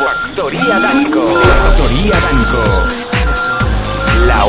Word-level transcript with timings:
Factoría 0.00 0.78
Danco. 0.78 1.22
Factoría 1.42 2.14
Danco. 2.20 2.62
La, 4.26 4.46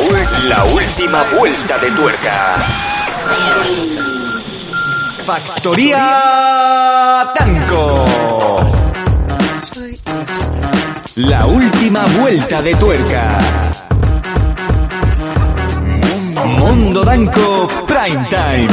la 0.48 0.64
última 0.64 1.24
vuelta 1.38 1.78
de 1.78 1.92
tuerca. 1.92 2.56
Factoría 5.26 7.34
Danco. 7.38 8.06
La 11.16 11.45
última 11.45 12.05
vuelta 12.21 12.61
de 12.61 12.73
tuerca. 12.75 13.38
Mundo 16.45 17.04
Danco 17.04 17.68
Prime 17.88 18.25
Time. 18.29 18.70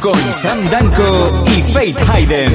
Con 0.00 0.18
Sam 0.34 0.68
Danco 0.68 1.44
y 1.46 1.62
Faith 1.72 2.00
Hayden. 2.10 2.50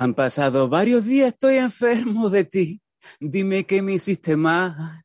Han 0.00 0.14
pasado 0.14 0.66
varios 0.66 1.04
días, 1.04 1.34
estoy 1.34 1.56
enfermo 1.56 2.30
de 2.30 2.44
ti. 2.46 2.80
Dime 3.20 3.66
qué 3.66 3.82
me 3.82 3.92
hiciste 3.92 4.34
mal. 4.34 5.04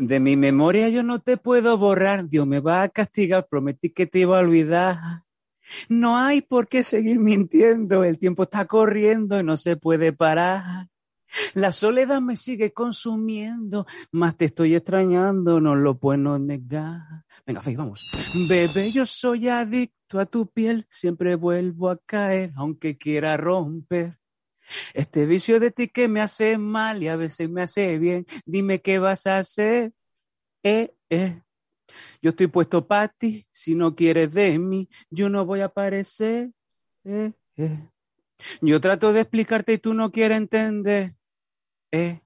De 0.00 0.18
mi 0.18 0.36
memoria 0.36 0.88
yo 0.88 1.04
no 1.04 1.20
te 1.20 1.36
puedo 1.36 1.78
borrar. 1.78 2.28
Dios 2.28 2.44
me 2.44 2.58
va 2.58 2.82
a 2.82 2.88
castigar. 2.88 3.46
Prometí 3.48 3.90
que 3.90 4.08
te 4.08 4.18
iba 4.18 4.36
a 4.36 4.42
olvidar. 4.42 5.22
No 5.88 6.16
hay 6.16 6.40
por 6.40 6.66
qué 6.66 6.82
seguir 6.82 7.20
mintiendo. 7.20 8.02
El 8.02 8.18
tiempo 8.18 8.42
está 8.42 8.64
corriendo 8.64 9.38
y 9.38 9.44
no 9.44 9.56
se 9.56 9.76
puede 9.76 10.12
parar. 10.12 10.88
La 11.54 11.70
soledad 11.70 12.20
me 12.20 12.36
sigue 12.36 12.72
consumiendo, 12.72 13.86
más 14.10 14.36
te 14.36 14.46
estoy 14.46 14.74
extrañando, 14.74 15.60
no 15.60 15.74
lo 15.76 15.98
puedo 15.98 16.38
negar. 16.38 17.24
Venga, 17.46 17.62
Faith, 17.62 17.78
vamos. 17.78 18.04
Bebé, 18.50 18.92
yo 18.92 19.06
soy 19.06 19.48
adicto 19.48 20.20
a 20.20 20.26
tu 20.26 20.48
piel, 20.48 20.86
siempre 20.90 21.36
vuelvo 21.36 21.88
a 21.88 21.96
caer, 21.96 22.52
aunque 22.56 22.98
quiera 22.98 23.38
romper. 23.38 24.18
Este 24.94 25.26
vicio 25.26 25.60
de 25.60 25.70
ti 25.70 25.88
que 25.88 26.08
me 26.08 26.20
hace 26.20 26.58
mal 26.58 27.02
y 27.02 27.08
a 27.08 27.16
veces 27.16 27.50
me 27.50 27.62
hace 27.62 27.98
bien, 27.98 28.26
dime 28.46 28.80
qué 28.80 28.98
vas 28.98 29.26
a 29.26 29.38
hacer. 29.38 29.92
Eh, 30.62 30.94
eh. 31.10 31.42
Yo 32.20 32.30
estoy 32.30 32.46
puesto 32.46 32.86
para 32.86 33.08
ti, 33.08 33.46
si 33.50 33.74
no 33.74 33.94
quieres 33.94 34.30
de 34.30 34.58
mí, 34.58 34.88
yo 35.10 35.28
no 35.28 35.44
voy 35.44 35.60
a 35.60 35.66
aparecer. 35.66 36.50
Eh, 37.04 37.32
eh. 37.56 37.88
Yo 38.60 38.80
trato 38.80 39.12
de 39.12 39.20
explicarte 39.20 39.74
y 39.74 39.78
tú 39.78 39.94
no 39.94 40.10
quieres 40.10 40.38
entender. 40.38 41.14
Eh. 41.90 42.20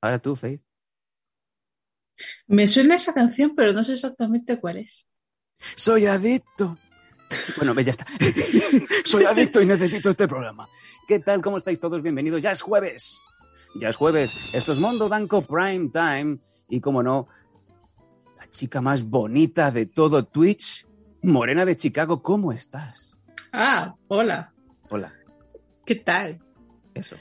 Ahora 0.00 0.18
tú, 0.18 0.36
Faith. 0.36 0.62
Me 2.46 2.66
suena 2.66 2.94
esa 2.94 3.12
canción, 3.12 3.54
pero 3.54 3.72
no 3.72 3.82
sé 3.82 3.94
exactamente 3.94 4.60
cuál 4.60 4.78
es. 4.78 5.06
Soy 5.76 6.06
adicto. 6.06 6.78
Bueno, 7.56 7.74
ve, 7.74 7.84
ya 7.84 7.90
está. 7.90 8.06
Soy 9.04 9.24
adicto 9.24 9.60
y 9.60 9.66
necesito 9.66 10.10
este 10.10 10.28
programa. 10.28 10.68
¿Qué 11.06 11.18
tal? 11.20 11.42
¿Cómo 11.42 11.56
estáis 11.58 11.80
todos? 11.80 12.02
Bienvenidos. 12.02 12.40
Ya 12.42 12.52
es 12.52 12.62
jueves. 12.62 13.24
Ya 13.80 13.88
es 13.88 13.96
jueves. 13.96 14.32
Esto 14.52 14.72
es 14.72 14.78
Mondo 14.78 15.08
Danco 15.08 15.42
Prime 15.42 15.90
Time. 15.92 16.38
Y 16.68 16.80
como 16.80 17.02
no, 17.02 17.28
la 18.38 18.48
chica 18.50 18.80
más 18.80 19.04
bonita 19.04 19.70
de 19.70 19.86
todo 19.86 20.24
Twitch, 20.24 20.86
Morena 21.22 21.64
de 21.64 21.76
Chicago, 21.76 22.22
¿cómo 22.22 22.52
estás? 22.52 23.18
Ah, 23.52 23.94
hola. 24.08 24.52
Hola. 24.90 25.12
¿Qué 25.84 25.96
tal? 25.96 26.40
Eso. 26.94 27.16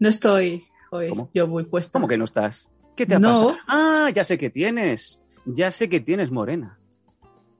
No 0.00 0.08
estoy 0.08 0.66
hoy 0.90 1.08
¿Cómo? 1.10 1.30
yo 1.34 1.46
muy 1.46 1.64
puesta. 1.64 1.92
¿Cómo 1.92 2.08
que 2.08 2.16
no 2.18 2.24
estás? 2.24 2.68
¿Qué 2.96 3.06
te 3.06 3.14
ha 3.14 3.18
No. 3.18 3.28
pasado? 3.32 3.56
Ah, 3.68 4.10
ya 4.12 4.24
sé 4.24 4.38
que 4.38 4.50
tienes. 4.50 5.22
Ya 5.46 5.70
sé 5.70 5.88
que 5.88 6.00
tienes, 6.00 6.30
Morena. 6.30 6.78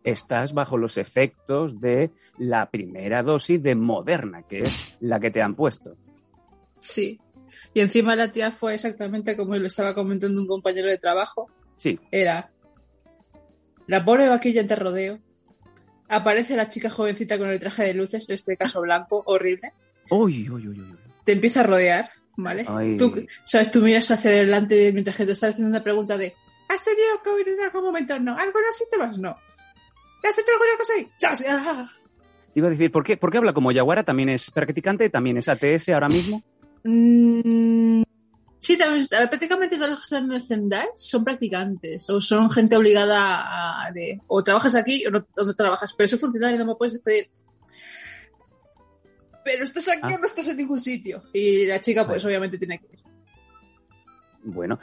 Estás 0.05 0.53
bajo 0.53 0.77
los 0.77 0.99
efectos 0.99 1.81
de 1.81 2.11
la 2.39 2.71
primera 2.71 3.23
dosis 3.23 3.63
de 3.63 3.75
Moderna, 3.75 4.43
que 4.43 4.61
es 4.61 4.79
la 5.01 5.19
que 5.19 5.31
te 5.31 5.43
han 5.43 5.55
puesto. 5.55 5.97
Sí. 6.79 7.19
Y 7.73 7.81
encima 7.81 8.15
la 8.15 8.31
tía 8.31 8.51
fue 8.51 8.75
exactamente 8.75 9.37
como 9.37 9.57
lo 9.57 9.67
estaba 9.67 9.95
comentando 9.95 10.41
un 10.41 10.47
compañero 10.47 10.89
de 10.89 10.99
trabajo. 10.99 11.49
Sí. 11.79 11.99
Era 12.11 12.53
la 13.87 14.05
pobre 14.05 14.29
vaquilla 14.29 14.63
de 14.63 14.77
rodeo. 14.77 15.19
Aparece 16.09 16.55
la 16.55 16.69
chica 16.69 16.91
jovencita 16.91 17.39
con 17.39 17.49
el 17.49 17.59
traje 17.59 17.85
de 17.85 17.95
luces, 17.95 18.29
en 18.29 18.35
este 18.35 18.57
caso 18.57 18.83
blanco, 18.83 19.23
horrible. 19.27 19.73
Uy, 20.11 20.49
uy, 20.51 20.69
uy, 20.69 20.81
uy. 20.81 20.99
Te 21.25 21.33
empieza 21.33 21.61
a 21.61 21.65
rodear, 21.65 22.11
¿vale? 22.37 22.67
Ay. 22.69 22.97
Tú, 22.99 23.27
sabes, 23.45 23.71
tú 23.71 23.81
miras 23.81 24.11
hacia 24.11 24.31
adelante 24.31 24.93
mientras 24.93 25.17
que 25.17 25.25
te 25.25 25.33
está 25.33 25.49
haciendo 25.49 25.71
una 25.71 25.83
pregunta 25.83 26.19
de 26.19 26.35
¿Has 26.69 26.83
tenido 26.83 27.23
COVID 27.23 27.49
en 27.49 27.61
algún 27.61 27.85
momento? 27.85 28.19
No. 28.19 28.37
¿Algo 28.37 28.59
de 28.59 28.73
síntomas? 28.73 29.19
No. 29.19 29.37
¿Te 30.25 30.31
has 30.31 30.39
hecho 30.39 30.53
alguna 30.53 30.79
cosa 30.79 30.93
ahí? 30.95 31.09
¡Chas! 31.19 31.45
¡Ah! 31.47 31.91
Iba 32.55 32.69
a 32.69 32.71
decir, 32.71 32.91
¿por 32.91 33.05
qué, 33.05 33.19
¿por 33.19 33.31
qué 33.31 33.37
habla 33.37 33.53
como 33.53 33.73
Yaguara? 33.73 34.05
¿También 34.05 34.31
es 34.31 34.51
practicante? 34.51 35.11
¿También 35.11 35.37
es 35.37 35.51
ATS 35.51 35.91
ahora 35.91 36.09
mismo? 36.09 36.43
Mm, 36.83 38.03
sí, 38.59 38.79
también, 38.79 39.07
prácticamente 39.07 39.77
todos 39.77 39.91
los 39.91 39.99
que 39.99 40.05
están 40.05 40.25
en 40.25 40.33
el 40.33 40.41
Zendal 40.41 40.89
son 40.95 41.25
practicantes 41.25 42.09
o 42.09 42.23
son 42.23 42.49
gente 42.49 42.75
obligada 42.75 43.85
a... 43.87 43.93
De, 43.93 44.19
o 44.27 44.43
trabajas 44.43 44.75
aquí 44.77 45.05
o 45.07 45.11
no, 45.11 45.27
o 45.37 45.45
no 45.45 45.55
trabajas, 45.55 45.93
pero 45.93 46.09
soy 46.09 46.19
funcionario 46.19 46.59
no 46.59 46.65
me 46.65 46.75
puedes 46.75 46.95
despedir. 46.95 47.29
Pero 49.45 49.63
estás 49.65 49.89
aquí 49.89 50.01
Ah. 50.15 50.17
o 50.17 50.19
no 50.21 50.25
estás 50.25 50.49
en 50.49 50.57
ningún 50.57 50.81
sitio. 50.81 51.23
Y 51.35 51.67
la 51.67 51.83
chica, 51.83 52.07
pues 52.07 52.25
obviamente 52.25 52.57
tiene 52.57 52.79
que 52.79 52.87
ir. 52.87 53.03
Bueno. 54.43 54.79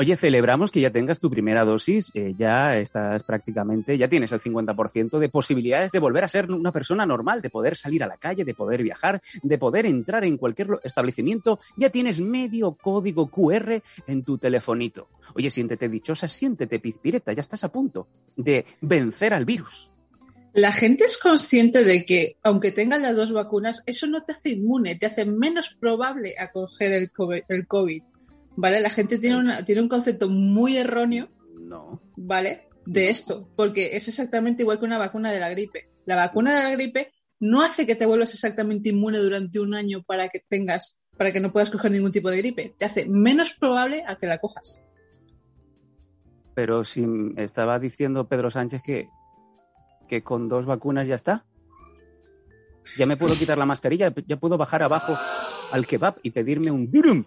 Oye, 0.00 0.16
celebramos 0.16 0.70
que 0.70 0.80
ya 0.80 0.88
tengas 0.88 1.20
tu 1.20 1.28
primera 1.28 1.62
dosis, 1.66 2.10
eh, 2.14 2.32
ya 2.38 2.78
estás 2.78 3.22
prácticamente, 3.22 3.98
ya 3.98 4.08
tienes 4.08 4.32
el 4.32 4.40
50% 4.40 5.18
de 5.18 5.28
posibilidades 5.28 5.92
de 5.92 5.98
volver 5.98 6.24
a 6.24 6.28
ser 6.28 6.50
una 6.50 6.72
persona 6.72 7.04
normal, 7.04 7.42
de 7.42 7.50
poder 7.50 7.76
salir 7.76 8.02
a 8.02 8.06
la 8.06 8.16
calle, 8.16 8.46
de 8.46 8.54
poder 8.54 8.82
viajar, 8.82 9.20
de 9.42 9.58
poder 9.58 9.84
entrar 9.84 10.24
en 10.24 10.38
cualquier 10.38 10.68
establecimiento, 10.84 11.60
ya 11.76 11.90
tienes 11.90 12.18
medio 12.18 12.78
código 12.80 13.30
QR 13.30 13.82
en 14.06 14.24
tu 14.24 14.38
telefonito. 14.38 15.10
Oye, 15.34 15.50
siéntete 15.50 15.86
dichosa, 15.90 16.28
siéntete 16.28 16.78
pizpireta, 16.78 17.34
ya 17.34 17.42
estás 17.42 17.62
a 17.64 17.70
punto 17.70 18.08
de 18.36 18.64
vencer 18.80 19.34
al 19.34 19.44
virus. 19.44 19.92
La 20.54 20.72
gente 20.72 21.04
es 21.04 21.18
consciente 21.18 21.84
de 21.84 22.06
que, 22.06 22.38
aunque 22.42 22.72
tengan 22.72 23.02
las 23.02 23.14
dos 23.14 23.34
vacunas, 23.34 23.82
eso 23.84 24.06
no 24.06 24.22
te 24.22 24.32
hace 24.32 24.48
inmune, 24.48 24.96
te 24.96 25.04
hace 25.04 25.26
menos 25.26 25.76
probable 25.78 26.36
a 26.38 26.50
coger 26.50 26.90
el 26.92 27.10
COVID, 27.66 28.02
¿Vale? 28.56 28.80
La 28.80 28.90
gente 28.90 29.18
tiene, 29.18 29.38
una, 29.38 29.64
tiene 29.64 29.80
un 29.80 29.88
concepto 29.88 30.28
muy 30.28 30.76
erróneo 30.76 31.28
No. 31.58 32.00
¿vale? 32.16 32.68
De 32.86 33.10
esto, 33.10 33.48
porque 33.56 33.96
es 33.96 34.08
exactamente 34.08 34.62
igual 34.62 34.78
que 34.78 34.84
una 34.84 34.98
vacuna 34.98 35.30
de 35.30 35.40
la 35.40 35.50
gripe. 35.50 35.88
La 36.06 36.16
vacuna 36.16 36.56
de 36.56 36.64
la 36.64 36.72
gripe 36.72 37.12
no 37.38 37.62
hace 37.62 37.86
que 37.86 37.94
te 37.94 38.06
vuelvas 38.06 38.34
exactamente 38.34 38.90
inmune 38.90 39.18
durante 39.18 39.60
un 39.60 39.74
año 39.74 40.02
para 40.02 40.28
que 40.28 40.40
tengas, 40.40 41.00
para 41.16 41.32
que 41.32 41.40
no 41.40 41.52
puedas 41.52 41.70
coger 41.70 41.90
ningún 41.90 42.12
tipo 42.12 42.30
de 42.30 42.38
gripe. 42.38 42.74
Te 42.78 42.84
hace 42.84 43.06
menos 43.06 43.52
probable 43.52 44.02
a 44.06 44.16
que 44.16 44.26
la 44.26 44.38
cojas. 44.38 44.80
Pero 46.54 46.84
si 46.84 47.06
estaba 47.36 47.78
diciendo 47.78 48.28
Pedro 48.28 48.50
Sánchez 48.50 48.82
que, 48.82 49.08
que 50.08 50.22
con 50.22 50.48
dos 50.48 50.66
vacunas 50.66 51.08
ya 51.08 51.14
está. 51.14 51.46
Ya 52.98 53.06
me 53.06 53.16
puedo 53.16 53.34
quitar 53.34 53.56
la 53.58 53.66
mascarilla, 53.66 54.12
ya 54.26 54.38
puedo 54.38 54.58
bajar 54.58 54.82
abajo 54.82 55.16
al 55.70 55.86
kebab 55.86 56.16
y 56.22 56.30
pedirme 56.30 56.70
un 56.70 56.90
durum. 56.90 57.24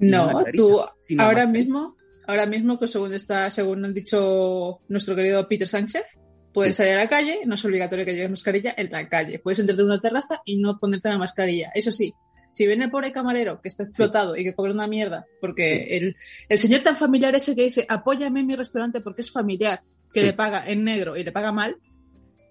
No, 0.00 0.44
tú 0.54 0.80
la 1.10 1.24
ahora 1.24 1.46
mismo, 1.46 1.96
ahora 2.26 2.46
mismo 2.46 2.78
que 2.78 2.86
según 2.86 3.12
está, 3.14 3.50
según 3.50 3.84
han 3.84 3.94
dicho 3.94 4.80
nuestro 4.88 5.14
querido 5.14 5.46
Peter 5.48 5.68
Sánchez, 5.68 6.04
puedes 6.52 6.74
Sí. 6.76 6.82
salir 6.82 6.94
a 6.98 7.04
la 7.04 7.08
calle, 7.08 7.40
no 7.46 7.54
es 7.54 7.64
obligatorio 7.64 8.04
que 8.04 8.14
lleves 8.14 8.30
mascarilla 8.30 8.74
en 8.76 8.90
la 8.90 9.08
calle. 9.08 9.38
Puedes 9.38 9.58
entrar 9.58 9.76
de 9.76 9.84
una 9.84 10.00
terraza 10.00 10.40
y 10.44 10.60
no 10.60 10.78
ponerte 10.78 11.08
la 11.08 11.18
mascarilla. 11.18 11.70
Eso 11.74 11.90
sí, 11.92 12.12
si 12.50 12.66
viene 12.66 12.84
el 12.86 12.90
pobre 12.90 13.12
camarero 13.12 13.60
que 13.60 13.68
está 13.68 13.84
explotado 13.84 14.36
y 14.36 14.42
que 14.44 14.54
cobra 14.54 14.72
una 14.72 14.86
mierda, 14.88 15.26
porque 15.40 15.96
el, 15.96 16.16
el 16.48 16.58
señor 16.58 16.80
tan 16.82 16.96
familiar 16.96 17.34
ese 17.34 17.54
que 17.54 17.62
dice, 17.64 17.86
apóyame 17.88 18.40
en 18.40 18.46
mi 18.46 18.56
restaurante 18.56 19.00
porque 19.00 19.20
es 19.20 19.30
familiar, 19.30 19.82
que 20.12 20.22
le 20.24 20.32
paga 20.32 20.68
en 20.68 20.82
negro 20.82 21.16
y 21.16 21.22
le 21.22 21.30
paga 21.30 21.52
mal, 21.52 21.76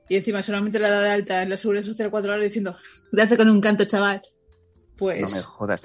y 0.08 0.16
encima 0.16 0.42
solamente 0.42 0.80
le 0.80 0.88
da 0.90 1.02
de 1.02 1.10
alta 1.10 1.44
en 1.44 1.50
la 1.50 1.58
seguridad 1.58 1.84
social 1.84 2.10
cuatro 2.10 2.32
horas 2.32 2.46
diciendo, 2.46 2.76
gracias 3.12 3.38
con 3.38 3.50
un 3.50 3.60
canto, 3.60 3.84
chaval. 3.84 4.22
Pues 4.98 5.22
No 5.22 5.28
me 5.28 5.42
jodas. 5.44 5.82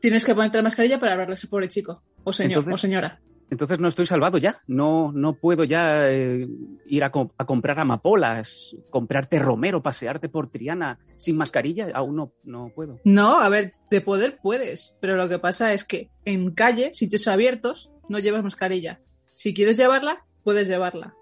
Tienes 0.00 0.24
que 0.24 0.34
ponerte 0.34 0.58
la 0.58 0.62
mascarilla 0.64 0.98
para 1.00 1.12
hablarle 1.12 1.32
a 1.32 1.34
ese 1.34 1.46
pobre 1.48 1.68
chico, 1.68 2.02
o 2.24 2.32
señor, 2.32 2.58
Entonces- 2.58 2.74
o 2.74 2.78
señora. 2.78 3.20
Entonces 3.48 3.78
no 3.78 3.86
estoy 3.86 4.06
salvado 4.06 4.38
ya. 4.38 4.60
No, 4.66 5.12
no 5.12 5.34
puedo 5.38 5.62
ya 5.62 6.10
eh, 6.10 6.48
ir 6.86 7.04
a, 7.04 7.12
co- 7.12 7.32
a 7.38 7.44
comprar 7.46 7.78
amapolas, 7.78 8.74
comprarte 8.90 9.38
romero, 9.38 9.84
pasearte 9.84 10.28
por 10.28 10.50
Triana 10.50 10.98
sin 11.16 11.36
mascarilla. 11.36 11.86
Aún 11.94 12.16
no, 12.16 12.32
no 12.42 12.72
puedo. 12.74 12.98
No, 13.04 13.38
a 13.40 13.48
ver, 13.48 13.74
de 13.88 14.00
poder 14.00 14.40
puedes, 14.42 14.96
pero 15.00 15.14
lo 15.14 15.28
que 15.28 15.38
pasa 15.38 15.72
es 15.72 15.84
que 15.84 16.10
en 16.24 16.50
calle, 16.54 16.92
sitios 16.92 17.28
abiertos, 17.28 17.88
no 18.08 18.18
llevas 18.18 18.42
mascarilla. 18.42 19.00
Si 19.34 19.54
quieres 19.54 19.76
llevarla, 19.76 20.24
puedes 20.42 20.66
llevarla. 20.66 21.14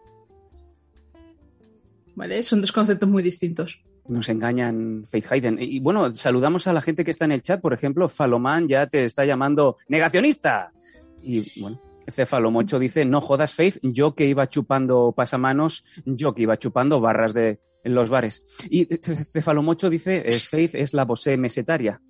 ¿Vale? 2.15 2.43
Son 2.43 2.61
dos 2.63 2.73
conceptos 2.73 3.09
muy 3.09 3.23
distintos. 3.23 3.83
Nos 4.07 4.29
engañan 4.29 5.05
Faith 5.07 5.27
Hayden. 5.31 5.59
Y 5.61 5.81
bueno, 5.81 6.15
saludamos 6.15 6.67
a 6.67 6.73
la 6.73 6.83
gente 6.83 7.05
que 7.05 7.11
está 7.11 7.25
en 7.25 7.33
el 7.33 7.43
chat. 7.43 7.61
Por 7.61 7.73
ejemplo, 7.73 8.09
Falomán 8.09 8.69
ya 8.69 8.87
te 8.87 9.05
está 9.05 9.25
llamando 9.25 9.79
negacionista. 9.89 10.73
Y 11.23 11.61
bueno, 11.61 11.81
Cefalomocho 12.11 12.79
dice, 12.79 13.05
no 13.05 13.21
jodas 13.21 13.55
Faith, 13.55 13.79
yo 13.83 14.15
que 14.15 14.27
iba 14.27 14.47
chupando 14.49 15.15
pasamanos, 15.17 15.85
yo 16.05 16.35
que 16.35 16.43
iba 16.43 16.59
chupando 16.59 17.01
barras 17.01 17.33
de 17.33 17.61
en 17.85 17.95
los 17.95 18.11
bares. 18.11 18.43
Y 18.71 18.87
Cefalomocho 18.87 19.91
dice, 19.91 20.23
eh, 20.27 20.33
Faith 20.33 20.75
es 20.75 20.95
la 20.95 21.07
posee 21.07 21.37
mesetaria. 21.37 22.01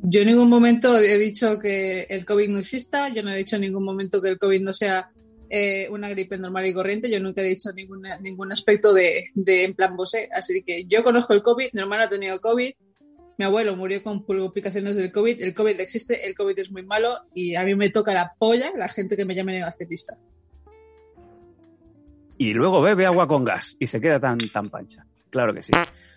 Yo 0.00 0.20
en 0.20 0.28
ningún 0.28 0.48
momento 0.48 0.96
he 0.96 1.18
dicho 1.18 1.58
que 1.58 2.02
el 2.02 2.24
COVID 2.24 2.48
no 2.50 2.58
exista, 2.58 3.08
yo 3.08 3.22
no 3.22 3.30
he 3.30 3.38
dicho 3.38 3.56
en 3.56 3.62
ningún 3.62 3.84
momento 3.84 4.22
que 4.22 4.30
el 4.30 4.38
COVID 4.38 4.60
no 4.62 4.72
sea 4.72 5.10
eh, 5.50 5.88
una 5.90 6.08
gripe 6.08 6.38
normal 6.38 6.66
y 6.66 6.74
corriente, 6.74 7.10
yo 7.10 7.20
nunca 7.20 7.42
he 7.42 7.44
dicho 7.44 7.70
ningún, 7.72 8.52
aspecto 8.52 8.92
de, 8.92 9.30
de 9.34 9.64
en 9.64 9.74
plan 9.74 9.96
Bosé, 9.96 10.28
así 10.32 10.62
que 10.62 10.84
yo 10.84 11.02
conozco 11.02 11.32
el 11.32 11.42
COVID, 11.42 11.68
mi 11.72 11.80
hermano 11.80 12.04
ha 12.04 12.08
tenido 12.08 12.40
COVID, 12.40 12.72
mi 13.38 13.44
abuelo 13.44 13.76
murió 13.76 14.02
con 14.02 14.24
complicaciones 14.24 14.96
del 14.96 15.12
COVID, 15.12 15.40
el 15.42 15.54
COVID 15.54 15.80
existe, 15.80 16.26
el 16.26 16.34
COVID 16.34 16.58
es 16.58 16.72
muy 16.72 16.82
malo 16.82 17.20
y 17.32 17.54
a 17.54 17.62
mí 17.62 17.76
me 17.76 17.88
toca 17.88 18.12
la 18.12 18.32
polla 18.36 18.72
la 18.76 18.88
gente 18.88 19.16
que 19.16 19.24
me 19.24 19.34
llame 19.34 19.52
negacionista. 19.52 20.18
Y 22.36 22.52
luego 22.52 22.82
bebe 22.82 23.06
agua 23.06 23.28
con 23.28 23.44
gas 23.44 23.76
y 23.78 23.86
se 23.86 24.00
queda 24.00 24.18
tan, 24.18 24.38
tan 24.50 24.70
pancha. 24.70 25.06
Claro 25.30 25.54
que 25.54 25.62
sí. 25.62 25.72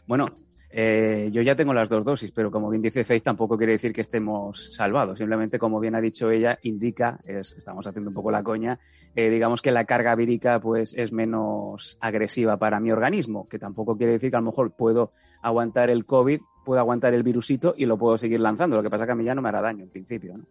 Bueno, 0.08 0.36
eh, 0.74 1.30
yo 1.32 1.42
ya 1.42 1.56
tengo 1.56 1.74
las 1.74 1.90
dos 1.90 2.06
dosis, 2.06 2.32
pero 2.32 2.50
como 2.50 2.70
bien 2.70 2.82
dice 2.82 3.04
Faith, 3.04 3.24
tampoco 3.24 3.58
quiere 3.58 3.74
decir 3.74 3.92
que 3.92 4.02
estemos 4.02 4.74
salvados. 4.74 5.18
Simplemente, 5.20 5.60
como 5.60 5.80
bien 5.80 5.96
ha 5.96 6.02
dicho 6.02 6.32
ella, 6.32 6.60
indica, 6.64 7.20
estamos 7.26 7.86
haciendo 7.86 8.10
un 8.10 8.16
poco 8.16 8.32
la 8.32 8.44
coña, 8.44 8.80
eh, 9.16 9.30
digamos 9.30 9.62
que 9.62 9.72
la 9.72 9.86
carga 9.86 10.16
vírica 10.16 10.60
pues, 10.60 10.94
es 10.94 11.12
menos 11.12 11.98
agresiva 12.00 12.58
para 12.58 12.80
mi 12.80 12.92
organismo, 12.92 13.48
que 13.50 13.60
tampoco 13.60 13.98
quiere 13.98 14.14
decir 14.14 14.32
que 14.32 14.38
a 14.38 14.40
lo 14.40 14.46
mejor 14.46 14.72
puedo 14.76 15.12
aguantar 15.42 15.90
el 15.90 16.06
COVID, 16.06 16.40
puedo 16.64 16.80
aguantar 16.80 17.14
el 17.14 17.24
virusito 17.24 17.74
y 17.78 17.86
lo 17.86 17.98
puedo 17.98 18.18
seguir 18.18 18.40
lanzando. 18.40 18.78
Lo 18.78 18.84
que 18.84 18.90
pasa 18.90 19.04
es 19.04 19.08
que 19.08 19.14
a 19.14 19.16
mí 19.16 19.26
ya 19.26 19.36
no 19.36 19.42
me 19.42 19.50
hará 19.50 19.62
daño 19.62 19.84
en 19.84 19.90
principio. 19.90 20.38
¿no? 20.38 20.46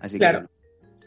Así 0.00 0.18
que 0.18 0.24
bueno, 0.24 0.48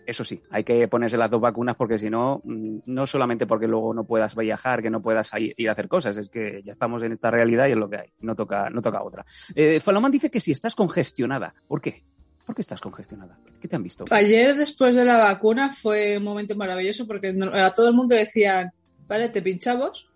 eso 0.06 0.24
sí, 0.24 0.42
hay 0.50 0.64
que 0.64 0.88
ponerse 0.88 1.18
las 1.18 1.30
dos 1.30 1.42
vacunas 1.42 1.76
porque 1.76 1.98
si 1.98 2.10
no, 2.10 2.42
mm, 2.44 2.80
no 2.86 3.08
solamente 3.08 3.48
porque 3.48 3.68
luego 3.68 3.94
no 3.94 4.06
puedas 4.06 4.36
viajar, 4.36 4.82
que 4.82 4.90
no 4.90 5.02
puedas 5.02 5.32
ir 5.38 5.70
a 5.70 5.72
hacer 5.72 5.88
cosas, 5.88 6.18
es 6.18 6.30
que 6.30 6.62
ya 6.64 6.72
estamos 6.72 7.04
en 7.04 7.12
esta 7.12 7.32
realidad 7.32 7.68
y 7.68 7.72
es 7.72 7.78
lo 7.78 7.90
que 7.90 7.98
hay, 7.98 8.10
no 8.20 8.36
toca, 8.36 8.70
no 8.70 8.82
toca 8.82 9.04
otra. 9.04 9.26
Eh, 9.56 9.80
Falomán 9.80 10.12
dice 10.12 10.30
que 10.30 10.40
si 10.40 10.52
estás 10.52 10.76
congestionada, 10.76 11.54
¿por 11.68 11.82
qué? 11.82 12.04
¿Por 12.46 12.56
qué 12.56 12.62
estás 12.62 12.80
congestionada? 12.80 13.40
¿Qué 13.60 13.68
te 13.68 13.76
han 13.76 13.84
visto? 13.84 14.06
Ayer, 14.12 14.56
después 14.56 14.96
de 14.96 15.04
la 15.04 15.18
vacuna, 15.18 15.74
fue 15.74 16.18
un 16.18 16.24
momento 16.24 16.56
maravilloso 16.56 17.08
porque 17.08 17.34
a 17.54 17.74
todo 17.74 17.90
el 17.90 17.96
mundo 17.96 18.16
decían, 18.16 18.72
vale, 19.08 19.30
te 19.30 19.42
pinchamos 19.42 20.08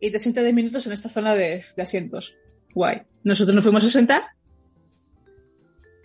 y 0.00 0.10
te 0.10 0.18
sientes 0.18 0.44
10 0.44 0.54
minutos 0.54 0.86
en 0.86 0.92
esta 0.92 1.08
zona 1.08 1.34
de, 1.34 1.64
de 1.74 1.82
asientos. 1.82 2.36
Guay. 2.74 3.02
Nosotros 3.24 3.54
nos 3.54 3.64
fuimos 3.64 3.84
a 3.84 3.90
sentar, 3.90 4.22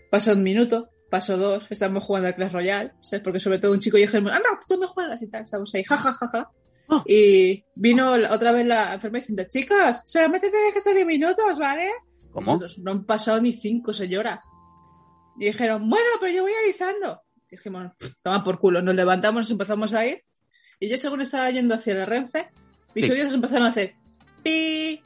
pasa 0.09 0.33
un 0.33 0.43
minuto, 0.43 0.89
paso 1.15 1.37
dos, 1.37 1.65
estamos 1.69 2.03
jugando 2.03 2.27
al 2.27 2.35
Clash 2.35 2.51
Royale, 2.51 2.91
¿sabes? 2.99 3.23
Porque 3.23 3.39
sobre 3.39 3.57
todo 3.57 3.71
un 3.71 3.79
chico 3.79 3.97
y 3.97 4.05
yo 4.05 4.17
anda, 4.17 4.59
tú 4.67 4.77
me 4.77 4.85
juegas 4.85 5.21
y 5.21 5.27
tal, 5.27 5.43
estamos 5.43 5.73
ahí, 5.73 5.81
jajajaja. 5.85 6.27
Ja, 6.27 6.27
ja, 6.27 6.39
ja. 6.39 6.51
Oh. 6.89 7.03
Y 7.07 7.63
vino 7.73 8.11
otra 8.11 8.51
vez 8.51 8.65
la 8.65 8.95
enfermera 8.95 9.21
diciendo, 9.21 9.45
chicas, 9.49 10.01
solamente 10.05 10.51
tenéis 10.51 10.73
que 10.73 10.79
estar 10.79 10.93
10 10.93 11.05
minutos, 11.05 11.57
¿vale? 11.57 11.89
¿Cómo? 12.33 12.47
Nosotros, 12.47 12.79
no 12.79 12.91
han 12.91 13.05
pasado 13.05 13.39
ni 13.39 13.53
5, 13.53 13.93
señora. 13.93 14.43
Y 15.39 15.45
dijeron, 15.45 15.89
bueno, 15.89 16.09
pero 16.19 16.33
yo 16.33 16.41
voy 16.41 16.51
avisando. 16.61 17.21
Dijimos, 17.49 17.93
toma 18.21 18.43
por 18.43 18.59
culo, 18.59 18.81
nos 18.81 18.93
levantamos, 18.93 19.39
nos 19.39 19.51
empezamos 19.51 19.93
a 19.93 20.05
ir. 20.05 20.21
Y 20.81 20.89
yo 20.89 20.97
según 20.97 21.21
estaba 21.21 21.49
yendo 21.49 21.75
hacia 21.75 21.93
la 21.93 22.05
Renfe, 22.05 22.49
mis 22.93 23.05
sí. 23.05 23.11
oídos 23.11 23.33
empezaron 23.33 23.67
a 23.67 23.69
hacer 23.69 23.95
pi. 24.43 25.01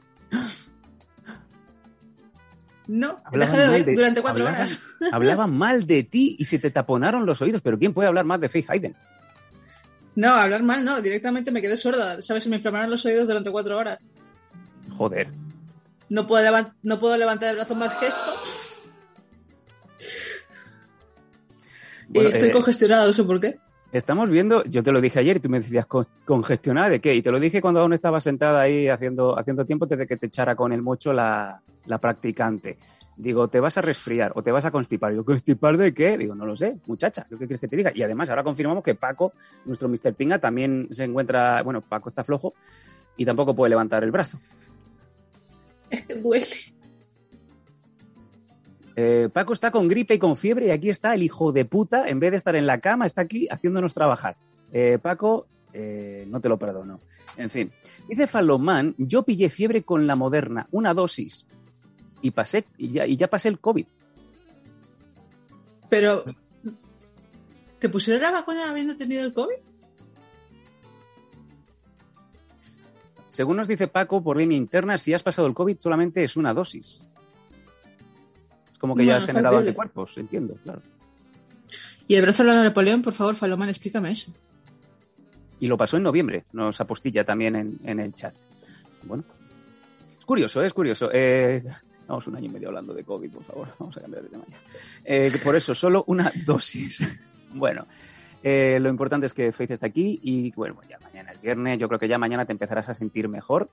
No, 2.90 3.22
dejé 3.30 3.56
de 3.56 3.68
oír 3.68 3.94
durante 3.94 4.20
cuatro 4.20 4.44
hablaban, 4.44 4.62
horas. 4.62 4.80
Hablaban 5.12 5.56
mal 5.56 5.86
de 5.86 6.02
ti 6.02 6.34
y 6.40 6.44
se 6.44 6.58
te 6.58 6.72
taponaron 6.72 7.24
los 7.24 7.40
oídos, 7.40 7.62
pero 7.62 7.78
¿quién 7.78 7.94
puede 7.94 8.08
hablar 8.08 8.24
más 8.24 8.40
de 8.40 8.48
Faith 8.48 8.68
Hayden? 8.68 8.96
No, 10.16 10.30
hablar 10.30 10.64
mal 10.64 10.84
no, 10.84 11.00
directamente 11.00 11.52
me 11.52 11.62
quedé 11.62 11.76
sorda, 11.76 12.20
¿sabes? 12.20 12.48
Me 12.48 12.56
inflamaron 12.56 12.90
los 12.90 13.06
oídos 13.06 13.28
durante 13.28 13.52
cuatro 13.52 13.78
horas. 13.78 14.08
Joder. 14.90 15.28
No 16.08 16.26
puedo, 16.26 16.42
levant 16.42 16.74
no 16.82 16.98
puedo 16.98 17.16
levantar 17.16 17.50
el 17.50 17.56
brazo 17.56 17.76
más 17.76 17.96
gesto. 18.00 18.34
Bueno, 22.08 22.28
y 22.28 22.32
estoy 22.32 22.48
eh, 22.48 22.52
congestionada, 22.52 23.06
no 23.06 23.12
sé 23.12 23.22
por 23.22 23.40
qué. 23.40 23.60
Estamos 23.92 24.30
viendo, 24.30 24.62
yo 24.64 24.84
te 24.84 24.92
lo 24.92 25.00
dije 25.00 25.18
ayer 25.18 25.38
y 25.38 25.40
tú 25.40 25.48
me 25.48 25.58
decías 25.58 25.84
congestionada 26.24 26.90
de 26.90 27.00
qué, 27.00 27.12
y 27.16 27.22
te 27.22 27.32
lo 27.32 27.40
dije 27.40 27.60
cuando 27.60 27.80
aún 27.80 27.92
estaba 27.92 28.20
sentada 28.20 28.60
ahí 28.60 28.86
haciendo, 28.86 29.36
haciendo 29.36 29.64
tiempo 29.66 29.86
desde 29.86 30.06
que 30.06 30.16
te 30.16 30.26
echara 30.26 30.54
con 30.54 30.72
el 30.72 30.80
mocho 30.80 31.12
la, 31.12 31.60
la 31.86 31.98
practicante. 31.98 32.78
Digo, 33.16 33.48
¿te 33.48 33.58
vas 33.58 33.76
a 33.78 33.82
resfriar 33.82 34.30
o 34.36 34.42
te 34.42 34.52
vas 34.52 34.64
a 34.64 34.70
constipar? 34.70 35.12
Yo, 35.12 35.24
¿constipar 35.24 35.76
de 35.76 35.92
qué? 35.92 36.16
Digo, 36.16 36.36
no 36.36 36.46
lo 36.46 36.54
sé, 36.54 36.78
muchacha, 36.86 37.26
¿qué 37.28 37.36
quieres 37.36 37.60
que 37.60 37.66
te 37.66 37.76
diga? 37.76 37.90
Y 37.92 38.02
además, 38.02 38.30
ahora 38.30 38.44
confirmamos 38.44 38.84
que 38.84 38.94
Paco, 38.94 39.32
nuestro 39.64 39.88
Mr. 39.88 40.14
Pinga, 40.14 40.38
también 40.38 40.86
se 40.92 41.02
encuentra, 41.02 41.60
bueno, 41.62 41.80
Paco 41.80 42.10
está 42.10 42.22
flojo 42.22 42.54
y 43.16 43.24
tampoco 43.24 43.56
puede 43.56 43.70
levantar 43.70 44.04
el 44.04 44.12
brazo. 44.12 44.38
Es 45.90 46.02
que 46.06 46.14
duele. 46.14 46.46
Eh, 48.96 49.28
Paco 49.32 49.52
está 49.52 49.70
con 49.70 49.88
gripe 49.88 50.14
y 50.14 50.18
con 50.18 50.36
fiebre 50.36 50.66
y 50.66 50.70
aquí 50.70 50.90
está 50.90 51.14
el 51.14 51.22
hijo 51.22 51.52
de 51.52 51.64
puta, 51.64 52.08
en 52.08 52.20
vez 52.20 52.32
de 52.32 52.36
estar 52.36 52.56
en 52.56 52.66
la 52.66 52.80
cama, 52.80 53.06
está 53.06 53.22
aquí 53.22 53.48
haciéndonos 53.50 53.94
trabajar. 53.94 54.36
Eh, 54.72 54.98
Paco, 55.00 55.46
eh, 55.72 56.24
no 56.28 56.40
te 56.40 56.48
lo 56.48 56.58
perdono. 56.58 57.00
En 57.36 57.50
fin, 57.50 57.70
dice 58.08 58.26
Falomán, 58.26 58.94
yo 58.98 59.22
pillé 59.22 59.48
fiebre 59.48 59.82
con 59.82 60.06
la 60.06 60.16
moderna, 60.16 60.66
una 60.72 60.94
dosis, 60.94 61.46
y 62.20 62.32
pasé, 62.32 62.64
y 62.76 62.90
ya, 62.90 63.06
y 63.06 63.16
ya 63.16 63.28
pasé 63.28 63.48
el 63.48 63.60
COVID. 63.60 63.86
Pero, 65.88 66.24
¿te 67.78 67.88
pusieron 67.88 68.22
la 68.22 68.32
vacuna 68.32 68.70
habiendo 68.70 68.96
tenido 68.96 69.24
el 69.24 69.32
COVID? 69.32 69.56
Según 73.28 73.56
nos 73.56 73.68
dice 73.68 73.86
Paco, 73.86 74.22
por 74.22 74.36
línea 74.36 74.58
interna, 74.58 74.98
si 74.98 75.14
has 75.14 75.22
pasado 75.22 75.46
el 75.46 75.54
COVID 75.54 75.78
solamente 75.78 76.24
es 76.24 76.36
una 76.36 76.52
dosis 76.52 77.06
como 78.80 78.96
que 78.96 79.02
no, 79.02 79.08
ya 79.08 79.18
has 79.18 79.26
generado 79.26 79.56
factible. 79.56 79.68
anticuerpos, 79.68 80.18
entiendo, 80.18 80.54
claro. 80.64 80.82
Y 82.08 82.16
el 82.16 82.22
brazo 82.22 82.42
de 82.42 82.54
Napoleón, 82.54 83.02
por 83.02 83.12
favor, 83.12 83.36
Falomán, 83.36 83.68
explícame 83.68 84.10
eso. 84.10 84.32
Y 85.60 85.68
lo 85.68 85.76
pasó 85.76 85.98
en 85.98 86.02
noviembre, 86.02 86.44
nos 86.52 86.80
apostilla 86.80 87.24
también 87.24 87.54
en, 87.54 87.78
en 87.84 88.00
el 88.00 88.14
chat. 88.14 88.34
Bueno, 89.04 89.22
es 90.18 90.24
curioso, 90.24 90.62
¿eh? 90.62 90.66
es 90.66 90.72
curioso. 90.72 91.10
Eh, 91.12 91.62
vamos 92.08 92.26
un 92.26 92.36
año 92.36 92.46
y 92.46 92.48
medio 92.48 92.68
hablando 92.68 92.94
de 92.94 93.04
COVID, 93.04 93.30
por 93.30 93.44
favor, 93.44 93.68
vamos 93.78 93.96
a 93.96 94.00
cambiar 94.00 94.22
de 94.22 94.28
tema 94.30 94.44
ya. 94.48 94.56
Eh, 95.04 95.30
por 95.44 95.54
eso, 95.54 95.74
solo 95.74 96.04
una 96.08 96.32
dosis. 96.46 97.00
bueno, 97.52 97.86
eh, 98.42 98.78
lo 98.80 98.88
importante 98.88 99.26
es 99.26 99.34
que 99.34 99.52
Faith 99.52 99.72
está 99.72 99.86
aquí 99.86 100.18
y 100.22 100.50
bueno, 100.52 100.80
ya 100.88 100.98
mañana 100.98 101.32
es 101.32 101.40
viernes, 101.40 101.78
yo 101.78 101.86
creo 101.88 102.00
que 102.00 102.08
ya 102.08 102.18
mañana 102.18 102.46
te 102.46 102.52
empezarás 102.52 102.88
a 102.88 102.94
sentir 102.94 103.28
mejor 103.28 103.70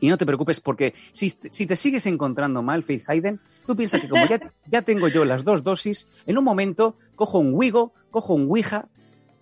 y 0.00 0.08
no 0.08 0.18
te 0.18 0.26
preocupes 0.26 0.60
porque 0.60 0.94
si, 1.12 1.30
si, 1.30 1.66
te 1.66 1.76
sigues 1.76 2.06
encontrando 2.06 2.62
mal, 2.62 2.82
Faith 2.82 3.08
Hayden, 3.08 3.40
tú 3.66 3.76
piensas 3.76 4.00
que 4.00 4.08
como 4.08 4.26
ya, 4.26 4.40
ya, 4.66 4.82
tengo 4.82 5.08
yo 5.08 5.24
las 5.24 5.44
dos 5.44 5.62
dosis, 5.62 6.08
en 6.26 6.38
un 6.38 6.44
momento 6.44 6.96
cojo 7.14 7.38
un 7.38 7.54
Wigo, 7.54 7.92
cojo 8.10 8.34
un 8.34 8.48
Ouija, 8.48 8.88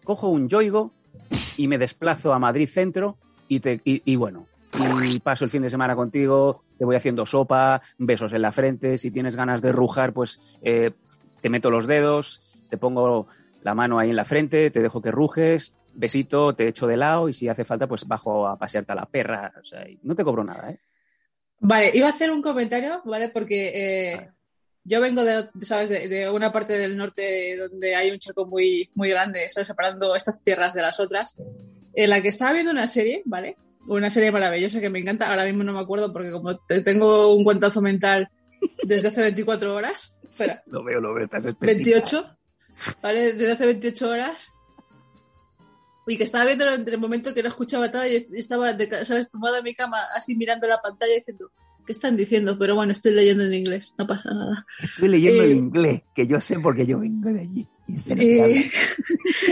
cojo 0.04 0.28
un 0.28 0.48
Yoigo 0.48 0.92
y 1.56 1.68
me 1.68 1.78
desplazo 1.78 2.32
a 2.32 2.38
Madrid 2.38 2.68
Centro 2.68 3.16
y, 3.48 3.60
te, 3.60 3.80
y, 3.84 4.02
y, 4.04 4.16
bueno, 4.16 4.46
y 5.04 5.20
paso 5.20 5.44
el 5.44 5.50
fin 5.50 5.62
de 5.62 5.70
semana 5.70 5.94
contigo, 5.96 6.62
te 6.78 6.84
voy 6.84 6.96
haciendo 6.96 7.26
sopa, 7.26 7.82
besos 7.98 8.32
en 8.32 8.42
la 8.42 8.52
frente, 8.52 8.98
si 8.98 9.10
tienes 9.10 9.36
ganas 9.36 9.62
de 9.62 9.72
rujar, 9.72 10.12
pues 10.12 10.40
eh, 10.62 10.92
te 11.40 11.50
meto 11.50 11.70
los 11.70 11.86
dedos, 11.86 12.42
te 12.68 12.76
pongo 12.76 13.26
la 13.62 13.74
mano 13.74 13.98
ahí 13.98 14.10
en 14.10 14.16
la 14.16 14.24
frente, 14.24 14.70
te 14.70 14.82
dejo 14.82 15.00
que 15.00 15.10
rujes, 15.10 15.74
besito, 15.94 16.54
te 16.54 16.68
echo 16.68 16.86
de 16.86 16.96
lado 16.96 17.28
y 17.28 17.32
si 17.32 17.48
hace 17.48 17.64
falta, 17.64 17.86
pues 17.86 18.06
bajo 18.06 18.46
a 18.46 18.58
pasearte 18.58 18.92
a 18.92 18.96
la 18.96 19.06
perra. 19.06 19.52
O 19.60 19.64
sea, 19.64 19.86
no 20.02 20.14
te 20.14 20.24
cobro 20.24 20.44
nada, 20.44 20.70
¿eh? 20.70 20.80
Vale, 21.60 21.90
iba 21.94 22.08
a 22.08 22.10
hacer 22.10 22.30
un 22.30 22.42
comentario, 22.42 23.00
¿vale? 23.04 23.30
Porque 23.30 23.72
eh, 23.74 24.16
vale. 24.16 24.32
yo 24.84 25.00
vengo 25.00 25.24
de, 25.24 25.48
¿sabes? 25.62 25.88
De, 25.88 26.08
de, 26.08 26.30
una 26.30 26.52
parte 26.52 26.78
del 26.78 26.96
norte 26.96 27.56
donde 27.56 27.94
hay 27.94 28.10
un 28.10 28.18
charco 28.18 28.44
muy, 28.46 28.90
muy 28.94 29.08
grande, 29.08 29.48
¿sabes? 29.48 29.68
Separando 29.68 30.14
estas 30.14 30.42
tierras 30.42 30.74
de 30.74 30.82
las 30.82 31.00
otras, 31.00 31.34
en 31.94 32.10
la 32.10 32.20
que 32.20 32.28
estaba 32.28 32.52
viendo 32.52 32.72
una 32.72 32.86
serie, 32.86 33.22
¿vale? 33.24 33.56
Una 33.86 34.10
serie 34.10 34.32
maravillosa 34.32 34.80
que 34.80 34.90
me 34.90 34.98
encanta, 34.98 35.30
ahora 35.30 35.44
mismo 35.44 35.62
no 35.62 35.72
me 35.72 35.80
acuerdo 35.80 36.12
porque 36.12 36.32
como 36.32 36.58
tengo 36.66 37.34
un 37.34 37.44
cuentazo 37.44 37.80
mental 37.80 38.28
desde 38.82 39.08
hace 39.08 39.22
24 39.22 39.74
horas. 39.74 40.16
Espera. 40.30 40.62
Sí, 40.64 40.70
lo 40.70 40.82
veo, 40.82 41.00
lo 41.00 41.14
veo, 41.14 41.24
estás 41.24 41.44
28, 41.58 42.36
¿vale? 43.00 43.32
Desde 43.34 43.52
hace 43.52 43.66
28 43.66 44.08
horas 44.08 44.53
y 46.06 46.16
que 46.16 46.24
estaba 46.24 46.44
viendo 46.44 46.68
en 46.68 46.88
el 46.88 46.98
momento 46.98 47.34
que 47.34 47.42
no 47.42 47.48
escuchaba 47.48 47.90
todo 47.90 48.06
y 48.06 48.26
estaba, 48.32 48.72
de, 48.72 49.04
¿sabes?, 49.04 49.30
tumbada 49.30 49.58
en 49.58 49.64
mi 49.64 49.74
cama, 49.74 49.98
así 50.14 50.34
mirando 50.34 50.66
la 50.66 50.80
pantalla 50.80 51.14
diciendo, 51.14 51.50
¿qué 51.86 51.92
están 51.92 52.16
diciendo? 52.16 52.58
Pero 52.58 52.74
bueno, 52.74 52.92
estoy 52.92 53.12
leyendo 53.12 53.44
en 53.44 53.54
inglés, 53.54 53.94
no 53.98 54.06
pasa 54.06 54.30
nada. 54.30 54.66
Estoy 54.82 55.08
leyendo 55.08 55.42
eh, 55.42 55.50
en 55.50 55.56
inglés, 55.56 56.02
que 56.14 56.26
yo 56.26 56.40
sé 56.40 56.58
porque 56.58 56.86
yo 56.86 56.98
vengo 56.98 57.30
de 57.30 57.40
allí. 57.40 57.68
Y, 57.86 57.94
y, 57.94 58.70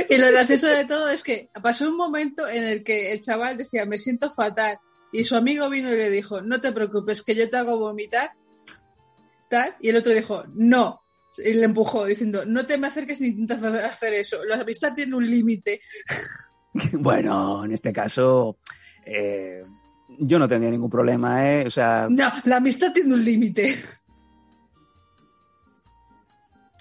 y 0.11 0.18
lo 0.18 0.26
gracioso 0.28 0.66
de 0.66 0.85
todo 0.85 1.09
es 1.09 1.23
que 1.23 1.50
pasó 1.62 1.88
un 1.88 1.97
momento 1.97 2.49
en 2.49 2.64
el 2.64 2.82
que 2.82 3.12
el 3.12 3.21
chaval 3.21 3.59
decía, 3.59 3.85
me 3.87 3.99
siento 3.99 4.30
fatal. 4.30 4.78
y 5.12 5.25
su 5.25 5.37
amigo 5.37 5.68
vino 5.71 5.90
y 5.90 5.97
le 5.97 6.11
dijo, 6.11 6.42
no 6.42 6.61
te 6.61 6.73
preocupes, 6.73 7.23
que 7.23 7.35
yo 7.35 7.49
te 7.49 7.56
hago 7.56 7.78
vomitar, 7.78 8.32
tal, 9.49 9.76
y 9.80 9.90
el 9.90 9.97
otro 9.97 10.12
dijo, 10.12 10.44
no, 10.54 11.01
y 11.39 11.55
le 11.55 11.65
empujó 11.65 12.05
diciendo, 12.05 12.45
no 12.47 12.67
te 12.67 12.79
me 12.79 12.87
acerques 12.89 13.21
ni 13.21 13.29
intentas 13.29 13.62
hacer 13.62 14.15
eso, 14.15 14.45
la 14.45 14.57
amistad 14.57 14.95
tiene 14.95 15.15
un 15.17 15.29
límite. 15.29 15.81
Bueno, 16.95 17.67
en 17.67 17.73
este 17.73 17.93
caso, 17.93 18.57
eh, 19.05 19.62
yo 20.19 20.39
no 20.39 20.49
tendría 20.49 20.71
ningún 20.71 20.89
problema, 20.89 21.47
¿eh? 21.53 21.67
O 21.67 21.71
sea, 21.71 22.07
No, 22.09 22.33
la 22.45 22.57
amistad 22.57 22.95
tiene 22.95 23.12
un 23.12 23.23
límite. 23.23 23.77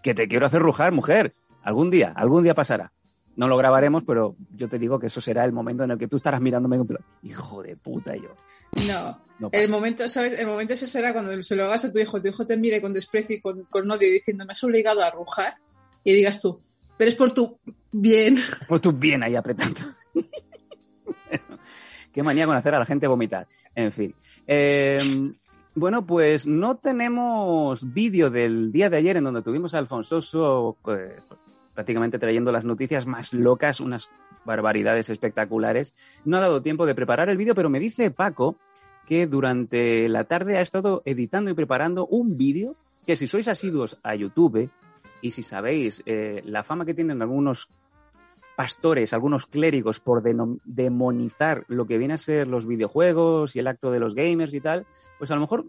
que 0.02 0.14
te 0.14 0.28
quiero 0.30 0.46
hacer 0.46 0.62
rujar, 0.62 0.94
mujer. 0.94 1.36
Algún 1.62 1.90
día, 1.90 2.14
algún 2.16 2.44
día 2.44 2.56
pasará. 2.56 2.92
No 3.36 3.48
lo 3.48 3.58
grabaremos, 3.58 4.04
pero 4.04 4.36
yo 4.56 4.68
te 4.68 4.80
digo 4.80 5.00
que 5.00 5.08
eso 5.08 5.22
será 5.22 5.44
el 5.46 5.52
momento 5.52 5.84
en 5.84 5.92
el 5.92 5.98
que 5.98 6.08
tú 6.08 6.16
estarás 6.16 6.42
mirándome 6.42 6.84
plan, 6.86 7.04
hijo 7.24 7.62
de 7.62 7.76
puta, 7.76 8.16
y 8.16 8.22
yo. 8.22 8.36
No, 8.72 9.22
No 9.40 9.50
el 9.52 9.70
momento, 9.70 10.08
¿sabes? 10.08 10.40
El 10.40 10.48
momento 10.48 10.74
ese 10.74 10.88
será 10.88 11.14
cuando 11.14 11.42
se 11.44 11.56
lo 11.56 11.66
hagas 11.66 11.86
a 11.86 11.92
tu 11.92 12.00
hijo, 12.00 12.22
tu 12.22 12.28
hijo 12.28 12.46
te 12.46 12.58
mire 12.58 12.82
con 12.82 12.94
desprecio 12.94 13.36
y 13.36 13.42
con, 13.42 13.64
con 13.64 13.90
odio 13.90 14.12
diciendo, 14.12 14.46
me 14.46 14.52
has 14.52 14.64
obligado 14.64 15.04
a 15.04 15.10
rujar, 15.10 15.56
y 16.04 16.14
digas 16.14 16.42
tú, 16.42 16.62
pero 16.98 17.10
es 17.10 17.16
por 17.16 17.32
tu 17.32 17.60
bien. 17.92 18.36
Pues 18.68 18.82
tú 18.82 18.92
bien 18.92 19.24
ahí 19.24 19.36
apretando. 19.36 19.82
Qué 22.14 22.24
manía 22.24 22.46
con 22.46 22.56
hacer 22.56 22.76
a 22.76 22.80
la 22.80 22.86
gente 22.86 23.08
vomitar. 23.08 23.48
En 23.74 23.92
fin. 23.92 24.14
Eh, 24.46 25.00
bueno, 25.76 26.06
pues 26.06 26.46
no 26.46 26.78
tenemos 26.78 27.94
vídeo 27.94 28.30
del 28.30 28.72
día 28.72 28.90
de 28.90 28.98
ayer 28.98 29.18
en 29.18 29.24
donde 29.24 29.42
tuvimos 29.42 29.74
a 29.74 29.78
Alfonso 29.78 30.78
eh, 30.90 31.22
prácticamente 31.74 32.20
trayendo 32.20 32.52
las 32.52 32.66
noticias 32.66 33.06
más 33.06 33.34
locas, 33.34 33.80
unas 33.80 34.10
barbaridades 34.46 35.10
espectaculares. 35.10 35.94
No 36.26 36.38
ha 36.38 36.42
dado 36.42 36.62
tiempo 36.62 36.86
de 36.86 36.96
preparar 36.96 37.30
el 37.30 37.38
vídeo, 37.38 37.56
pero 37.56 37.70
me 37.70 37.80
dice 37.80 38.12
Paco 38.12 38.58
que 39.06 39.28
durante 39.28 40.08
la 40.10 40.24
tarde 40.26 40.58
ha 40.58 40.62
estado 40.62 41.02
editando 41.06 41.52
y 41.52 41.54
preparando 41.54 42.06
un 42.08 42.38
vídeo 42.38 42.76
que 43.06 43.16
si 43.16 43.28
sois 43.28 43.48
asiduos 43.48 43.98
a 44.04 44.16
YouTube 44.16 44.70
y 45.22 45.32
si 45.32 45.44
sabéis 45.44 46.04
eh, 46.06 46.42
la 46.46 46.64
fama 46.64 46.86
que 46.86 46.94
tienen 46.94 47.22
algunos 47.22 47.70
pastores, 48.56 49.14
algunos 49.14 49.48
clérigos 49.48 50.00
por 50.00 50.22
demonizar 50.22 51.66
lo 51.68 51.86
que 51.86 51.98
viene 51.98 52.14
a 52.14 52.18
ser 52.18 52.48
los 52.48 52.68
videojuegos 52.68 53.56
y 53.56 53.60
el 53.60 53.68
acto 53.68 53.92
de 53.92 54.00
los 54.00 54.14
gamers 54.14 54.54
y 54.54 54.62
tal, 54.62 54.86
pues 55.18 55.32
a 55.32 55.36
lo 55.36 55.42
mejor 55.42 55.66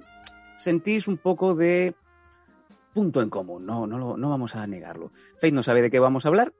sentís 0.58 1.08
un 1.08 1.16
poco 1.16 1.54
de 1.54 1.94
punto 2.92 3.22
en 3.22 3.30
común, 3.30 3.64
no, 3.64 3.86
no, 3.86 4.16
no 4.16 4.28
vamos 4.28 4.54
a 4.56 4.66
negarlo. 4.66 5.10
Faith 5.38 5.54
no 5.54 5.62
sabe 5.62 5.82
de 5.82 5.90
qué 5.90 5.98
vamos 5.98 6.26
a 6.26 6.28
hablar. 6.28 6.52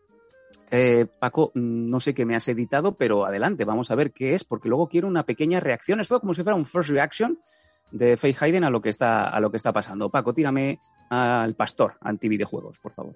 Eh, 0.75 1.05
Paco, 1.19 1.53
mm, 1.55 1.91
no 1.91 2.01
sé 2.01 2.15
qué 2.15 2.25
me 2.25 2.35
has 2.35 2.49
editado, 2.49 2.97
pero 2.97 3.27
adelante, 3.27 3.67
vamos 3.67 3.91
a 3.91 3.95
ver 3.95 4.11
qué 4.11 4.35
es, 4.35 4.43
porque 4.43 4.71
luego 4.71 4.89
quiero 4.89 5.07
una 5.07 5.27
pequeña 5.27 5.61
reacción. 5.61 6.01
Es 6.01 6.09
todo 6.09 6.21
como 6.21 6.33
si 6.33 6.43
fuera 6.43 6.57
un 6.57 6.65
first 6.65 6.89
reaction 6.89 7.39
de 7.91 8.17
Faith 8.17 8.43
Hayden 8.43 8.65
a 8.65 8.71
lo 8.71 8.81
que 8.81 8.89
está, 8.89 9.29
a 9.29 9.39
lo 9.39 9.51
que 9.51 9.59
está 9.59 9.71
pasando. 9.71 10.09
Paco, 10.09 10.33
tírame 10.33 10.81
al 11.11 11.55
pastor 11.55 11.99
anti 12.01 12.27
videojuegos, 12.27 12.79
por 12.79 12.95
favor. 12.95 13.15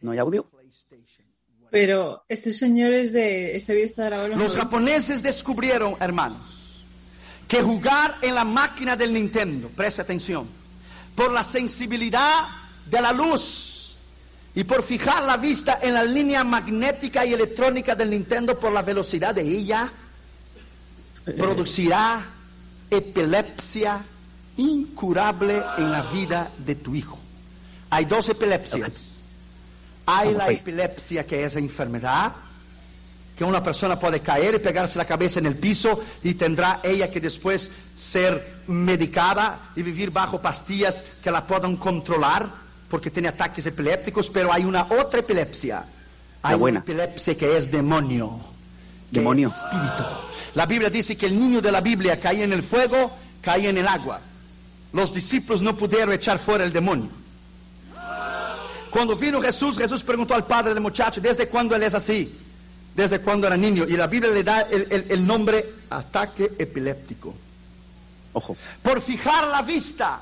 ¿No 0.00 0.10
hay 0.10 0.18
audio? 0.18 0.50
Pero 1.70 2.24
este 2.28 2.52
señor 2.52 2.92
es 2.92 3.12
de, 3.12 3.56
este 3.56 3.72
vídeo 3.74 3.86
está 3.86 4.06
grabado 4.06 4.32
en 4.32 4.32
los 4.32 4.42
Los 4.42 4.56
japoneses 4.56 5.22
descubrieron, 5.22 5.94
hermanos, 6.00 6.84
que 7.46 7.62
jugar 7.62 8.16
en 8.20 8.34
la 8.34 8.44
máquina 8.44 8.96
del 8.96 9.12
Nintendo, 9.12 9.68
preste 9.68 10.02
atención, 10.02 10.48
por 11.14 11.32
la 11.32 11.44
sensibilidad 11.44 12.48
de 12.86 13.00
la 13.00 13.12
luz 13.12 13.96
y 14.54 14.64
por 14.64 14.82
fijar 14.82 15.22
la 15.24 15.36
vista 15.36 15.78
en 15.82 15.94
la 15.94 16.04
línea 16.04 16.42
magnética 16.44 17.24
y 17.24 17.32
electrónica 17.32 17.94
del 17.94 18.10
Nintendo 18.10 18.58
por 18.58 18.72
la 18.72 18.82
velocidad 18.82 19.34
de 19.34 19.42
ella, 19.42 19.90
producirá 21.36 22.24
epilepsia 22.90 24.02
incurable 24.56 25.62
en 25.78 25.90
la 25.90 26.02
vida 26.02 26.50
de 26.58 26.74
tu 26.74 26.94
hijo. 26.94 27.18
Hay 27.90 28.04
dos 28.04 28.28
epilepsias. 28.28 29.20
Hay 30.06 30.34
la 30.34 30.50
epilepsia 30.50 31.24
que 31.24 31.44
es 31.44 31.54
enfermedad, 31.56 32.32
que 33.40 33.44
una 33.46 33.62
persona 33.64 33.98
puede 33.98 34.20
caer 34.20 34.56
y 34.56 34.58
pegarse 34.58 34.98
la 34.98 35.06
cabeza 35.06 35.38
en 35.38 35.46
el 35.46 35.54
piso 35.56 35.98
y 36.22 36.34
tendrá 36.34 36.80
ella 36.82 37.10
que 37.10 37.22
después 37.22 37.70
ser 37.96 38.56
medicada 38.66 39.70
y 39.74 39.82
vivir 39.82 40.10
bajo 40.10 40.42
pastillas 40.42 41.06
que 41.24 41.30
la 41.30 41.46
puedan 41.46 41.76
controlar 41.76 42.46
porque 42.90 43.10
tiene 43.10 43.28
ataques 43.28 43.64
epilépticos, 43.64 44.28
pero 44.28 44.52
hay 44.52 44.66
una 44.66 44.88
otra 44.90 45.20
epilepsia. 45.20 45.86
Hay 46.42 46.54
buena. 46.54 46.80
una 46.80 46.84
epilepsia 46.84 47.34
que 47.34 47.56
es 47.56 47.70
demonio. 47.70 48.40
que 49.10 49.20
Demonio. 49.20 49.48
es 49.48 49.54
espíritu. 49.54 50.04
La 50.54 50.66
Biblia 50.66 50.90
dice 50.90 51.16
que 51.16 51.24
el 51.24 51.40
niño 51.40 51.62
de 51.62 51.72
la 51.72 51.80
Biblia 51.80 52.20
caía 52.20 52.44
en 52.44 52.52
el 52.52 52.62
fuego, 52.62 53.10
caía 53.40 53.70
en 53.70 53.78
el 53.78 53.88
agua. 53.88 54.20
Los 54.92 55.14
discípulos 55.14 55.62
no 55.62 55.74
pudieron 55.78 56.12
echar 56.12 56.38
fuera 56.38 56.62
el 56.62 56.74
demonio. 56.74 57.08
Cuando 58.90 59.16
vino 59.16 59.40
Jesús, 59.40 59.78
Jesús 59.78 60.02
preguntó 60.02 60.34
al 60.34 60.44
padre 60.44 60.74
del 60.74 60.82
muchacho, 60.82 61.22
¿desde 61.22 61.48
cuándo 61.48 61.74
él 61.74 61.84
es 61.84 61.94
así? 61.94 62.36
Desde 62.94 63.20
cuando 63.20 63.46
era 63.46 63.56
niño. 63.56 63.84
Y 63.88 63.96
la 63.96 64.06
Biblia 64.06 64.32
le 64.32 64.42
da 64.44 64.60
el, 64.62 64.86
el- 64.90 65.06
el 65.08 65.26
nombre 65.26 65.64
ataque 65.90 66.52
epiléptico. 66.58 67.34
Ojo. 68.32 68.56
Por 68.82 69.00
fijar 69.02 69.46
la 69.48 69.62
vista 69.62 70.20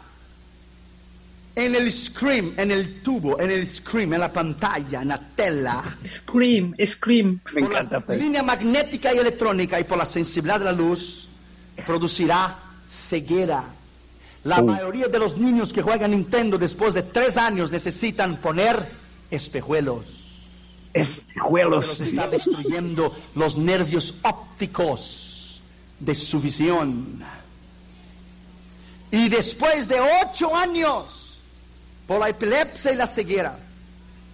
en 1.55 1.75
el 1.75 1.93
screen, 1.93 2.55
en 2.57 2.71
el 2.71 3.03
tubo, 3.03 3.41
en 3.41 3.51
el 3.51 3.67
screen, 3.67 4.13
en 4.15 4.21
la 4.21 4.33
pantalla, 4.33 5.03
en 5.03 5.09
la 5.09 5.19
tela. 5.19 5.83
Scream, 6.09 6.75
Scream. 6.87 7.41
Me 7.55 7.63
por 7.63 7.71
encanta, 7.73 7.97
la 7.97 8.01
Faith. 8.01 8.21
línea 8.21 8.43
magnética 8.43 9.13
y 9.13 9.19
electrónica 9.19 9.81
y 9.81 9.85
por 9.85 9.99
la 9.99 10.07
sensibilidad 10.07 10.59
de 10.61 10.67
la 10.67 10.73
luz, 10.73 11.27
producirá 11.85 12.57
ceguera. 12.89 13.65
La 14.45 14.61
Uh. 14.63 14.67
mayoría 14.67 15.09
de 15.09 15.19
los 15.19 15.37
niños 15.37 15.73
que 15.73 15.83
juegan 15.83 16.13
Nintendo 16.13 16.59
después 16.59 16.95
de 16.95 17.03
tres 17.03 17.37
años 17.37 17.73
necesitan 17.73 18.37
poner 18.37 18.79
espejuelos. 19.31 20.05
Espejuelos. 20.92 22.00
Está 22.00 22.28
destruyendo 22.28 23.14
los 23.35 23.57
nervios 23.57 24.14
ópticos 24.23 25.61
de 25.99 26.14
su 26.14 26.40
visión. 26.40 27.23
Y 29.11 29.28
después 29.28 29.88
de 29.88 30.00
ocho 30.00 30.54
años, 30.54 31.38
por 32.07 32.21
la 32.21 32.28
epilepsia 32.28 32.92
y 32.92 32.97
la 32.97 33.07
ceguera, 33.07 33.59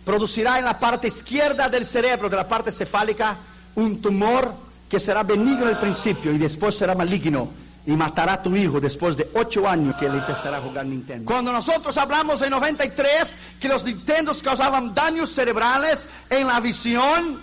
producirá 0.05 0.59
en 0.59 0.65
la 0.65 0.79
parte 0.79 1.09
izquierda 1.09 1.69
del 1.69 1.85
cerebro, 1.85 2.29
de 2.29 2.37
la 2.37 2.49
parte 2.49 2.71
cefálica, 2.71 3.37
un 3.77 4.01
tumor 4.01 4.53
que 4.89 5.01
será 5.01 5.23
benigno 5.23 5.67
al 5.67 5.81
principio 5.81 6.33
y 6.33 6.39
después 6.39 6.77
será 6.77 6.95
maligno 6.95 7.64
y 7.87 7.93
matará 7.93 8.35
a 8.35 8.43
tu 8.43 8.57
hijo 8.57 8.81
después 8.81 9.17
de 9.17 9.29
ocho 9.35 9.69
años 9.69 9.95
que 9.97 10.07
él 10.07 10.15
empezará 10.15 10.57
a 10.57 10.61
jugar 10.61 10.87
Nintendo. 10.87 11.25
Cuando 11.31 11.53
nosotros 11.53 11.97
hablamos 11.99 12.41
en 12.43 12.51
93 12.51 13.37
que 13.61 13.69
los 13.69 13.85
Nintendos 13.85 14.43
causaban 14.43 14.95
daños 14.95 15.31
cerebrales 15.31 16.09
en 16.31 16.47
la 16.47 16.61
visión 16.61 17.41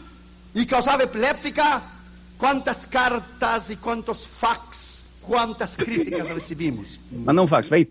y 0.54 0.66
causaba 0.66 1.04
epiléptica, 1.04 1.82
¿cuántas 2.38 2.88
cartas 2.88 3.70
y 3.70 3.76
cuántos 3.78 4.26
fax, 4.28 5.06
cuántas 5.22 5.78
críticas 5.78 6.28
recibimos? 6.34 7.00
Manda 7.12 7.42
un 7.44 7.48
fax, 7.48 7.70
Faith. 7.70 7.90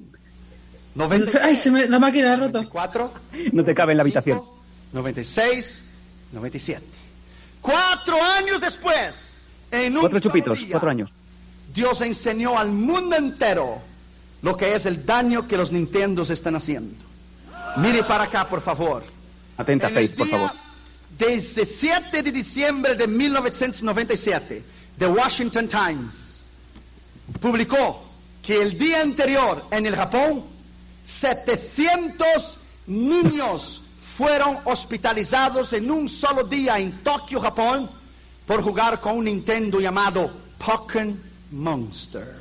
93, 0.96 1.42
Ay, 1.44 1.56
se 1.56 1.70
me, 1.70 1.86
la 1.86 2.00
máquina 2.00 2.32
ha 2.32 2.36
roto. 2.36 2.58
94, 2.64 3.12
No 3.52 3.64
te 3.64 3.74
cabe 3.74 3.92
en 3.92 3.98
la 3.98 4.02
habitación. 4.02 4.42
96, 4.92 5.84
97. 6.32 6.84
Cuatro 7.60 8.16
años 8.22 8.60
después, 8.60 9.34
en 9.70 9.94
un 9.94 10.00
Cuatro 10.00 10.18
chupitos, 10.18 10.58
día, 10.58 10.68
cuatro 10.72 10.90
años. 10.90 11.12
Dios 11.74 12.00
enseñó 12.00 12.58
al 12.58 12.70
mundo 12.70 13.16
entero 13.16 13.80
lo 14.42 14.56
que 14.56 14.74
es 14.74 14.86
el 14.86 15.04
daño 15.04 15.46
que 15.46 15.56
los 15.56 15.70
Nintendos 15.70 16.30
están 16.30 16.56
haciendo. 16.56 16.96
Mire 17.76 18.02
para 18.04 18.24
acá, 18.24 18.48
por 18.48 18.60
favor. 18.60 19.02
Atenta, 19.56 19.88
En 19.88 19.94
Faith, 19.94 20.10
el 20.12 20.16
por 20.16 20.28
favor. 20.28 20.50
17 21.18 22.22
de 22.22 22.32
diciembre 22.32 22.94
de 22.94 23.06
1997, 23.06 24.62
The 24.98 25.06
Washington 25.06 25.68
Times 25.68 26.44
publicó 27.40 28.02
que 28.42 28.62
el 28.62 28.78
día 28.78 29.02
anterior 29.02 29.64
en 29.70 29.86
el 29.86 29.94
Japón, 29.94 30.42
700 31.04 32.58
niños 32.86 33.82
fueron 34.16 34.58
hospitalizados 34.64 35.72
en 35.74 35.90
un 35.90 36.08
solo 36.08 36.44
día 36.44 36.78
en 36.78 36.92
Tokio, 37.02 37.40
Japón, 37.40 37.90
por 38.46 38.62
jugar 38.62 39.00
con 39.00 39.18
un 39.18 39.24
Nintendo 39.24 39.78
llamado 39.78 40.30
Pokémon 40.58 41.29
Monster. 41.50 42.36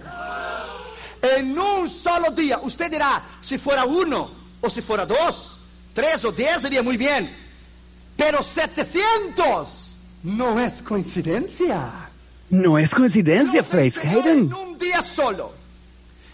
En 1.21 1.57
un 1.57 1.89
solo 1.89 2.31
día, 2.31 2.59
usted 2.59 2.89
dirá, 2.91 3.21
si 3.41 3.57
fuera 3.57 3.85
uno, 3.85 4.29
o 4.61 4.69
si 4.69 4.81
fuera 4.81 5.05
dos, 5.05 5.57
tres 5.93 6.23
o 6.25 6.31
diez, 6.31 6.61
diría 6.63 6.81
muy 6.83 6.95
bien. 6.97 7.29
Pero 8.15 8.41
700 8.43 9.91
no 10.23 10.59
es 10.59 10.81
coincidencia. 10.81 11.91
No 12.49 12.77
es 12.77 12.93
coincidencia, 12.95 13.59
enseñó 13.71 14.19
Hayden. 14.19 14.37
En 14.39 14.53
un 14.53 14.77
día 14.77 15.01
solo, 15.01 15.53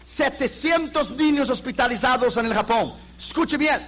700 0.04 1.12
niños 1.12 1.50
hospitalizados 1.50 2.38
en 2.38 2.46
el 2.46 2.54
Japón. 2.54 2.94
Escuche 3.18 3.58
bien, 3.58 3.82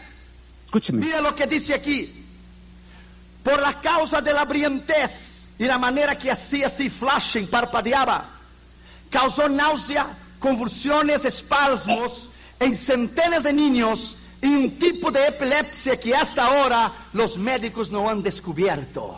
Escúcheme. 0.63 1.05
mira 1.05 1.21
lo 1.21 1.35
que 1.35 1.45
dice 1.47 1.73
aquí. 1.73 2.23
por 3.43 3.61
la 3.61 3.79
causa 3.79 4.19
de 4.21 4.33
la 4.33 4.43
brillantez 4.45 5.47
y 5.57 5.63
la 5.65 5.77
manera 5.77 6.17
que 6.17 6.29
hacía 6.31 6.67
así 6.67 6.89
flashing, 6.89 7.47
parpadeaba, 7.47 8.29
causó 9.09 9.47
náusea, 9.49 10.07
convulsiones, 10.39 11.25
espasmos 11.25 12.29
en 12.59 12.75
centenas 12.75 13.43
de 13.43 13.53
niños 13.53 14.15
y 14.41 14.47
un 14.47 14.77
tipo 14.77 15.11
de 15.11 15.27
epilepsia 15.27 15.99
que 15.99 16.15
hasta 16.15 16.45
ahora 16.45 16.91
los 17.13 17.37
médicos 17.37 17.89
no 17.91 18.09
han 18.09 18.21
descubierto. 18.21 19.17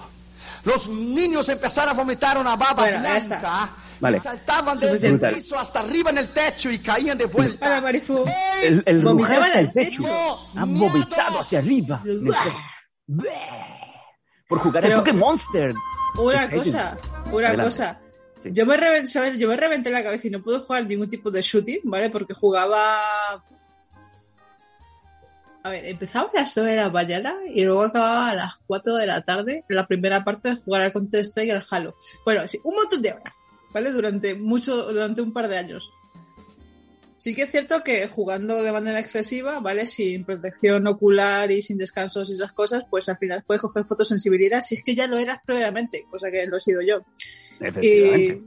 Los 0.64 0.88
niños 0.88 1.48
empezaron 1.50 1.90
a 1.92 1.94
vomitar 1.94 2.38
una 2.38 2.56
baba 2.56 2.84
Bueno, 2.84 3.00
blanca. 3.00 3.70
Vale. 4.02 4.18
y 4.18 4.22
saltaban 4.22 4.80
desde 4.80 5.08
el 5.10 5.20
piso 5.20 5.60
hasta 5.60 5.80
arriba 5.82 6.10
en 6.10 6.20
el 6.20 6.30
techo 6.30 6.72
y 6.72 6.80
caían 6.80 7.18
de 7.18 7.26
vuelta. 7.26 7.60
Para 7.60 7.82
Marifu. 7.82 8.24
El, 8.64 8.82
el 8.86 9.06
hasta 9.08 9.48
en 9.52 9.58
el 9.60 9.72
techo. 9.74 10.04
techo. 10.04 10.40
Miedo. 10.66 10.90
vomitado 10.90 11.40
hacia 11.40 11.60
arriba. 11.60 12.02
Por 14.48 14.60
jugar 14.60 14.84
Pero- 14.84 14.96
a 14.96 15.00
Pokémon 15.00 15.20
Monster. 15.20 15.74
Una 16.18 16.44
Exciting. 16.44 16.60
cosa, 16.74 16.98
una 17.32 17.48
Adelante. 17.50 17.64
cosa. 17.66 18.00
Yo 18.46 18.66
me, 18.66 18.78
reventé, 18.78 19.38
yo 19.38 19.50
la 19.50 20.04
cabeza 20.04 20.28
y 20.28 20.30
no 20.30 20.42
puedo 20.42 20.62
jugar 20.62 20.86
ningún 20.86 21.10
tipo 21.10 21.30
de 21.30 21.42
shooting, 21.42 21.82
¿vale? 21.84 22.10
Porque 22.10 22.34
jugaba. 22.34 23.44
A 25.62 25.70
ver, 25.70 25.86
empezaba 25.86 26.30
a 26.34 26.38
las 26.38 26.56
9 26.56 26.72
de 26.72 26.78
la 26.78 26.90
mañana 26.90 27.36
y 27.54 27.64
luego 27.64 27.84
acababa 27.84 28.30
a 28.30 28.36
las 28.36 28.56
4 28.66 28.96
de 28.96 29.06
la 29.06 29.22
tarde 29.24 29.66
la 29.68 29.88
primera 29.88 30.24
parte 30.24 30.52
de 30.52 30.56
jugar 30.56 30.82
al 30.82 30.94
Counter 30.94 31.20
Strike 31.20 31.50
y 31.50 31.52
al 31.52 31.66
Halo. 31.70 31.96
Bueno, 32.24 32.48
sí, 32.48 32.60
un 32.64 32.76
montón 32.76 33.02
de 33.02 33.12
horas, 33.12 33.36
¿vale? 33.74 33.92
Durante 33.92 34.36
mucho, 34.36 34.92
durante 34.94 35.22
un 35.22 35.34
par 35.34 35.50
de 35.50 35.58
años. 35.58 35.92
Sí 37.20 37.36
que 37.36 37.42
es 37.42 37.52
cierto 37.52 37.84
que 37.84 38.08
jugando 38.08 38.64
de 38.64 38.72
manera 38.72 38.98
excesiva, 38.98 39.60
¿vale? 39.60 39.86
Sin 39.88 40.24
protección 40.24 40.88
ocular 40.88 41.52
y 41.52 41.62
sin 41.62 41.78
descansos 41.78 42.30
y 42.30 42.34
esas 42.34 42.54
cosas, 42.54 42.86
pues 42.90 43.10
al 43.10 43.18
final 43.18 43.44
puedes 43.46 43.62
coger 43.62 43.84
fotosensibilidad 43.84 44.62
si 44.62 44.76
es 44.76 44.84
que 44.86 44.96
ya 44.96 45.06
lo 45.06 45.18
eras 45.18 45.40
previamente, 45.46 46.06
cosa 46.10 46.32
que 46.32 46.48
lo 46.48 46.56
he 46.56 46.60
sido 46.62 46.82
yo. 46.82 47.04
Efectivamente. 47.60 48.42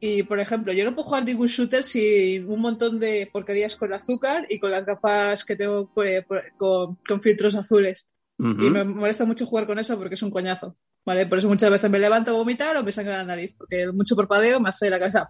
Y, 0.00 0.18
y, 0.18 0.22
por 0.24 0.38
ejemplo, 0.38 0.74
yo 0.74 0.84
no 0.84 0.94
puedo 0.94 1.08
jugar 1.08 1.24
ningún 1.24 1.46
shooter 1.46 1.82
sin 1.82 2.46
un 2.46 2.60
montón 2.60 3.00
de 3.00 3.26
porquerías 3.32 3.74
con 3.74 3.94
azúcar 3.94 4.46
y 4.50 4.58
con 4.58 4.70
las 4.70 4.84
gafas 4.84 5.42
que 5.46 5.56
tengo 5.56 5.90
pues, 5.94 6.22
con, 6.58 6.98
con 7.08 7.22
filtros 7.22 7.56
azules. 7.56 8.10
Y 8.38 8.70
me 8.70 8.84
molesta 8.84 9.24
mucho 9.24 9.46
jugar 9.46 9.66
con 9.66 9.78
eso 9.78 9.98
porque 9.98 10.14
es 10.14 10.22
un 10.22 10.30
coñazo. 10.30 10.76
¿Vale? 11.06 11.24
Por 11.26 11.38
eso 11.38 11.48
muchas 11.48 11.70
veces 11.70 11.90
me 11.90 11.98
levanto 11.98 12.32
a 12.32 12.34
vomitar 12.34 12.76
o 12.76 12.82
me 12.82 12.92
sangra 12.92 13.16
la 13.16 13.24
nariz, 13.24 13.54
porque 13.56 13.90
mucho 13.92 14.14
parpadeo 14.14 14.60
me 14.60 14.68
hace 14.68 14.90
la 14.90 14.98
cabeza. 14.98 15.26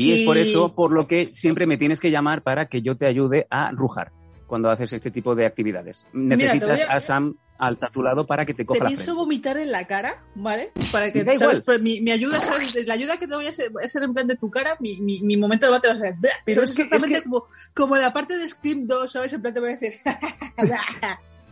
Y 0.00 0.12
es 0.12 0.22
por 0.22 0.36
eso 0.38 0.74
por 0.74 0.92
lo 0.92 1.06
que 1.06 1.30
siempre 1.32 1.66
me 1.66 1.76
tienes 1.76 2.00
que 2.00 2.10
llamar 2.10 2.42
para 2.42 2.66
que 2.66 2.82
yo 2.82 2.96
te 2.96 3.06
ayude 3.06 3.46
a 3.50 3.70
rujar 3.72 4.12
cuando 4.46 4.68
haces 4.70 4.92
este 4.92 5.10
tipo 5.10 5.34
de 5.34 5.46
actividades. 5.46 6.04
Mira, 6.12 6.36
Necesitas 6.36 6.80
te 6.80 6.84
voy 6.86 6.92
a- 6.92 6.96
a... 6.96 7.00
Sam 7.00 7.34
al 7.60 7.76
para 8.26 8.46
que 8.46 8.54
te 8.54 8.62
Te 8.62 8.66
coja 8.66 8.84
la 8.84 8.88
pienso 8.88 9.14
vomitar 9.14 9.58
en 9.58 9.70
la 9.70 9.86
cara, 9.86 10.24
¿vale? 10.34 10.72
Para 10.90 11.12
que, 11.12 11.22
¿sabes? 11.24 11.40
igual. 11.42 11.62
Pues 11.62 11.82
mi, 11.82 12.00
mi 12.00 12.10
ayuda, 12.10 12.40
¿sabes? 12.40 12.74
La 12.86 12.94
ayuda 12.94 13.18
que 13.18 13.28
te 13.28 13.34
voy 13.34 13.44
a 13.46 13.50
hacer, 13.50 13.70
en 14.02 14.14
plan 14.14 14.26
de 14.26 14.36
tu 14.36 14.50
cara, 14.50 14.76
mi, 14.80 14.96
mi, 14.98 15.20
mi 15.20 15.36
momento 15.36 15.66
de 15.66 15.72
bate 15.72 15.88
va 15.88 15.94
a 15.94 15.98
ser. 15.98 16.14
Pero 16.46 16.62
es 16.62 16.70
exactamente 16.70 17.18
que- 17.18 17.24
como, 17.24 17.44
como 17.74 17.96
la 17.96 18.14
parte 18.14 18.38
de 18.38 18.48
Scream 18.48 18.86
2, 18.86 19.12
¿sabes? 19.12 19.34
En 19.34 19.42
plan 19.42 19.52
te 19.52 19.60
voy 19.60 19.68
a 19.68 19.72
decir. 19.76 19.92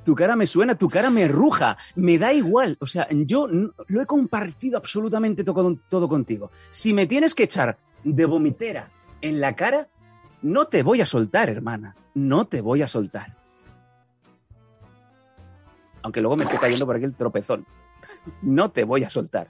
Tu 0.05 0.15
cara 0.15 0.37
me 0.37 0.47
suena, 0.47 0.75
tu 0.75 0.89
cara 0.89 1.11
me 1.11 1.29
ruja, 1.29 1.77
me 1.95 2.17
da 2.17 2.33
igual. 2.33 2.79
O 2.81 2.87
sea, 2.87 3.07
yo 3.11 3.47
lo 3.47 4.01
he 4.01 4.07
compartido 4.07 4.79
absolutamente 4.79 5.45
todo, 5.45 5.77
todo 5.91 6.09
contigo. 6.09 6.51
Si 6.71 6.95
me 6.95 7.07
tienes 7.07 7.35
que 7.35 7.43
echar 7.43 7.77
de 8.15 8.27
vomitera 8.27 8.91
en 9.21 9.41
la 9.41 9.55
cara, 9.57 9.89
no 10.43 10.67
te 10.67 10.83
voy 10.83 11.01
a 11.01 11.07
soltar, 11.07 11.49
hermana. 11.49 11.97
No 12.15 12.47
te 12.47 12.61
voy 12.61 12.83
a 12.83 12.89
soltar. 12.89 13.37
Aunque 16.03 16.21
luego 16.21 16.37
me 16.37 16.45
esté 16.45 16.59
cayendo 16.59 16.87
por 16.87 16.97
aquí 16.97 17.05
el 17.05 17.15
tropezón. 17.15 17.67
No 18.43 18.71
te 18.71 18.85
voy 18.85 19.05
a 19.05 19.11
soltar. 19.11 19.49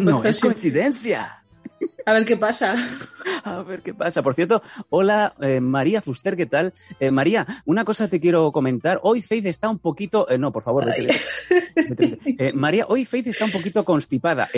No 0.00 0.22
es 0.22 0.40
coincidencia. 0.40 1.41
A 2.06 2.12
ver 2.12 2.24
qué 2.24 2.36
pasa. 2.36 2.74
A 3.44 3.62
ver 3.62 3.82
qué 3.82 3.94
pasa. 3.94 4.22
Por 4.22 4.34
cierto, 4.34 4.62
hola 4.88 5.34
eh, 5.40 5.60
María 5.60 6.02
Fuster, 6.02 6.36
¿qué 6.36 6.46
tal? 6.46 6.72
Eh, 7.00 7.10
María, 7.10 7.46
una 7.64 7.84
cosa 7.84 8.08
te 8.08 8.20
quiero 8.20 8.50
comentar. 8.52 9.00
Hoy 9.02 9.22
Faith 9.22 9.46
está 9.46 9.68
un 9.68 9.78
poquito. 9.78 10.28
eh, 10.28 10.38
no, 10.38 10.52
por 10.52 10.62
favor, 10.62 10.84
vete, 10.86 12.52
María, 12.54 12.86
hoy 12.88 13.04
Faith 13.04 13.28
está 13.28 13.44
un 13.44 13.52
poquito 13.52 13.84
constipada. 13.84 14.48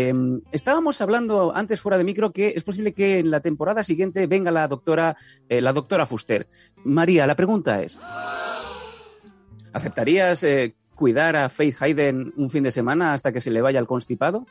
Estábamos 0.53 1.01
hablando 1.01 1.55
antes 1.55 1.81
fuera 1.81 1.99
de 1.99 2.05
micro 2.05 2.33
que 2.33 2.55
es 2.57 2.65
posible 2.65 2.93
que 2.93 3.19
en 3.19 3.31
la 3.31 3.41
temporada 3.41 3.83
siguiente 3.85 4.27
venga 4.27 4.51
la 4.51 4.69
doctora, 4.69 5.17
la 5.49 5.73
doctora 5.73 6.07
Fuster. 6.07 6.47
María, 6.85 7.27
la 7.27 7.37
pregunta 7.37 7.83
es: 7.83 7.99
¿aceptarías 9.73 10.45
cuidar 10.95 11.37
a 11.37 11.49
Faith 11.49 11.77
Hayden 11.81 12.33
un 12.37 12.51
fin 12.51 12.63
de 12.63 12.71
semana 12.71 13.13
hasta 13.13 13.33
que 13.33 13.41
se 13.41 13.51
le 13.51 13.61
vaya 13.61 13.81
el 13.81 13.87
constipado? 13.87 14.47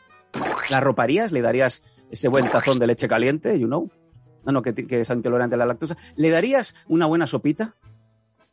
¿La 0.69 0.79
roparías? 0.79 1.31
¿Le 1.31 1.41
darías 1.41 1.83
ese 2.11 2.27
buen 2.27 2.49
tazón 2.49 2.79
de 2.79 2.87
leche 2.87 3.07
caliente, 3.07 3.59
you 3.59 3.67
know? 3.67 3.89
No, 4.45 4.51
no, 4.51 4.61
que, 4.61 4.73
que 4.73 4.99
es 5.01 5.09
intolerante 5.09 5.55
a 5.55 5.57
la 5.57 5.65
lactosa. 5.65 5.95
¿Le 6.15 6.29
darías 6.29 6.75
una 6.87 7.05
buena 7.05 7.27
sopita? 7.27 7.75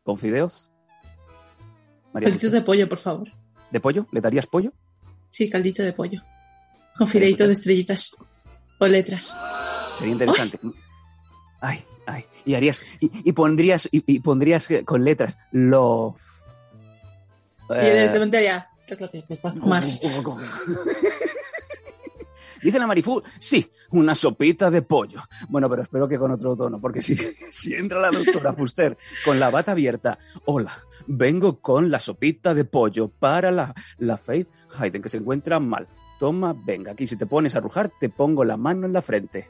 ¿Con 0.04 0.18
fideos? 0.18 0.70
María 2.12 2.28
Caldito 2.30 2.50
de 2.50 2.62
pollo, 2.62 2.88
por 2.88 2.98
favor. 2.98 3.28
¿De 3.70 3.80
pollo? 3.80 4.06
¿Le 4.12 4.20
darías 4.20 4.46
pollo? 4.46 4.72
Sí, 5.30 5.48
caldito 5.50 5.82
de 5.82 5.92
pollo. 5.92 6.22
Con 6.96 7.06
fideitos 7.06 7.46
de 7.46 7.52
estrellitas. 7.54 8.16
O 8.78 8.86
letras. 8.86 9.34
Sería 9.94 10.12
interesante. 10.12 10.58
Ay, 11.60 11.84
ay. 12.06 12.24
Y 12.44 12.54
harías, 12.54 12.80
y, 13.00 13.10
y 13.28 13.32
pondrías, 13.32 13.88
y, 13.92 14.02
y 14.06 14.20
pondrías 14.20 14.70
eh, 14.70 14.84
con 14.84 15.04
letras 15.04 15.38
love. 15.52 16.16
Y 17.68 17.74
Eh, 17.74 17.94
directamente 17.94 18.38
haría. 18.38 18.68
Más. 19.64 20.00
Dice 22.62 22.78
la 22.78 22.86
Marifú, 22.86 23.22
sí, 23.38 23.70
una 23.90 24.14
sopita 24.14 24.70
de 24.70 24.82
pollo. 24.82 25.20
Bueno, 25.48 25.68
pero 25.68 25.82
espero 25.82 26.08
que 26.08 26.18
con 26.18 26.30
otro 26.30 26.56
tono, 26.56 26.80
porque 26.80 27.00
si, 27.00 27.16
si 27.50 27.74
entra 27.74 28.00
la 28.00 28.10
doctora 28.10 28.52
Fuster 28.52 28.96
con 29.24 29.40
la 29.40 29.50
bata 29.50 29.72
abierta, 29.72 30.18
hola, 30.44 30.84
vengo 31.06 31.60
con 31.60 31.90
la 31.90 32.00
sopita 32.00 32.54
de 32.54 32.64
pollo 32.64 33.08
para 33.08 33.50
la, 33.50 33.74
la 33.98 34.16
Faith 34.16 34.48
Hayden, 34.78 35.02
que 35.02 35.08
se 35.08 35.18
encuentra 35.18 35.58
mal. 35.60 35.88
Toma, 36.18 36.54
venga, 36.54 36.92
aquí 36.92 37.06
si 37.06 37.16
te 37.16 37.26
pones 37.26 37.56
a 37.56 37.60
rujar, 37.60 37.90
te 37.98 38.10
pongo 38.10 38.44
la 38.44 38.56
mano 38.56 38.86
en 38.86 38.92
la 38.92 39.02
frente. 39.02 39.48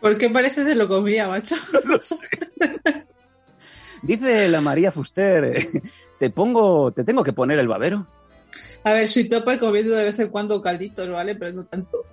¿Por 0.00 0.18
qué 0.18 0.28
parece 0.30 0.64
de 0.64 0.74
lo 0.74 0.88
comía, 0.88 1.28
macho? 1.28 1.54
No 1.72 1.80
lo 1.92 2.02
sé. 2.02 2.26
Dice 4.02 4.48
la 4.48 4.60
María 4.60 4.90
Fuster, 4.90 5.56
te 6.18 6.30
pongo, 6.30 6.90
te 6.90 7.04
tengo 7.04 7.22
que 7.22 7.32
poner 7.32 7.60
el 7.60 7.68
babero. 7.68 8.08
A 8.84 8.92
ver, 8.92 9.08
soy 9.08 9.28
topa 9.28 9.58
comiendo 9.58 9.94
de 9.94 10.04
vez 10.04 10.18
en 10.18 10.28
cuando 10.28 10.60
calditos, 10.60 11.08
¿vale? 11.08 11.34
Pero 11.36 11.52
no 11.52 11.64
tanto. 11.64 12.04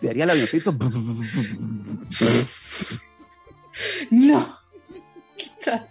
Te 0.00 0.10
haría 0.10 0.24
el 0.24 0.30
avioncito. 0.30 0.74
No. 4.10 4.58
Quita. 5.36 5.88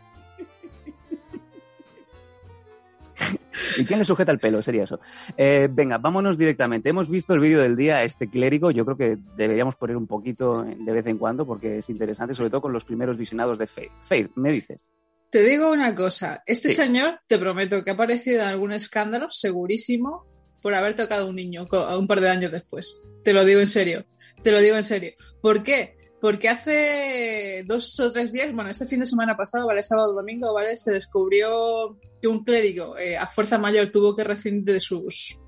¿Y 3.77 3.85
quién 3.85 3.99
le 3.99 4.05
sujeta 4.05 4.31
el 4.31 4.39
pelo? 4.39 4.61
Sería 4.61 4.83
eso. 4.83 4.99
Eh, 5.35 5.69
venga, 5.71 5.97
vámonos 5.97 6.37
directamente. 6.37 6.89
Hemos 6.89 7.09
visto 7.09 7.33
el 7.33 7.39
vídeo 7.39 7.61
del 7.61 7.75
día, 7.75 8.03
este 8.03 8.29
clérigo. 8.29 8.71
Yo 8.71 8.85
creo 8.85 8.97
que 8.97 9.17
deberíamos 9.35 9.75
poner 9.75 9.95
un 9.95 10.07
poquito 10.07 10.63
de 10.63 10.91
vez 10.91 11.05
en 11.07 11.17
cuando 11.17 11.45
porque 11.45 11.79
es 11.79 11.89
interesante, 11.89 12.33
sobre 12.33 12.49
todo 12.49 12.61
con 12.61 12.73
los 12.73 12.85
primeros 12.85 13.17
visionados 13.17 13.57
de 13.57 13.67
Faith. 13.67 13.91
Faith, 14.01 14.31
me 14.35 14.51
dices. 14.51 14.85
Te 15.29 15.43
digo 15.43 15.71
una 15.71 15.93
cosa. 15.93 16.41
Este 16.45 16.69
Sí. 16.69 16.75
señor, 16.75 17.19
te 17.27 17.37
prometo 17.37 17.83
que 17.83 17.91
ha 17.91 17.93
aparecido 17.93 18.41
en 18.41 18.47
algún 18.47 18.71
escándalo, 18.71 19.29
segurísimo, 19.29 20.25
por 20.61 20.73
haber 20.73 20.95
tocado 20.95 21.25
a 21.25 21.29
un 21.29 21.35
niño 21.35 21.67
un 21.97 22.07
par 22.07 22.21
de 22.21 22.29
años 22.29 22.51
después. 22.51 22.99
Te 23.23 23.33
lo 23.33 23.43
digo 23.45 23.59
en 23.59 23.67
serio. 23.67 24.05
Te 24.41 24.51
lo 24.51 24.59
digo 24.61 24.75
en 24.77 24.83
serio. 24.83 25.13
¿Por 25.41 25.63
qué? 25.63 25.97
Porque 26.21 26.49
hace 26.49 27.63
dos 27.67 27.99
o 27.99 28.11
tres 28.11 28.31
días, 28.31 28.51
bueno, 28.53 28.69
este 28.69 28.85
fin 28.85 28.99
de 28.99 29.05
semana 29.05 29.35
pasado, 29.37 29.67
¿vale? 29.67 29.83
Sábado 29.83 30.13
domingo, 30.13 30.53
¿vale? 30.53 30.75
Se 30.75 30.91
descubrió 30.91 31.99
que 32.21 32.27
un 32.27 32.43
clérigo 32.43 32.97
eh, 32.97 33.17
a 33.17 33.27
fuerza 33.27 33.57
mayor 33.57 33.91
tuvo 33.91 34.15
que 34.15 34.23
rescindir 34.23 34.73
de 34.73 34.79
sus, 34.79 35.39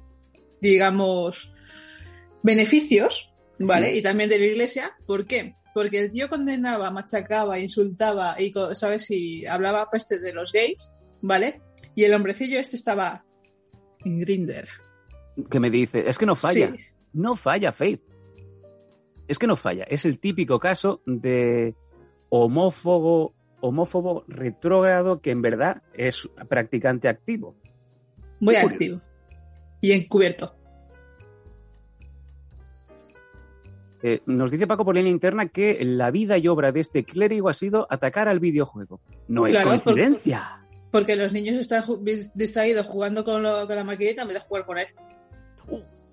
digamos, 0.61 1.51
beneficios, 2.43 3.33
¿vale? 3.57 3.91
Sí. 3.91 3.97
Y 3.97 4.01
también 4.01 4.29
de 4.29 4.39
la 4.39 4.45
iglesia. 4.45 4.93
¿Por 5.07 5.25
qué? 5.25 5.55
Porque 5.73 5.99
el 5.99 6.11
tío 6.11 6.29
condenaba, 6.29 6.91
machacaba, 6.91 7.59
insultaba 7.59 8.39
y, 8.39 8.51
¿sabes? 8.73 9.09
Y 9.11 9.45
hablaba 9.45 9.89
pestes 9.89 10.21
de 10.21 10.33
los 10.33 10.51
gays, 10.51 10.93
¿vale? 11.21 11.61
Y 11.95 12.03
el 12.03 12.13
hombrecillo 12.13 12.59
este 12.59 12.75
estaba 12.75 13.23
en 14.03 14.19
Grinder. 14.19 14.67
Que 15.49 15.59
me 15.59 15.69
dice, 15.69 16.09
es 16.09 16.17
que 16.17 16.25
no 16.25 16.35
falla. 16.35 16.71
Sí. 16.75 16.83
No 17.13 17.35
falla, 17.35 17.71
Faith. 17.71 18.01
Es 19.27 19.37
que 19.37 19.47
no 19.47 19.55
falla. 19.55 19.83
Es 19.83 20.05
el 20.05 20.19
típico 20.19 20.59
caso 20.59 21.01
de 21.05 21.75
homófobo, 22.29 23.33
homófobo 23.61 24.25
retrógrado 24.27 25.21
que 25.21 25.31
en 25.31 25.41
verdad 25.41 25.83
es 25.93 26.27
practicante 26.47 27.07
activo. 27.07 27.55
Muy 28.39 28.55
activo. 28.55 29.01
Y 29.81 29.91
encubierto. 29.91 30.58
Eh, 34.01 34.21
nos 34.25 34.49
dice 34.51 34.65
Paco 34.67 34.85
por 34.85 34.95
línea 34.95 35.11
interna 35.11 35.47
que 35.47 35.77
la 35.83 36.09
vida 36.11 36.37
y 36.37 36.47
obra 36.47 36.71
de 36.71 36.79
este 36.79 37.03
clérigo 37.03 37.49
ha 37.49 37.53
sido 37.53 37.85
atacar 37.89 38.27
al 38.27 38.39
videojuego. 38.39 39.01
No 39.27 39.45
es 39.47 39.53
coincidencia. 39.65 40.65
Porque 40.91 41.15
los 41.15 41.31
niños 41.33 41.57
están 41.59 41.83
distraídos 42.33 42.87
jugando 42.87 43.23
con, 43.25 43.43
lo- 43.43 43.67
con 43.67 43.75
la 43.75 43.83
maquinita 43.83 44.21
en 44.23 44.29
vez 44.29 44.35
de 44.35 44.41
jugar 44.41 44.65
con 44.65 44.77
él. 44.79 44.87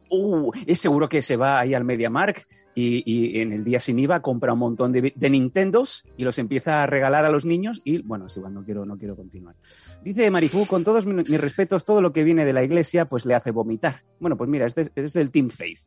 Uh, 0.09 0.53
es 0.67 0.79
seguro 0.81 1.09
que 1.09 1.21
se 1.23 1.37
va 1.37 1.59
ahí 1.59 1.75
al 1.75 1.85
MediaMark 1.85 2.47
y, 2.77 3.03
y 3.05 3.41
en 3.41 3.53
el 3.53 3.65
día 3.65 3.81
sin 3.81 3.99
IVA 3.99 4.21
compra 4.23 4.53
un 4.53 4.59
montón 4.61 4.93
de, 4.93 5.13
de 5.17 5.31
Nintendos 5.31 6.05
y 6.17 6.23
los 6.25 6.39
empieza 6.39 6.83
a 6.83 6.87
regalar 6.87 7.25
a 7.25 7.31
los 7.31 7.45
niños 7.45 7.81
y, 7.85 8.03
bueno, 8.03 8.27
es 8.27 8.37
igual, 8.37 8.55
no 8.55 8.63
quiero, 8.65 8.85
no 8.87 8.99
quiero 8.99 9.17
continuar. 9.17 9.57
Dice 10.05 10.31
Marifú, 10.31 10.65
con 10.67 10.85
todos 10.85 11.07
mi- 11.07 11.15
mis 11.15 11.41
respetos, 11.41 11.85
todo 11.85 12.01
lo 12.01 12.13
que 12.13 12.23
viene 12.23 12.45
de 12.45 12.53
la 12.53 12.63
iglesia 12.63 13.07
pues 13.07 13.27
le 13.27 13.35
hace 13.35 13.51
vomitar. 13.51 14.03
Bueno, 14.21 14.37
pues 14.37 14.49
mira, 14.49 14.67
es, 14.67 14.75
de- 14.77 14.93
es 14.95 15.13
del 15.13 15.31
Team 15.31 15.49
Faith. 15.49 15.81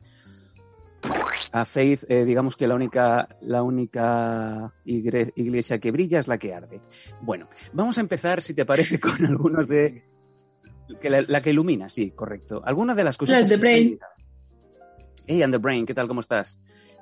A 1.51 1.65
Faith, 1.65 2.03
eh, 2.09 2.25
digamos 2.25 2.55
que 2.55 2.67
la 2.67 2.75
única, 2.75 3.27
la 3.41 3.63
única 3.63 4.73
iglesia 4.85 5.79
que 5.79 5.91
brilla 5.91 6.19
es 6.19 6.27
la 6.27 6.37
que 6.37 6.53
arde. 6.53 6.81
Bueno, 7.21 7.47
vamos 7.73 7.97
a 7.97 8.01
empezar, 8.01 8.41
si 8.41 8.53
te 8.53 8.65
parece, 8.65 8.99
con 9.01 9.25
algunos 9.25 9.67
de... 9.67 10.03
Que 11.01 11.09
la, 11.09 11.21
la 11.21 11.41
que 11.41 11.51
ilumina, 11.51 11.87
sí, 11.87 12.11
correcto. 12.11 12.61
Algunas 12.65 12.95
de 12.95 13.03
las 13.03 13.17
cosas... 13.17 13.47
De 13.47 13.57
Brain. 13.57 13.99
Hey, 15.27 15.43
and 15.43 15.53
the 15.53 15.59
Brain, 15.59 15.85
¿qué 15.85 15.93
tal? 15.93 16.07
¿Cómo 16.07 16.21
estás? 16.21 16.59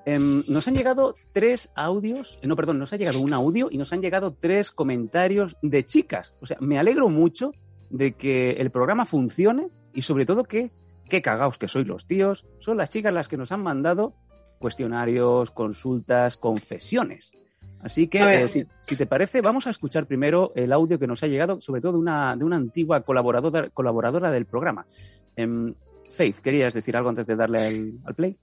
Em, 0.10 0.46
nos 0.48 0.66
han 0.70 0.74
llegado 0.74 1.16
tres 1.34 1.70
audios, 1.76 2.40
eh, 2.42 2.48
no, 2.48 2.56
perdón, 2.56 2.80
nos 2.80 2.94
ha 2.94 2.96
llegado 2.96 3.20
un 3.20 3.34
audio 3.34 3.68
y 3.70 3.78
nos 3.78 3.92
han 3.92 4.02
llegado 4.02 4.34
tres 4.40 4.72
comentarios 4.72 5.58
de 5.62 5.86
chicas. 5.86 6.34
O 6.40 6.46
sea, 6.46 6.56
me 6.62 6.80
alegro 6.80 7.10
mucho 7.10 7.52
de 7.90 8.14
que 8.14 8.52
el 8.52 8.72
programa 8.72 9.06
funcione 9.06 9.68
y 9.94 10.04
sobre 10.04 10.26
todo 10.26 10.46
que, 10.46 10.72
qué 11.08 11.22
cagaos 11.22 11.58
que 11.58 11.68
sois 11.68 11.88
los 11.88 12.08
tíos, 12.08 12.46
son 12.60 12.78
las 12.78 12.90
chicas 12.90 13.14
las 13.14 13.28
que 13.28 13.38
nos 13.38 13.52
han 13.52 13.62
mandado 13.62 14.14
cuestionarios, 14.60 15.52
consultas, 15.52 16.38
confesiones. 16.38 17.32
Así 17.80 18.08
que, 18.08 18.20
eh, 18.20 18.50
si, 18.50 18.66
si 18.82 18.96
te 18.96 19.06
parece, 19.06 19.42
vamos 19.42 19.68
a 19.68 19.70
escuchar 19.70 20.08
primero 20.08 20.52
el 20.56 20.74
audio 20.74 20.98
que 20.98 21.08
nos 21.08 21.24
ha 21.24 21.28
llegado, 21.28 21.62
sobre 21.62 21.80
todo 21.80 21.94
de 21.94 22.00
una, 22.00 22.36
de 22.36 22.44
una 22.44 22.56
antigua 22.56 23.02
colaboradora, 23.02 23.70
colaboradora 23.70 24.32
del 24.32 24.46
programa. 24.46 24.88
Em, 25.36 25.74
Faith, 26.10 26.38
¿querías 26.38 26.74
decir 26.74 26.98
algo 26.98 27.10
antes 27.10 27.28
de 27.28 27.36
darle 27.36 27.60
al, 27.60 27.94
al 28.06 28.16
play? 28.16 28.38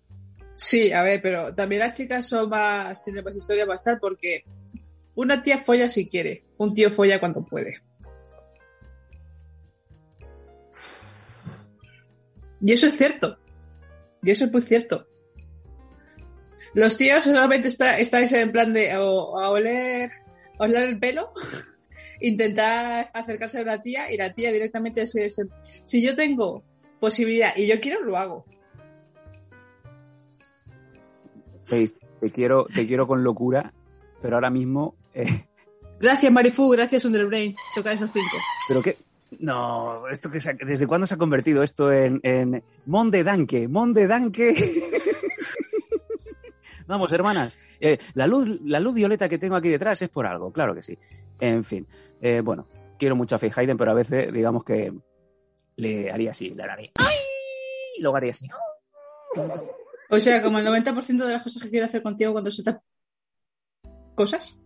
Sí, 0.54 0.92
a 0.92 1.02
ver, 1.02 1.20
pero 1.20 1.52
también 1.54 1.80
las 1.80 1.94
chicas 1.94 2.28
son 2.28 2.48
más, 2.48 3.02
tienen 3.02 3.24
más 3.24 3.34
historia 3.34 3.66
para 3.66 3.76
estar 3.76 3.98
porque 3.98 4.44
una 5.16 5.42
tía 5.42 5.58
folla 5.58 5.88
si 5.88 6.06
quiere, 6.06 6.44
un 6.58 6.74
tío 6.74 6.90
folla 6.90 7.18
cuando 7.18 7.44
puede. 7.44 7.82
Y 12.60 12.72
eso 12.72 12.86
es 12.86 12.96
cierto. 12.96 13.38
Y 14.22 14.30
eso 14.30 14.44
es 14.46 14.52
muy 14.52 14.62
cierto. 14.62 15.06
Los 16.74 16.96
tíos 16.96 17.24
solamente 17.24 17.68
está, 17.68 17.98
estáis 17.98 18.32
en 18.32 18.50
plan 18.50 18.72
de 18.72 18.96
o, 18.96 19.38
a 19.38 19.50
oler, 19.50 20.10
oler 20.58 20.82
el 20.84 20.98
pelo, 20.98 21.30
intentar 22.20 23.10
acercarse 23.14 23.58
a 23.58 23.62
una 23.62 23.80
tía 23.82 24.10
y 24.10 24.16
la 24.16 24.32
tía 24.34 24.50
directamente 24.50 25.02
es, 25.02 25.14
es- 25.14 25.40
si 25.84 26.02
yo 26.02 26.16
tengo 26.16 26.62
posibilidad 27.00 27.54
y 27.56 27.66
yo 27.68 27.80
quiero, 27.80 28.02
lo 28.02 28.16
hago. 28.16 28.44
Te 31.68 31.90
quiero, 32.32 32.66
te 32.74 32.86
quiero 32.86 33.06
con 33.06 33.22
locura, 33.24 33.72
pero 34.22 34.36
ahora 34.36 34.50
mismo, 34.50 34.96
eh, 35.14 35.46
Gracias, 36.00 36.30
Marifu, 36.32 36.68
gracias, 36.70 37.04
Underbrain. 37.04 37.54
Choca 37.74 37.92
esos 37.92 38.10
cinco. 38.12 38.36
pero 38.68 38.82
qué, 38.82 38.96
no, 39.40 40.08
esto 40.08 40.30
que 40.30 40.40
se 40.40 40.54
¿desde 40.54 40.86
cuándo 40.86 41.06
se 41.06 41.14
ha 41.14 41.18
convertido 41.18 41.62
esto 41.62 41.92
en, 41.92 42.62
Monde 42.86 43.24
Danke? 43.24 43.68
Monde 43.68 44.06
Danke. 44.06 44.54
Vamos, 46.86 47.10
hermanas, 47.12 47.56
eh, 47.80 47.98
la 48.12 48.26
luz, 48.26 48.60
la 48.62 48.78
luz 48.78 48.94
violeta 48.94 49.28
que 49.28 49.38
tengo 49.38 49.56
aquí 49.56 49.70
detrás 49.70 50.02
es 50.02 50.10
por 50.10 50.26
algo, 50.26 50.52
claro 50.52 50.74
que 50.74 50.82
sí. 50.82 50.98
En 51.40 51.64
fin, 51.64 51.86
eh, 52.20 52.42
bueno, 52.44 52.68
quiero 52.98 53.16
mucho 53.16 53.36
a 53.36 53.38
Faith 53.38 53.56
Hayden, 53.56 53.78
pero 53.78 53.90
a 53.90 53.94
veces, 53.94 54.30
digamos 54.32 54.64
que 54.64 54.92
le 55.76 56.10
haría 56.10 56.32
así, 56.32 56.50
le 56.50 56.62
haría 56.62 56.90
¡ay! 56.96 57.16
luego 58.00 58.16
haría 58.16 58.32
así. 58.32 58.48
O 60.10 60.20
sea, 60.20 60.42
como 60.42 60.58
el 60.58 60.66
90% 60.66 61.24
de 61.24 61.32
las 61.32 61.42
cosas 61.42 61.62
que 61.62 61.70
quiero 61.70 61.86
hacer 61.86 62.02
contigo 62.02 62.32
cuando 62.32 62.50
sueltas 62.50 62.82
cosas. 64.14 64.58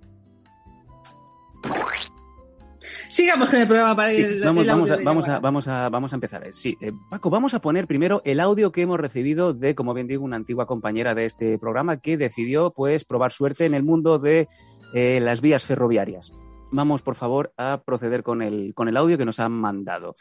Sigamos 3.09 3.49
con 3.51 3.59
el 3.61 3.67
programa 3.67 3.97
para 3.97 4.11
Sí, 4.11 4.19
ir 4.21 4.45
vamos, 4.45 4.63
el 4.63 4.69
vamos, 4.69 4.91
a, 4.91 4.97
vamos, 5.05 5.29
a, 5.29 5.41
vamos, 5.41 5.69
a, 5.69 5.89
vamos 5.89 6.13
a 6.13 6.17
empezar. 6.17 6.47
Eh, 6.47 6.53
Sí, 6.53 6.77
eh, 6.81 6.93
Paco, 7.11 7.31
vamos 7.31 7.55
a 7.55 7.61
poner 7.61 7.87
primero 7.87 8.21
el 8.25 8.41
audio 8.41 8.73
que 8.73 8.83
hemos 8.83 8.99
recibido 9.01 9.55
de, 9.55 9.75
como 9.75 9.95
bien 9.95 10.07
digo, 10.07 10.25
una 10.25 10.37
antigua 10.37 10.67
compañera 10.67 11.15
de 11.15 11.25
este 11.27 11.59
programa 11.59 11.99
que 12.01 12.17
decidió 12.17 12.71
pues 12.73 13.05
probar 13.05 13.33
suerte 13.33 13.67
en 13.67 13.75
el 13.75 13.83
mundo 13.83 14.19
de 14.19 14.49
eh, 14.95 15.21
las 15.21 15.41
vías 15.41 15.65
ferroviarias. 15.65 16.33
Vamos, 16.71 17.01
por 17.03 17.15
favor, 17.15 17.53
a 17.57 17.83
proceder 17.85 18.23
con 18.23 18.43
el, 18.43 18.75
con 18.75 18.89
el 18.89 18.97
audio 18.99 19.17
que 19.17 19.25
nos 19.25 19.41
han 19.41 19.53
mandado. 19.53 20.15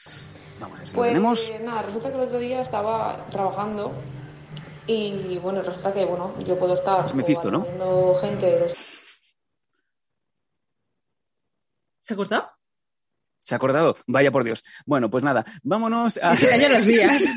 Vamos 0.61 0.77
a 0.77 0.79
ver 0.79 0.87
si 0.87 0.93
lo 0.93 0.97
Pues 1.01 1.09
tenemos. 1.09 1.53
nada, 1.63 1.81
resulta 1.81 2.09
que 2.09 2.15
el 2.15 2.21
otro 2.21 2.39
día 2.39 2.61
estaba 2.61 3.25
trabajando 3.31 3.91
y 4.85 5.37
bueno, 5.39 5.61
resulta 5.61 5.91
que 5.93 6.05
bueno, 6.05 6.33
yo 6.45 6.57
puedo 6.57 6.73
estar 6.73 7.05
Es 7.05 7.13
Mephisto, 7.13 7.51
¿no? 7.51 7.59
atendiendo 7.63 8.15
gente 8.21 8.45
de 8.45 8.69
¿Se 12.01 12.13
ha 12.13 12.15
cortado? 12.15 12.49
¿Se 13.47 13.55
ha 13.55 13.57
acordado? 13.57 13.95
Vaya 14.07 14.29
por 14.29 14.43
Dios. 14.43 14.61
Bueno, 14.85 15.09
pues 15.09 15.23
nada, 15.23 15.45
vámonos 15.63 16.19
a... 16.21 16.33
Y 16.33 16.35
se 16.35 16.49
cayó 16.49 16.67
las 16.67 16.85
vías. 16.85 17.23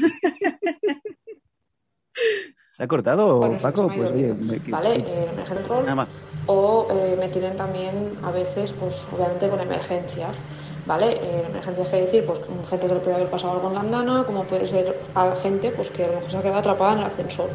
¿Se 2.73 2.83
ha 2.83 2.89
cortado, 2.89 3.37
Bueno, 3.39 3.59
Paco? 3.59 3.87
Pues 3.95 4.11
oye, 4.11 4.25
bien. 4.33 4.45
me- 4.47 4.59
que- 4.61 4.73
¿vale? 4.73 4.97
Eh, 4.97 5.29
emergent 5.33 5.69
roll. 5.69 5.83
nada 5.85 5.95
más. 5.95 6.09
o 6.47 6.89
eh, 6.91 7.15
me 7.17 7.29
tienen 7.29 7.55
también 7.55 8.19
a 8.25 8.33
veces, 8.33 8.73
pues 8.73 9.07
obviamente 9.13 9.49
con 9.49 9.61
emergencias, 9.61 10.37
¿vale? 10.85 11.13
Eh, 11.13 11.45
emergencias 11.49 11.87
que 11.87 11.97
decir, 12.01 12.27
pues 12.27 12.41
con 12.41 12.67
gente 12.67 12.89
que 12.89 12.95
le 12.95 13.01
puede 13.01 13.15
haber 13.17 13.31
pasado 13.31 13.53
algo 13.53 13.69
en 13.69 13.75
la 13.75 13.81
andana, 13.81 14.25
como 14.25 14.43
puede 14.45 14.67
ser 14.67 14.99
a 15.15 15.33
gente 15.37 15.71
pues 15.71 15.91
que 15.91 16.05
a 16.05 16.09
lo 16.09 16.15
mejor 16.15 16.31
se 16.33 16.39
ha 16.39 16.43
quedado 16.43 16.59
atrapada 16.59 16.93
en 16.95 16.99
el 16.99 17.05
ascensor. 17.05 17.51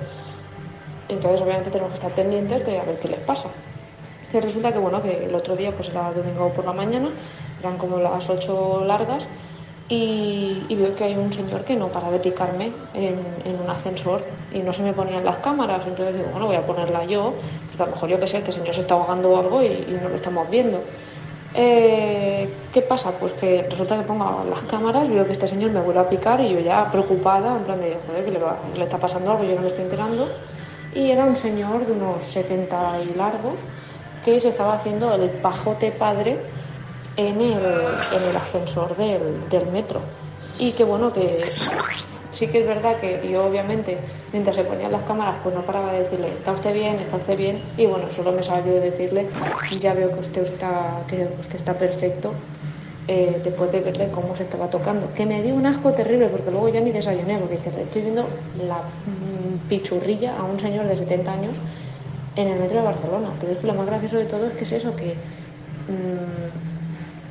Entonces 1.10 1.42
obviamente 1.42 1.72
tenemos 1.72 1.92
que 1.92 1.96
estar 1.96 2.16
pendientes 2.16 2.66
de 2.66 2.80
a 2.80 2.86
ver 2.86 3.00
qué 3.02 3.10
les 3.10 3.20
pasa. 3.20 3.50
Y 4.32 4.40
resulta 4.40 4.72
que 4.74 4.80
bueno, 4.80 5.02
que 5.02 5.26
el 5.26 5.34
otro 5.36 5.56
día 5.56 5.72
pues 5.76 5.90
era 5.90 6.12
domingo 6.14 6.52
por 6.54 6.66
la 6.66 6.74
mañana, 6.74 7.10
eran 7.66 7.78
como 7.78 8.00
las 8.00 8.30
8 8.30 8.84
largas 8.86 9.30
y, 9.88 10.66
y 10.70 10.76
veo 10.76 10.96
que 10.96 11.04
hay 11.04 11.16
un 11.18 11.32
señor 11.32 11.64
que 11.64 11.76
no 11.76 11.92
para 11.92 12.10
de 12.12 12.20
picarme 12.20 12.74
en, 12.94 13.42
en 13.46 13.60
un 13.62 13.70
ascensor 13.70 14.26
y 14.52 14.62
no 14.64 14.74
se 14.74 14.82
me 14.84 14.94
ponían 14.94 15.24
las 15.26 15.38
cámaras. 15.38 15.86
Entonces 15.86 16.16
digo, 16.16 16.30
bueno, 16.32 16.48
voy 16.48 16.56
a 16.56 16.66
ponerla 16.66 17.06
yo, 17.06 17.40
porque 17.68 17.84
a 17.84 17.86
lo 17.88 17.92
mejor 17.94 18.10
yo 18.10 18.20
que 18.20 18.28
sé, 18.28 18.38
este 18.40 18.52
señor 18.52 18.74
se 18.76 18.82
está 18.82 18.96
ahogando 18.96 19.32
o 19.32 19.38
algo 19.38 19.62
y, 19.64 19.68
y 19.68 20.00
no 20.02 20.10
lo 20.10 20.16
estamos 20.16 20.50
viendo. 20.50 20.86
Eh, 21.54 22.70
¿Qué 22.72 22.82
pasa? 22.82 23.18
Pues 23.20 23.34
que 23.34 23.68
resulta 23.70 23.98
que 23.98 24.04
pongo 24.04 24.44
las 24.50 24.64
cámaras, 24.64 25.08
veo 25.10 25.26
que 25.26 25.34
este 25.34 25.48
señor 25.48 25.72
me 25.72 25.80
vuelve 25.82 26.02
a 26.02 26.10
picar 26.10 26.42
y 26.42 26.50
yo 26.50 26.60
ya 26.60 26.92
preocupada, 26.92 27.56
en 27.58 27.64
plan 27.64 27.80
de, 27.80 28.00
joder, 28.06 28.26
que 28.26 28.32
le, 28.32 28.40
va- 28.40 28.70
le 28.74 28.84
está 28.84 29.00
pasando 29.00 29.32
algo, 29.32 29.44
yo 29.46 29.56
no 29.56 29.62
me 29.62 29.68
estoy 29.68 29.84
enterando. 29.86 30.40
Y 30.92 31.12
era 31.12 31.26
un 31.26 31.36
señor 31.36 31.86
de 31.86 31.94
unos 31.94 32.26
70 32.26 33.02
y 33.02 33.14
largos 33.14 33.68
que 34.22 34.40
se 34.42 34.50
estaba 34.50 34.74
haciendo 34.74 35.14
el 35.14 35.30
pajote 35.32 35.92
padre 35.92 36.52
en 37.18 37.42
el, 37.42 37.60
en 37.60 38.24
el 38.30 38.36
ascensor 38.36 38.96
del, 38.98 39.48
del 39.50 39.68
metro. 39.68 40.02
Y 40.60 40.72
que 40.74 40.84
bueno, 40.84 41.12
que 41.14 41.46
sí 42.32 42.48
que 42.48 42.60
es 42.60 42.68
verdad 42.68 42.98
que 42.98 43.28
yo 43.30 43.46
obviamente 43.46 43.98
mientras 44.34 44.56
se 44.56 44.64
ponían 44.64 44.92
las 44.92 45.04
cámaras 45.04 45.36
pues 45.44 45.56
no 45.56 45.62
paraba 45.62 45.94
de 45.94 46.04
decirle, 46.04 46.30
está 46.30 46.52
usted 46.54 46.74
bien, 46.74 47.00
está 47.00 47.18
usted 47.18 47.38
bien. 47.38 47.62
Y 47.78 47.86
bueno, 47.86 48.12
solo 48.12 48.32
me 48.32 48.44
salió 48.44 48.74
decirle, 48.80 49.28
ya 49.80 49.94
veo 49.94 50.12
que 50.14 50.20
usted 50.20 50.44
está, 50.44 51.04
que 51.10 51.28
usted 51.40 51.56
está 51.56 51.74
perfecto. 51.74 52.34
eh, 53.08 53.40
después 53.44 53.72
de 53.72 53.82
verle 53.82 54.10
cómo 54.12 54.36
se 54.36 54.44
estaba 54.44 54.68
tocando, 54.70 55.14
que 55.14 55.26
me 55.26 55.42
dio 55.44 55.54
un 55.56 55.66
asco 55.66 55.94
terrible 55.94 56.28
porque 56.28 56.50
luego 56.50 56.70
ya 56.70 56.80
ni 56.82 56.92
desayuné, 56.92 57.38
porque 57.38 57.56
dice, 57.58 57.70
estoy 57.80 58.02
viendo 58.02 58.28
la 58.68 58.78
mm, 58.78 59.70
pichurrilla 59.70 60.36
a 60.38 60.44
un 60.44 60.60
señor 60.60 60.88
de 60.88 60.98
70 60.98 61.32
años 61.32 61.58
en 62.36 62.48
el 62.48 62.60
metro 62.60 62.80
de 62.80 62.84
Barcelona. 62.86 63.30
Pero 63.40 63.54
es 63.54 63.60
que 63.60 63.68
lo 63.68 63.74
más 63.76 63.86
gracioso 63.86 64.18
de 64.18 64.26
todo 64.26 64.48
es 64.48 64.54
que 64.54 64.64
es 64.64 64.72
eso, 64.72 64.96
que 64.96 65.14
mm, 65.88 66.75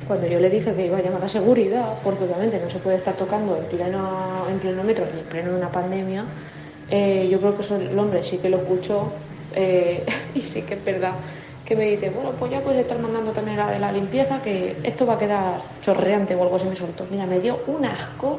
cuando 0.07 0.27
yo 0.27 0.39
le 0.39 0.51
dije 0.51 0.75
que 0.75 0.87
iba 0.87 0.99
a 0.99 1.03
llamar 1.03 1.25
a 1.25 1.29
seguridad, 1.29 1.95
porque 2.03 2.25
obviamente 2.25 2.61
no 2.61 2.71
se 2.71 2.79
puede 2.79 2.97
estar 2.97 3.15
tocando 3.15 3.57
en 3.57 3.65
pleno, 3.65 4.47
en 4.51 4.59
pleno 4.59 4.85
metro 4.85 5.07
ni 5.13 5.21
en 5.21 5.27
pleno 5.27 5.51
de 5.51 5.57
una 5.57 5.71
pandemia, 5.71 6.25
eh, 6.91 7.29
yo 7.31 7.41
creo 7.41 7.55
que 7.55 7.63
eso 7.63 7.77
el 7.77 7.99
hombre 7.99 8.23
sí 8.23 8.39
que 8.39 8.49
lo 8.51 8.59
escuchó 8.59 9.13
eh, 9.55 10.05
y 10.35 10.41
sí 10.41 10.63
que 10.63 10.75
es 10.75 10.85
verdad 10.85 11.13
que 11.65 11.77
me 11.77 11.85
dice, 11.87 12.11
bueno, 12.11 12.33
pues 12.39 12.51
ya 12.51 12.61
puedes 12.61 12.81
estar 12.81 12.99
mandando 12.99 13.33
también 13.33 13.57
la 13.57 13.71
de 13.71 13.79
la 13.79 13.91
limpieza, 13.91 14.43
que 14.43 14.77
esto 14.83 15.07
va 15.07 15.15
a 15.15 15.19
quedar 15.19 15.61
chorreante 15.81 16.35
o 16.35 16.43
algo 16.43 16.57
así 16.57 16.67
me 16.67 16.77
soltó. 16.77 17.07
Mira, 17.11 17.27
me 17.27 17.41
dio 17.41 17.59
un 17.67 17.85
asco 17.87 18.39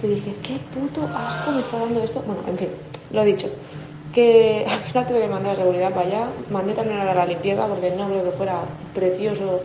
que 0.00 0.08
dije, 0.08 0.34
qué 0.42 0.58
puto 0.74 1.08
asco 1.16 1.52
me 1.52 1.60
está 1.60 1.78
dando 1.78 2.02
esto. 2.02 2.22
Bueno, 2.26 2.42
en 2.48 2.58
fin, 2.58 2.68
lo 3.12 3.24
dicho. 3.24 3.48
Que 4.12 4.66
al 4.68 4.80
final 4.80 5.06
tuve 5.06 5.20
que 5.20 5.28
mandar 5.28 5.52
a 5.52 5.56
seguridad 5.56 5.90
para 5.90 6.06
allá. 6.06 6.26
Mandé 6.50 6.72
también 6.72 6.98
a 6.98 7.04
la 7.04 7.10
de 7.10 7.16
la 7.16 7.26
limpieza 7.26 7.66
porque 7.66 7.90
no 7.90 8.08
creo 8.08 8.24
que 8.24 8.32
fuera 8.32 8.62
precioso 8.94 9.60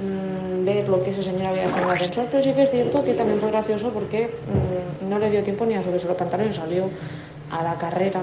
mm, 0.00 0.64
ver 0.64 0.88
lo 0.88 1.02
que 1.02 1.10
ese 1.10 1.22
señor 1.22 1.46
había 1.46 1.64
hecho 1.64 1.76
en 1.76 1.84
el 1.84 1.90
ascensor. 1.90 2.26
Pero 2.30 2.42
sí 2.42 2.52
que 2.52 2.62
es 2.62 2.70
cierto 2.70 3.04
que 3.04 3.14
también 3.14 3.40
fue 3.40 3.50
gracioso 3.50 3.90
porque 3.90 4.26
mm, 4.26 5.08
no 5.08 5.18
le 5.18 5.30
dio 5.30 5.42
tiempo 5.42 5.64
ni 5.66 5.74
a 5.74 5.82
subirse 5.82 6.06
los 6.06 6.16
pantalones. 6.16 6.56
Salió 6.56 6.88
a 7.50 7.62
la 7.62 7.74
carrera. 7.76 8.22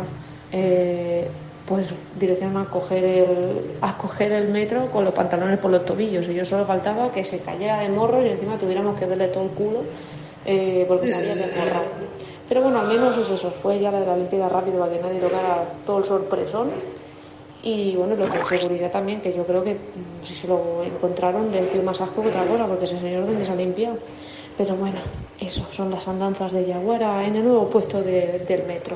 eh, 0.51 1.27
pues 1.67 1.93
dirección 2.19 2.55
a 2.57 2.65
coger 2.65 3.03
el, 4.31 4.47
metro 4.49 4.91
con 4.91 5.03
los 5.03 5.13
pantalones 5.13 5.57
por 5.59 5.71
los 5.71 5.83
tobillos. 5.83 6.27
Y 6.27 6.35
yo 6.35 6.45
solo 6.45 6.65
faltaba 6.65 7.11
que 7.11 7.23
se 7.23 7.39
cayera 7.39 7.79
de 7.79 7.89
morro 7.89 8.23
y 8.23 8.29
encima 8.29 8.57
tuviéramos 8.57 8.99
que 8.99 9.05
verle 9.05 9.29
todo 9.29 9.45
el 9.45 9.49
culo 9.49 9.79
eh, 10.45 10.85
porque 10.87 11.07
me 11.07 11.15
había 11.15 11.33
que 11.33 11.59
morrar. 11.59 11.85
Pero 12.47 12.61
bueno, 12.61 12.79
al 12.79 12.87
menos 12.87 13.17
es 13.17 13.29
eso, 13.29 13.49
fue 13.49 13.79
ya 13.79 13.91
la 13.91 13.99
de 13.99 14.05
la 14.05 14.15
limpieza 14.15 14.47
rápido 14.47 14.79
para 14.79 14.91
que 14.91 15.01
nadie 15.01 15.19
tocara 15.19 15.63
todo 15.85 15.97
el 15.97 16.03
sorpresón. 16.03 16.69
Y 17.65 17.95
bueno, 17.95 18.15
lo 18.15 18.27
de 18.27 18.45
seguridad 18.45 18.91
también, 18.91 19.21
que 19.21 19.35
yo 19.35 19.43
creo 19.45 19.63
que 19.63 19.73
mm, 19.73 20.23
si 20.23 20.35
se 20.35 20.47
lo 20.47 20.83
encontraron 20.83 21.51
del 21.51 21.67
tío 21.69 21.81
más 21.81 21.99
asco 21.99 22.21
que 22.21 22.29
otra 22.29 22.45
cosa, 22.45 22.67
porque 22.67 22.83
ese 22.85 22.99
señor 22.99 23.25
donde 23.25 23.43
se 23.43 23.51
ha 23.51 23.55
limpiado. 23.55 23.97
Pero 24.55 24.75
bueno, 24.75 24.99
eso 25.39 25.65
son 25.71 25.89
las 25.89 26.07
andanzas 26.07 26.51
de 26.53 26.65
Yaguara 26.67 27.25
en 27.25 27.35
el 27.37 27.43
nuevo 27.43 27.67
puesto 27.69 28.01
de- 28.03 28.45
del 28.47 28.67
metro. 28.67 28.95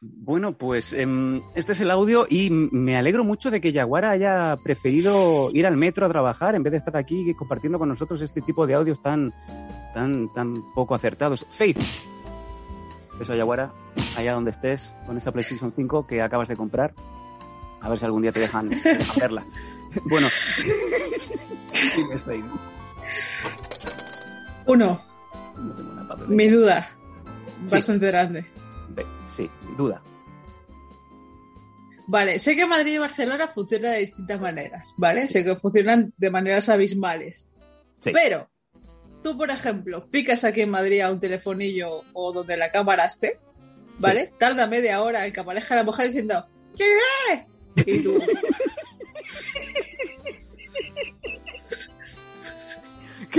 Bueno, 0.00 0.52
pues 0.52 0.92
em, 0.94 1.42
este 1.54 1.72
es 1.72 1.80
el 1.80 1.90
audio 1.90 2.26
y 2.28 2.48
me 2.50 2.96
alegro 2.96 3.24
mucho 3.24 3.50
de 3.50 3.60
que 3.60 3.70
Yaguara 3.72 4.10
haya 4.10 4.56
preferido 4.64 5.50
ir 5.52 5.66
al 5.66 5.76
metro 5.76 6.06
a 6.06 6.08
trabajar 6.08 6.54
en 6.54 6.62
vez 6.62 6.72
de 6.72 6.78
estar 6.78 6.96
aquí 6.96 7.32
compartiendo 7.34 7.78
con 7.78 7.88
nosotros 7.88 8.20
este 8.22 8.40
tipo 8.40 8.66
de 8.66 8.74
audios 8.74 9.00
tan, 9.02 9.32
tan, 9.94 10.32
tan 10.32 10.72
poco 10.74 10.94
acertados. 10.94 11.46
Faith. 11.50 11.78
Eso, 13.22 13.36
Yaguara, 13.36 13.72
allá 14.16 14.32
donde 14.32 14.50
estés, 14.50 14.92
con 15.06 15.16
esa 15.16 15.30
PlayStation 15.30 15.72
5 15.72 16.08
que 16.08 16.20
acabas 16.20 16.48
de 16.48 16.56
comprar. 16.56 16.92
A 17.80 17.88
ver 17.88 17.96
si 17.96 18.04
algún 18.04 18.22
día 18.22 18.32
te 18.32 18.40
dejan, 18.40 18.68
verla. 19.16 19.46
Bueno. 20.04 20.26
Uno, 24.66 25.04
No 25.56 25.74
tengo 25.74 25.92
una 25.92 26.16
mi 26.26 26.48
duda. 26.48 26.90
Sí. 27.66 27.74
Bastante 27.74 28.06
grande. 28.08 28.46
Sí, 29.28 29.48
duda. 29.76 30.02
Vale, 32.08 32.40
sé 32.40 32.56
que 32.56 32.66
Madrid 32.66 32.94
y 32.94 32.98
Barcelona 32.98 33.46
funcionan 33.46 33.92
de 33.92 33.98
distintas 33.98 34.40
maneras, 34.40 34.94
¿vale? 34.96 35.28
Sé 35.28 35.44
que 35.44 35.54
funcionan 35.56 36.12
de 36.16 36.30
maneras 36.30 36.68
abismales. 36.68 37.48
Sí. 38.00 38.10
Pero, 38.12 38.48
tú, 39.22 39.36
por 39.38 39.50
ejemplo, 39.50 40.06
picas 40.10 40.44
aquí 40.44 40.60
en 40.62 40.70
Madrid 40.70 41.00
a 41.00 41.10
un 41.10 41.20
telefonillo 41.20 42.02
o 42.12 42.32
donde 42.32 42.56
la 42.56 42.70
cámara 42.70 43.04
esté, 43.06 43.38
¿vale? 43.98 44.32
Tarda 44.38 44.66
media 44.66 45.00
hora 45.02 45.26
en 45.26 45.32
que 45.32 45.40
aparezca 45.40 45.74
la 45.76 45.84
mujer 45.84 46.06
diciendo 46.08 46.46
¿Quién 46.76 46.90
es? 47.32 47.86
Y 47.86 48.02
tú, 48.02 48.20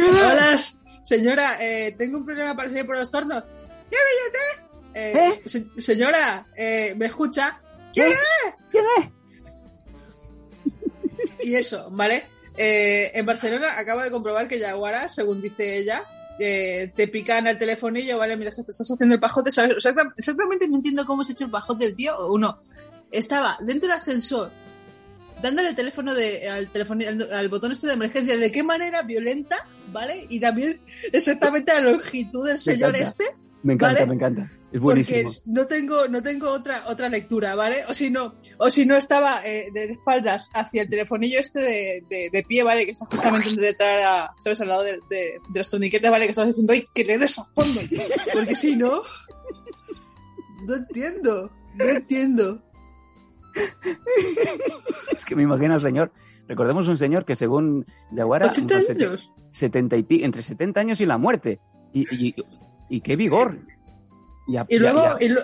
hola, 0.10 0.58
señora, 1.04 1.58
eh, 1.60 1.94
tengo 1.98 2.18
un 2.20 2.26
problema 2.26 2.56
para 2.56 2.70
salir 2.70 2.86
por 2.86 2.98
los 2.98 3.12
tornos. 3.12 3.44
¿Qué 3.90 3.98
billete? 3.98 4.40
Eh, 4.96 5.30
¿Eh? 5.30 5.42
se- 5.46 5.68
señora, 5.82 6.48
eh, 6.56 6.94
¿me 6.98 7.08
escucha? 7.08 7.62
¿Quién 7.94 8.12
es? 8.12 9.10
Y 11.42 11.56
eso, 11.56 11.90
¿vale? 11.92 12.28
Eh, 12.58 13.12
en 13.16 13.26
Barcelona 13.26 13.78
acabo 13.80 14.02
de 14.02 14.12
comprobar 14.12 14.48
que 14.48 14.60
Yaguara, 14.60 15.10
según 15.10 15.42
dice 15.42 15.78
ella, 15.78 16.04
eh, 16.40 16.92
te 16.96 17.08
pican 17.08 17.48
el 17.48 17.58
telefonillo, 17.58 18.18
¿vale? 18.18 18.38
Que 18.38 18.44
te 18.64 18.72
estás 18.72 18.92
haciendo 18.92 19.16
el 19.16 19.22
pajote, 19.22 19.52
¿sabes? 19.52 19.72
Exacta- 19.78 20.14
Exactamente 20.18 20.68
no 20.68 20.78
entiendo 20.78 21.06
cómo 21.06 21.24
se 21.24 21.32
ha 21.32 21.34
hecho 21.34 21.46
el 21.46 21.52
pajote 21.52 21.86
el 21.86 21.96
tío. 21.96 22.32
Uno, 22.32 22.60
estaba 23.12 23.58
dentro 23.62 23.90
del 23.90 23.98
ascensor, 23.98 24.52
dándole 25.42 25.70
el 25.70 25.76
teléfono 25.76 26.14
de, 26.14 26.50
al, 26.50 26.72
teléfono, 26.72 27.08
al, 27.08 27.32
al 27.34 27.50
botón 27.50 27.72
este 27.72 27.88
de 27.88 27.94
emergencia, 27.94 28.38
¿de 28.38 28.52
qué 28.52 28.64
manera 28.64 29.02
violenta? 29.04 29.68
¿Vale? 29.92 30.26
Y 30.30 30.40
también 30.40 30.80
exactamente 31.12 31.74
la 31.74 31.82
longitud 31.82 32.48
del 32.48 32.58
señor 32.58 32.96
este. 32.96 33.26
Me 33.64 33.74
encanta, 33.76 34.02
¿Vale? 34.02 34.08
me 34.08 34.16
encanta. 34.16 34.42
Es 34.44 34.50
Porque 34.72 34.78
buenísimo. 34.80 35.30
no 35.46 35.66
tengo, 35.68 36.08
no 36.10 36.22
tengo 36.22 36.50
otra, 36.52 36.84
otra 36.88 37.08
lectura, 37.08 37.56
¿vale? 37.56 37.84
O 37.88 37.94
si 37.94 38.10
no, 38.12 38.36
o 38.58 38.70
si 38.70 38.86
no 38.86 38.96
estaba 38.98 39.46
eh, 39.46 39.70
de 39.74 39.86
espaldas 39.94 40.50
hacia 40.54 40.82
el 40.82 40.90
telefonillo 40.90 41.40
este 41.40 41.62
de, 41.62 42.04
de, 42.10 42.30
de 42.32 42.44
pie, 42.44 42.64
¿vale? 42.64 42.84
Que 42.86 42.92
está 42.92 43.06
justamente 43.06 43.60
detrás, 43.62 44.04
a- 44.06 44.34
¿sabes? 44.38 44.60
Al 44.60 44.68
lado 44.68 44.84
de, 44.84 45.00
los 45.56 45.70
torniquetes, 45.70 46.12
¿vale? 46.12 46.26
Que 46.26 46.32
estás 46.32 46.48
diciendo, 46.48 46.74
¡ay, 46.74 46.86
que 46.94 47.06
le 47.06 47.18
des 47.18 47.40
a 47.40 47.46
fondo! 47.56 47.80
Porque 48.34 48.56
si 48.56 48.76
no, 48.76 49.02
no 50.68 50.76
entiendo, 50.76 51.50
no 51.76 51.86
entiendo. 51.90 52.62
Es 55.16 55.26
que 55.26 55.36
me 55.36 55.44
imagino 55.44 55.74
al 55.76 55.82
señor. 55.82 56.12
Recordemos 56.48 56.88
un 56.88 56.98
señor 56.98 57.24
que 57.26 57.36
según 57.36 57.86
Yaguara... 58.12 58.48
80 58.48 58.76
unos 58.76 58.90
años. 58.90 59.32
70 59.52 59.96
y 59.98 60.06
entre 60.24 60.42
70 60.42 60.80
años 60.80 61.00
y 61.00 61.06
la 61.06 61.18
muerte. 61.18 61.60
Y, 61.94 62.02
y, 62.30 62.36
y 62.90 63.02
qué 63.02 63.16
vigor. 63.16 63.58
Ya- 64.48 64.66
Y 64.70 64.78
luego, 64.80 65.02
ya- 65.20 65.26
y, 65.26 65.30
lo- 65.30 65.42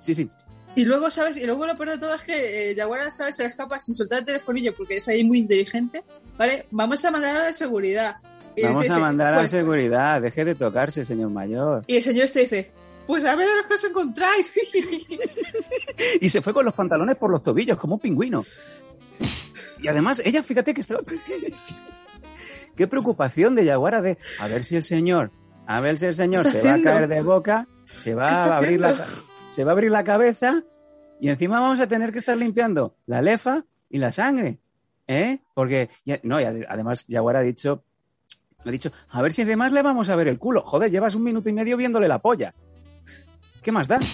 Sí, 0.00 0.14
sí. 0.14 0.30
y 0.74 0.84
luego, 0.84 1.10
¿sabes? 1.10 1.36
Y 1.36 1.44
luego 1.46 1.66
lo 1.66 1.76
peor 1.76 1.90
de 1.90 1.98
todo 1.98 2.14
es 2.14 2.22
que 2.22 2.70
eh, 2.70 2.74
Yaguara, 2.74 3.10
¿sabes? 3.10 3.36
Se 3.36 3.42
le 3.42 3.48
escapa 3.48 3.78
sin 3.78 3.94
soltar 3.94 4.20
el 4.20 4.24
telefonillo 4.26 4.74
porque 4.76 4.96
es 4.96 5.08
ahí 5.08 5.24
muy 5.24 5.38
inteligente, 5.38 6.04
¿vale? 6.38 6.66
Vamos 6.70 7.04
a 7.04 7.10
mandar 7.10 7.36
a 7.36 7.38
la 7.40 7.44
de 7.46 7.52
seguridad. 7.54 8.16
Y 8.54 8.62
Vamos 8.62 8.88
a 8.88 8.98
mandar 8.98 9.34
a 9.34 9.38
pues, 9.38 9.50
seguridad. 9.50 10.22
Deje 10.22 10.44
de 10.44 10.54
tocarse, 10.54 11.04
señor 11.04 11.30
mayor. 11.30 11.84
Y 11.86 11.96
el 11.96 12.02
señor 12.02 12.24
este 12.24 12.40
dice, 12.40 12.70
pues 13.06 13.24
a 13.24 13.34
ver 13.36 13.48
a 13.50 13.56
los 13.56 13.66
que 13.66 13.74
os 13.74 13.84
encontráis. 13.84 14.52
Y 16.20 16.30
se 16.30 16.40
fue 16.42 16.52
con 16.54 16.64
los 16.64 16.74
pantalones 16.74 17.16
por 17.16 17.30
los 17.30 17.42
tobillos, 17.42 17.78
como 17.78 17.94
un 17.94 18.00
pingüino. 18.00 18.44
Y 19.80 19.88
además, 19.88 20.22
ella, 20.24 20.42
fíjate 20.42 20.72
que 20.74 20.80
estaba... 20.82 21.00
Qué 22.76 22.86
preocupación 22.86 23.54
de 23.54 23.64
Yaguara 23.64 24.02
de... 24.02 24.18
A 24.40 24.48
ver 24.48 24.64
si 24.64 24.76
el 24.76 24.82
señor... 24.82 25.30
A 25.66 25.80
ver 25.80 25.98
si 25.98 26.06
el 26.06 26.14
señor 26.14 26.42
¿Qué 26.44 26.50
se 26.50 26.62
va 26.62 26.74
a 26.74 26.82
caer 26.82 27.08
de 27.08 27.22
boca, 27.22 27.66
se 27.96 28.14
va 28.14 28.26
¿Qué 28.26 28.32
está 28.32 28.54
a 28.54 28.56
abrir 28.58 28.80
la, 28.80 28.88
haciendo? 28.90 29.22
se 29.50 29.64
va 29.64 29.70
a 29.70 29.74
abrir 29.74 29.90
la 29.90 30.04
cabeza 30.04 30.62
y 31.20 31.28
encima 31.28 31.60
vamos 31.60 31.80
a 31.80 31.88
tener 31.88 32.12
que 32.12 32.18
estar 32.18 32.36
limpiando 32.36 32.96
la 33.06 33.20
lefa 33.22 33.64
y 33.90 33.98
la 33.98 34.12
sangre. 34.12 34.58
¿Eh? 35.08 35.38
Porque, 35.54 35.88
ya- 36.04 36.20
no, 36.24 36.40
y 36.40 36.44
además 36.44 37.04
Yaguara 37.06 37.38
ha 37.40 37.42
dicho, 37.42 37.84
ha 38.64 38.70
dicho, 38.70 38.90
a 39.08 39.22
ver 39.22 39.32
si 39.32 39.42
además 39.42 39.72
le 39.72 39.82
vamos 39.82 40.08
a 40.08 40.16
ver 40.16 40.28
el 40.28 40.38
culo. 40.38 40.62
Joder, 40.62 40.90
llevas 40.90 41.14
un 41.14 41.22
minuto 41.22 41.48
y 41.48 41.52
medio 41.52 41.76
viéndole 41.76 42.08
la 42.08 42.18
polla. 42.20 42.54
¿Qué 43.62 43.70
más 43.72 43.86
da? 43.88 43.98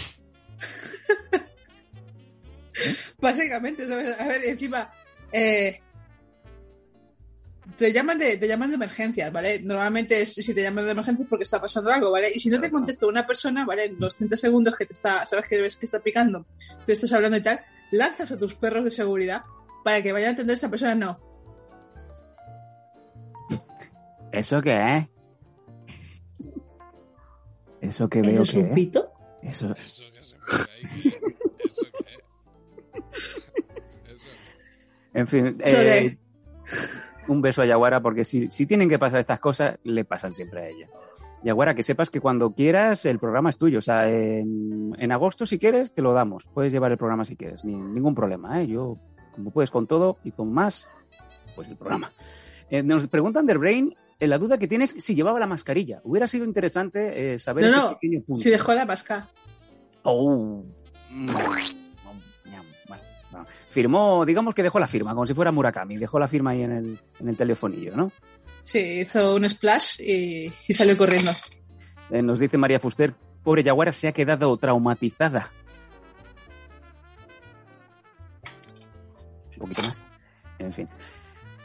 Básicamente, 3.21 3.87
¿sabes? 3.87 4.19
A 4.19 4.27
ver, 4.27 4.45
encima, 4.45 4.91
eh, 5.33 5.81
te 7.77 7.93
llaman 7.93 8.19
de, 8.19 8.37
te 8.37 8.49
llaman 8.49 8.71
de 8.71 8.75
emergencias, 8.77 9.33
¿vale? 9.33 9.61
Normalmente 9.63 10.21
es- 10.21 10.35
si 10.35 10.53
te 10.55 10.63
llaman 10.63 10.85
de 10.85 10.91
emergencias 10.93 11.25
es 11.25 11.31
porque 11.31 11.45
está 11.45 11.61
pasando 11.61 11.91
algo, 11.93 12.11
¿vale? 12.11 12.31
Y 12.35 12.39
si 12.41 12.51
no 12.51 12.61
te 12.61 12.71
contesta 12.71 13.07
una 13.07 13.27
persona, 13.27 13.65
¿vale? 13.65 13.85
En 13.87 13.97
los 13.99 14.17
30 14.17 14.37
segundos 14.37 14.77
que 14.77 14.87
te 14.87 14.93
está, 14.93 15.25
sabes 15.27 15.49
que 15.49 15.61
ves 15.61 15.77
que 15.77 15.87
está 15.87 16.01
picando, 16.01 16.45
te 16.87 16.93
estás 16.93 17.13
hablando 17.13 17.37
y 17.39 17.43
tal, 17.43 17.61
lanzas 17.93 18.33
a 18.33 18.39
tus 18.39 18.55
perros 18.55 18.85
de 18.85 18.91
seguridad 18.91 19.43
para 19.85 20.03
que 20.03 20.13
vayan 20.13 20.31
a 20.31 20.33
atender 20.35 20.53
a 20.53 20.55
esta 20.55 20.69
persona, 20.71 20.95
no. 20.95 21.19
¿Eso 24.33 24.61
qué 24.63 24.97
es? 24.99 25.09
¿Eso 27.81 28.09
que 28.09 28.23
veo 28.23 28.43
que 28.45 28.61
es? 28.61 28.73
pito? 28.75 29.13
Eso, 29.43 29.73
Eso 29.73 30.05
que 30.13 30.23
se 30.25 30.37
ve 30.37 30.43
ahí. 30.73 31.13
Eso 31.65 31.83
que. 31.93 32.15
Eso. 34.11 34.27
en 35.15 35.27
fin, 35.27 35.57
¿Eso 35.65 35.77
eh, 35.81 36.19
un 37.29 37.43
beso 37.43 37.63
a 37.63 37.67
Yaguara 37.67 38.01
porque 38.01 38.25
si, 38.25 38.51
si 38.51 38.67
tienen 38.67 38.89
que 38.89 38.99
pasar 38.99 39.21
estas 39.21 39.41
cosas, 39.41 39.79
le 39.85 40.05
pasan 40.05 40.33
siempre 40.33 40.61
a 40.61 40.69
ella. 40.69 40.89
Yaguara, 41.45 41.75
que 41.75 41.83
sepas 41.83 42.11
que 42.11 42.21
cuando 42.21 42.53
quieras 42.53 43.05
el 43.05 43.19
programa 43.19 43.51
es 43.51 43.57
tuyo. 43.57 43.79
O 43.79 43.83
sea, 43.83 44.09
en, 44.09 44.95
en 44.99 45.13
agosto 45.13 45.47
si 45.47 45.59
quieres 45.59 45.93
te 45.93 46.03
lo 46.03 46.13
damos. 46.13 46.47
Puedes 46.55 46.73
llevar 46.73 46.93
el 46.93 46.99
programa 46.99 47.25
si 47.25 47.37
quieres, 47.37 47.65
ni, 47.65 47.75
ningún 47.75 48.15
problema. 48.15 48.63
¿eh? 48.63 48.69
Yo, 48.69 48.99
como 49.35 49.51
puedes 49.51 49.71
con 49.71 49.87
todo 49.87 50.19
y 50.25 50.31
con 50.31 50.53
más, 50.53 50.87
pues 51.55 51.69
el 51.69 51.77
programa. 51.77 52.13
Eh, 52.71 52.83
nos 52.83 53.07
preguntan 53.09 53.47
del 53.47 53.59
Brain 53.59 53.95
eh, 54.19 54.27
la 54.29 54.39
duda 54.39 54.57
que 54.57 54.69
tienes 54.69 54.95
si 54.97 55.15
llevaba 55.15 55.41
la 55.41 55.47
mascarilla. 55.47 56.01
Hubiera 56.05 56.29
sido 56.29 56.45
interesante 56.45 57.35
eh, 57.35 57.39
saber 57.39 57.65
No, 57.65 57.71
ese 57.71 57.79
no, 57.79 57.93
pequeño 57.99 58.23
punto. 58.23 58.41
Si 58.41 58.51
dejó 58.51 58.73
la 58.73 58.87
masca. 58.87 59.29
Oh. 60.05 60.65
Bueno. 63.33 63.47
Firmó, 63.71 64.25
digamos 64.25 64.55
que 64.55 64.63
dejó 64.63 64.79
la 64.79 64.87
firma, 64.87 65.15
como 65.15 65.27
si 65.27 65.35
fuera 65.35 65.51
Murakami, 65.51 65.97
dejó 65.97 66.21
la 66.21 66.29
firma 66.29 66.51
ahí 66.51 66.63
en 66.63 66.73
el, 66.73 66.99
en 67.19 67.29
el 67.29 67.37
telefonillo, 67.37 67.97
¿no? 67.97 68.13
Sí, 68.63 69.01
hizo 69.01 69.35
un 69.35 69.49
splash 69.49 70.01
y, 70.01 70.53
y 70.69 70.75
salió 70.75 70.97
corriendo. 70.97 71.33
Eh, 72.11 72.23
nos 72.23 72.39
dice 72.39 72.59
María 72.59 72.79
Fuster, 72.79 73.15
pobre 73.43 73.63
Yaguara 73.63 73.91
se 73.91 74.07
ha 74.07 74.13
quedado 74.13 74.57
traumatizada. 74.57 75.51
Un 79.57 79.69
poquito 79.69 79.83
más. 79.83 80.03
En 80.59 80.73
fin. 80.73 80.89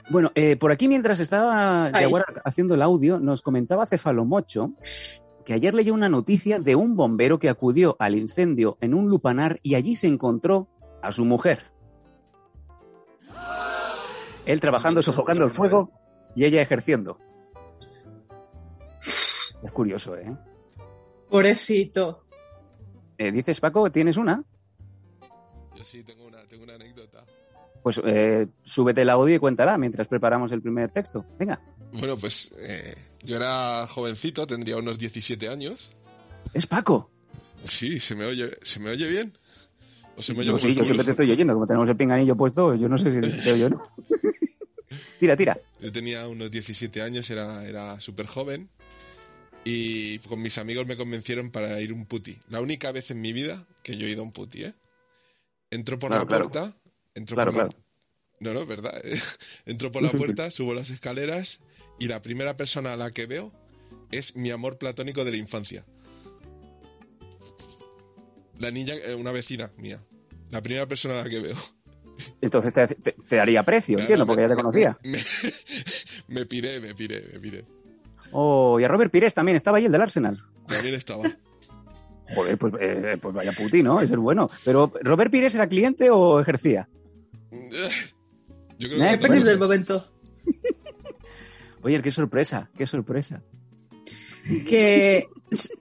Bueno, 0.10 0.32
eh, 0.36 0.56
por 0.56 0.72
aquí 0.72 0.88
mientras 0.88 1.20
estaba. 1.20 1.92
Yaguara 1.92 2.26
haciendo 2.46 2.76
el 2.76 2.82
audio, 2.82 3.20
nos 3.20 3.42
comentaba 3.42 3.86
Cefalomocho 3.86 4.74
que 5.48 5.54
ayer 5.54 5.74
leyó 5.74 5.94
una 5.94 6.10
noticia 6.10 6.60
de 6.60 6.76
un 6.76 6.98
bombero 6.98 7.40
que 7.40 7.48
acudió 7.48 7.96
al 8.00 8.16
incendio 8.16 8.78
en 8.82 8.94
un 8.94 9.08
lupanar 9.08 9.62
y 9.64 9.76
allí 9.76 9.96
se 9.96 10.08
encontró 10.08 10.68
a 11.02 11.12
su 11.12 11.26
mujer. 11.26 11.72
Él 14.46 14.60
trabajando 14.62 15.02
sofocando 15.02 15.44
el 15.44 15.52
fuego 15.52 15.92
y 16.36 16.46
ella 16.46 16.62
ejerciendo. 16.62 17.20
Es 19.64 19.72
curioso, 19.72 20.16
¿eh? 20.16 20.36
Pobrecito. 21.30 22.24
Eh, 23.18 23.32
dices, 23.32 23.60
Paco, 23.60 23.92
¿tienes 23.92 24.18
una? 24.18 24.44
sí, 25.84 26.04
tengo 26.04 26.26
una, 26.26 26.40
tengo 26.48 26.64
una 26.64 26.76
anécdota. 26.76 27.24
Pues 27.82 28.02
eh, 28.04 28.48
súbete 28.64 29.04
el 29.04 29.10
audio 29.10 29.36
y 29.36 29.40
cuéntala 29.40 29.78
mientras 29.78 30.08
preparamos 30.08 30.52
el 30.52 30.62
primer 30.62 30.92
texto. 30.92 31.26
Venga. 31.40 31.62
Bueno, 31.94 32.18
pues 32.18 32.52
eh, 32.60 32.96
yo 33.24 33.38
era 33.38 33.88
jovencito, 33.88 34.46
tendría 34.46 34.78
unos 34.78 34.98
17 34.98 35.48
años. 35.48 35.90
Es 36.54 36.68
Paco. 36.68 37.10
Sí, 37.64 38.00
¿se 38.00 38.16
me 38.16 38.26
oye, 38.26 38.52
¿se 38.62 38.80
me 38.80 38.90
oye 38.90 39.08
bien? 39.08 39.38
¿O 40.18 40.22
se 40.24 40.34
me 40.34 40.40
oye 40.40 40.48
Yo, 40.48 40.54
como 40.58 40.68
sí, 40.68 40.76
yo 40.76 40.84
siempre 40.84 41.06
te 41.06 41.12
estoy 41.12 41.32
oyendo. 41.32 41.54
Como 41.54 41.68
tenemos 41.68 41.88
el 41.88 41.96
pinganillo 41.96 42.36
puesto, 42.36 42.74
yo 42.76 42.90
no 42.90 42.98
sé 42.98 43.12
si 43.12 43.44
te 43.44 43.52
oyo 43.54 43.68
o 43.68 43.70
no. 43.70 43.88
tira, 45.20 45.38
tira. 45.38 45.60
Yo 45.80 45.92
tenía 45.92 46.28
unos 46.28 46.50
17 46.52 47.02
años, 47.02 47.30
era, 47.30 47.66
era 47.68 48.00
súper 48.02 48.26
joven. 48.26 48.70
Y 49.64 50.20
con 50.20 50.42
mis 50.42 50.58
amigos 50.58 50.88
me 50.88 50.98
convencieron 50.98 51.52
para 51.52 51.80
ir 51.82 51.94
un 51.94 52.06
puti. 52.06 52.38
La 52.50 52.62
única 52.62 52.92
vez 52.92 53.12
en 53.12 53.22
mi 53.22 53.32
vida 53.34 53.66
que 53.84 53.98
yo 53.98 54.08
he 54.08 54.12
ido 54.12 54.22
a 54.22 54.26
un 54.26 54.32
puti, 54.32 54.64
¿eh? 54.64 54.74
Entro 55.70 56.00
por 56.00 56.10
Claro, 56.10 56.24
la 56.24 56.28
claro. 56.28 56.50
puerta. 56.50 56.78
Entro 57.14 57.36
Claro, 57.36 57.52
por 57.52 57.62
la- 57.64 57.70
claro. 57.70 57.84
No, 58.40 58.54
no, 58.54 58.62
es 58.62 58.68
verdad. 58.68 59.02
¿eh? 59.04 59.20
Entro 59.66 59.92
por 59.92 60.02
la 60.04 60.12
puerta, 60.12 60.50
subo 60.52 60.74
las 60.74 60.90
escaleras 60.90 61.60
y 62.00 62.08
la 62.08 62.22
primera 62.22 62.56
persona 62.58 62.94
a 62.94 62.98
la 62.98 63.12
que 63.12 63.26
veo 63.26 63.52
es 64.12 64.36
mi 64.36 64.50
amor 64.52 64.78
platónico 64.78 65.26
de 65.26 65.32
la 65.32 65.38
infancia. 65.38 65.86
La 68.60 68.72
niña, 68.72 68.94
eh, 68.96 69.16
una 69.16 69.32
vecina 69.32 69.72
mía. 69.78 70.00
La 70.50 70.62
primera 70.62 70.86
persona 70.88 71.20
a 71.20 71.24
la 71.24 71.30
que 71.30 71.40
veo. 71.40 71.56
Entonces 72.42 72.74
te, 72.74 72.88
te- 72.88 73.12
te 73.12 73.36
daría 73.36 73.62
precio, 73.64 74.00
entiendo, 74.00 74.26
porque 74.26 74.42
ya 74.44 74.48
te 74.50 74.56
conocía. 74.56 74.98
Me, 75.04 75.20
me 76.28 76.46
piré, 76.46 76.80
me 76.80 76.96
piré, 76.96 77.24
me 77.34 77.40
piré. 77.40 77.66
Oh, 78.32 78.80
y 78.80 78.84
a 78.84 78.88
Robert 78.88 79.12
Pires 79.12 79.34
también, 79.34 79.56
estaba 79.56 79.78
ahí 79.78 79.86
el 79.86 79.92
del 79.92 80.02
Arsenal. 80.02 80.40
También 80.68 80.96
estaba. 80.96 81.24
Joder, 82.36 82.58
pues, 82.58 82.74
eh, 82.82 83.18
pues 83.22 83.34
vaya 83.36 83.52
puti, 83.54 83.84
¿no? 83.84 84.02
Ese 84.02 84.16
es 84.16 84.20
bueno. 84.20 84.50
Pero, 84.66 84.92
¿Robert 85.02 85.32
Pires 85.32 85.54
era 85.56 85.68
cliente 85.68 86.10
o 86.10 86.42
ejercía? 86.42 86.90
Yo 88.80 88.90
creo 88.90 89.04
Eh, 89.04 89.10
que 89.12 89.18
Depende 89.18 89.40
no- 89.40 89.46
del 89.46 89.60
momento. 89.60 90.12
Oye, 91.84 92.02
qué 92.02 92.12
sorpresa, 92.12 92.70
qué 92.76 92.86
sorpresa. 92.88 93.44
Que, 94.68 95.28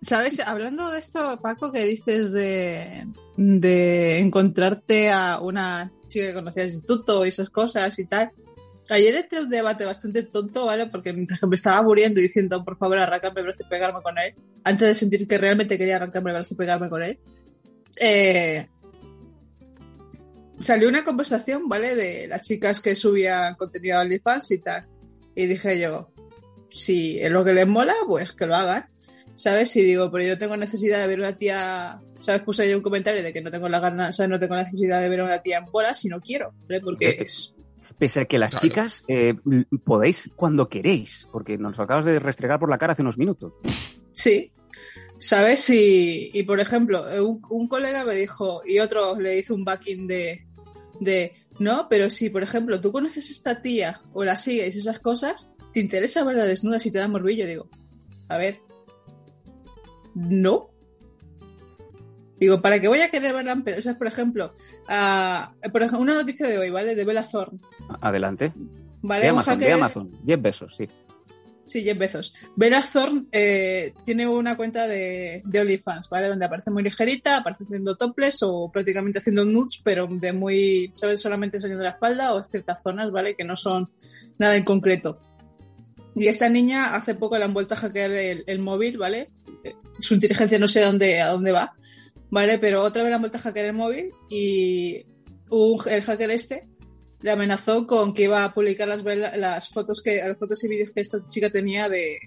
¿sabes? 0.00 0.40
Hablando 0.40 0.90
de 0.90 0.98
esto, 0.98 1.38
Paco, 1.42 1.72
que 1.72 1.84
dices 1.84 2.32
de, 2.32 3.06
de 3.36 4.18
encontrarte 4.18 5.10
a 5.10 5.40
una 5.40 5.92
chica 6.08 6.26
que 6.26 6.34
conocías 6.34 6.72
instituto 6.72 7.24
y 7.24 7.28
esas 7.28 7.50
cosas 7.50 7.98
y 7.98 8.06
tal. 8.06 8.30
Ayer 8.88 9.14
entré 9.16 9.40
un 9.40 9.50
debate 9.50 9.84
bastante 9.84 10.22
tonto, 10.22 10.66
¿vale? 10.66 10.86
Porque 10.86 11.12
mientras 11.12 11.40
que 11.40 11.46
me 11.46 11.56
estaba 11.56 11.82
muriendo 11.82 12.20
y 12.20 12.24
diciendo, 12.24 12.64
por 12.64 12.78
favor, 12.78 12.98
arrancarme 12.98 13.40
el 13.40 13.46
brazo 13.46 13.64
y 13.64 13.68
pegarme 13.68 14.00
con 14.00 14.16
él, 14.18 14.34
antes 14.64 14.88
de 14.88 14.94
sentir 14.94 15.26
que 15.26 15.38
realmente 15.38 15.76
quería 15.76 15.96
arrancarme 15.96 16.30
el 16.30 16.36
brazo 16.36 16.54
y 16.54 16.56
pegarme 16.56 16.88
con 16.88 17.02
él, 17.02 17.18
eh, 17.98 18.68
salió 20.58 20.88
una 20.88 21.04
conversación, 21.04 21.68
¿vale? 21.68 21.96
De 21.96 22.28
las 22.28 22.42
chicas 22.42 22.80
que 22.80 22.94
subían 22.94 23.56
contenido 23.56 23.98
a 23.98 24.02
OnlyFans 24.02 24.50
y 24.52 24.58
tal. 24.58 24.86
Y 25.34 25.46
dije 25.46 25.78
yo, 25.80 26.10
si 26.76 27.18
es 27.20 27.30
lo 27.30 27.44
que 27.44 27.52
les 27.52 27.66
mola, 27.66 27.94
pues 28.06 28.32
que 28.32 28.46
lo 28.46 28.54
hagan. 28.54 28.86
¿Sabes? 29.34 29.76
Y 29.76 29.82
digo, 29.82 30.10
pero 30.10 30.24
yo 30.24 30.38
tengo 30.38 30.56
necesidad 30.56 30.98
de 31.00 31.06
ver 31.08 31.18
una 31.18 31.36
tía. 31.36 32.00
¿Sabes? 32.18 32.42
Puse 32.42 32.70
yo 32.70 32.76
un 32.78 32.82
comentario 32.82 33.22
de 33.22 33.32
que 33.34 33.42
no 33.42 33.50
tengo 33.50 33.68
la 33.68 33.80
gana, 33.80 34.10
¿sabes? 34.10 34.30
No 34.30 34.38
tengo 34.40 34.56
necesidad 34.56 35.00
de 35.02 35.08
ver 35.10 35.20
a 35.20 35.24
una 35.24 35.42
tía 35.42 35.58
en 35.58 35.66
bola 35.70 35.92
si 35.92 36.08
no 36.08 36.20
quiero, 36.20 36.52
¿vale? 36.68 36.80
Porque 36.80 37.08
Eh, 37.10 37.16
es. 37.20 37.54
Pese 37.98 38.20
a 38.20 38.24
que 38.26 38.38
las 38.38 38.52
Claro. 38.52 38.62
chicas 38.66 39.04
eh, 39.08 39.34
podéis 39.84 40.30
cuando 40.36 40.68
queréis, 40.68 41.28
porque 41.32 41.58
nos 41.58 41.76
lo 41.76 41.84
acabas 41.84 42.04
de 42.06 42.18
restregar 42.18 42.58
por 42.58 42.70
la 42.70 42.78
cara 42.78 42.92
hace 42.94 43.02
unos 43.02 43.18
minutos. 43.18 43.52
Sí. 44.12 44.52
¿Sabes? 45.18 45.68
Y, 45.70 46.30
y, 46.32 46.42
por 46.42 46.60
ejemplo, 46.60 47.10
eh, 47.10 47.20
un, 47.20 47.40
un 47.50 47.68
colega 47.68 48.04
me 48.04 48.14
dijo, 48.14 48.62
y 48.66 48.78
otro 48.80 49.18
le 49.18 49.38
hizo 49.38 49.54
un 49.54 49.64
backing 49.64 50.06
de, 50.06 50.46
de, 51.00 51.32
no, 51.58 51.86
pero 51.88 52.10
si, 52.10 52.28
por 52.30 52.42
ejemplo, 52.42 52.80
tú 52.82 52.92
conoces 52.92 53.28
a 53.28 53.32
esta 53.32 53.62
tía 53.62 54.00
o 54.12 54.24
la 54.24 54.36
sigues 54.36 54.76
esas 54.76 55.00
cosas, 55.00 55.50
¿te 55.76 55.80
interesa 55.80 56.24
verla 56.24 56.46
desnuda 56.46 56.78
si 56.78 56.90
te 56.90 56.96
da 56.96 57.06
morbillo? 57.06 57.46
Digo, 57.46 57.68
a 58.30 58.38
ver, 58.38 58.60
no. 60.14 60.70
Digo, 62.40 62.62
¿para 62.62 62.80
qué 62.80 62.88
voy 62.88 63.00
a 63.00 63.10
querer 63.10 63.34
verla 63.34 63.52
en 63.52 63.62
pedo? 63.62 63.76
O 63.76 63.82
sea, 63.82 63.98
por 63.98 64.06
ejemplo, 64.06 64.54
por 64.86 65.82
ejemplo, 65.82 66.00
una 66.00 66.14
noticia 66.14 66.48
de 66.48 66.56
hoy, 66.56 66.70
¿vale? 66.70 66.94
De 66.94 67.04
Bella 67.04 67.26
Thorne, 67.30 67.60
Adelante. 68.00 68.54
¿vale? 69.02 69.24
De 69.24 69.28
Amazon, 69.28 69.58
de 69.58 69.72
Amazon. 69.72 70.18
Jeff 70.24 70.40
Bezos, 70.40 70.76
sí. 70.76 70.88
Sí, 71.66 71.82
Jeff 71.82 71.98
Bezos. 71.98 72.34
Bella 72.54 72.82
Thorne 72.90 73.26
eh, 73.30 73.92
tiene 74.02 74.26
una 74.26 74.56
cuenta 74.56 74.88
de, 74.88 75.42
de 75.44 75.60
OnlyFans, 75.60 76.08
¿vale? 76.08 76.28
Donde 76.28 76.46
aparece 76.46 76.70
muy 76.70 76.84
ligerita, 76.84 77.36
aparece 77.36 77.64
haciendo 77.64 77.98
topless 77.98 78.42
o 78.44 78.70
prácticamente 78.72 79.18
haciendo 79.18 79.44
nudes, 79.44 79.82
pero 79.84 80.08
de 80.10 80.32
muy, 80.32 80.90
¿sabes? 80.94 81.20
Solamente 81.20 81.58
enseñando 81.58 81.84
la 81.84 81.90
espalda 81.90 82.32
o 82.32 82.42
ciertas 82.42 82.82
zonas, 82.82 83.10
¿vale? 83.10 83.36
Que 83.36 83.44
no 83.44 83.56
son 83.56 83.90
nada 84.38 84.56
en 84.56 84.64
concreto. 84.64 85.20
Y 86.18 86.28
esta 86.28 86.48
niña 86.48 86.94
hace 86.94 87.14
poco 87.14 87.36
le 87.38 87.44
han 87.44 87.52
vuelto 87.54 87.74
a 87.74 87.76
hackear 87.76 88.10
el, 88.10 88.44
el 88.46 88.58
móvil, 88.58 88.96
¿vale? 88.98 89.30
Su 89.98 90.14
inteligencia 90.14 90.58
no 90.58 90.66
sé 90.66 90.80
dónde, 90.80 91.20
a 91.20 91.28
dónde 91.28 91.52
va, 91.52 91.74
¿vale? 92.30 92.58
Pero 92.58 92.82
otra 92.82 93.02
vez 93.02 93.10
le 93.10 93.14
han 93.16 93.20
vuelto 93.22 93.36
a 93.36 93.40
hackear 93.42 93.66
el 93.66 93.72
móvil 93.74 94.10
y 94.30 95.04
un- 95.50 95.78
el 95.88 96.02
hacker 96.02 96.30
este 96.30 96.66
le 97.20 97.30
amenazó 97.30 97.86
con 97.86 98.14
que 98.14 98.24
iba 98.24 98.44
a 98.44 98.54
publicar 98.54 98.88
las, 98.88 99.68
fotos 99.68 100.00
que 100.02 100.16
las 100.16 100.38
fotos 100.38 100.62
y 100.64 100.68
vídeos 100.68 100.90
que 100.94 101.00
esta 101.02 101.18
chica 101.28 101.50
tenía 101.50 101.88
de, 101.88 102.18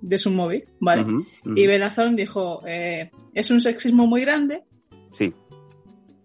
de 0.00 0.18
su 0.18 0.30
móvil, 0.30 0.64
¿vale? 0.80 1.02
Ujú, 1.02 1.18
ujú. 1.44 1.54
Y 1.56 1.66
Bella 1.66 1.90
Thorne 1.94 2.16
dijo, 2.16 2.62
eh, 2.66 3.10
es 3.34 3.50
un 3.50 3.60
sexismo 3.60 4.06
muy 4.06 4.20
grande 4.22 4.62
Sí. 5.12 5.32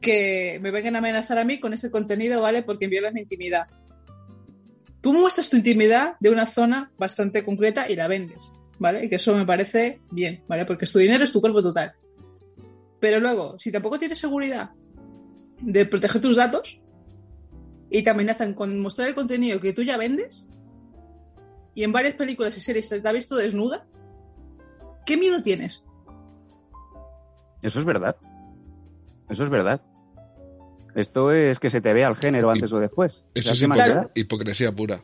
que 0.01 0.59
me 0.61 0.71
vengan 0.71 0.95
a 0.95 0.99
amenazar 0.99 1.37
a 1.39 1.43
mí 1.45 1.59
con 1.59 1.73
ese 1.73 1.89
contenido, 1.91 2.41
¿vale? 2.41 2.63
Porque 2.63 2.87
violas 2.87 3.13
mi 3.13 3.21
intimidad. 3.21 3.67
Tú 5.07 5.13
muestras 5.13 5.49
tu 5.49 5.55
intimidad 5.55 6.17
de 6.19 6.29
una 6.29 6.45
zona 6.45 6.91
bastante 6.97 7.45
concreta 7.45 7.89
y 7.89 7.95
la 7.95 8.09
vendes, 8.09 8.51
¿vale? 8.77 9.05
Y 9.05 9.07
que 9.07 9.15
eso 9.15 9.33
me 9.33 9.45
parece 9.45 10.01
bien, 10.11 10.43
¿vale? 10.49 10.65
Porque 10.65 10.83
es 10.83 10.91
tu 10.91 10.99
dinero, 10.99 11.23
es 11.23 11.31
tu 11.31 11.39
cuerpo 11.39 11.63
total. 11.63 11.93
Pero 12.99 13.21
luego, 13.21 13.57
si 13.57 13.71
tampoco 13.71 13.99
tienes 13.99 14.17
seguridad 14.17 14.71
de 15.61 15.85
proteger 15.85 16.19
tus 16.19 16.35
datos 16.35 16.81
y 17.89 18.03
te 18.03 18.09
amenazan 18.09 18.53
con 18.53 18.81
mostrar 18.81 19.07
el 19.07 19.15
contenido 19.15 19.61
que 19.61 19.71
tú 19.71 19.81
ya 19.81 19.95
vendes 19.95 20.45
y 21.73 21.83
en 21.83 21.93
varias 21.93 22.15
películas 22.15 22.57
y 22.57 22.59
series 22.59 22.89
te 22.89 23.07
ha 23.07 23.13
visto 23.13 23.37
desnuda, 23.37 23.87
¿qué 25.05 25.15
miedo 25.15 25.41
tienes? 25.41 25.85
Eso 27.61 27.79
es 27.79 27.85
verdad. 27.85 28.17
Eso 29.29 29.45
es 29.45 29.49
verdad. 29.49 29.81
Esto 30.97 31.31
es 31.31 31.59
que 31.59 31.69
se 31.69 31.79
te 31.79 31.93
vea 31.93 32.07
el 32.09 32.15
género 32.15 32.49
antes 32.49 32.73
o 32.73 32.79
después. 32.79 33.23
Eso 33.35 33.53
es 33.53 34.09
hipocresía 34.15 34.71
pura. 34.71 34.99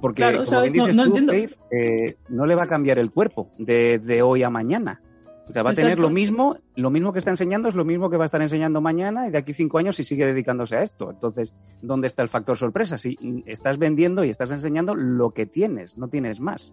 Porque, 0.00 0.22
Claro, 0.22 0.36
como 0.38 0.46
¿sabes? 0.46 0.72
bien 0.72 0.84
No- 0.84 0.86
dices 0.86 0.96
no 0.96 1.02
tú, 1.12 1.18
entiendo. 1.18 1.32
Dave, 1.32 1.56
eh, 1.70 2.16
no 2.28 2.46
le 2.46 2.54
va 2.54 2.62
a 2.64 2.66
cambiar 2.66 2.98
el 2.98 3.10
cuerpo 3.10 3.50
de, 3.58 3.98
de 3.98 4.22
hoy 4.22 4.42
a 4.42 4.50
mañana. 4.50 5.00
O 5.48 5.52
sea, 5.52 5.62
va 5.62 5.70
a 5.70 5.74
tener 5.74 5.98
lo 5.98 6.08
mismo, 6.08 6.56
lo 6.74 6.88
mismo 6.90 7.12
que 7.12 7.18
está 7.18 7.30
enseñando 7.30 7.68
es 7.68 7.74
lo 7.74 7.84
mismo 7.84 8.08
que 8.08 8.16
va 8.16 8.24
a 8.24 8.26
estar 8.26 8.40
enseñando 8.40 8.80
mañana 8.80 9.26
y 9.28 9.30
de 9.30 9.38
aquí 9.38 9.52
cinco 9.52 9.76
años 9.78 9.96
si 9.96 10.02
sigue 10.04 10.24
dedicándose 10.24 10.76
a 10.76 10.82
esto. 10.82 11.10
Entonces, 11.10 11.52
¿dónde 11.82 12.06
está 12.06 12.22
el 12.22 12.28
factor 12.30 12.56
sorpresa? 12.56 12.96
Si 12.96 13.18
estás 13.46 13.76
vendiendo 13.78 14.24
y 14.24 14.30
estás 14.30 14.50
enseñando 14.52 14.94
lo 14.94 15.32
que 15.32 15.44
tienes, 15.46 15.98
no 15.98 16.08
tienes 16.08 16.40
más. 16.40 16.72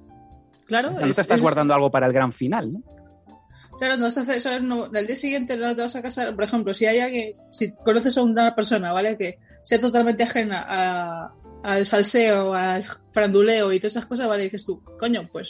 Claro, 0.65 0.91
O 0.91 0.93
sea, 0.93 1.01
no 1.01 1.09
es- 1.09 1.15
te 1.17 1.21
estás 1.21 1.37
es- 1.37 1.41
guardando 1.43 1.73
algo 1.73 1.91
para 1.91 2.07
el 2.07 2.13
gran 2.13 2.31
final, 2.31 2.71
¿no? 2.73 2.81
Claro, 3.81 3.97
no 3.97 4.11
se 4.11 4.19
hace 4.19 4.35
eso, 4.35 4.59
no, 4.59 4.91
al 4.93 5.07
día 5.07 5.15
siguiente 5.15 5.57
no 5.57 5.75
te 5.75 5.81
vas 5.81 5.95
a 5.95 6.03
casar. 6.03 6.35
Por 6.35 6.43
ejemplo, 6.43 6.71
si 6.71 6.85
hay 6.85 6.99
alguien, 6.99 7.35
si 7.51 7.71
conoces 7.71 8.15
a 8.15 8.21
una 8.21 8.53
persona, 8.53 8.93
¿vale? 8.93 9.17
Que 9.17 9.39
sea 9.63 9.79
totalmente 9.79 10.21
ajena 10.21 10.63
a- 10.69 11.33
al 11.63 11.83
salseo, 11.87 12.53
al 12.53 12.85
faranduleo 13.11 13.73
y 13.73 13.79
todas 13.79 13.93
esas 13.93 14.05
cosas, 14.05 14.27
¿vale? 14.27 14.43
dices 14.43 14.65
tú, 14.65 14.83
coño, 14.99 15.27
pues 15.31 15.49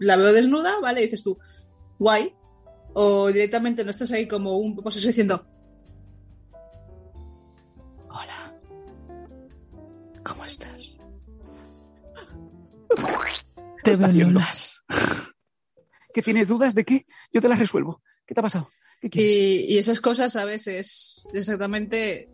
la 0.00 0.16
veo 0.16 0.32
desnuda, 0.32 0.80
¿vale? 0.80 1.02
dices 1.02 1.22
tú, 1.22 1.38
guay. 1.98 2.34
O 2.94 3.28
directamente 3.30 3.84
no 3.84 3.90
estás 3.90 4.10
ahí 4.12 4.26
como 4.26 4.56
un 4.56 4.74
pues 4.74 5.02
diciendo, 5.04 5.46
hola, 8.08 8.54
¿cómo 10.24 10.42
estás? 10.46 10.96
Te 13.84 13.90
veo 13.96 14.08
lunas. 14.24 14.82
¿Qué 16.12 16.22
tienes 16.22 16.48
dudas 16.48 16.74
de 16.74 16.84
qué? 16.84 17.06
Yo 17.32 17.40
te 17.40 17.48
las 17.48 17.58
resuelvo. 17.58 18.02
¿Qué 18.26 18.34
te 18.34 18.40
ha 18.40 18.42
pasado? 18.42 18.68
¿Qué? 19.00 19.66
Y, 19.68 19.74
y 19.74 19.78
esas 19.78 20.00
cosas, 20.00 20.32
¿sabes? 20.32 20.66
Es 20.66 21.26
exactamente. 21.32 22.28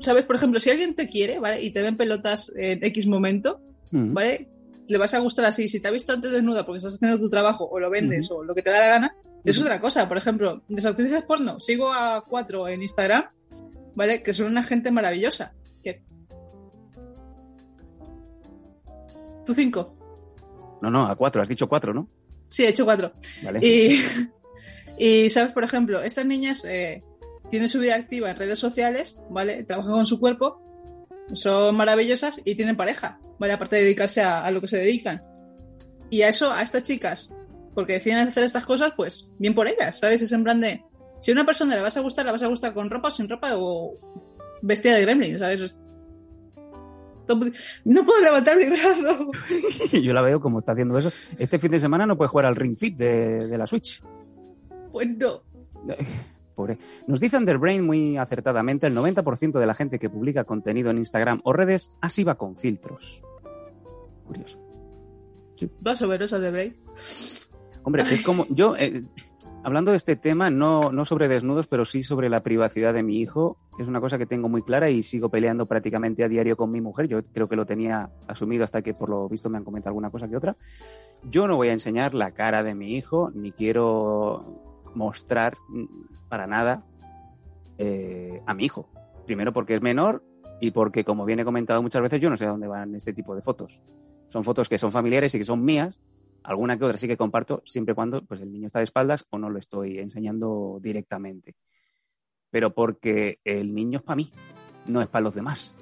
¿Sabes? 0.00 0.24
Por 0.24 0.36
ejemplo, 0.36 0.58
si 0.60 0.70
alguien 0.70 0.94
te 0.94 1.08
quiere, 1.08 1.38
¿vale? 1.38 1.62
Y 1.62 1.70
te 1.72 1.82
ven 1.82 1.96
pelotas 1.96 2.52
en 2.56 2.84
X 2.84 3.06
momento, 3.06 3.60
Mm. 3.92 4.14
¿vale? 4.14 4.48
Le 4.88 4.98
vas 4.98 5.14
a 5.14 5.18
gustar 5.18 5.44
así. 5.46 5.68
Si 5.68 5.80
te 5.80 5.88
ha 5.88 5.90
visto 5.90 6.12
antes 6.12 6.30
desnuda 6.30 6.64
porque 6.64 6.76
estás 6.78 6.94
haciendo 6.94 7.18
tu 7.18 7.28
trabajo 7.28 7.68
o 7.68 7.80
lo 7.80 7.90
vendes 7.90 8.30
o 8.30 8.42
lo 8.44 8.54
que 8.54 8.62
te 8.62 8.70
da 8.70 8.78
la 8.80 8.86
gana, 8.88 9.16
es 9.44 9.60
otra 9.60 9.80
cosa. 9.80 10.06
Por 10.08 10.16
ejemplo, 10.16 10.62
de 10.68 10.88
actrices 10.88 11.24
porno, 11.26 11.58
sigo 11.58 11.92
a 11.92 12.24
cuatro 12.24 12.68
en 12.68 12.82
Instagram, 12.82 13.24
¿vale? 13.96 14.22
Que 14.22 14.32
son 14.32 14.46
una 14.46 14.62
gente 14.62 14.90
maravillosa. 14.92 15.52
¿Qué? 15.82 16.02
¿Tú 19.44 19.54
cinco? 19.54 19.96
No, 20.82 20.90
no, 20.90 21.06
a 21.08 21.16
cuatro, 21.16 21.42
has 21.42 21.48
dicho 21.48 21.68
cuatro, 21.68 21.92
¿no? 21.92 22.08
Sí, 22.50 22.64
he 22.64 22.68
hecho 22.68 22.84
cuatro. 22.84 23.14
Vale. 23.42 23.66
Y, 23.66 24.02
y, 24.98 25.30
sabes, 25.30 25.52
por 25.52 25.64
ejemplo, 25.64 26.02
estas 26.02 26.26
niñas, 26.26 26.64
eh, 26.66 27.02
tienen 27.48 27.68
su 27.68 27.80
vida 27.80 27.94
activa 27.94 28.30
en 28.30 28.36
redes 28.36 28.58
sociales, 28.58 29.18
¿vale? 29.30 29.64
Trabajan 29.64 29.92
con 29.92 30.06
su 30.06 30.20
cuerpo, 30.20 30.60
son 31.32 31.74
maravillosas 31.76 32.40
y 32.44 32.54
tienen 32.54 32.76
pareja, 32.76 33.18
¿vale? 33.38 33.54
Aparte 33.54 33.76
de 33.76 33.82
dedicarse 33.82 34.20
a, 34.20 34.44
a 34.44 34.50
lo 34.50 34.60
que 34.60 34.68
se 34.68 34.78
dedican. 34.78 35.22
Y 36.10 36.22
a 36.22 36.28
eso, 36.28 36.52
a 36.52 36.62
estas 36.62 36.82
chicas, 36.82 37.30
porque 37.74 37.94
deciden 37.94 38.18
hacer 38.18 38.44
estas 38.44 38.66
cosas, 38.66 38.92
pues 38.96 39.28
bien 39.38 39.54
por 39.54 39.68
ellas, 39.68 39.98
¿sabes? 39.98 40.22
Es 40.22 40.32
en 40.32 40.44
plan 40.44 40.60
de, 40.60 40.84
si 41.20 41.30
a 41.30 41.34
una 41.34 41.46
persona 41.46 41.76
le 41.76 41.82
vas 41.82 41.96
a 41.96 42.00
gustar, 42.00 42.26
la 42.26 42.32
vas 42.32 42.42
a 42.42 42.48
gustar 42.48 42.74
con 42.74 42.90
ropa 42.90 43.08
o 43.08 43.10
sin 43.10 43.28
ropa 43.28 43.50
o 43.54 43.96
vestida 44.62 44.94
de 44.94 45.02
gremlin, 45.02 45.38
¿sabes? 45.38 45.76
No 47.84 48.04
puedo 48.04 48.22
levantar 48.22 48.56
mi 48.56 48.66
brazo. 48.66 49.30
Yo 50.02 50.12
la 50.12 50.22
veo 50.22 50.40
como 50.40 50.60
está 50.60 50.72
haciendo 50.72 50.96
eso. 50.98 51.12
Este 51.38 51.58
fin 51.58 51.70
de 51.70 51.80
semana 51.80 52.06
no 52.06 52.16
puede 52.16 52.28
jugar 52.28 52.46
al 52.46 52.56
Ring 52.56 52.76
Fit 52.76 52.96
de, 52.96 53.46
de 53.46 53.58
la 53.58 53.66
Switch. 53.66 54.02
Pues 54.92 55.08
no. 55.16 55.42
Pobre. 56.54 56.78
Nos 57.06 57.20
dice 57.20 57.36
Underbrain 57.36 57.84
muy 57.84 58.16
acertadamente, 58.16 58.86
el 58.86 58.94
90% 58.94 59.58
de 59.58 59.66
la 59.66 59.74
gente 59.74 59.98
que 59.98 60.10
publica 60.10 60.44
contenido 60.44 60.90
en 60.90 60.98
Instagram 60.98 61.40
o 61.44 61.52
redes 61.52 61.90
así 62.00 62.24
va 62.24 62.36
con 62.36 62.56
filtros. 62.56 63.22
Curioso. 64.26 64.58
Vas 65.80 66.02
a 66.02 66.06
ver 66.06 66.22
esa 66.22 66.38
de 66.38 66.50
Bray. 66.50 66.76
Hombre, 67.82 68.04
es 68.10 68.22
como 68.22 68.46
yo, 68.50 68.76
eh, 68.76 69.04
hablando 69.62 69.90
de 69.90 69.96
este 69.96 70.16
tema, 70.16 70.50
no, 70.50 70.92
no 70.92 71.04
sobre 71.04 71.28
desnudos, 71.28 71.66
pero 71.66 71.84
sí 71.84 72.02
sobre 72.02 72.28
la 72.28 72.42
privacidad 72.42 72.94
de 72.94 73.02
mi 73.02 73.18
hijo, 73.18 73.58
es 73.78 73.88
una 73.88 74.00
cosa 74.00 74.18
que 74.18 74.26
tengo 74.26 74.48
muy 74.48 74.62
clara 74.62 74.90
y 74.90 75.02
sigo 75.02 75.28
peleando 75.28 75.66
prácticamente 75.66 76.24
a 76.24 76.28
diario 76.28 76.56
con 76.56 76.70
mi 76.70 76.80
mujer. 76.80 77.08
Yo 77.08 77.22
creo 77.22 77.48
que 77.48 77.56
lo 77.56 77.66
tenía 77.66 78.10
asumido 78.26 78.64
hasta 78.64 78.82
que 78.82 78.94
por 78.94 79.08
lo 79.08 79.28
visto 79.28 79.50
me 79.50 79.58
han 79.58 79.64
comentado 79.64 79.90
alguna 79.90 80.10
cosa 80.10 80.28
que 80.28 80.36
otra. 80.36 80.56
Yo 81.24 81.46
no 81.46 81.56
voy 81.56 81.68
a 81.68 81.72
enseñar 81.72 82.14
la 82.14 82.32
cara 82.32 82.62
de 82.62 82.74
mi 82.74 82.96
hijo, 82.96 83.30
ni 83.34 83.52
quiero 83.52 84.82
mostrar 84.94 85.56
para 86.28 86.46
nada 86.46 86.84
eh, 87.78 88.42
a 88.46 88.54
mi 88.54 88.64
hijo. 88.64 88.88
Primero 89.26 89.52
porque 89.52 89.74
es 89.74 89.82
menor 89.82 90.22
y 90.60 90.72
porque, 90.72 91.04
como 91.04 91.24
bien 91.24 91.40
he 91.40 91.44
comentado 91.44 91.82
muchas 91.82 92.02
veces, 92.02 92.20
yo 92.20 92.28
no 92.28 92.36
sé 92.36 92.44
a 92.44 92.50
dónde 92.50 92.66
van 92.66 92.94
este 92.94 93.12
tipo 93.12 93.34
de 93.34 93.42
fotos. 93.42 93.80
Son 94.28 94.44
fotos 94.44 94.68
que 94.68 94.78
son 94.78 94.92
familiares 94.92 95.34
y 95.34 95.38
que 95.38 95.44
son 95.44 95.64
mías, 95.64 96.00
alguna 96.42 96.78
que 96.78 96.84
otra 96.84 96.98
sí 96.98 97.08
que 97.08 97.16
comparto, 97.16 97.62
siempre 97.64 97.94
cuando 97.94 98.22
pues, 98.22 98.40
el 98.40 98.52
niño 98.52 98.66
está 98.66 98.78
de 98.78 98.84
espaldas 98.84 99.26
o 99.30 99.38
no 99.38 99.50
lo 99.50 99.58
estoy 99.58 99.98
enseñando 99.98 100.78
directamente. 100.80 101.54
Pero 102.50 102.74
porque 102.74 103.38
el 103.44 103.74
niño 103.74 103.98
es 103.98 104.04
para 104.04 104.16
mí, 104.16 104.30
no 104.86 105.00
es 105.00 105.08
para 105.08 105.22
los 105.22 105.34
demás. 105.34 105.76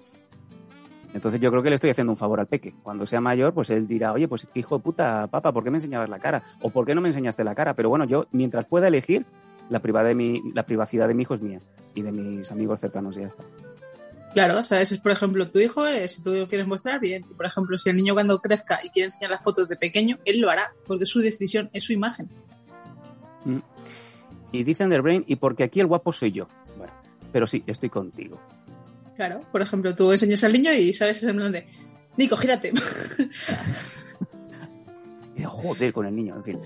Entonces 1.14 1.40
yo 1.40 1.50
creo 1.50 1.62
que 1.62 1.70
le 1.70 1.76
estoy 1.76 1.90
haciendo 1.90 2.12
un 2.12 2.16
favor 2.16 2.38
al 2.38 2.46
peque. 2.46 2.74
Cuando 2.82 3.06
sea 3.06 3.20
mayor, 3.20 3.54
pues 3.54 3.70
él 3.70 3.86
dirá, 3.86 4.12
oye, 4.12 4.28
pues 4.28 4.46
hijo 4.54 4.76
de 4.76 4.84
puta, 4.84 5.26
papá, 5.28 5.52
¿por 5.52 5.64
qué 5.64 5.70
me 5.70 5.78
enseñabas 5.78 6.09
la 6.11 6.18
cara? 6.18 6.42
¿O 6.61 6.70
por 6.70 6.84
qué 6.84 6.94
no 6.94 7.00
me 7.00 7.09
enseñaste 7.09 7.44
la 7.44 7.54
cara? 7.54 7.74
Pero 7.74 7.88
bueno, 7.88 8.04
yo, 8.04 8.26
mientras 8.30 8.66
pueda 8.66 8.88
elegir, 8.88 9.24
la, 9.70 9.80
privada 9.80 10.09
de 10.09 10.14
mi, 10.14 10.42
la 10.52 10.64
privacidad 10.64 11.09
de 11.09 11.14
mi 11.14 11.22
hijo 11.22 11.34
es 11.34 11.42
mía 11.42 11.61
y 11.94 12.02
de 12.02 12.12
mis 12.12 12.50
amigos 12.52 12.80
cercanos 12.80 13.16
y 13.16 13.20
ya 13.20 13.26
está. 13.26 13.44
Claro, 14.39 14.62
¿sabes? 14.62 14.93
Es, 14.93 15.01
por 15.01 15.11
ejemplo, 15.11 15.51
tu 15.51 15.59
hijo, 15.59 15.84
eh, 15.89 16.07
si 16.07 16.22
tú 16.22 16.30
lo 16.30 16.47
quieres 16.47 16.68
mostrar, 16.68 17.01
bien. 17.01 17.24
Por 17.24 17.45
ejemplo, 17.45 17.76
si 17.76 17.91
el 17.91 17.97
niño 17.97 18.14
cuando 18.14 18.39
crezca 18.39 18.78
y 18.84 18.91
quiere 18.91 19.07
enseñar 19.07 19.32
las 19.32 19.43
fotos 19.43 19.68
de 19.68 19.74
pequeño, 19.74 20.20
él 20.24 20.39
lo 20.39 20.49
hará, 20.49 20.72
porque 20.86 21.03
es 21.03 21.11
su 21.11 21.18
decisión, 21.18 21.70
es 21.72 21.82
su 21.82 21.93
imagen. 21.93 22.28
Mm. 23.45 23.59
Y 24.53 24.62
dice 24.62 24.84
Underbrain, 24.84 25.24
y 25.26 25.34
porque 25.34 25.64
aquí 25.64 25.80
el 25.80 25.89
guapo 25.89 26.12
soy 26.12 26.30
yo. 26.30 26.47
Bueno, 26.76 26.93
pero 27.32 27.49
sí, 27.49 27.64
estoy 27.66 27.91
contigo. 27.91 28.41
Claro, 29.16 29.41
por 29.51 29.61
ejemplo, 29.61 29.97
tú 29.97 30.12
enseñas 30.12 30.45
al 30.45 30.53
niño 30.53 30.72
y 30.72 30.95
sabes, 30.95 31.16
es 31.16 31.24
en 31.24 31.34
plan 31.34 31.51
de, 31.51 31.66
Nico, 32.16 32.36
gírate. 32.36 32.72
Joder, 35.47 35.93
con 35.93 36.07
el 36.07 36.16
niño, 36.16 36.36
en 36.36 36.45
fin. 36.45 36.59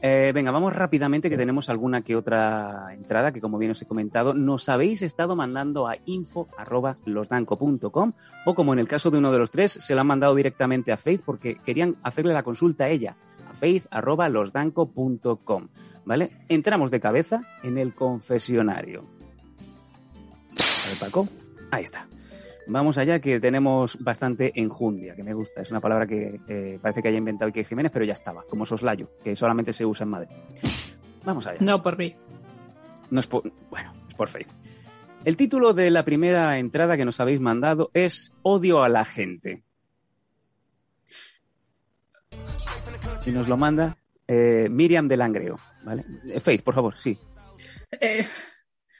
Eh, 0.00 0.32
venga, 0.34 0.50
vamos 0.50 0.74
rápidamente 0.74 1.28
que 1.30 1.36
tenemos 1.36 1.68
alguna 1.68 2.02
que 2.02 2.16
otra 2.16 2.88
entrada 2.92 3.30
que, 3.32 3.40
como 3.40 3.58
bien 3.58 3.72
os 3.72 3.82
he 3.82 3.86
comentado, 3.86 4.34
nos 4.34 4.68
habéis 4.68 5.02
estado 5.02 5.34
mandando 5.36 5.88
a 5.88 5.96
info.losdanco.com 6.04 8.12
o, 8.44 8.54
como 8.54 8.72
en 8.72 8.78
el 8.78 8.86
caso 8.88 9.10
de 9.10 9.18
uno 9.18 9.32
de 9.32 9.38
los 9.38 9.50
tres, 9.50 9.72
se 9.72 9.94
lo 9.94 10.00
han 10.00 10.06
mandado 10.06 10.34
directamente 10.34 10.92
a 10.92 10.96
Faith 10.96 11.20
porque 11.24 11.56
querían 11.56 11.96
hacerle 12.02 12.32
la 12.32 12.42
consulta 12.42 12.84
a 12.84 12.88
ella, 12.88 13.16
a 13.48 13.54
faith.losdanco.com. 13.54 15.68
¿Vale? 16.04 16.30
Entramos 16.48 16.90
de 16.90 17.00
cabeza 17.00 17.42
en 17.62 17.76
el 17.76 17.94
confesionario. 17.94 19.04
A 20.84 20.88
ver, 20.88 20.98
Paco. 20.98 21.24
Ahí 21.70 21.84
está. 21.84 22.08
Vamos 22.70 22.98
allá, 22.98 23.18
que 23.18 23.40
tenemos 23.40 23.96
bastante 23.98 24.52
enjundia, 24.54 25.14
que 25.14 25.22
me 25.22 25.32
gusta. 25.32 25.62
Es 25.62 25.70
una 25.70 25.80
palabra 25.80 26.06
que 26.06 26.38
eh, 26.48 26.78
parece 26.80 27.00
que 27.00 27.08
haya 27.08 27.16
inventado 27.16 27.48
Ike 27.48 27.64
Jiménez, 27.64 27.90
pero 27.90 28.04
ya 28.04 28.12
estaba, 28.12 28.44
como 28.44 28.66
soslayo, 28.66 29.10
que 29.24 29.34
solamente 29.34 29.72
se 29.72 29.86
usa 29.86 30.04
en 30.04 30.10
Madrid. 30.10 30.36
Vamos 31.24 31.46
allá. 31.46 31.58
No, 31.60 31.82
por 31.82 31.96
mí. 31.96 32.14
No 33.10 33.20
es 33.20 33.26
por, 33.26 33.50
bueno, 33.70 33.92
es 34.08 34.14
por 34.14 34.28
Faith. 34.28 34.48
El 35.24 35.36
título 35.36 35.72
de 35.72 35.90
la 35.90 36.04
primera 36.04 36.58
entrada 36.58 36.96
que 36.96 37.04
nos 37.04 37.20
habéis 37.20 37.40
mandado 37.40 37.90
es 37.94 38.32
Odio 38.42 38.82
a 38.82 38.88
la 38.88 39.04
gente. 39.04 39.62
Y 43.24 43.30
nos 43.30 43.48
lo 43.48 43.56
manda 43.56 43.96
eh, 44.26 44.68
Miriam 44.70 45.08
de 45.08 45.16
Langreo, 45.16 45.58
¿vale? 45.84 46.04
Eh, 46.26 46.40
Faith, 46.40 46.62
por 46.62 46.74
favor, 46.74 46.96
sí. 46.96 47.18
Eh, 48.00 48.26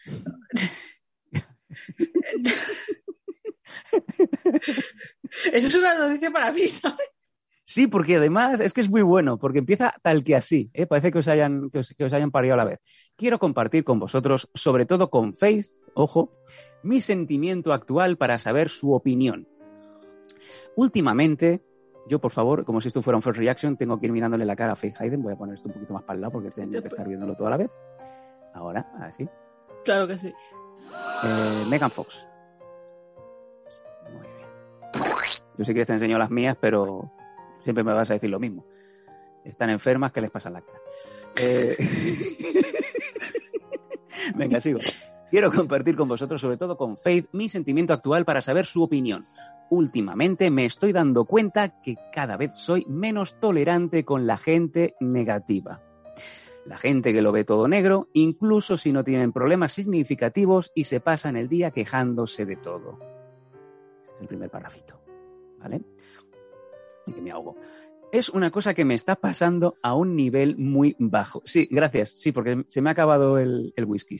Eso 5.52 5.66
es 5.68 5.74
una 5.76 5.98
noticia 5.98 6.30
para 6.30 6.52
mí, 6.52 6.62
¿sabes? 6.68 7.08
Sí, 7.64 7.86
porque 7.86 8.16
además 8.16 8.60
es 8.60 8.72
que 8.72 8.80
es 8.80 8.88
muy 8.88 9.02
bueno, 9.02 9.38
porque 9.38 9.58
empieza 9.58 9.94
tal 10.02 10.24
que 10.24 10.34
así, 10.34 10.70
¿eh? 10.72 10.86
parece 10.86 11.12
que 11.12 11.18
os, 11.18 11.28
hayan, 11.28 11.68
que, 11.68 11.80
os, 11.80 11.94
que 11.96 12.04
os 12.04 12.12
hayan 12.14 12.30
parido 12.30 12.54
a 12.54 12.56
la 12.56 12.64
vez. 12.64 12.80
Quiero 13.14 13.38
compartir 13.38 13.84
con 13.84 14.00
vosotros, 14.00 14.48
sobre 14.54 14.86
todo 14.86 15.10
con 15.10 15.34
Faith, 15.34 15.66
ojo, 15.92 16.32
mi 16.82 17.02
sentimiento 17.02 17.74
actual 17.74 18.16
para 18.16 18.38
saber 18.38 18.70
su 18.70 18.94
opinión. 18.94 19.46
Últimamente, 20.76 21.62
yo 22.08 22.20
por 22.20 22.30
favor, 22.30 22.64
como 22.64 22.80
si 22.80 22.88
esto 22.88 23.02
fuera 23.02 23.16
un 23.16 23.22
first 23.22 23.38
reaction, 23.38 23.76
tengo 23.76 24.00
que 24.00 24.06
ir 24.06 24.12
mirándole 24.12 24.46
la 24.46 24.56
cara 24.56 24.72
a 24.72 24.76
Faith 24.76 24.98
Hayden, 24.98 25.22
voy 25.22 25.34
a 25.34 25.36
poner 25.36 25.56
esto 25.56 25.68
un 25.68 25.74
poquito 25.74 25.92
más 25.92 26.04
para 26.04 26.14
el 26.14 26.20
lado 26.22 26.32
porque 26.32 26.50
tengo 26.50 26.70
que 26.70 26.88
estar 26.88 27.06
viéndolo 27.06 27.36
toda 27.36 27.50
la 27.50 27.56
vez. 27.58 27.70
Ahora, 28.54 28.90
así. 29.00 29.28
Claro 29.84 30.06
que 30.06 30.18
sí. 30.18 30.32
Eh, 31.24 31.64
Megan 31.68 31.90
Fox. 31.90 32.27
Yo 35.56 35.64
sé 35.64 35.74
que 35.74 35.84
te 35.84 35.92
enseño 35.92 36.18
las 36.18 36.30
mías, 36.30 36.56
pero 36.60 37.10
siempre 37.62 37.84
me 37.84 37.92
vas 37.92 38.10
a 38.10 38.14
decir 38.14 38.30
lo 38.30 38.38
mismo. 38.38 38.64
Están 39.44 39.70
enfermas, 39.70 40.12
¿qué 40.12 40.20
les 40.20 40.30
pasa 40.30 40.50
la 40.50 40.60
cara? 40.60 40.78
Eh... 41.40 41.76
Venga, 44.36 44.60
sigo. 44.60 44.78
Quiero 45.30 45.50
compartir 45.50 45.96
con 45.96 46.08
vosotros, 46.08 46.40
sobre 46.40 46.56
todo 46.56 46.76
con 46.76 46.96
Faith, 46.96 47.28
mi 47.32 47.48
sentimiento 47.48 47.92
actual 47.92 48.24
para 48.24 48.40
saber 48.40 48.66
su 48.66 48.82
opinión. 48.82 49.26
Últimamente 49.70 50.50
me 50.50 50.64
estoy 50.64 50.92
dando 50.92 51.26
cuenta 51.26 51.80
que 51.82 51.96
cada 52.12 52.36
vez 52.36 52.52
soy 52.54 52.86
menos 52.88 53.38
tolerante 53.38 54.04
con 54.04 54.26
la 54.26 54.38
gente 54.38 54.94
negativa. 55.00 55.82
La 56.64 56.78
gente 56.78 57.12
que 57.12 57.22
lo 57.22 57.32
ve 57.32 57.44
todo 57.44 57.68
negro, 57.68 58.08
incluso 58.14 58.76
si 58.76 58.92
no 58.92 59.04
tienen 59.04 59.32
problemas 59.32 59.72
significativos 59.72 60.72
y 60.74 60.84
se 60.84 61.00
pasan 61.00 61.36
el 61.36 61.48
día 61.48 61.70
quejándose 61.70 62.46
de 62.46 62.56
todo. 62.56 62.98
Es 64.18 64.22
el 64.22 64.28
primer 64.28 64.50
parrafito. 64.50 65.00
¿Vale? 65.58 65.80
Y 67.06 67.12
que 67.12 67.22
me 67.22 67.30
ahogo. 67.30 67.56
Es 68.12 68.28
una 68.28 68.50
cosa 68.50 68.74
que 68.74 68.84
me 68.84 68.94
está 68.94 69.16
pasando 69.16 69.76
a 69.82 69.94
un 69.94 70.16
nivel 70.16 70.56
muy 70.56 70.96
bajo. 70.98 71.42
Sí, 71.44 71.68
gracias. 71.70 72.10
Sí, 72.10 72.32
porque 72.32 72.64
se 72.68 72.80
me 72.80 72.90
ha 72.90 72.92
acabado 72.92 73.38
el 73.38 73.72
whisky. 73.86 74.16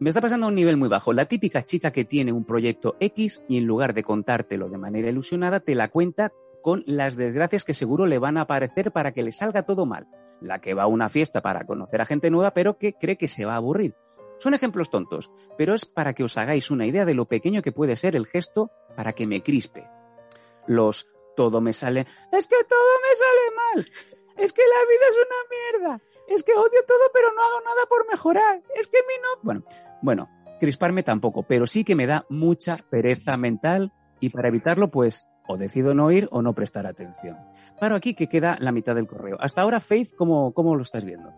Me 0.00 0.10
está 0.10 0.20
pasando 0.20 0.46
a 0.46 0.50
un 0.50 0.54
nivel 0.54 0.76
muy 0.76 0.88
bajo. 0.88 1.12
La 1.12 1.24
típica 1.24 1.64
chica 1.64 1.90
que 1.90 2.04
tiene 2.04 2.30
un 2.30 2.44
proyecto 2.44 2.96
X 3.00 3.42
y 3.48 3.58
en 3.58 3.66
lugar 3.66 3.94
de 3.94 4.04
contártelo 4.04 4.68
de 4.68 4.78
manera 4.78 5.08
ilusionada, 5.08 5.58
te 5.58 5.74
la 5.74 5.88
cuenta 5.88 6.32
con 6.62 6.84
las 6.86 7.16
desgracias 7.16 7.64
que 7.64 7.74
seguro 7.74 8.06
le 8.06 8.18
van 8.18 8.36
a 8.36 8.42
aparecer 8.42 8.92
para 8.92 9.12
que 9.12 9.24
le 9.24 9.32
salga 9.32 9.64
todo 9.64 9.86
mal. 9.86 10.06
La 10.40 10.60
que 10.60 10.72
va 10.72 10.84
a 10.84 10.86
una 10.86 11.08
fiesta 11.08 11.42
para 11.42 11.66
conocer 11.66 12.00
a 12.00 12.06
gente 12.06 12.30
nueva, 12.30 12.54
pero 12.54 12.78
que 12.78 12.92
cree 12.92 13.16
que 13.16 13.26
se 13.26 13.44
va 13.44 13.54
a 13.54 13.56
aburrir. 13.56 13.96
Son 14.38 14.54
ejemplos 14.54 14.90
tontos, 14.90 15.30
pero 15.56 15.74
es 15.74 15.84
para 15.84 16.14
que 16.14 16.24
os 16.24 16.36
hagáis 16.38 16.70
una 16.70 16.86
idea 16.86 17.04
de 17.04 17.14
lo 17.14 17.26
pequeño 17.26 17.62
que 17.62 17.72
puede 17.72 17.96
ser 17.96 18.14
el 18.16 18.26
gesto 18.26 18.70
para 18.96 19.12
que 19.12 19.26
me 19.26 19.42
crispe. 19.42 19.86
Los 20.66 21.08
todo 21.36 21.60
me 21.60 21.72
sale, 21.72 22.00
es 22.32 22.48
que 22.48 22.56
todo 22.68 22.78
me 23.02 23.16
sale 23.16 23.56
mal, 23.56 23.92
es 24.36 24.52
que 24.52 24.62
la 24.62 24.88
vida 24.88 25.04
es 25.08 25.16
una 25.16 25.88
mierda, 25.88 26.04
es 26.28 26.42
que 26.42 26.52
odio 26.52 26.84
todo 26.86 27.10
pero 27.12 27.32
no 27.32 27.42
hago 27.42 27.60
nada 27.60 27.86
por 27.88 28.08
mejorar, 28.08 28.62
es 28.74 28.88
que 28.88 28.98
mi 29.06 29.14
no... 29.22 29.42
Bueno, 29.42 29.62
bueno, 30.02 30.28
crisparme 30.58 31.02
tampoco, 31.02 31.44
pero 31.44 31.66
sí 31.66 31.84
que 31.84 31.94
me 31.94 32.06
da 32.06 32.26
mucha 32.28 32.76
pereza 32.90 33.36
mental 33.36 33.92
y 34.20 34.30
para 34.30 34.48
evitarlo 34.48 34.90
pues 34.90 35.26
o 35.46 35.56
decido 35.56 35.94
no 35.94 36.10
ir 36.10 36.28
o 36.30 36.42
no 36.42 36.54
prestar 36.54 36.86
atención. 36.86 37.36
Paro 37.80 37.96
aquí 37.96 38.14
que 38.14 38.28
queda 38.28 38.56
la 38.60 38.72
mitad 38.72 38.94
del 38.94 39.06
correo. 39.06 39.36
Hasta 39.40 39.62
ahora, 39.62 39.80
Faith, 39.80 40.14
¿cómo, 40.14 40.52
cómo 40.52 40.74
lo 40.76 40.82
estás 40.82 41.04
viendo? 41.04 41.32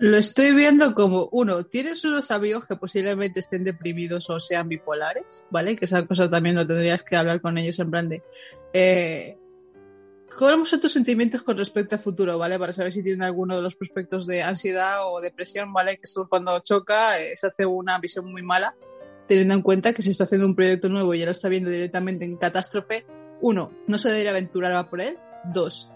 Lo 0.00 0.16
estoy 0.16 0.54
viendo 0.54 0.94
como, 0.94 1.28
uno, 1.32 1.64
tienes 1.64 2.04
unos 2.04 2.30
amigos 2.30 2.66
que 2.66 2.76
posiblemente 2.76 3.40
estén 3.40 3.64
deprimidos 3.64 4.30
o 4.30 4.38
sean 4.38 4.68
bipolares, 4.68 5.44
¿vale? 5.50 5.74
Que 5.74 5.86
esa 5.86 6.06
cosa 6.06 6.30
también 6.30 6.54
lo 6.54 6.64
tendrías 6.66 7.02
que 7.02 7.16
hablar 7.16 7.40
con 7.40 7.58
ellos 7.58 7.78
en 7.80 7.90
plan 7.90 8.08
de... 8.08 8.22
eh, 8.72 9.36
¿Cómo 10.36 10.64
son 10.66 10.78
tus 10.78 10.92
sentimientos 10.92 11.42
con 11.42 11.58
respecto 11.58 11.96
al 11.96 12.00
futuro, 12.00 12.38
¿vale? 12.38 12.60
Para 12.60 12.72
saber 12.72 12.92
si 12.92 13.02
tiene 13.02 13.24
alguno 13.24 13.56
de 13.56 13.62
los 13.62 13.74
prospectos 13.74 14.24
de 14.24 14.40
ansiedad 14.40 14.98
o 15.04 15.20
depresión, 15.20 15.72
¿vale? 15.72 15.96
Que 15.96 16.02
eso 16.04 16.28
cuando 16.28 16.56
choca 16.60 17.18
eh, 17.18 17.36
se 17.36 17.48
hace 17.48 17.66
una 17.66 17.98
visión 17.98 18.30
muy 18.30 18.42
mala, 18.42 18.76
teniendo 19.26 19.54
en 19.54 19.62
cuenta 19.62 19.92
que 19.92 20.02
si 20.02 20.10
está 20.10 20.24
haciendo 20.24 20.46
un 20.46 20.54
proyecto 20.54 20.88
nuevo 20.88 21.12
y 21.12 21.18
ya 21.18 21.24
lo 21.24 21.32
está 21.32 21.48
viendo 21.48 21.70
directamente 21.70 22.24
en 22.24 22.36
catástrofe, 22.36 23.04
uno, 23.40 23.72
no 23.88 23.98
se 23.98 24.10
debería 24.10 24.30
aventurar 24.30 24.88
por 24.88 25.00
él. 25.00 25.18
Dos, 25.52 25.90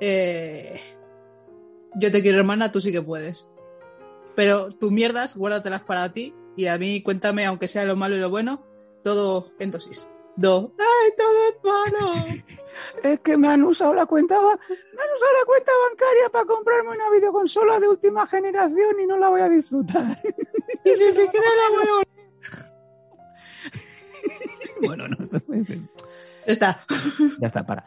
eh, 0.00 0.80
yo 1.96 2.10
te 2.10 2.22
quiero 2.22 2.38
hermana, 2.38 2.72
tú 2.72 2.80
sí 2.80 2.92
que 2.92 3.02
puedes. 3.02 3.46
Pero 4.34 4.68
tus 4.70 4.90
mierdas, 4.90 5.36
guárdatelas 5.36 5.82
para 5.82 6.12
ti 6.12 6.34
y 6.56 6.66
a 6.66 6.76
mí 6.78 7.02
cuéntame, 7.02 7.46
aunque 7.46 7.68
sea 7.68 7.84
lo 7.84 7.96
malo 7.96 8.16
y 8.16 8.20
lo 8.20 8.30
bueno, 8.30 8.64
todo 9.02 9.48
en 9.58 9.70
dosis. 9.70 10.08
Do. 10.36 10.72
¡Ay, 10.78 11.10
todo 11.16 11.48
es 11.48 11.54
malo! 11.64 12.24
Es 13.04 13.20
que 13.20 13.36
me 13.36 13.46
han 13.46 13.62
usado 13.62 13.94
la 13.94 14.04
cuenta, 14.04 14.34
me 14.34 14.48
han 14.48 14.56
usado 14.56 15.32
la 15.40 15.46
cuenta 15.46 15.70
bancaria 15.90 16.28
para 16.32 16.44
comprarme 16.44 16.90
una 16.90 17.08
videoconsola 17.10 17.78
de 17.78 17.86
última 17.86 18.26
generación 18.26 18.98
y 19.00 19.06
no 19.06 19.16
la 19.16 19.28
voy 19.28 19.42
a 19.42 19.48
disfrutar. 19.48 20.18
y 20.84 20.88
ni 20.90 20.96
siquiera 21.12 21.46
la 21.46 21.76
voy 21.76 21.86
a 21.86 22.04
bueno, 24.86 25.06
no, 25.06 25.16
esto 25.22 25.36
es- 25.36 25.78
Está. 26.46 26.84
Ya 27.38 27.46
está, 27.46 27.64
para. 27.64 27.84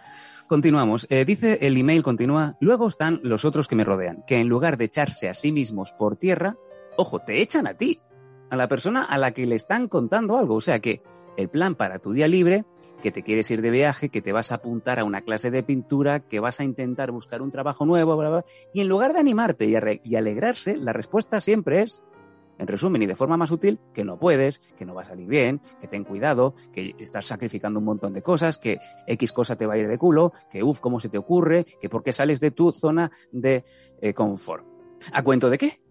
Continuamos. 0.48 1.08
Eh, 1.10 1.26
dice 1.26 1.60
el 1.62 1.76
email, 1.76 2.04
continúa. 2.04 2.56
Luego 2.62 2.88
están 2.88 3.20
los 3.22 3.44
otros 3.44 3.68
que 3.68 3.76
me 3.76 3.84
rodean, 3.84 4.24
que 4.26 4.40
en 4.40 4.48
lugar 4.48 4.78
de 4.78 4.86
echarse 4.86 5.28
a 5.28 5.34
sí 5.34 5.52
mismos 5.52 5.92
por 5.92 6.16
tierra, 6.16 6.56
ojo, 6.96 7.20
te 7.20 7.42
echan 7.42 7.68
a 7.68 7.74
ti, 7.74 8.00
a 8.50 8.56
la 8.56 8.70
persona 8.70 9.04
a 9.04 9.18
la 9.18 9.32
que 9.32 9.46
le 9.46 9.56
están 9.56 9.90
contando 9.90 10.38
algo. 10.38 10.56
O 10.56 10.62
sea 10.62 10.80
que 10.80 11.02
el 11.36 11.50
plan 11.50 11.76
para 11.76 12.00
tu 12.00 12.14
día 12.14 12.30
libre, 12.30 12.64
que 13.02 13.12
te 13.12 13.24
quieres 13.24 13.52
ir 13.52 13.62
de 13.62 13.72
viaje, 13.72 14.08
que 14.08 14.22
te 14.22 14.32
vas 14.32 14.54
a 14.54 14.56
apuntar 14.56 15.00
a 15.00 15.04
una 15.04 15.22
clase 15.22 15.52
de 15.52 15.64
pintura, 15.64 16.22
que 16.22 16.40
vas 16.40 16.62
a 16.62 16.64
intentar 16.64 17.12
buscar 17.12 17.42
un 17.42 17.52
trabajo 17.52 17.86
nuevo, 17.86 18.16
bla, 18.16 18.30
bla, 18.30 18.46
y 18.74 18.80
en 18.80 18.88
lugar 18.88 19.12
de 19.12 19.20
animarte 19.20 19.66
y, 20.04 20.16
alegrarse, 20.16 20.78
la 20.78 20.94
respuesta 20.94 21.42
siempre 21.42 21.82
es, 21.82 22.02
en 22.58 22.68
resumen 22.68 23.02
y 23.02 23.06
de 23.06 23.16
forma 23.16 23.38
más 23.38 23.52
útil, 23.52 23.80
que 23.94 24.04
no 24.04 24.18
puedes, 24.18 24.60
que 24.78 24.86
no 24.86 24.96
va 24.96 25.02
a 25.04 25.06
salir 25.06 25.28
bien, 25.28 25.62
que 25.82 25.88
ten 25.88 26.04
cuidado, 26.04 26.56
que 26.74 26.96
estás 27.00 27.26
sacrificando 27.26 27.80
un 27.80 27.86
montón 27.86 28.14
de 28.14 28.22
cosas, 28.22 28.58
que 28.58 28.80
X 29.08 29.32
cosa 29.32 29.56
te 29.56 29.66
va 29.66 29.76
a 29.76 29.78
ir 29.78 29.88
de 29.88 29.98
culo, 29.98 30.34
que 30.50 30.64
uff, 30.64 30.80
¿cómo 30.80 31.00
se 31.00 31.10
te 31.10 31.18
ocurre? 31.18 31.66
Que 31.80 31.90
por 31.90 32.04
qué 32.04 32.14
sales 32.14 32.40
de 32.40 32.52
tu 32.52 32.72
zona 32.72 33.12
de 33.32 33.66
eh, 34.02 34.14
confort. 34.14 34.66
¿A 35.12 35.24
cuento 35.24 35.50
de 35.50 35.58
qué? 35.58 35.82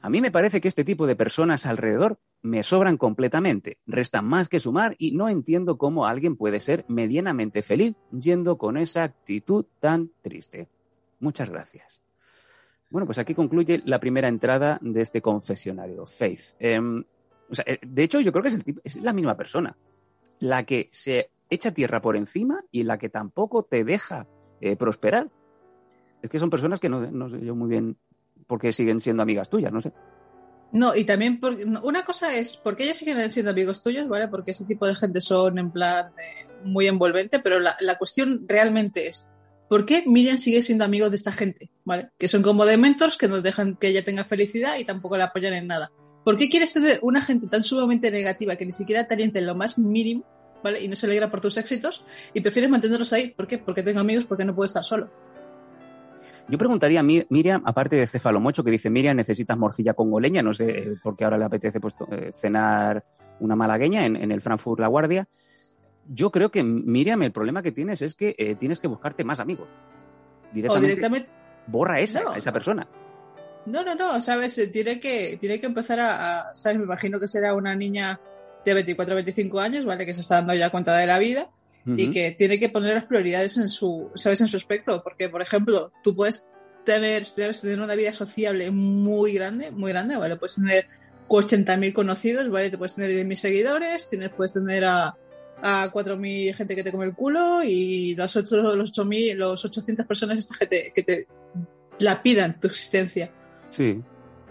A 0.00 0.08
mí 0.08 0.20
me 0.20 0.30
parece 0.30 0.60
que 0.60 0.68
este 0.68 0.84
tipo 0.84 1.06
de 1.06 1.16
personas 1.16 1.66
alrededor 1.66 2.18
me 2.42 2.62
sobran 2.62 2.96
completamente, 2.96 3.78
restan 3.86 4.24
más 4.24 4.48
que 4.48 4.60
sumar 4.60 4.96
y 4.98 5.12
no 5.12 5.28
entiendo 5.28 5.78
cómo 5.78 6.06
alguien 6.06 6.36
puede 6.36 6.60
ser 6.60 6.84
medianamente 6.88 7.62
feliz 7.62 7.94
yendo 8.12 8.58
con 8.58 8.76
esa 8.76 9.02
actitud 9.02 9.66
tan 9.80 10.10
triste. 10.22 10.68
Muchas 11.20 11.50
gracias. 11.50 12.03
Bueno, 12.94 13.06
pues 13.06 13.18
aquí 13.18 13.34
concluye 13.34 13.82
la 13.86 13.98
primera 13.98 14.28
entrada 14.28 14.78
de 14.80 15.02
este 15.02 15.20
confesionario, 15.20 16.06
Faith. 16.06 16.54
Em, 16.60 17.02
eh, 17.66 17.80
de 17.84 18.02
hecho, 18.04 18.20
yo 18.20 18.30
creo 18.30 18.44
que 18.44 18.50
es, 18.84 18.96
el 18.96 19.02
la 19.02 19.12
misma 19.12 19.36
persona, 19.36 19.76
la 20.38 20.64
que 20.64 20.90
se 20.92 21.32
echa 21.50 21.74
tierra 21.74 22.00
por 22.00 22.14
encima 22.14 22.62
y 22.70 22.84
la 22.84 22.96
que 22.96 23.08
tampoco 23.08 23.64
te 23.64 23.82
deja 23.82 24.28
eh, 24.60 24.76
prosperar. 24.76 25.28
Es 26.22 26.30
que 26.30 26.38
son 26.38 26.50
personas 26.50 26.78
que 26.78 26.88
no, 26.88 27.28
sé 27.28 27.44
yo 27.44 27.56
muy 27.56 27.68
bien 27.68 27.96
por 28.46 28.60
qué 28.60 28.72
siguen 28.72 29.00
siendo 29.00 29.24
amigas 29.24 29.50
tuyas, 29.50 29.72
no 29.72 29.82
sé. 29.82 29.92
No, 30.70 30.94
y 30.94 31.02
también, 31.02 31.40
una 31.82 32.04
cosa 32.04 32.36
es, 32.36 32.56
porque 32.56 32.84
ellos 32.84 32.98
siguen 32.98 33.28
siendo 33.28 33.50
amigos 33.50 33.82
tuyos, 33.82 34.06
¿vale? 34.06 34.28
Porque 34.28 34.52
ese 34.52 34.66
tipo 34.66 34.86
de 34.86 34.94
gente 34.94 35.20
son 35.20 35.58
en 35.58 35.72
plan 35.72 36.12
eh, 36.16 36.46
muy 36.62 36.86
envolvente, 36.86 37.40
pero 37.40 37.58
la 37.58 37.98
cuestión 37.98 38.44
realmente 38.46 39.08
es, 39.08 39.28
¿por 39.68 39.86
qué 39.86 40.04
Miriam 40.06 40.38
sigue 40.38 40.62
siendo 40.62 40.84
amigo 40.84 41.10
de 41.10 41.16
esta 41.16 41.32
gente? 41.32 41.70
¿Vale? 41.84 42.10
Que 42.18 42.28
son 42.28 42.42
como 42.42 42.64
de 42.66 42.76
mentors 42.76 43.16
que 43.16 43.28
nos 43.28 43.42
dejan 43.42 43.76
que 43.76 43.88
ella 43.88 44.04
tenga 44.04 44.24
felicidad 44.24 44.78
y 44.78 44.84
tampoco 44.84 45.16
la 45.16 45.24
apoyan 45.26 45.54
en 45.54 45.66
nada. 45.66 45.90
¿Por 46.24 46.36
qué 46.36 46.48
quieres 46.48 46.72
tener 46.72 46.98
una 47.02 47.20
gente 47.20 47.46
tan 47.48 47.62
sumamente 47.62 48.10
negativa 48.10 48.56
que 48.56 48.66
ni 48.66 48.72
siquiera 48.72 49.06
te 49.06 49.14
alienta 49.14 49.38
en 49.38 49.46
lo 49.46 49.54
más 49.54 49.78
mínimo, 49.78 50.24
¿vale? 50.62 50.82
Y 50.82 50.88
no 50.88 50.96
se 50.96 51.06
alegra 51.06 51.30
por 51.30 51.40
tus 51.40 51.56
éxitos 51.56 52.04
y 52.32 52.40
prefieres 52.40 52.70
mantenerlos 52.70 53.12
ahí? 53.12 53.28
¿Por 53.32 53.46
qué? 53.46 53.58
Porque 53.58 53.82
tengo 53.82 54.00
amigos, 54.00 54.24
porque 54.24 54.44
no 54.44 54.54
puedo 54.54 54.64
estar 54.66 54.84
solo. 54.84 55.10
Yo 56.48 56.58
preguntaría 56.58 57.00
a 57.00 57.02
Mi- 57.02 57.26
Miriam, 57.30 57.62
aparte 57.64 57.96
de 57.96 58.06
cefalomocho, 58.06 58.62
que 58.64 58.70
dice 58.70 58.90
Miriam, 58.90 59.16
necesitas 59.16 59.56
morcilla 59.56 59.94
congoleña, 59.94 60.42
no 60.42 60.52
sé 60.52 60.70
eh, 60.70 60.94
por 61.02 61.16
qué 61.16 61.24
ahora 61.24 61.38
le 61.38 61.46
apetece 61.46 61.80
pues, 61.80 61.94
eh, 62.10 62.32
cenar 62.34 63.02
una 63.40 63.56
malagueña 63.56 64.04
en, 64.04 64.16
en 64.16 64.30
el 64.30 64.40
Frankfurt 64.42 64.78
La 64.80 64.88
Guardia. 64.88 65.26
Yo 66.08 66.30
creo 66.30 66.50
que 66.50 66.62
Miriam, 66.62 67.22
el 67.22 67.32
problema 67.32 67.62
que 67.62 67.72
tienes 67.72 68.02
es 68.02 68.14
que 68.14 68.34
eh, 68.38 68.54
tienes 68.56 68.78
que 68.80 68.88
buscarte 68.88 69.24
más 69.24 69.40
amigos. 69.40 69.68
O 69.70 70.54
Directamente, 70.54 70.88
directamente 70.88 71.28
borra 71.66 72.00
esa, 72.00 72.22
No. 72.22 72.30
a 72.30 72.36
esa 72.38 72.52
persona. 72.52 72.86
No, 73.66 73.82
no, 73.82 73.94
no, 73.94 74.20
sabes, 74.20 74.58
Eh, 74.58 74.66
tiene 74.66 75.00
que, 75.00 75.38
tiene 75.40 75.58
que 75.60 75.66
empezar 75.66 75.98
a, 76.00 76.50
a- 76.50 76.54
sabes, 76.54 76.78
me 76.78 76.84
imagino 76.84 77.18
que 77.18 77.26
será 77.28 77.54
una 77.54 77.74
niña 77.74 78.20
de 78.64 78.74
24 78.74 79.14
25 79.14 79.60
años, 79.60 79.84
¿vale? 79.86 80.04
Que 80.06 80.14
se 80.14 80.20
está 80.20 80.36
dando 80.36 80.54
ya 80.54 80.70
cuenta 80.70 80.96
de 80.96 81.06
la 81.06 81.18
vida 81.18 81.50
y 81.86 82.10
que 82.10 82.30
tiene 82.30 82.58
que 82.58 82.70
poner 82.70 82.94
las 82.94 83.04
prioridades 83.04 83.58
en 83.58 83.68
su, 83.68 84.10
sabes, 84.14 84.40
en 84.40 84.48
su 84.48 84.56
aspecto, 84.56 85.02
porque, 85.02 85.28
por 85.28 85.42
ejemplo, 85.42 85.92
tú 86.02 86.14
puedes 86.16 86.46
tener, 86.84 87.24
debes 87.36 87.60
tener 87.60 87.78
una 87.80 87.94
vida 87.94 88.10
sociable 88.12 88.70
muy 88.70 89.34
grande, 89.34 89.70
muy 89.70 89.90
grande, 89.92 90.16
¿vale? 90.16 90.36
Puedes 90.36 90.54
tener 90.54 90.86
80.000 91.28 91.92
conocidos, 91.92 92.48
¿vale? 92.50 92.70
Te 92.70 92.78
puedes 92.78 92.94
tener 92.94 93.10
10.000 93.10 93.34
seguidores, 93.36 94.08
tienes, 94.08 94.30
puedes 94.30 94.54
tener 94.54 94.84
a, 94.86 95.14
a 95.62 95.90
4.000 95.92 96.54
gente 96.54 96.76
que 96.76 96.82
te 96.84 96.92
come 96.92 97.06
el 97.06 97.14
culo 97.14 97.62
y 97.64 98.14
los, 98.16 98.34
ocho, 98.36 98.56
los 98.62 98.92
8.000, 98.92 99.34
los 99.36 99.64
800 99.64 100.06
personas 100.06 100.38
estas 100.38 100.58
que 100.58 100.66
te, 100.66 100.92
que 100.94 101.02
te 101.02 101.26
la 101.98 102.22
pidan 102.22 102.58
tu 102.60 102.66
existencia. 102.66 103.30
Sí. 103.68 104.00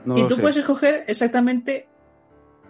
No 0.06 0.18
y 0.18 0.28
tú 0.28 0.36
sé. 0.36 0.42
puedes 0.42 0.58
escoger 0.58 1.06
exactamente 1.08 1.88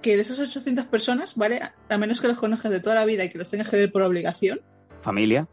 que 0.02 0.16
de 0.16 0.22
esas 0.22 0.40
800 0.40 0.86
personas, 0.86 1.36
¿vale? 1.36 1.62
A- 1.90 1.98
menos 1.98 2.20
que 2.20 2.28
los 2.28 2.38
conozcas 2.38 2.72
de 2.72 2.80
toda 2.82 2.96
la 2.96 3.06
vida 3.06 3.24
y 3.24 3.30
que 3.30 3.38
los 3.38 3.50
tengas 3.50 3.70
que 3.70 3.78
ver 3.78 3.92
por 3.92 4.02
obligación, 4.02 4.62
Familia. 5.02 5.48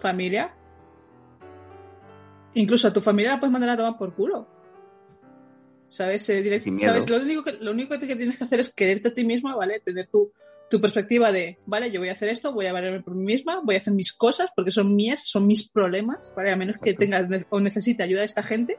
familia, 0.00 0.54
incluso 2.54 2.88
a 2.88 2.92
tu 2.92 3.00
familia 3.00 3.32
la 3.32 3.40
puedes 3.40 3.52
mandar 3.52 3.70
a 3.70 3.76
tomar 3.76 3.98
por 3.98 4.14
culo. 4.14 4.48
¿Sabes? 5.88 6.28
Eh. 6.30 6.60
Lo 7.08 7.16
único, 7.16 7.42
que, 7.44 7.52
lo 7.60 7.72
único 7.72 7.98
que 7.98 8.14
tienes 8.16 8.38
que 8.38 8.44
hacer 8.44 8.60
es 8.60 8.72
quererte 8.72 9.08
a 9.08 9.14
ti 9.14 9.24
misma, 9.24 9.56
¿vale? 9.56 9.80
Tener 9.80 10.06
tu, 10.06 10.32
tu 10.70 10.80
perspectiva 10.80 11.32
de, 11.32 11.58
vale, 11.66 11.90
yo 11.90 12.00
voy 12.00 12.08
a 12.08 12.12
hacer 12.12 12.28
esto, 12.28 12.52
voy 12.52 12.66
a 12.66 12.72
valerme 12.72 13.02
por 13.02 13.14
mí 13.14 13.24
misma, 13.24 13.60
voy 13.64 13.74
a 13.74 13.78
hacer 13.78 13.92
mis 13.92 14.12
cosas 14.12 14.50
porque 14.54 14.70
son 14.70 14.94
mías, 14.94 15.22
son 15.24 15.46
mis 15.46 15.68
problemas, 15.68 16.32
¿vale? 16.36 16.52
A 16.52 16.56
menos 16.56 16.76
que 16.82 16.94
tengas 16.94 17.26
o 17.50 17.60
necesite 17.60 18.02
ayuda 18.04 18.20
de 18.20 18.26
esta 18.26 18.42
gente 18.42 18.78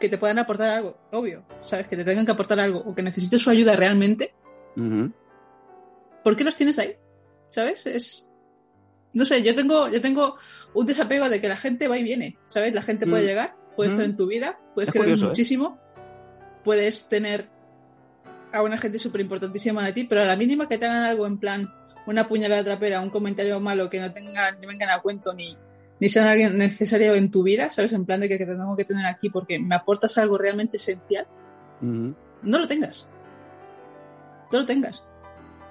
que 0.00 0.08
te 0.08 0.16
puedan 0.16 0.38
aportar 0.38 0.72
algo, 0.72 0.96
obvio, 1.12 1.44
¿sabes? 1.62 1.86
Que 1.88 1.96
te 1.96 2.04
tengan 2.04 2.24
que 2.24 2.32
aportar 2.32 2.58
algo 2.58 2.78
o 2.80 2.94
que 2.94 3.02
necesites 3.02 3.42
su 3.42 3.50
ayuda 3.50 3.76
realmente, 3.76 4.32
Ujú. 4.76 5.12
¿por 6.24 6.36
qué 6.36 6.44
los 6.44 6.56
tienes 6.56 6.78
ahí? 6.78 6.96
¿Sabes? 7.50 7.84
Es. 7.86 8.26
No 9.12 9.24
sé, 9.24 9.42
yo 9.42 9.54
tengo, 9.54 9.88
yo 9.88 10.00
tengo 10.00 10.36
un 10.72 10.86
desapego 10.86 11.28
de 11.28 11.40
que 11.40 11.48
la 11.48 11.56
gente 11.56 11.86
va 11.88 11.98
y 11.98 12.02
viene, 12.04 12.38
¿sabes? 12.46 12.72
La 12.72 12.80
gente 12.82 13.06
puede 13.06 13.24
Mm. 13.24 13.26
llegar, 13.26 13.56
puede 13.76 13.90
estar 13.90 14.04
en 14.04 14.16
tu 14.16 14.26
vida, 14.26 14.58
puedes 14.74 14.88
Es 14.88 14.94
curioso, 14.96 15.24
¿eh? 15.24 15.28
muchísimo, 15.28 15.78
puedes 16.64 17.08
tener 17.08 17.50
a 18.52 18.62
una 18.62 18.76
gente 18.78 18.98
súper 18.98 19.20
importantísima 19.20 19.84
de 19.84 19.92
ti, 19.92 20.04
pero 20.04 20.22
a 20.22 20.24
la 20.24 20.36
mínima 20.36 20.68
que 20.68 20.78
te 20.78 20.86
hagan 20.86 21.04
algo 21.04 21.26
en 21.26 21.38
plan 21.38 21.72
una 22.06 22.26
puñalada 22.26 22.64
trapera, 22.64 23.00
un 23.00 23.10
comentario 23.10 23.60
malo 23.60 23.88
que 23.88 24.00
no 24.00 24.12
tengan, 24.12 24.60
ni 24.60 24.66
vengan 24.66 24.90
a 24.90 25.00
cuento 25.00 25.32
ni, 25.32 25.56
ni 26.00 26.08
alguien 26.18 26.58
necesario 26.58 27.14
en 27.14 27.30
tu 27.30 27.42
vida, 27.42 27.70
¿sabes? 27.70 27.92
En 27.92 28.04
plan 28.04 28.20
de 28.20 28.28
que, 28.28 28.38
te 28.38 28.46
tengo 28.46 28.76
que 28.76 28.84
tener 28.84 29.06
aquí 29.06 29.30
porque 29.30 29.58
me 29.58 29.74
aportas 29.74 30.16
algo 30.18 30.38
realmente 30.38 30.76
esencial, 30.76 31.26
no 31.80 32.14
lo 32.42 32.66
tengas. 32.66 33.08
No 34.52 34.58
lo 34.58 34.66
tengas. 34.66 35.06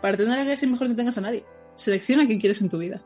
Para 0.01 0.15
tener 0.15 0.33
a 0.33 0.35
alguien 0.37 0.53
así 0.53 0.65
mejor 0.67 0.87
no 0.87 0.95
tengas 0.95 1.17
a 1.17 1.21
nadie. 1.21 1.45
Selecciona 1.75 2.23
a 2.23 2.27
quien 2.27 2.39
quieres 2.39 2.61
en 2.61 2.69
tu 2.69 2.77
vida. 2.77 3.01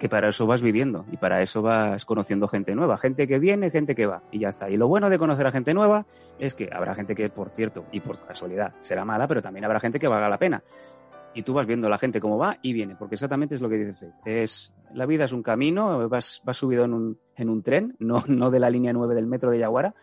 Que 0.00 0.08
para 0.08 0.30
eso 0.30 0.46
vas 0.46 0.62
viviendo 0.62 1.04
y 1.12 1.18
para 1.18 1.42
eso 1.42 1.60
vas 1.60 2.04
conociendo 2.06 2.48
gente 2.48 2.74
nueva, 2.74 2.96
gente 2.96 3.28
que 3.28 3.38
viene, 3.38 3.70
gente 3.70 3.94
que 3.94 4.06
va 4.06 4.22
y 4.32 4.40
ya 4.40 4.48
está. 4.48 4.70
Y 4.70 4.76
lo 4.76 4.88
bueno 4.88 5.10
de 5.10 5.18
conocer 5.18 5.46
a 5.46 5.52
gente 5.52 5.74
nueva 5.74 6.06
es 6.38 6.54
que 6.54 6.70
habrá 6.72 6.94
gente 6.94 7.14
que, 7.14 7.28
por 7.28 7.50
cierto, 7.50 7.84
y 7.92 8.00
por 8.00 8.18
casualidad, 8.26 8.74
será 8.80 9.04
mala, 9.04 9.28
pero 9.28 9.42
también 9.42 9.64
habrá 9.66 9.78
gente 9.78 10.00
que 10.00 10.08
valga 10.08 10.28
la 10.28 10.38
pena. 10.38 10.64
Y 11.34 11.42
tú 11.42 11.52
vas 11.52 11.66
viendo 11.66 11.86
a 11.86 11.90
la 11.90 11.98
gente 11.98 12.18
cómo 12.18 12.38
va 12.38 12.56
y 12.62 12.72
viene, 12.72 12.96
porque 12.96 13.14
exactamente 13.14 13.54
es 13.54 13.60
lo 13.60 13.68
que 13.68 13.76
dice 13.76 13.92
Faith. 13.92 14.14
Es, 14.24 14.74
la 14.94 15.04
vida 15.04 15.26
es 15.26 15.32
un 15.32 15.42
camino, 15.42 16.08
vas, 16.08 16.40
vas 16.44 16.56
subido 16.56 16.86
en 16.86 16.94
un, 16.94 17.18
en 17.36 17.50
un 17.50 17.62
tren, 17.62 17.94
no, 18.00 18.24
no 18.26 18.50
de 18.50 18.58
la 18.58 18.70
línea 18.70 18.92
9 18.94 19.14
del 19.14 19.26
metro 19.26 19.50
de 19.50 19.58
Yaguara, 19.58 19.94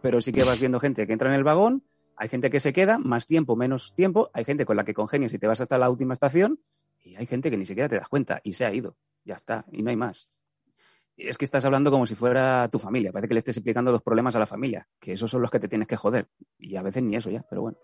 pero 0.00 0.20
sí 0.22 0.32
que 0.32 0.42
vas 0.42 0.58
viendo 0.58 0.80
gente 0.80 1.06
que 1.06 1.12
entra 1.12 1.28
en 1.28 1.34
el 1.34 1.44
vagón, 1.44 1.84
hay 2.16 2.28
gente 2.28 2.48
que 2.48 2.58
se 2.58 2.72
queda, 2.72 2.98
más 2.98 3.26
tiempo, 3.26 3.54
menos 3.54 3.94
tiempo, 3.94 4.30
hay 4.32 4.44
gente 4.44 4.64
con 4.64 4.76
la 4.76 4.84
que 4.84 4.94
congenias 4.94 5.34
y 5.34 5.38
te 5.38 5.46
vas 5.46 5.60
hasta 5.60 5.76
la 5.76 5.90
última 5.90 6.14
estación, 6.14 6.58
y 7.04 7.16
hay 7.16 7.26
gente 7.26 7.50
que 7.50 7.58
ni 7.58 7.66
siquiera 7.66 7.88
te 7.88 7.96
das 7.96 8.08
cuenta 8.08 8.40
y 8.42 8.54
se 8.54 8.64
ha 8.64 8.72
ido. 8.72 8.96
Ya 9.24 9.34
está, 9.34 9.64
y 9.72 9.82
no 9.82 9.90
hay 9.90 9.96
más. 9.96 10.28
Es 11.16 11.38
que 11.38 11.44
estás 11.44 11.64
hablando 11.64 11.90
como 11.90 12.06
si 12.06 12.14
fuera 12.14 12.68
tu 12.72 12.78
familia. 12.78 13.12
Parece 13.12 13.28
que 13.28 13.34
le 13.34 13.38
estés 13.38 13.56
explicando 13.56 13.92
los 13.92 14.02
problemas 14.02 14.34
a 14.34 14.38
la 14.38 14.46
familia, 14.46 14.88
que 14.98 15.12
esos 15.12 15.30
son 15.30 15.42
los 15.42 15.50
que 15.50 15.60
te 15.60 15.68
tienes 15.68 15.86
que 15.86 15.96
joder. 15.96 16.26
Y 16.58 16.76
a 16.76 16.82
veces 16.82 17.02
ni 17.02 17.16
eso 17.16 17.30
ya, 17.30 17.44
pero 17.48 17.62
bueno. 17.62 17.78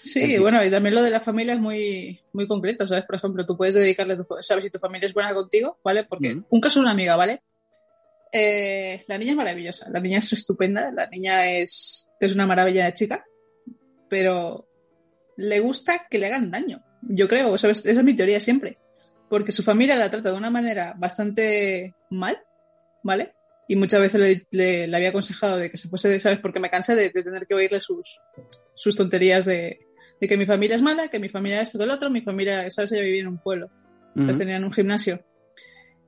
Sí, 0.00 0.20
En 0.20 0.26
fin. 0.28 0.42
bueno, 0.42 0.64
y 0.64 0.70
también 0.70 0.94
lo 0.94 1.02
de 1.02 1.10
la 1.10 1.20
familia 1.20 1.54
es 1.54 1.60
muy, 1.60 2.20
muy 2.32 2.46
concreto, 2.46 2.86
¿sabes? 2.86 3.04
Por 3.04 3.16
ejemplo, 3.16 3.46
tú 3.46 3.56
puedes 3.56 3.74
dedicarle, 3.74 4.14
a 4.14 4.16
tu, 4.16 4.26
¿sabes? 4.40 4.64
Si 4.64 4.70
tu 4.70 4.78
familia 4.78 5.06
es 5.06 5.14
buena 5.14 5.32
contigo, 5.32 5.78
¿vale? 5.82 6.04
Porque 6.04 6.38
un 6.48 6.60
caso 6.60 6.80
de 6.80 6.82
una 6.82 6.92
amiga, 6.92 7.16
¿vale? 7.16 7.42
Eh, 8.32 9.04
la 9.08 9.18
niña 9.18 9.30
es 9.30 9.36
maravillosa, 9.36 9.88
la 9.90 10.00
niña 10.00 10.18
es 10.18 10.32
estupenda, 10.32 10.90
la 10.92 11.06
niña 11.06 11.50
es, 11.50 12.10
es 12.20 12.34
una 12.34 12.46
maravilla 12.46 12.84
de 12.84 12.94
chica, 12.94 13.24
pero 14.08 14.68
le 15.36 15.60
gusta 15.60 16.06
que 16.10 16.18
le 16.18 16.26
hagan 16.26 16.50
daño. 16.50 16.82
Yo 17.02 17.28
creo, 17.28 17.56
¿sabes? 17.56 17.84
esa 17.86 18.00
es 18.00 18.04
mi 18.04 18.14
teoría 18.14 18.40
siempre. 18.40 18.78
Porque 19.28 19.52
su 19.52 19.62
familia 19.62 19.96
la 19.96 20.10
trata 20.10 20.30
de 20.30 20.36
una 20.38 20.50
manera 20.50 20.94
bastante 20.96 21.94
mal, 22.10 22.38
¿vale? 23.02 23.32
Y 23.68 23.74
muchas 23.76 24.00
veces 24.00 24.20
le, 24.20 24.46
le- 24.52 24.86
le 24.86 24.96
había 24.96 25.08
aconsejado 25.08 25.58
de 25.58 25.68
que 25.70 25.76
se 25.76 25.88
fuese, 25.88 26.20
¿sabes? 26.20 26.38
Porque 26.38 26.60
me 26.60 26.70
cansé 26.70 26.94
de, 26.94 27.10
de 27.10 27.22
tener 27.22 27.46
que 27.46 27.54
oírle 27.54 27.80
sus, 27.80 28.20
sus 28.76 28.94
tonterías 28.94 29.44
de, 29.46 29.80
de 30.20 30.28
que 30.28 30.36
mi 30.36 30.46
familia 30.46 30.76
es 30.76 30.82
mala, 30.82 31.08
que 31.08 31.18
mi 31.18 31.28
familia 31.28 31.62
es 31.62 31.72
todo 31.72 31.82
el 31.82 31.90
otro, 31.90 32.08
mi 32.10 32.20
familia, 32.20 32.70
¿sabes? 32.70 32.92
Ella 32.92 33.02
vivía 33.02 33.22
en 33.22 33.28
un 33.28 33.38
pueblo. 33.38 33.66
Ujú. 34.14 34.26
Las 34.28 34.38
tenían 34.38 34.58
en 34.58 34.64
un 34.64 34.72
gimnasio. 34.72 35.24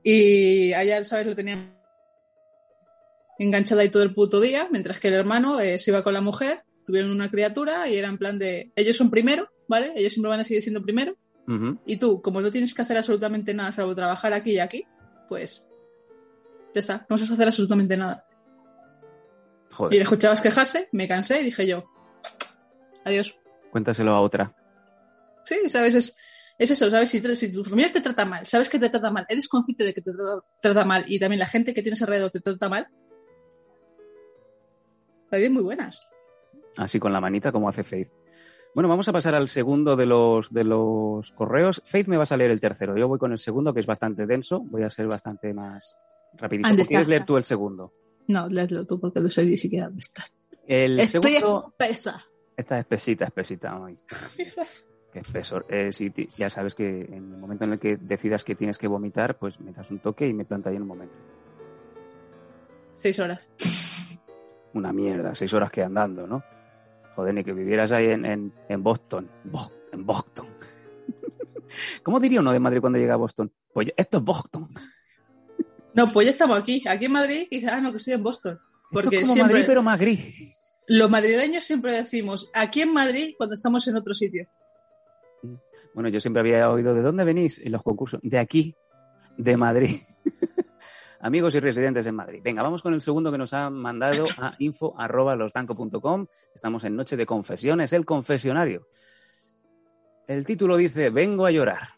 Y 0.01 0.71
allá, 0.73 1.03
¿sabes? 1.03 1.25
Lo 1.27 1.35
tenían 1.35 1.75
enganchada 3.37 3.81
ahí 3.81 3.89
todo 3.89 4.03
el 4.03 4.13
puto 4.13 4.39
día, 4.39 4.67
mientras 4.71 4.99
que 4.99 5.09
el 5.09 5.13
hermano 5.13 5.59
eh, 5.59 5.79
se 5.79 5.91
iba 5.91 6.03
con 6.03 6.13
la 6.13 6.21
mujer, 6.21 6.61
tuvieron 6.85 7.11
una 7.11 7.29
criatura 7.29 7.87
y 7.87 7.97
era 7.97 8.07
en 8.07 8.17
plan 8.17 8.39
de, 8.39 8.71
ellos 8.75 8.97
son 8.97 9.09
primero, 9.09 9.49
¿vale? 9.67 9.91
Ellos 9.95 10.13
siempre 10.13 10.29
van 10.29 10.39
a 10.39 10.43
seguir 10.43 10.61
siendo 10.63 10.81
primero. 10.81 11.17
Y 11.85 11.97
tú, 11.97 12.21
como 12.21 12.41
no 12.41 12.51
tienes 12.51 12.75
que 12.75 12.81
hacer 12.83 12.97
absolutamente 12.97 13.53
nada, 13.53 13.71
salvo 13.71 13.95
trabajar 13.95 14.33
aquí 14.33 14.51
y 14.51 14.59
aquí, 14.59 14.85
pues 15.27 15.63
ya 16.75 16.79
está, 16.79 16.97
no 17.09 17.15
vas 17.15 17.29
a 17.29 17.33
hacer 17.33 17.47
absolutamente 17.47 17.97
nada. 17.97 18.25
Y 19.89 19.95
le 19.95 20.03
escuchabas 20.03 20.41
quejarse, 20.41 20.89
me 20.91 21.07
cansé 21.07 21.41
y 21.41 21.45
dije 21.45 21.65
yo, 21.65 21.85
adiós. 23.03 23.35
cuéntaselo 23.71 24.11
a 24.11 24.21
otra. 24.21 24.55
Sí, 25.45 25.69
¿sabes? 25.69 25.95
Es, 25.95 26.17
es 26.59 26.71
eso, 26.71 26.89
¿sabes? 26.89 27.09
Si, 27.09 27.51
tu 27.51 27.63
familia 27.63 27.91
te 27.91 28.01
trata 28.01 28.25
mal, 28.25 28.45
sabes 28.45 28.69
que 28.69 28.77
te 28.77 28.89
trata 28.89 29.09
mal, 29.09 29.25
eres 29.27 29.47
consciente 29.47 29.83
de 29.83 29.93
que 29.93 30.01
te 30.01 30.11
trata, 30.11 30.45
trata 30.61 30.85
mal 30.85 31.05
y 31.07 31.19
también 31.19 31.39
la 31.39 31.47
gente 31.47 31.73
que 31.73 31.81
tienes 31.81 32.01
alrededor 32.03 32.29
te 32.29 32.41
trata 32.41 32.69
mal, 32.69 32.87
es 35.31 35.51
muy 35.51 35.63
buenas. 35.63 35.99
Así 36.77 36.99
con 36.99 37.13
la 37.13 37.21
manita 37.21 37.51
como 37.51 37.69
hace 37.69 37.83
Faith. 37.83 38.09
Bueno, 38.75 38.87
vamos 38.87 39.07
a 39.09 39.13
pasar 39.13 39.35
al 39.35 39.47
segundo 39.47 39.95
de 39.95 40.05
los, 40.05 40.53
de 40.53 40.63
los 40.63 41.31
correos. 41.31 41.81
Faith 41.85 42.07
me 42.07 42.17
vas 42.17 42.31
a 42.31 42.37
leer 42.37 42.51
el 42.51 42.61
tercero. 42.61 42.95
Yo 42.97 43.07
voy 43.07 43.19
con 43.19 43.31
el 43.31 43.39
segundo, 43.39 43.73
que 43.73 43.79
es 43.79 43.85
bastante 43.87 44.25
denso. 44.25 44.61
Voy 44.61 44.83
a 44.83 44.89
ser 44.89 45.07
bastante 45.07 45.53
más 45.53 45.97
rapidito. 46.33 46.67
¿Dónde 46.67 46.83
¿O 46.83 46.85
¿Quieres 46.85 47.01
está? 47.01 47.09
leer 47.09 47.25
tú 47.25 47.37
el 47.37 47.43
segundo? 47.43 47.93
No, 48.27 48.47
léetelo 48.47 48.85
tú 48.85 48.99
porque 48.99 49.19
no 49.19 49.29
sé 49.29 49.45
ni 49.45 49.57
siquiera 49.57 49.87
dónde 49.87 50.01
está. 50.01 50.23
El 50.67 50.99
Estoy 50.99 51.33
segundo... 51.33 51.73
espesa. 51.77 52.23
Esta 52.55 52.79
espesita, 52.79 53.25
espesita. 53.25 53.79
ay. 53.83 53.97
Qué 55.11 55.19
espesor. 55.19 55.65
Eh, 55.69 55.91
si 55.91 56.13
ya 56.37 56.51
sabes 56.51 56.75
que 56.75 57.01
en 57.05 57.33
el 57.33 57.37
momento 57.37 57.63
en 57.63 57.73
el 57.73 57.79
que 57.79 57.97
decidas 57.97 58.43
que 58.43 58.53
tienes 58.53 58.77
que 58.77 58.87
vomitar, 58.87 59.39
pues 59.39 59.59
me 59.59 59.71
das 59.71 59.89
un 59.89 59.97
toque 59.97 60.27
y 60.27 60.33
me 60.35 60.45
planto 60.45 60.69
ahí 60.69 60.75
en 60.75 60.83
un 60.83 60.87
momento. 60.87 61.17
Seis 62.95 63.17
horas. 63.19 63.49
Una 64.73 64.93
mierda, 64.93 65.33
seis 65.33 65.51
horas 65.55 65.71
que 65.71 65.81
andando, 65.81 66.27
¿no? 66.27 66.43
Joder, 67.19 67.33
ni 67.33 67.43
que 67.43 67.51
vivieras 67.51 67.91
ahí 67.91 68.05
en, 68.11 68.23
en, 68.25 68.53
en 68.69 68.81
Boston. 68.81 69.29
Bo- 69.43 69.73
en 69.91 70.05
Boston. 70.05 70.47
¿Cómo 72.03 72.17
diría 72.21 72.39
uno 72.39 72.53
de 72.53 72.59
Madrid 72.61 72.79
cuando 72.79 72.97
llega 72.97 73.15
a 73.15 73.17
Boston? 73.17 73.51
Pues 73.73 73.91
esto 73.97 74.19
es 74.19 74.23
Boston. 74.23 74.69
No, 75.91 76.07
pues 76.13 76.25
ya 76.27 76.31
estamos 76.31 76.57
aquí. 76.57 76.83
Aquí 76.87 77.05
en 77.05 77.11
Madrid, 77.11 77.47
quizás 77.49 77.71
ah, 77.73 77.81
no, 77.81 77.91
que 77.91 77.97
estoy 77.97 78.13
en 78.13 78.21
Boston. 78.23 78.59
Porque 78.91 79.07
esto 79.07 79.17
es 79.17 79.21
como 79.23 79.33
siempre, 79.33 79.53
Madrid, 79.55 79.65
pero 79.67 79.81
más 79.83 79.99
gris. 79.99 80.55
los 80.87 81.09
madrileños 81.09 81.65
siempre 81.65 81.93
decimos 81.93 82.49
aquí 82.53 82.81
en 82.81 82.93
Madrid 82.93 83.33
cuando 83.35 83.55
estamos 83.55 83.85
en 83.87 83.97
otro 83.97 84.13
sitio. 84.13 84.47
Bueno, 85.95 86.09
yo 86.09 86.21
siempre 86.21 86.41
había 86.41 86.69
oído 86.69 86.93
de 86.93 87.01
dónde 87.01 87.23
venís 87.25 87.57
en 87.59 87.71
los 87.71 87.81
concursos. 87.81 88.19
De 88.23 88.37
aquí, 88.37 88.75
de 89.35 89.57
Madrid. 89.57 89.95
Amigos 91.21 91.53
y 91.55 91.59
residentes 91.59 92.05
en 92.05 92.15
Madrid. 92.15 92.39
Venga, 92.41 92.63
vamos 92.63 92.81
con 92.81 92.93
el 92.93 93.01
segundo 93.01 93.29
que 93.31 93.37
nos 93.37 93.53
han 93.53 93.73
mandado 93.73 94.23
a 94.37 94.55
info.losdanco.com. 94.59 96.27
Estamos 96.55 96.83
en 96.85 96.95
Noche 96.95 97.17
de 97.17 97.25
Confesiones, 97.25 97.91
el 97.91 98.05
confesionario. 98.05 98.87
El 100.27 100.45
título 100.45 100.77
dice, 100.77 101.09
vengo 101.09 101.45
a 101.45 101.51
llorar. 101.51 101.89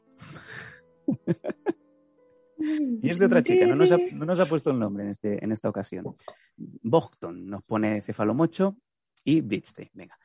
y 2.57 3.09
es 3.09 3.19
de 3.19 3.25
otra 3.25 3.43
chica, 3.43 3.67
no 3.67 3.75
nos 3.75 3.91
ha, 3.91 3.97
no 3.97 4.25
nos 4.25 4.39
ha 4.39 4.47
puesto 4.47 4.71
el 4.71 4.79
nombre 4.79 5.03
en, 5.03 5.09
este, 5.11 5.43
en 5.43 5.51
esta 5.51 5.69
ocasión. 5.69 6.15
Bogton 6.57 7.45
nos 7.45 7.63
pone 7.63 8.01
Cefalomocho 8.01 8.77
y 9.23 9.41
Blitzstein. 9.41 9.89
Venga. 9.93 10.17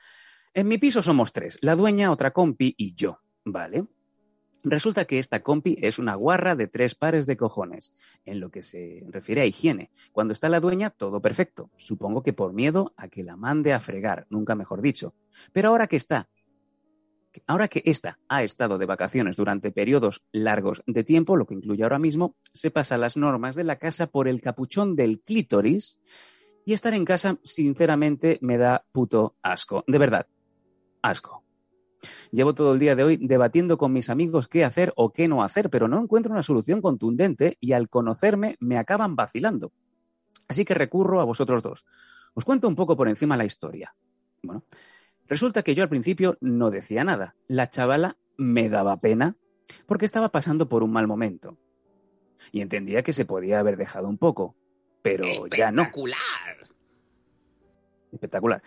En 0.54 0.68
mi 0.68 0.78
piso 0.78 1.02
somos 1.02 1.34
tres, 1.34 1.58
la 1.60 1.76
dueña, 1.76 2.10
otra 2.10 2.30
compi 2.30 2.74
y 2.78 2.94
yo, 2.94 3.20
¿vale? 3.44 3.84
Resulta 4.68 5.04
que 5.04 5.20
esta 5.20 5.44
compi 5.44 5.78
es 5.80 6.00
una 6.00 6.16
guarra 6.16 6.56
de 6.56 6.66
tres 6.66 6.96
pares 6.96 7.24
de 7.24 7.36
cojones, 7.36 7.94
en 8.24 8.40
lo 8.40 8.50
que 8.50 8.64
se 8.64 9.04
refiere 9.08 9.42
a 9.42 9.46
higiene. 9.46 9.92
Cuando 10.10 10.32
está 10.32 10.48
la 10.48 10.58
dueña, 10.58 10.90
todo 10.90 11.20
perfecto. 11.20 11.70
Supongo 11.76 12.24
que 12.24 12.32
por 12.32 12.52
miedo 12.52 12.92
a 12.96 13.06
que 13.06 13.22
la 13.22 13.36
mande 13.36 13.72
a 13.72 13.78
fregar, 13.78 14.26
nunca 14.28 14.56
mejor 14.56 14.82
dicho. 14.82 15.14
Pero 15.52 15.68
ahora 15.68 15.86
que 15.86 15.94
está, 15.94 16.28
ahora 17.46 17.68
que 17.68 17.80
esta 17.84 18.18
ha 18.28 18.42
estado 18.42 18.76
de 18.76 18.86
vacaciones 18.86 19.36
durante 19.36 19.70
periodos 19.70 20.24
largos 20.32 20.82
de 20.84 21.04
tiempo, 21.04 21.36
lo 21.36 21.46
que 21.46 21.54
incluye 21.54 21.84
ahora 21.84 22.00
mismo, 22.00 22.34
se 22.52 22.72
pasa 22.72 22.98
las 22.98 23.16
normas 23.16 23.54
de 23.54 23.62
la 23.62 23.76
casa 23.76 24.08
por 24.08 24.26
el 24.26 24.40
capuchón 24.40 24.96
del 24.96 25.20
clítoris 25.20 26.00
y 26.64 26.72
estar 26.72 26.92
en 26.92 27.04
casa, 27.04 27.38
sinceramente, 27.44 28.40
me 28.42 28.58
da 28.58 28.84
puto 28.90 29.36
asco. 29.42 29.84
De 29.86 29.98
verdad, 29.98 30.26
asco. 31.02 31.45
Llevo 32.30 32.54
todo 32.54 32.72
el 32.72 32.78
día 32.78 32.94
de 32.94 33.04
hoy 33.04 33.16
debatiendo 33.16 33.78
con 33.78 33.92
mis 33.92 34.10
amigos 34.10 34.48
qué 34.48 34.64
hacer 34.64 34.92
o 34.96 35.12
qué 35.12 35.28
no 35.28 35.42
hacer, 35.42 35.70
pero 35.70 35.88
no 35.88 36.00
encuentro 36.00 36.32
una 36.32 36.42
solución 36.42 36.80
contundente 36.80 37.56
y 37.60 37.72
al 37.72 37.88
conocerme 37.88 38.56
me 38.60 38.78
acaban 38.78 39.16
vacilando. 39.16 39.72
Así 40.48 40.64
que 40.64 40.74
recurro 40.74 41.20
a 41.20 41.24
vosotros 41.24 41.62
dos. 41.62 41.84
Os 42.34 42.44
cuento 42.44 42.68
un 42.68 42.76
poco 42.76 42.96
por 42.96 43.08
encima 43.08 43.36
la 43.36 43.44
historia. 43.44 43.94
Bueno, 44.42 44.64
resulta 45.26 45.62
que 45.62 45.74
yo 45.74 45.82
al 45.82 45.88
principio 45.88 46.36
no 46.40 46.70
decía 46.70 47.04
nada. 47.04 47.34
La 47.48 47.70
chavala 47.70 48.16
me 48.36 48.68
daba 48.68 48.98
pena 48.98 49.36
porque 49.86 50.04
estaba 50.04 50.30
pasando 50.30 50.68
por 50.68 50.82
un 50.82 50.92
mal 50.92 51.06
momento. 51.06 51.58
Y 52.52 52.60
entendía 52.60 53.02
que 53.02 53.12
se 53.12 53.24
podía 53.24 53.58
haber 53.58 53.76
dejado 53.76 54.08
un 54.08 54.18
poco, 54.18 54.54
pero 55.02 55.46
ya 55.48 55.72
no. 55.72 55.82
Espectacular. 55.82 56.68
Espectacular. 58.12 58.62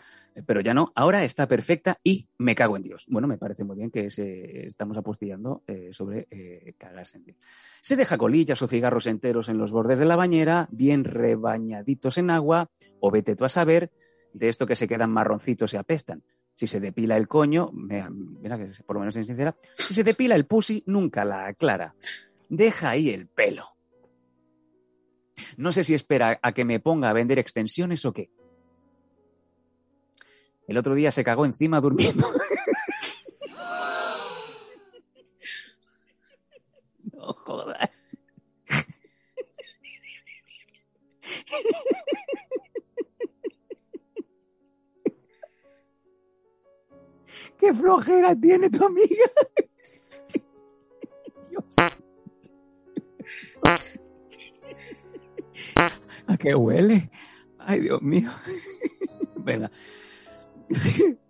Pero 0.45 0.61
ya 0.61 0.73
no, 0.73 0.91
ahora 0.95 1.23
está 1.23 1.47
perfecta 1.47 1.99
y 2.03 2.27
me 2.37 2.55
cago 2.55 2.77
en 2.77 2.83
Dios. 2.83 3.05
Bueno, 3.07 3.27
me 3.27 3.37
parece 3.37 3.63
muy 3.63 3.75
bien 3.77 3.91
que 3.91 4.09
se, 4.09 4.67
estamos 4.67 4.97
apostillando 4.97 5.63
eh, 5.67 5.89
sobre 5.91 6.27
eh, 6.31 6.73
cagarse 6.77 7.17
en 7.17 7.25
Dios. 7.25 7.37
Se 7.81 7.95
deja 7.95 8.17
colillas 8.17 8.61
o 8.61 8.67
cigarros 8.67 9.07
enteros 9.07 9.49
en 9.49 9.57
los 9.57 9.71
bordes 9.71 9.99
de 9.99 10.05
la 10.05 10.15
bañera, 10.15 10.67
bien 10.71 11.03
rebañaditos 11.03 12.17
en 12.17 12.29
agua, 12.29 12.69
o 12.99 13.11
vete 13.11 13.35
tú 13.35 13.45
a 13.45 13.49
saber, 13.49 13.91
de 14.33 14.49
esto 14.49 14.65
que 14.65 14.75
se 14.75 14.87
quedan 14.87 15.11
marroncitos 15.11 15.73
y 15.73 15.77
apestan. 15.77 16.23
Si 16.55 16.67
se 16.67 16.79
depila 16.79 17.15
el 17.15 17.27
coño, 17.27 17.71
mira 17.71 18.57
que 18.57 18.69
por 18.85 18.95
lo 18.95 18.99
menos 18.99 19.15
es 19.15 19.25
sincera, 19.25 19.55
si 19.75 19.93
se 19.93 20.03
depila 20.03 20.35
el 20.35 20.45
pussy, 20.45 20.83
nunca 20.85 21.23
la 21.23 21.47
aclara. 21.47 21.95
Deja 22.49 22.89
ahí 22.89 23.09
el 23.09 23.27
pelo. 23.27 23.63
No 25.57 25.71
sé 25.71 25.83
si 25.83 25.93
espera 25.93 26.39
a 26.41 26.51
que 26.51 26.65
me 26.65 26.79
ponga 26.79 27.09
a 27.09 27.13
vender 27.13 27.39
extensiones 27.39 28.03
o 28.05 28.11
qué. 28.11 28.29
El 30.69 30.77
otro 30.77 30.93
día 30.93 31.11
se 31.11 31.23
cagó 31.23 31.45
encima 31.45 31.81
durmiendo. 31.81 32.31
no 37.11 37.33
jodas. 37.33 37.89
¡Qué 47.57 47.73
flojera 47.73 48.35
tiene 48.35 48.69
tu 48.69 48.85
amiga! 48.85 49.25
Dios. 51.49 51.65
¿A 56.27 56.37
qué 56.37 56.53
huele? 56.53 57.09
Ay, 57.57 57.79
Dios 57.79 58.03
mío. 58.03 58.29
Venga. 59.37 59.71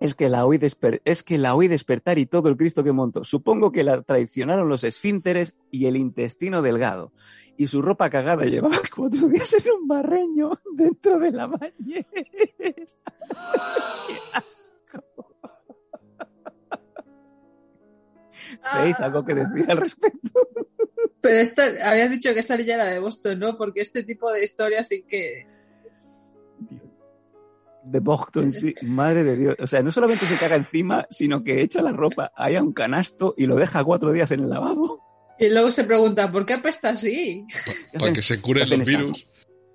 Es 0.00 0.14
que, 0.14 0.30
la 0.30 0.46
oí 0.46 0.56
desper- 0.56 1.02
es 1.04 1.22
que 1.22 1.36
la 1.36 1.54
oí 1.54 1.68
despertar 1.68 2.18
y 2.18 2.24
todo 2.24 2.48
el 2.48 2.56
Cristo 2.56 2.82
que 2.82 2.90
montó. 2.90 3.22
Supongo 3.22 3.70
que 3.70 3.84
la 3.84 4.00
traicionaron 4.00 4.66
los 4.66 4.82
esfínteres 4.82 5.54
y 5.70 5.84
el 5.86 5.96
intestino 5.98 6.62
delgado. 6.62 7.12
Y 7.58 7.66
su 7.66 7.82
ropa 7.82 8.08
cagada 8.08 8.46
llevaba 8.46 8.78
cuatro 8.96 9.28
días 9.28 9.54
en 9.54 9.70
un 9.72 9.86
barreño 9.86 10.52
dentro 10.72 11.18
de 11.18 11.30
la 11.30 11.46
bañera. 11.48 12.06
¡Qué 14.06 14.16
asco! 14.32 15.04
Faith, 18.62 19.00
algo 19.00 19.22
que 19.22 19.34
decir 19.34 19.70
al 19.70 19.76
respecto. 19.76 20.48
Pero 21.20 21.36
esta, 21.36 21.64
habías 21.84 22.10
dicho 22.10 22.32
que 22.32 22.40
esta 22.40 22.56
niña 22.56 22.76
era 22.76 22.86
de 22.86 22.98
Boston, 23.00 23.38
¿no? 23.38 23.58
Porque 23.58 23.82
este 23.82 24.02
tipo 24.02 24.32
de 24.32 24.42
historias 24.42 24.88
sí 24.88 25.02
que... 25.02 25.46
De 27.90 27.98
Boston, 27.98 28.52
sí. 28.52 28.74
Madre 28.82 29.24
de 29.24 29.36
Dios. 29.36 29.56
O 29.58 29.66
sea, 29.66 29.82
no 29.82 29.90
solamente 29.90 30.24
se 30.24 30.38
caga 30.38 30.54
encima, 30.54 31.06
sino 31.10 31.42
que 31.42 31.60
echa 31.60 31.82
la 31.82 31.92
ropa 31.92 32.30
ahí 32.36 32.54
a 32.54 32.62
un 32.62 32.72
canasto 32.72 33.34
y 33.36 33.46
lo 33.46 33.56
deja 33.56 33.82
cuatro 33.82 34.12
días 34.12 34.30
en 34.30 34.40
el 34.40 34.50
lavabo. 34.50 35.02
Y 35.40 35.48
luego 35.48 35.70
se 35.70 35.84
pregunta, 35.84 36.30
¿por 36.30 36.46
qué 36.46 36.54
apesta 36.54 36.90
así? 36.90 37.44
Para 37.98 38.12
que 38.12 38.22
se 38.22 38.40
curen 38.40 38.68
¿Qué 38.68 38.74
hacen 38.74 38.78
los 38.78 38.88
virus. 38.88 39.28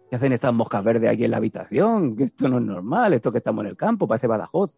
¿Qué 0.10 0.16
hacen 0.16 0.32
estas 0.32 0.54
moscas 0.54 0.84
verdes 0.84 1.10
aquí 1.10 1.26
en 1.26 1.32
la 1.32 1.38
habitación? 1.38 2.16
Que 2.16 2.26
esto 2.26 2.48
no 2.48 2.60
es 2.60 2.64
normal, 2.64 3.14
esto 3.14 3.32
que 3.32 3.40
estamos 3.40 3.64
en 3.64 3.72
el 3.72 3.76
campo, 3.76 4.08
parece 4.08 4.28
Badajoz. 4.28 4.74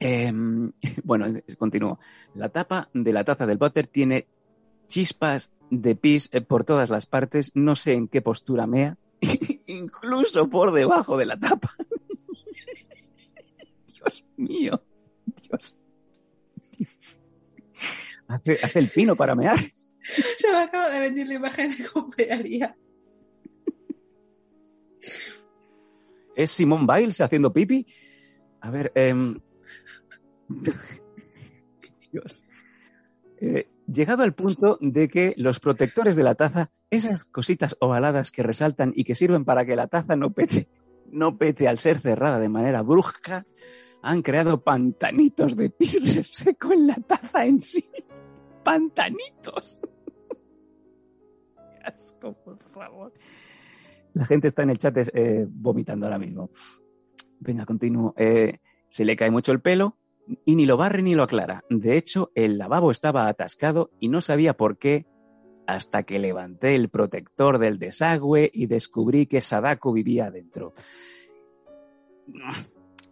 Em, 0.00 0.72
bueno, 1.04 1.26
continúo. 1.58 2.00
La 2.34 2.48
tapa 2.48 2.88
de 2.92 3.12
la 3.12 3.22
taza 3.22 3.46
del 3.46 3.58
váter 3.58 3.86
tiene 3.86 4.26
chispas 4.88 5.52
de 5.70 5.94
pis 5.94 6.28
eh, 6.32 6.40
por 6.40 6.64
todas 6.64 6.90
las 6.90 7.06
partes, 7.06 7.52
no 7.54 7.76
sé 7.76 7.92
en 7.92 8.08
qué 8.08 8.22
postura 8.22 8.66
mea, 8.66 8.96
incluso 9.66 10.48
por 10.48 10.72
debajo 10.72 11.16
de 11.16 11.26
la 11.26 11.38
tapa. 11.38 11.70
Dios 13.86 14.24
mío, 14.36 14.82
Dios. 15.42 15.76
Hace, 18.28 18.52
hace 18.62 18.78
el 18.78 18.88
pino 18.88 19.16
para 19.16 19.34
mear. 19.34 19.58
Se 20.38 20.50
me 20.50 20.58
acaba 20.58 20.88
de 20.88 21.00
venir 21.00 21.26
la 21.26 21.34
imagen 21.34 21.70
de 21.70 21.84
cómo. 21.88 22.08
¿Es 26.36 26.50
Simón 26.50 26.86
Biles 26.86 27.20
haciendo 27.20 27.52
pipi? 27.52 27.86
A 28.60 28.70
ver, 28.70 28.92
em, 28.94 29.38
Dios. 32.12 32.44
Eh, 33.40 33.68
llegado 33.86 34.22
al 34.22 34.34
punto 34.34 34.78
de 34.80 35.08
que 35.08 35.34
los 35.36 35.60
protectores 35.60 36.16
de 36.16 36.22
la 36.22 36.34
taza, 36.34 36.70
esas 36.90 37.24
cositas 37.24 37.76
ovaladas 37.80 38.30
que 38.30 38.42
resaltan 38.42 38.92
y 38.94 39.04
que 39.04 39.14
sirven 39.14 39.44
para 39.44 39.64
que 39.64 39.76
la 39.76 39.88
taza 39.88 40.16
no 40.16 40.32
pete, 40.32 40.68
no 41.12 41.36
pete 41.36 41.68
al 41.68 41.78
ser 41.78 41.98
cerrada 41.98 42.38
de 42.38 42.48
manera 42.48 42.82
brusca, 42.82 43.46
han 44.02 44.22
creado 44.22 44.62
pantanitos 44.62 45.56
de 45.56 45.70
pis 45.70 45.98
seco 46.32 46.72
en 46.72 46.86
la 46.86 46.96
taza 46.96 47.44
en 47.44 47.60
sí. 47.60 47.84
Pantanitos. 48.64 49.80
Qué 51.56 51.78
asco, 51.84 52.32
por 52.32 52.58
favor. 52.72 53.12
La 54.14 54.26
gente 54.26 54.48
está 54.48 54.62
en 54.62 54.70
el 54.70 54.78
chat 54.78 54.96
eh, 55.14 55.46
vomitando 55.48 56.06
ahora 56.06 56.18
mismo. 56.18 56.50
Venga, 57.38 57.64
continúo. 57.64 58.14
Eh, 58.16 58.58
se 58.88 59.04
le 59.04 59.16
cae 59.16 59.30
mucho 59.30 59.52
el 59.52 59.60
pelo 59.60 59.96
y 60.44 60.56
ni 60.56 60.66
lo 60.66 60.76
barre 60.76 61.02
ni 61.02 61.14
lo 61.14 61.22
aclara. 61.22 61.64
De 61.70 61.96
hecho, 61.96 62.30
el 62.34 62.58
lavabo 62.58 62.90
estaba 62.90 63.28
atascado 63.28 63.90
y 64.00 64.08
no 64.08 64.20
sabía 64.20 64.56
por 64.56 64.78
qué 64.78 65.06
hasta 65.74 66.02
que 66.02 66.18
levanté 66.18 66.74
el 66.74 66.88
protector 66.88 67.58
del 67.58 67.78
desagüe 67.78 68.50
y 68.52 68.66
descubrí 68.66 69.26
que 69.26 69.40
Sadako 69.40 69.92
vivía 69.92 70.26
adentro. 70.26 70.72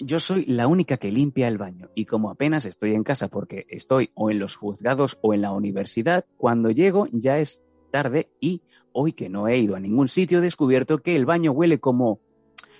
Yo 0.01 0.21
soy 0.21 0.45
la 0.47 0.67
única 0.67 0.97
que 0.97 1.11
limpia 1.11 1.49
el 1.49 1.59
baño 1.59 1.91
y 1.95 2.05
como 2.05 2.31
apenas 2.31 2.65
estoy 2.65 2.95
en 2.95 3.05
casa 3.05 3.29
porque 3.29 3.67
estoy 3.69 4.11
o 4.15 4.31
en 4.31 4.39
los 4.39 4.57
juzgados 4.57 5.19
o 5.23 5.35
en 5.35 5.43
la 5.43 5.53
universidad, 5.53 6.25
cuando 6.37 6.71
llego 6.71 7.07
ya 7.13 7.39
es 7.39 7.63
tarde 7.91 8.29
y 8.41 8.63
hoy 8.93 9.13
que 9.13 9.29
no 9.29 9.49
he 9.49 9.59
ido 9.59 9.77
a 9.77 9.81
ningún 9.81 10.09
sitio 10.09 10.39
he 10.39 10.43
descubierto 10.43 10.99
que 10.99 11.17
el 11.17 11.27
baño 11.27 11.53
huele 11.53 11.79
como 11.79 12.21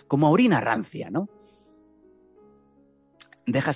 como 0.09 0.27
a 0.27 0.31
orina 0.31 0.61
rancia, 0.61 1.11
¿no? 1.11 1.29
Deja, 3.47 3.73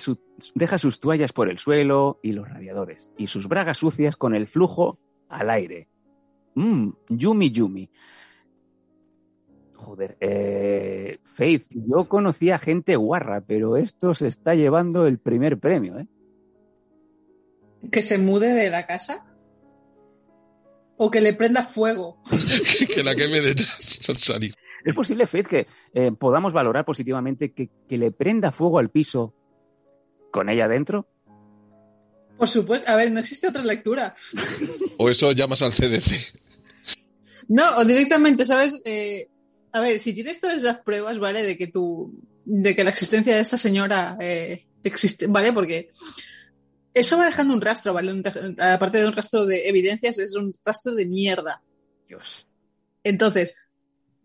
deja 0.55 0.77
sus 0.77 0.99
toallas 0.99 1.31
por 1.31 1.49
el 1.49 1.59
suelo 1.59 2.19
y 2.21 2.31
los 2.33 2.49
radiadores, 2.49 3.09
y 3.17 3.27
sus 3.27 3.47
bragas 3.47 3.77
sucias 3.77 4.17
con 4.17 4.35
el 4.35 4.47
flujo 4.47 4.99
al 5.29 5.49
aire. 5.49 5.87
Mmm, 6.55 6.89
yumi 7.09 7.51
yumi. 7.51 7.89
Joder, 9.75 10.17
eh, 10.21 11.19
Faith, 11.25 11.65
yo 11.69 12.07
conocía 12.07 12.57
gente 12.57 12.95
guarra, 12.95 13.41
pero 13.41 13.75
esto 13.75 14.15
se 14.15 14.27
está 14.27 14.55
llevando 14.55 15.07
el 15.07 15.19
primer 15.19 15.59
premio, 15.59 15.99
¿eh? 15.99 16.07
Que 17.91 18.01
se 18.01 18.17
mude 18.17 18.53
de 18.53 18.69
la 18.69 18.87
casa. 18.87 19.25
O 20.95 21.11
que 21.11 21.19
le 21.19 21.33
prenda 21.33 21.63
fuego. 21.63 22.21
que 22.95 23.03
la 23.03 23.15
queme 23.15 23.41
detrás. 23.41 23.99
Sansari. 24.01 24.53
¿Es 24.85 24.95
posible, 24.95 25.27
Faith, 25.27 25.47
que 25.47 25.67
eh, 25.93 26.11
podamos 26.11 26.53
valorar 26.53 26.85
positivamente 26.85 27.53
que, 27.53 27.69
que 27.87 27.97
le 27.97 28.11
prenda 28.11 28.51
fuego 28.51 28.79
al 28.79 28.89
piso 28.89 29.33
con 30.31 30.49
ella 30.49 30.67
dentro? 30.67 31.07
Por 32.37 32.49
supuesto. 32.49 32.89
A 32.89 32.95
ver, 32.95 33.11
no 33.11 33.19
existe 33.19 33.47
otra 33.47 33.63
lectura. 33.63 34.15
O 34.97 35.09
eso 35.09 35.31
llamas 35.31 35.61
al 35.61 35.71
CDC. 35.71 36.42
No, 37.47 37.77
o 37.77 37.85
directamente, 37.85 38.45
¿sabes? 38.45 38.81
Eh, 38.85 39.29
a 39.71 39.81
ver, 39.81 39.99
si 39.99 40.13
tienes 40.13 40.39
todas 40.39 40.61
las 40.61 40.79
pruebas, 40.79 41.19
¿vale? 41.19 41.43
De 41.43 41.57
que 41.57 41.67
tú, 41.67 42.13
de 42.45 42.75
que 42.75 42.83
la 42.83 42.91
existencia 42.91 43.35
de 43.35 43.41
esta 43.41 43.57
señora 43.57 44.17
eh, 44.19 44.65
existe, 44.83 45.27
¿vale? 45.27 45.51
Porque 45.51 45.89
eso 46.93 47.17
va 47.17 47.25
dejando 47.25 47.53
un 47.53 47.61
rastro, 47.61 47.93
¿vale? 47.93 48.11
Un 48.11 48.23
aparte 48.59 48.99
de 48.99 49.07
un 49.07 49.13
rastro 49.13 49.45
de 49.45 49.67
evidencias, 49.67 50.19
es 50.19 50.35
un 50.35 50.53
rastro 50.63 50.93
de 50.93 51.05
mierda. 51.05 51.61
Dios. 52.07 52.47
Entonces, 53.03 53.55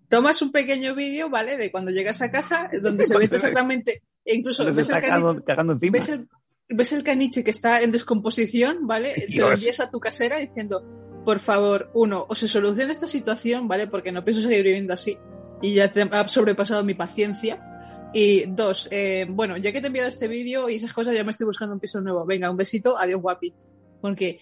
tomas 0.09 0.43
un 0.43 0.53
pequeño 0.53 0.95
vídeo, 0.95 1.31
¿vale? 1.31 1.57
De 1.57 1.71
cuando 1.71 1.91
llegas 1.91 2.21
a 2.21 2.31
casa, 2.31 2.71
donde 2.83 3.05
se 3.05 3.17
ve 3.17 3.25
exactamente, 3.25 4.03
e 4.25 4.37
incluso 4.37 4.65
ves 4.65 4.77
el, 4.77 4.81
está 4.81 5.01
cagando, 5.01 5.43
cagando 5.45 5.79
ves, 5.79 6.09
el, 6.11 6.29
ves 6.69 6.93
el 6.93 7.03
caniche 7.03 7.43
que 7.43 7.51
está 7.51 7.81
en 7.81 7.93
descomposición, 7.93 8.87
¿vale? 8.87 9.15
Se 9.29 9.41
lo 9.41 9.49
Dios. 9.49 9.61
envías 9.61 9.81
a 9.81 9.91
tu 9.91 9.99
casera 9.99 10.39
diciendo, 10.39 10.83
por 11.29 11.41
favor, 11.41 11.91
uno, 11.93 12.25
o 12.27 12.35
se 12.35 12.49
soluciona 12.49 12.91
esta 12.91 13.07
situación, 13.07 13.69
¿vale? 13.69 13.87
Porque 13.87 14.11
no 14.11 14.25
pienso 14.25 14.41
seguir 14.41 14.63
viviendo 14.63 14.95
así 14.95 15.19
y 15.61 15.75
ya 15.75 15.93
te 15.93 16.01
ha 16.01 16.27
sobrepasado 16.27 16.83
mi 16.85 16.95
paciencia. 16.95 18.11
Y 18.15 18.47
dos, 18.47 18.89
eh, 18.91 19.27
bueno, 19.29 19.59
ya 19.59 19.71
que 19.71 19.81
te 19.83 19.89
he 19.89 19.89
enviado 19.89 20.09
este 20.09 20.27
vídeo 20.27 20.71
y 20.71 20.77
esas 20.77 20.95
cosas, 20.95 21.15
ya 21.15 21.25
me 21.25 21.33
estoy 21.33 21.45
buscando 21.45 21.75
un 21.75 21.81
piso 21.81 22.01
nuevo. 22.01 22.25
Venga, 22.25 22.51
un 22.51 22.57
besito, 22.57 22.97
adiós 22.97 23.21
guapi. 23.21 23.53
Porque 24.01 24.41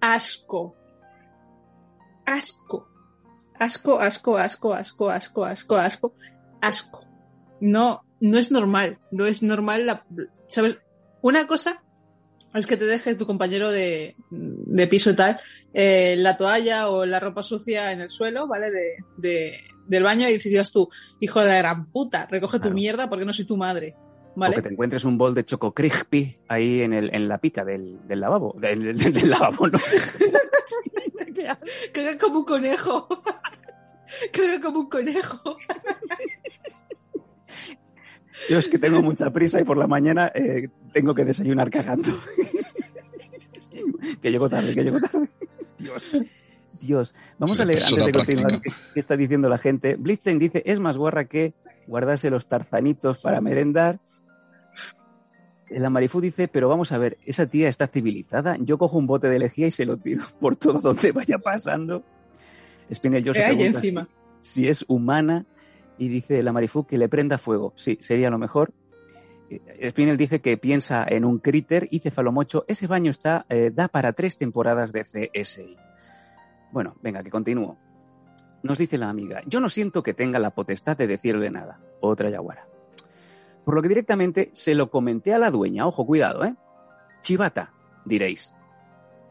asco. 0.00 0.76
Asco. 2.24 2.88
Asco, 3.58 3.98
asco, 3.98 4.38
asco, 4.38 4.72
asco, 4.72 5.10
asco, 5.10 5.44
asco, 5.44 5.76
asco, 5.76 6.14
asco. 6.60 7.04
No, 7.60 8.04
no 8.20 8.38
es 8.38 8.52
normal. 8.52 9.00
No 9.10 9.26
es 9.26 9.42
normal 9.42 9.86
la, 9.86 10.06
¿sabes? 10.46 10.78
Una 11.20 11.48
cosa 11.48 11.82
es 12.54 12.66
que 12.66 12.76
te 12.76 12.84
deje 12.86 13.14
tu 13.14 13.26
compañero 13.26 13.70
de, 13.70 14.16
de 14.30 14.86
piso 14.88 15.10
y 15.10 15.16
tal 15.16 15.38
eh, 15.72 16.16
la 16.18 16.36
toalla 16.36 16.88
o 16.90 17.06
la 17.06 17.20
ropa 17.20 17.42
sucia 17.42 17.92
en 17.92 18.00
el 18.00 18.08
suelo, 18.08 18.46
¿vale? 18.48 18.70
De, 18.70 18.96
de- 19.16 19.60
del 19.86 20.02
baño 20.04 20.28
y 20.28 20.38
digas 20.38 20.70
tú, 20.70 20.88
hijo 21.18 21.40
de 21.40 21.48
la 21.48 21.58
gran 21.58 21.90
puta, 21.90 22.26
recoge 22.26 22.60
tu 22.60 22.70
mierda 22.70 23.08
porque 23.08 23.24
no 23.24 23.32
soy 23.32 23.44
tu 23.44 23.56
madre, 23.56 23.94
O 23.96 24.38
¿vale? 24.40 24.54
que 24.56 24.62
te 24.62 24.68
encuentres 24.68 25.04
un 25.04 25.18
bol 25.18 25.34
de 25.34 25.44
choco 25.44 25.74
crispy 25.74 26.38
ahí 26.48 26.82
en, 26.82 26.92
el, 26.92 27.12
en 27.12 27.26
la 27.28 27.38
pica 27.38 27.64
del, 27.64 27.98
del 28.06 28.20
lavabo. 28.20 28.54
Del, 28.60 28.96
del- 28.96 29.12
del 29.12 29.30
lavabo, 29.30 29.66
¿no? 29.66 29.78
Caga 31.92 32.16
como 32.18 32.38
un 32.40 32.44
conejo. 32.44 33.08
Caga 34.32 34.60
como 34.62 34.80
un 34.80 34.88
conejo. 34.88 35.56
Yo 38.48 38.58
es 38.58 38.68
que 38.68 38.78
tengo 38.78 39.02
mucha 39.02 39.30
prisa 39.30 39.60
y 39.60 39.64
por 39.64 39.76
la 39.76 39.86
mañana 39.86 40.30
eh, 40.34 40.68
tengo 40.92 41.14
que 41.14 41.24
desayunar 41.24 41.70
cagando. 41.70 42.10
que 44.22 44.30
llego 44.30 44.48
tarde, 44.48 44.74
que 44.74 44.82
llego 44.82 45.00
tarde. 45.00 45.28
Dios. 45.78 46.12
Dios. 46.80 47.14
Vamos 47.38 47.60
a 47.60 47.64
leer 47.64 47.82
antes 47.82 48.06
de 48.06 48.12
continuar 48.12 48.60
qué, 48.60 49.00
está 49.00 49.16
diciendo 49.16 49.48
la 49.48 49.58
gente. 49.58 49.96
Blitzen 49.96 50.38
dice, 50.38 50.62
es 50.64 50.78
más 50.78 50.96
guarra 50.96 51.26
que 51.26 51.54
guardarse 51.86 52.30
los 52.30 52.48
tarzanitos 52.48 53.22
para 53.22 53.40
merendar. 53.40 53.98
La 55.68 55.90
Marifú 55.90 56.20
dice, 56.20 56.48
pero 56.48 56.68
vamos 56.68 56.90
a 56.92 56.98
ver, 56.98 57.18
esa 57.26 57.46
tía 57.46 57.68
está 57.68 57.86
civilizada. 57.86 58.56
Yo 58.60 58.78
cojo 58.78 58.98
un 58.98 59.06
bote 59.06 59.28
de 59.28 59.38
lejía 59.38 59.68
y 59.68 59.70
se 59.70 59.86
lo 59.86 59.96
tiro 59.96 60.24
por 60.40 60.56
todo 60.56 60.80
donde 60.80 61.12
vaya 61.12 61.38
pasando. 61.38 62.02
Spinel 62.92 63.22
yo 63.22 63.32
se 63.32 63.40
¿Qué 63.40 63.46
hay 63.46 63.56
pregunta 63.56 63.78
encima? 63.78 64.08
si, 64.40 64.62
si 64.62 64.68
es 64.68 64.84
humana 64.88 65.46
y 66.00 66.08
dice 66.08 66.42
la 66.42 66.52
Marifú 66.52 66.86
que 66.86 66.96
le 66.96 67.10
prenda 67.10 67.36
fuego. 67.36 67.74
Sí, 67.76 67.98
sería 68.00 68.30
lo 68.30 68.38
mejor. 68.38 68.72
Eh, 69.50 69.90
Spinel 69.90 70.16
dice 70.16 70.40
que 70.40 70.56
piensa 70.56 71.04
en 71.06 71.26
un 71.26 71.38
críter 71.38 71.88
y 71.90 71.98
Cefalomocho, 71.98 72.64
ese 72.68 72.86
baño 72.86 73.10
está, 73.10 73.44
eh, 73.50 73.70
da 73.72 73.86
para 73.86 74.14
tres 74.14 74.38
temporadas 74.38 74.92
de 74.92 75.04
CSI. 75.04 75.76
Bueno, 76.72 76.96
venga, 77.02 77.22
que 77.22 77.28
continúo. 77.30 77.76
Nos 78.62 78.78
dice 78.78 78.96
la 78.96 79.10
amiga, 79.10 79.42
yo 79.46 79.60
no 79.60 79.68
siento 79.68 80.02
que 80.02 80.14
tenga 80.14 80.38
la 80.38 80.54
potestad 80.54 80.96
de 80.96 81.06
decirle 81.06 81.50
nada. 81.50 81.80
Otra 82.00 82.30
yaguara. 82.30 82.66
Por 83.66 83.74
lo 83.74 83.82
que 83.82 83.88
directamente 83.88 84.48
se 84.54 84.74
lo 84.74 84.90
comenté 84.90 85.34
a 85.34 85.38
la 85.38 85.50
dueña. 85.50 85.86
Ojo, 85.86 86.06
cuidado, 86.06 86.44
¿eh? 86.44 86.54
Chivata, 87.20 87.74
diréis. 88.06 88.54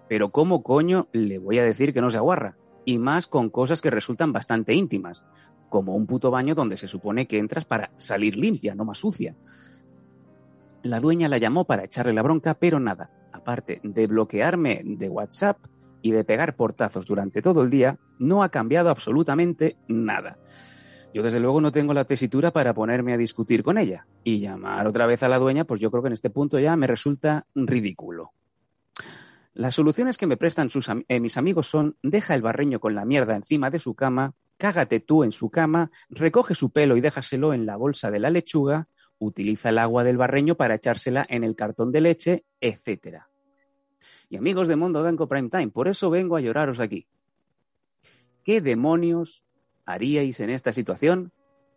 Pero 0.08 0.30
¿cómo 0.30 0.62
coño 0.62 1.08
le 1.14 1.40
voy 1.40 1.58
a 1.58 1.64
decir 1.64 1.94
que 1.94 2.02
no 2.02 2.12
se 2.12 2.18
aguarra? 2.18 2.58
Y 2.86 3.00
más 3.00 3.26
con 3.26 3.50
cosas 3.50 3.82
que 3.82 3.90
resultan 3.90 4.34
bastante 4.34 4.76
íntimas, 4.76 5.26
como 5.70 5.96
un 5.96 6.08
puto 6.08 6.32
baño 6.32 6.56
donde 6.56 6.78
se 6.78 6.88
supone 6.88 7.28
que 7.28 7.38
entras 7.38 7.66
para 7.66 7.92
salir 7.98 8.38
limpia, 8.38 8.76
no 8.76 8.86
más 8.86 8.98
sucia. 8.98 9.36
La 10.82 11.00
dueña 11.00 11.28
la 11.28 11.38
llamó 11.38 11.66
para 11.66 11.84
echarle 11.84 12.14
la 12.14 12.22
bronca, 12.22 12.54
pero 12.54 12.80
nada. 12.80 13.10
Aparte 13.32 13.82
de 13.84 14.08
bloquearme 14.08 14.82
de 14.84 15.10
WhatsApp 15.10 15.58
y 16.02 16.12
de 16.12 16.24
pegar 16.24 16.56
portazos 16.56 17.06
durante 17.06 17.42
todo 17.42 17.62
el 17.62 17.70
día, 17.70 18.00
no 18.18 18.44
ha 18.44 18.50
cambiado 18.50 18.90
absolutamente 18.90 19.76
nada. 19.88 20.38
Yo 21.14 21.24
desde 21.24 21.40
luego 21.40 21.60
no 21.60 21.72
tengo 21.72 21.94
la 21.94 22.06
tesitura 22.06 22.52
para 22.52 22.74
ponerme 22.74 23.14
a 23.14 23.18
discutir 23.18 23.64
con 23.64 23.78
ella. 23.78 24.06
Y 24.24 24.40
llamar 24.40 24.88
otra 24.88 25.06
vez 25.06 25.24
a 25.24 25.30
la 25.30 25.40
dueña, 25.40 25.66
pues 25.66 25.82
yo 25.82 25.90
creo 25.90 26.04
que 26.04 26.08
en 26.08 26.14
este 26.14 26.30
punto 26.30 26.60
ya 26.60 26.76
me 26.76 26.88
resulta 26.88 27.48
ridículo. 27.56 28.32
Las 29.54 29.76
soluciones 29.76 30.18
que 30.18 30.28
me 30.28 30.38
prestan 30.38 30.70
sus 30.70 30.90
eh, 30.90 31.20
mis 31.20 31.36
amigos 31.38 31.68
son 31.68 31.98
deja 32.04 32.36
el 32.36 32.42
barreño 32.42 32.80
con 32.80 32.96
la 32.96 33.06
mierda 33.06 33.36
encima 33.36 33.70
de 33.70 33.80
su 33.80 33.96
cama, 33.96 34.34
cágate 34.60 35.00
tú 35.00 35.24
en 35.24 35.32
su 35.32 35.50
cama, 35.50 35.90
recoge 36.10 36.54
su 36.54 36.70
pelo 36.70 36.98
y 36.98 37.02
déjaselo 37.02 37.54
en 37.54 37.66
la 37.66 37.78
bolsa 37.78 38.12
de 38.12 38.20
la 38.20 38.30
lechuga, 38.30 38.90
utiliza 39.18 39.70
el 39.70 39.78
agua 39.78 40.04
del 40.04 40.18
barreño 40.18 40.56
para 40.56 40.76
echársela 40.76 41.26
en 41.30 41.46
el 41.46 41.56
cartón 41.56 41.94
de 41.94 42.02
leche, 42.02 42.46
etcétera. 42.60 43.30
Y 44.30 44.36
amigos 44.36 44.68
de 44.68 44.76
Mundo 44.76 45.02
Danco 45.02 45.30
Prime 45.30 45.50
Time, 45.50 45.70
por 45.70 45.88
eso 45.88 46.10
vengo 46.10 46.36
a 46.36 46.42
lloraros 46.42 46.82
aquí. 46.82 47.08
¿Qué 48.44 48.60
demonios 48.60 49.44
haríais 49.86 50.42
en 50.42 50.50
esta 50.50 50.74
situación? 50.74 51.32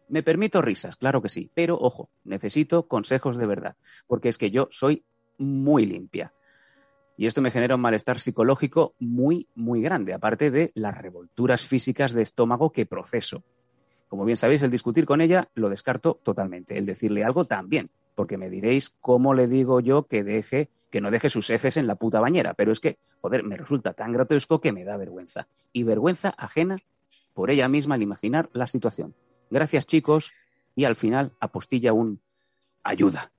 Me 0.09 0.25
permito 0.25 0.61
risas, 0.61 0.97
claro 0.97 1.23
que 1.23 1.29
sí, 1.29 1.51
pero 1.55 1.79
ojo, 1.79 2.11
necesito 2.25 2.89
consejos 2.89 3.39
de 3.39 3.47
verdad, 3.47 3.77
porque 4.09 4.29
es 4.29 4.39
que 4.39 4.51
yo 4.51 4.67
soy 4.73 5.05
muy 5.39 5.87
limpia. 5.87 6.35
Y 7.17 7.27
esto 7.27 7.43
me 7.43 7.51
genera 7.51 7.75
un 7.75 7.81
malestar 7.81 8.21
psicológico 8.21 8.95
muy, 8.99 9.49
muy 9.55 9.83
grande, 9.83 10.15
aparte 10.15 10.51
de 10.51 10.73
las 10.75 10.97
revolturas 10.97 11.65
físicas 11.65 12.13
de 12.13 12.23
estómago 12.23 12.73
que 12.73 12.87
proceso. 12.87 13.45
Como 14.09 14.25
bien 14.25 14.37
sabéis, 14.37 14.63
el 14.63 14.71
discutir 14.71 15.07
con 15.07 15.21
ella 15.21 15.49
lo 15.55 15.69
descarto 15.71 16.21
totalmente. 16.23 16.77
El 16.77 16.87
decirle 16.87 17.25
algo 17.25 17.47
también, 17.47 17.91
porque 18.15 18.37
me 18.37 18.51
diréis 18.51 18.91
cómo 19.01 19.33
le 19.35 19.47
digo 19.47 19.81
yo 19.81 20.07
que 20.07 20.23
deje, 20.23 20.69
que 20.91 21.01
no 21.01 21.11
deje 21.11 21.31
sus 21.31 21.49
heces 21.49 21.79
en 21.79 21.87
la 21.87 21.95
puta 21.95 22.21
bañera. 22.21 22.55
Pero 22.55 22.73
es 22.73 22.81
que, 22.81 22.99
joder, 23.21 23.43
me 23.43 23.57
resulta 23.57 23.95
tan 23.95 24.13
grotesco 24.13 24.61
que 24.61 24.73
me 24.73 24.85
da 24.85 24.97
vergüenza. 24.97 25.49
Y 25.73 25.85
vergüenza 25.85 26.35
ajena 26.37 26.79
por 27.33 27.51
ella 27.51 27.69
misma 27.69 27.95
al 27.95 28.03
imaginar 28.03 28.51
la 28.53 28.67
situación. 28.67 29.15
Gracias, 29.51 29.87
chicos. 29.87 30.33
Y 30.75 30.85
al 30.85 30.95
final 30.95 31.33
apostilla 31.41 31.93
un 31.93 32.21
ayuda. 32.83 33.32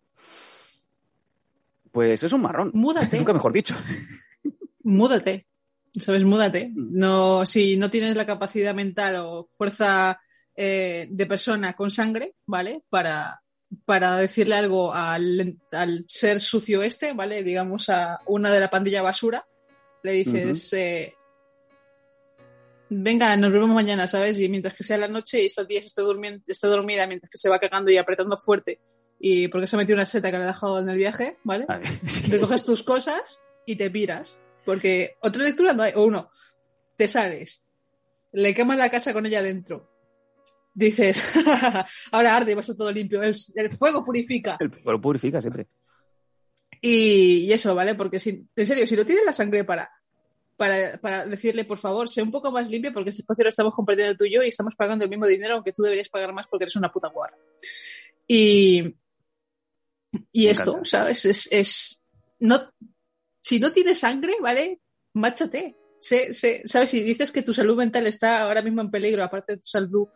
Pues 1.93 2.23
es 2.23 2.33
un 2.33 2.41
marrón. 2.41 2.71
Múdate. 2.73 3.17
Nunca 3.17 3.33
mejor 3.33 3.53
dicho. 3.53 3.75
múdate. 4.83 5.45
¿Sabes? 5.93 6.23
Múdate. 6.25 6.69
Mm. 6.69 6.97
No, 6.97 7.45
si 7.45 7.77
no 7.77 7.89
tienes 7.89 8.17
la 8.17 8.25
capacidad 8.25 8.73
mental 8.73 9.17
o 9.17 9.47
fuerza 9.55 10.19
eh, 10.55 11.07
de 11.09 11.25
persona 11.27 11.73
con 11.73 11.91
sangre, 11.91 12.33
¿vale? 12.47 12.81
Para, 12.89 13.43
para 13.85 14.17
decirle 14.17 14.55
algo 14.55 14.91
al, 14.91 15.55
al 15.71 16.03
ser 16.07 16.41
sucio 16.41 16.81
este, 16.81 17.13
¿vale? 17.13 17.43
Digamos 17.43 17.87
a 17.89 18.19
una 18.25 18.51
de 18.51 18.59
la 18.59 18.71
pandilla 18.71 19.03
basura, 19.03 19.45
le 20.01 20.11
dices, 20.13 20.73
eh, 20.73 21.13
venga, 22.89 23.37
nos 23.37 23.51
vemos 23.51 23.69
mañana, 23.69 24.07
¿sabes? 24.07 24.39
Y 24.39 24.49
mientras 24.49 24.73
que 24.73 24.83
sea 24.83 24.97
la 24.97 25.07
noche 25.07 25.43
y 25.43 25.45
esta 25.45 25.65
tía 25.65 25.79
esté, 25.79 26.01
durmiendo, 26.01 26.41
esté 26.47 26.67
dormida, 26.67 27.05
mientras 27.05 27.29
que 27.29 27.37
se 27.37 27.49
va 27.49 27.59
cagando 27.59 27.91
y 27.91 27.97
apretando 27.97 28.35
fuerte, 28.35 28.79
y 29.25 29.47
porque 29.47 29.67
se 29.67 29.77
ha 29.77 29.79
metido 29.79 29.95
una 29.95 30.05
seta 30.05 30.29
que 30.29 30.37
le 30.37 30.43
ha 30.43 30.47
dejado 30.47 30.79
en 30.79 30.89
el 30.89 30.97
viaje, 30.97 31.37
¿vale? 31.45 31.65
Recoges 32.29 32.65
tus 32.65 32.83
cosas 32.83 33.39
y 33.65 33.77
te 33.77 33.89
piras. 33.89 34.37
Porque 34.65 35.15
otra 35.21 35.45
lectura 35.45 35.71
no 35.71 35.83
hay. 35.83 35.93
O 35.95 36.03
uno, 36.03 36.29
te 36.97 37.07
sales, 37.07 37.63
le 38.33 38.53
quemas 38.53 38.77
la 38.77 38.89
casa 38.89 39.13
con 39.13 39.25
ella 39.25 39.41
dentro. 39.41 39.89
Dices, 40.73 41.23
ahora 42.11 42.35
arde 42.35 42.51
y 42.51 42.55
va 42.55 42.59
a 42.59 42.63
estar 42.63 42.75
todo 42.75 42.91
limpio. 42.91 43.23
El, 43.23 43.33
el 43.55 43.77
fuego 43.77 44.03
purifica. 44.03 44.57
el 44.59 44.73
fuego 44.73 44.99
purifica 44.99 45.39
siempre. 45.39 45.67
Y, 46.81 47.45
y 47.45 47.53
eso, 47.53 47.73
¿vale? 47.73 47.95
Porque 47.95 48.19
si, 48.19 48.45
en 48.53 48.67
serio, 48.67 48.85
si 48.85 48.97
no 48.97 49.05
tienes 49.05 49.23
la 49.25 49.31
sangre 49.31 49.63
para, 49.63 49.89
para, 50.57 50.97
para 50.97 51.25
decirle, 51.25 51.63
por 51.63 51.77
favor, 51.77 52.09
sé 52.09 52.21
un 52.21 52.31
poco 52.31 52.51
más 52.51 52.69
limpio 52.69 52.91
porque 52.91 53.11
este 53.11 53.21
espacio 53.21 53.43
lo 53.43 53.49
estamos 53.49 53.73
compartiendo 53.73 54.17
tú 54.17 54.25
y 54.25 54.33
yo 54.33 54.43
y 54.43 54.49
estamos 54.49 54.75
pagando 54.75 55.05
el 55.05 55.09
mismo 55.09 55.27
dinero, 55.27 55.55
aunque 55.55 55.71
tú 55.71 55.81
deberías 55.81 56.09
pagar 56.09 56.33
más 56.33 56.45
porque 56.47 56.65
eres 56.65 56.75
una 56.75 56.91
puta 56.91 57.07
guarra. 57.07 57.37
Y, 58.27 58.95
y 60.31 60.45
Me 60.45 60.51
esto, 60.51 60.71
encanta. 60.71 60.89
¿sabes? 60.89 61.25
Es, 61.25 61.47
es 61.51 62.01
no, 62.39 62.69
si 63.41 63.59
no 63.59 63.71
tienes 63.71 63.99
sangre, 63.99 64.33
¿vale? 64.41 64.79
Sé- 66.33 66.63
¿Sabes? 66.65 66.89
Si 66.89 67.01
dices 67.01 67.31
que 67.31 67.41
tu 67.43 67.53
salud 67.53 67.77
mental 67.77 68.07
está 68.07 68.41
ahora 68.41 68.61
mismo 68.61 68.81
en 68.81 68.91
peligro, 68.91 69.23
aparte 69.23 69.53
de 69.53 69.57
tu 69.59 69.67
salud 69.67 70.07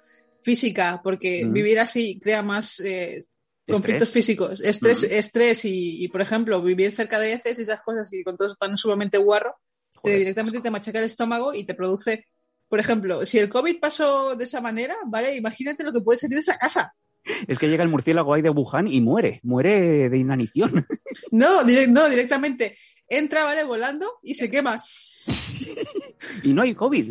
física, 0.41 1.02
porque 1.04 1.43
Ujú. 1.45 1.54
vivir 1.54 1.80
así 1.80 2.20
crea 2.20 2.41
más 2.41 2.80
eh, 2.82 3.20
conflictos 3.68 4.10
Estrés. 4.10 4.14
físicos, 4.14 4.62
estrés, 4.62 5.04
Ujú. 5.04 5.14
estrés 5.14 5.66
y, 5.66 6.04
y, 6.04 6.08
por 6.10 6.22
ejemplo, 6.22 6.62
vivir 6.62 6.93
cerca 6.93 7.20
de 7.20 7.34
heces 7.34 7.60
y 7.60 7.62
esas 7.64 7.82
cosas 7.82 8.12
y 8.14 8.24
con 8.24 8.38
todo 8.38 8.48
eso 8.48 8.58
tan 8.60 8.76
sumamente 8.78 9.18
guarro, 9.18 9.56
te 10.04 10.12
directamente 10.20 10.62
te 10.62 10.72
machaca 10.72 11.00
el 11.00 11.06
estómago 11.06 11.54
y 11.54 11.66
te 11.66 11.74
produce, 11.74 12.26
por 12.70 12.80
ejemplo, 12.80 13.26
si 13.26 13.39
el 13.39 13.50
COVID 13.50 13.80
pasó 13.80 14.36
de 14.36 14.43
esa 14.43 14.62
manera, 14.62 14.95
¿vale? 15.08 15.36
Imagínate 15.36 15.84
lo 15.84 15.91
que 15.91 16.02
puede 16.02 16.20
salir 16.20 16.36
de 16.36 16.41
esa 16.41 16.58
casa. 16.58 16.93
Es 17.48 17.60
que 17.60 17.68
llega 17.70 17.84
el 17.84 17.90
murciélago 17.90 18.34
ahí 18.34 18.42
de 18.42 18.50
Wuhan 18.50 18.88
y 18.88 19.02
muere, 19.02 19.40
muere 19.44 20.10
de 20.10 20.18
inanición. 20.18 20.86
No, 21.32 21.64
direct- 21.64 21.90
no, 21.90 22.08
directamente 22.08 22.78
entra, 23.10 23.44
¿vale? 23.44 23.64
Volando 23.66 24.06
y 24.24 24.34
se 24.36 24.50
quema. 24.50 24.80
y 26.44 26.54
no 26.54 26.62
hay 26.62 26.74
COVID. 26.74 27.10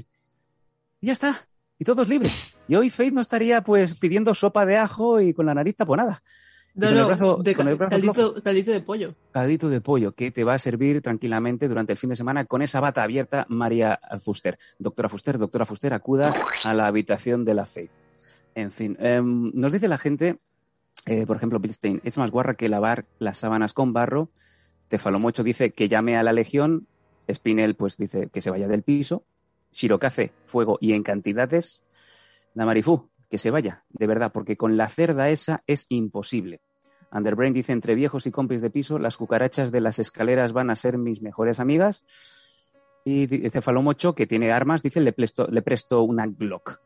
Y 1.01 1.07
ya 1.07 1.13
está. 1.13 1.47
Y 1.79 1.85
todos 1.85 2.09
libres. 2.09 2.33
Y 2.69 2.75
hoy 2.77 2.89
Faith 2.91 3.13
no 3.13 3.21
estaría 3.21 3.61
pues 3.63 3.95
pidiendo 3.95 4.35
sopa 4.35 4.65
de 4.65 4.77
ajo 4.77 5.21
y 5.21 5.35
con 5.35 5.45
la 5.47 5.55
nariz 5.55 5.77
taponada. 5.77 6.23
No, 6.75 6.91
no, 6.91 7.07
brazo- 7.09 7.43
de 7.43 7.55
caldito, 7.55 8.43
caldito 8.43 8.71
de 8.71 8.81
pollo. 8.81 9.15
Caldito 9.33 9.69
de 9.71 9.81
pollo 9.81 10.13
que 10.15 10.31
te 10.31 10.45
va 10.45 10.55
a 10.55 10.59
servir 10.59 11.01
tranquilamente 11.03 11.69
durante 11.69 11.93
el 11.93 11.99
fin 11.99 12.11
de 12.11 12.17
semana 12.17 12.45
con 12.47 12.61
esa 12.63 12.81
bata 12.81 13.03
abierta, 13.03 13.47
María 13.49 13.99
Fuster. 14.23 14.59
Doctora 14.79 15.09
Fuster, 15.09 15.39
doctora 15.39 15.65
Fuster, 15.67 15.95
acuda 15.95 16.35
a 16.65 16.75
la 16.75 16.87
habitación 16.87 17.45
de 17.45 17.55
la 17.55 17.65
Faith. 17.67 17.91
En 18.57 18.71
fin, 18.71 18.97
em, 19.01 19.53
nos 19.53 19.71
dice 19.71 19.87
la 19.87 19.99
gente, 19.99 20.39
eh, 21.05 21.27
por 21.27 21.37
ejemplo, 21.37 21.61
Bill 21.61 21.75
Stein, 21.75 22.01
es 22.05 22.17
más 22.17 22.31
guarra 22.31 22.55
que 22.55 22.71
lavar 22.71 23.05
las 23.19 23.37
sábanas 23.37 23.75
con 23.75 23.93
barro. 23.93 24.31
Tefalomocho 24.89 25.43
dice 25.43 25.73
que 25.73 25.89
llame 25.89 26.17
a 26.17 26.23
la 26.23 26.33
legión. 26.33 26.87
Spinel, 27.31 27.75
pues 27.75 27.99
dice 27.99 28.31
que 28.33 28.41
se 28.41 28.49
vaya 28.49 28.67
del 28.67 28.83
piso. 28.83 29.25
Shirokaze, 29.73 30.33
fuego 30.47 30.79
y 30.81 30.95
en 30.95 31.03
cantidades. 31.03 31.85
Namarifú, 32.55 33.11
que 33.29 33.37
se 33.37 33.51
vaya, 33.51 33.85
de 33.91 34.07
verdad, 34.07 34.33
porque 34.33 34.57
con 34.57 34.79
la 34.79 34.89
cerda 34.89 35.29
esa 35.29 35.63
es 35.67 35.85
imposible. 35.91 36.63
Underbrain 37.13 37.53
dice, 37.53 37.73
entre 37.73 37.95
viejos 37.95 38.27
y 38.27 38.31
compis 38.31 38.63
de 38.63 38.71
piso, 38.71 38.99
las 38.99 39.19
cucarachas 39.19 39.71
de 39.71 39.83
las 39.83 39.99
escaleras 39.99 40.55
van 40.55 40.71
a 40.71 40.77
ser 40.77 40.97
mis 40.97 41.21
mejores 41.21 41.61
amigas. 41.61 42.05
Y 43.05 43.27
Cefalomocho, 43.51 44.15
que 44.15 44.27
tiene 44.27 44.51
armas, 44.51 44.83
dice, 44.83 45.03
le 45.03 45.13
presto, 45.13 45.47
le 45.47 45.61
presto 45.61 46.03
una 46.05 46.27
Glock. 46.27 46.81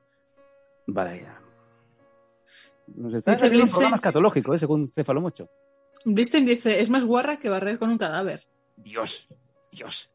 Vaya. 0.89 1.40
Nos 2.97 3.15
está 3.15 3.33
Dice 3.33 3.45
saliendo 3.45 3.65
un 3.65 3.71
programa 3.71 3.97
escatológico, 3.97 4.55
¿eh? 4.55 4.59
según 4.59 4.87
Cefalomocho. 4.87 5.49
Blisten 6.05 6.47
dice, 6.47 6.81
es 6.81 6.89
más 6.89 7.05
guarra 7.05 7.39
que 7.39 7.49
barrer 7.49 7.79
con 7.79 7.91
un 7.91 7.99
cadáver. 7.99 8.47
Dios, 8.77 9.29
Dios. 9.71 10.15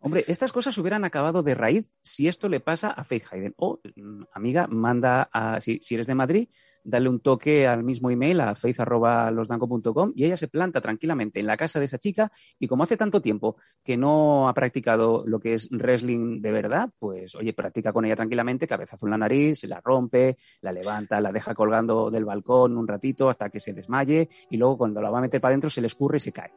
Hombre, 0.00 0.24
estas 0.28 0.52
cosas 0.52 0.76
hubieran 0.78 1.04
acabado 1.04 1.42
de 1.42 1.54
raíz 1.54 1.94
si 2.02 2.28
esto 2.28 2.48
le 2.48 2.60
pasa 2.60 2.90
a 2.90 3.04
Faith 3.04 3.24
Hayden. 3.30 3.54
O, 3.56 3.80
mm, 3.96 4.24
amiga, 4.32 4.66
manda 4.66 5.28
a, 5.32 5.60
si, 5.60 5.78
si 5.82 5.94
eres 5.94 6.06
de 6.06 6.14
Madrid, 6.14 6.48
dale 6.86 7.08
un 7.08 7.20
toque 7.20 7.66
al 7.66 7.82
mismo 7.82 8.10
email 8.10 8.40
a 8.40 8.54
faith.losdanco.com 8.54 10.12
y 10.14 10.24
ella 10.24 10.36
se 10.36 10.48
planta 10.48 10.80
tranquilamente 10.80 11.40
en 11.40 11.46
la 11.46 11.56
casa 11.56 11.80
de 11.80 11.86
esa 11.86 11.98
chica 11.98 12.32
y 12.58 12.68
como 12.68 12.84
hace 12.84 12.96
tanto 12.96 13.20
tiempo 13.20 13.56
que 13.84 13.96
no 13.96 14.48
ha 14.48 14.54
practicado 14.54 15.24
lo 15.26 15.40
que 15.40 15.54
es 15.54 15.68
wrestling 15.70 16.40
de 16.40 16.52
verdad, 16.52 16.90
pues 16.98 17.34
oye, 17.34 17.52
practica 17.52 17.92
con 17.92 18.04
ella 18.04 18.16
tranquilamente, 18.16 18.66
cabezazo 18.66 19.06
en 19.06 19.10
la 19.10 19.18
nariz, 19.18 19.60
se 19.60 19.68
la 19.68 19.80
rompe, 19.80 20.38
la 20.60 20.72
levanta, 20.72 21.20
la 21.20 21.32
deja 21.32 21.54
colgando 21.54 22.10
del 22.10 22.24
balcón 22.24 22.76
un 22.76 22.86
ratito 22.86 23.28
hasta 23.28 23.50
que 23.50 23.60
se 23.60 23.72
desmaye 23.72 24.28
y 24.50 24.56
luego 24.56 24.78
cuando 24.78 25.00
la 25.02 25.10
va 25.10 25.18
a 25.18 25.22
meter 25.22 25.40
para 25.40 25.50
adentro 25.50 25.70
se 25.70 25.80
le 25.80 25.88
escurre 25.88 26.18
y 26.18 26.20
se 26.20 26.32
cae. 26.32 26.52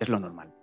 Es 0.00 0.08
lo 0.08 0.18
normal. 0.18 0.57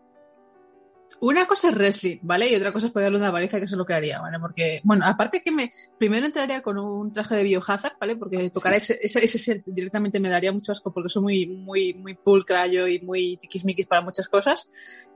Una 1.22 1.46
cosa 1.46 1.70
es 1.70 1.76
wrestling, 1.76 2.18
¿vale? 2.22 2.50
Y 2.52 2.56
otra 2.56 2.72
cosa 2.72 2.88
es 2.88 2.94
pegarle 2.94 3.18
una 3.18 3.32
baliza, 3.32 3.58
que 3.58 3.66
eso 3.66 3.76
es 3.76 3.78
lo 3.78 3.86
que 3.86 3.94
haría, 3.94 4.20
¿vale? 4.20 4.40
Porque, 4.40 4.82
bueno, 4.84 5.06
aparte 5.06 5.42
que 5.42 5.52
me. 5.52 5.72
Primero 5.98 6.26
entraría 6.26 6.62
con 6.62 6.78
un 6.78 7.12
traje 7.14 7.36
de 7.36 7.44
biohazard, 7.44 7.98
¿vale? 8.00 8.16
Porque 8.16 8.50
tocar 8.50 8.74
ese, 8.74 9.00
ese, 9.02 9.64
directamente 9.66 10.20
me 10.20 10.30
daría 10.30 10.52
mucho 10.52 10.72
asco 10.72 10.92
porque 10.94 11.10
soy 11.10 11.24
muy, 11.24 11.48
muy, 11.48 11.94
muy 11.94 12.16
pulcra 12.16 12.68
yo 12.68 12.88
y 12.88 13.00
muy 13.00 13.38
tiquismiquis 13.38 13.88
para 13.88 14.02
muchas 14.02 14.28
cosas. 14.28 14.70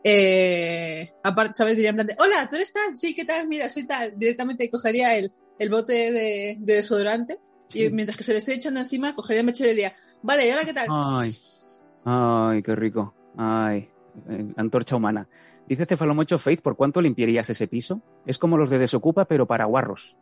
Eh, 0.04 1.12
aparte, 1.24 1.56
¿sabes? 1.56 1.76
Diría 1.76 1.90
en 1.90 1.96
plan 1.96 2.08
de, 2.08 2.16
hola, 2.20 2.48
¿tú 2.50 2.56
eres 2.56 2.72
tal? 2.72 2.96
Sí, 2.96 3.14
¿qué 3.14 3.26
tal? 3.26 3.48
Mira, 3.48 3.70
soy 3.70 3.86
tal. 3.86 4.18
Directamente 4.18 4.70
cogería 4.70 5.16
el, 5.16 5.32
el 5.60 5.70
bote 5.70 6.12
de, 6.12 6.58
de 6.60 6.74
desodorante 6.76 7.40
y 7.74 7.90
mientras 7.90 8.18
que 8.18 8.24
se 8.24 8.32
le 8.32 8.40
estoy 8.40 8.56
echando 8.56 8.80
encima, 8.80 9.14
cogería 9.16 9.42
el 9.42 9.46
mechero 9.46 9.70
y 9.70 9.76
diría, 9.76 9.96
vale, 10.22 10.48
¿y 10.48 10.50
ahora 10.50 10.66
qué 10.66 10.74
tal? 10.74 10.88
Ay. 10.90 11.32
Ay, 12.06 12.64
qué 12.64 12.76
rico. 12.76 13.14
Ay, 13.38 13.90
eh, 14.30 14.54
antorcha 14.56 14.96
humana. 14.96 15.28
Dice 15.70 15.86
Cefalomocho 15.86 16.40
Faith, 16.40 16.62
¿por 16.62 16.76
cuánto 16.76 17.00
limpiarías 17.00 17.50
ese 17.50 17.68
piso? 17.68 18.02
Es 18.26 18.40
como 18.40 18.58
los 18.58 18.72
de 18.72 18.80
Desocupa, 18.80 19.26
pero 19.26 19.46
para 19.46 19.66
guarros. 19.66 20.18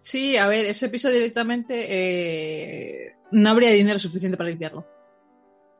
Sí, 0.00 0.36
a 0.38 0.48
ver, 0.48 0.64
ese 0.64 0.88
piso 0.88 1.10
directamente 1.10 1.86
eh, 1.88 3.16
no 3.32 3.50
habría 3.50 3.70
dinero 3.70 3.98
suficiente 3.98 4.38
para 4.38 4.48
limpiarlo. 4.48 4.86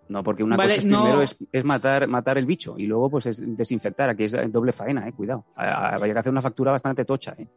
No, 0.08 0.22
porque 0.22 0.44
una 0.44 0.56
Vale, 0.56 0.74
cosa 0.74 0.78
es 0.80 0.84
no. 0.84 1.02
primero 1.02 1.22
es, 1.22 1.36
es 1.50 1.64
matar, 1.64 2.06
matar 2.06 2.36
el 2.36 2.44
bicho 2.44 2.74
y 2.76 2.86
luego 2.86 3.08
pues 3.10 3.26
es 3.26 3.56
desinfectar. 3.56 4.10
Aquí 4.10 4.24
es 4.24 4.32
doble 4.52 4.72
faena, 4.72 5.08
eh, 5.08 5.12
cuidado. 5.12 5.46
Vaya 5.56 6.12
que 6.12 6.18
hacer 6.18 6.32
una 6.32 6.42
factura 6.42 6.70
bastante 6.70 7.04
tocha, 7.04 7.34
eh. 7.38 7.48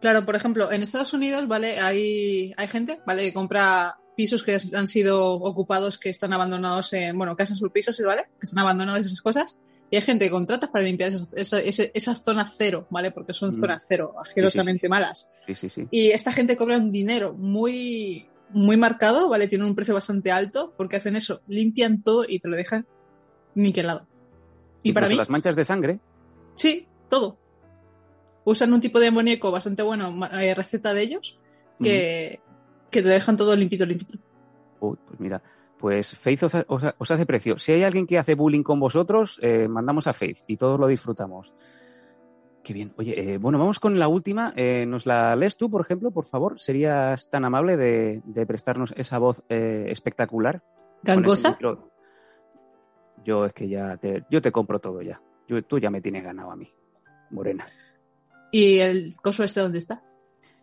Claro, 0.00 0.24
por 0.24 0.36
ejemplo, 0.36 0.70
en 0.70 0.82
Estados 0.82 1.14
Unidos, 1.14 1.48
¿vale? 1.48 1.80
Hay, 1.80 2.52
hay 2.56 2.68
gente, 2.68 3.00
¿vale? 3.06 3.22
Que 3.22 3.32
compra 3.34 3.96
pisos 4.16 4.44
que 4.44 4.56
han 4.74 4.86
sido 4.86 5.32
ocupados, 5.32 5.98
que 5.98 6.10
están 6.10 6.32
abandonados, 6.32 6.92
en, 6.92 7.16
bueno, 7.18 7.34
casas 7.34 7.58
por 7.58 7.72
pisos, 7.72 8.00
¿vale? 8.06 8.24
Que 8.38 8.44
están 8.44 8.60
abandonados 8.60 9.02
y 9.02 9.06
esas 9.06 9.22
cosas. 9.22 9.58
Y 9.94 9.96
hay 9.96 10.02
gente 10.02 10.24
que 10.24 10.30
contratas 10.32 10.70
para 10.70 10.84
limpiar 10.84 11.10
esa, 11.12 11.24
esa, 11.36 11.60
esa- 11.60 11.84
esa 11.94 12.14
zona 12.16 12.44
cero, 12.46 12.88
¿vale? 12.90 13.12
Porque 13.12 13.32
son 13.32 13.54
Mm. 13.54 13.60
zonas 13.60 13.84
cero, 13.86 14.12
asquerosamente 14.20 14.88
malas. 14.88 15.28
Sí, 15.46 15.54
sí, 15.54 15.68
sí. 15.68 15.86
Y 15.92 16.10
esta 16.10 16.32
gente 16.32 16.56
cobra 16.56 16.78
un 16.78 16.90
dinero 16.90 17.32
muy, 17.32 18.26
muy 18.50 18.76
marcado, 18.76 19.28
¿vale? 19.28 19.46
Tienen 19.46 19.68
un 19.68 19.76
precio 19.76 19.94
bastante 19.94 20.32
alto 20.32 20.74
porque 20.76 20.96
hacen 20.96 21.14
eso, 21.14 21.42
limpian 21.46 22.02
todo 22.02 22.24
y 22.28 22.40
te 22.40 22.48
lo 22.48 22.56
dejan 22.56 22.86
niquelado. 23.54 24.08
Y 24.82 24.92
para 24.92 25.08
mí, 25.08 25.14
las 25.14 25.30
manchas 25.30 25.54
de 25.54 25.64
sangre. 25.64 26.00
sí, 26.56 26.88
todo. 27.08 27.38
Usan 28.44 28.72
un 28.72 28.80
tipo 28.80 28.98
de 28.98 29.06
amoníaco 29.06 29.52
bastante 29.52 29.84
bueno, 29.84 30.12
eh, 30.40 30.54
receta 30.56 30.92
de 30.92 31.02
ellos, 31.02 31.38
que, 31.80 32.40
que 32.90 33.00
te 33.00 33.08
dejan 33.08 33.36
todo 33.36 33.54
limpito, 33.54 33.86
limpito. 33.86 34.18
Uy, 34.80 34.96
pues 35.06 35.20
mira, 35.20 35.40
pues 35.78 36.16
Faith 36.18 36.42
os, 36.44 36.54
ha- 36.54 36.64
os 36.68 36.82
ha- 36.84 36.94
os 36.98 37.10
hace 37.10 37.26
precio. 37.26 37.58
Si 37.58 37.72
hay 37.72 37.82
alguien 37.82 38.06
que 38.06 38.18
hace 38.18 38.34
bullying 38.34 38.62
con 38.62 38.80
vosotros, 38.80 39.38
eh, 39.42 39.68
mandamos 39.68 40.06
a 40.06 40.12
Faith 40.12 40.38
y 40.46 40.56
todos 40.56 40.78
lo 40.80 40.86
disfrutamos. 40.86 41.54
Qué 42.62 42.72
bien. 42.72 42.94
Oye, 42.96 43.34
eh, 43.34 43.38
bueno, 43.38 43.58
vamos 43.58 43.78
con 43.78 43.98
la 43.98 44.08
última. 44.08 44.52
Eh, 44.56 44.86
¿Nos 44.86 45.04
la 45.04 45.36
lees 45.36 45.56
tú, 45.58 45.70
por 45.70 45.82
ejemplo, 45.82 46.10
por 46.10 46.24
favor? 46.24 46.58
¿Serías 46.58 47.28
tan 47.28 47.44
amable 47.44 47.76
de, 47.76 48.22
de 48.24 48.46
prestarnos 48.46 48.94
esa 48.96 49.18
voz 49.18 49.42
espectacular? 49.48 50.62
¿Gangosa? 51.02 51.58
Yo 53.24 53.44
es 53.44 53.52
que 53.52 53.68
ya 53.68 53.96
te, 53.98 54.24
yo 54.30 54.40
te 54.40 54.50
compro 54.52 54.78
todo 54.78 55.02
ya. 55.02 55.20
Yo- 55.46 55.62
tú 55.62 55.78
ya 55.78 55.90
me 55.90 56.00
tienes 56.00 56.24
ganado 56.24 56.50
a 56.50 56.56
mí, 56.56 56.72
Morena. 57.30 57.66
¿Y 58.50 58.78
el 58.78 59.14
coso 59.16 59.44
este 59.44 59.60
dónde 59.60 59.78
está? 59.78 60.02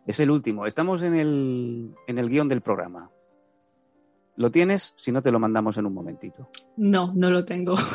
Es 0.08 0.20
el 0.20 0.32
último. 0.32 0.66
Estamos 0.66 1.02
en 1.04 1.14
el, 1.16 1.94
en 2.08 2.18
el 2.18 2.30
guion 2.30 2.48
del 2.50 2.62
programa. 2.62 3.12
¿Lo 4.42 4.50
tienes? 4.50 4.94
Si 4.98 5.12
no, 5.12 5.22
te 5.22 5.30
lo 5.32 5.40
mandamos 5.40 5.78
en 5.78 5.86
un 5.86 5.94
momentito. 5.94 6.50
No, 6.78 7.14
no 7.16 7.30
lo 7.30 7.46
tengo. 7.46 7.76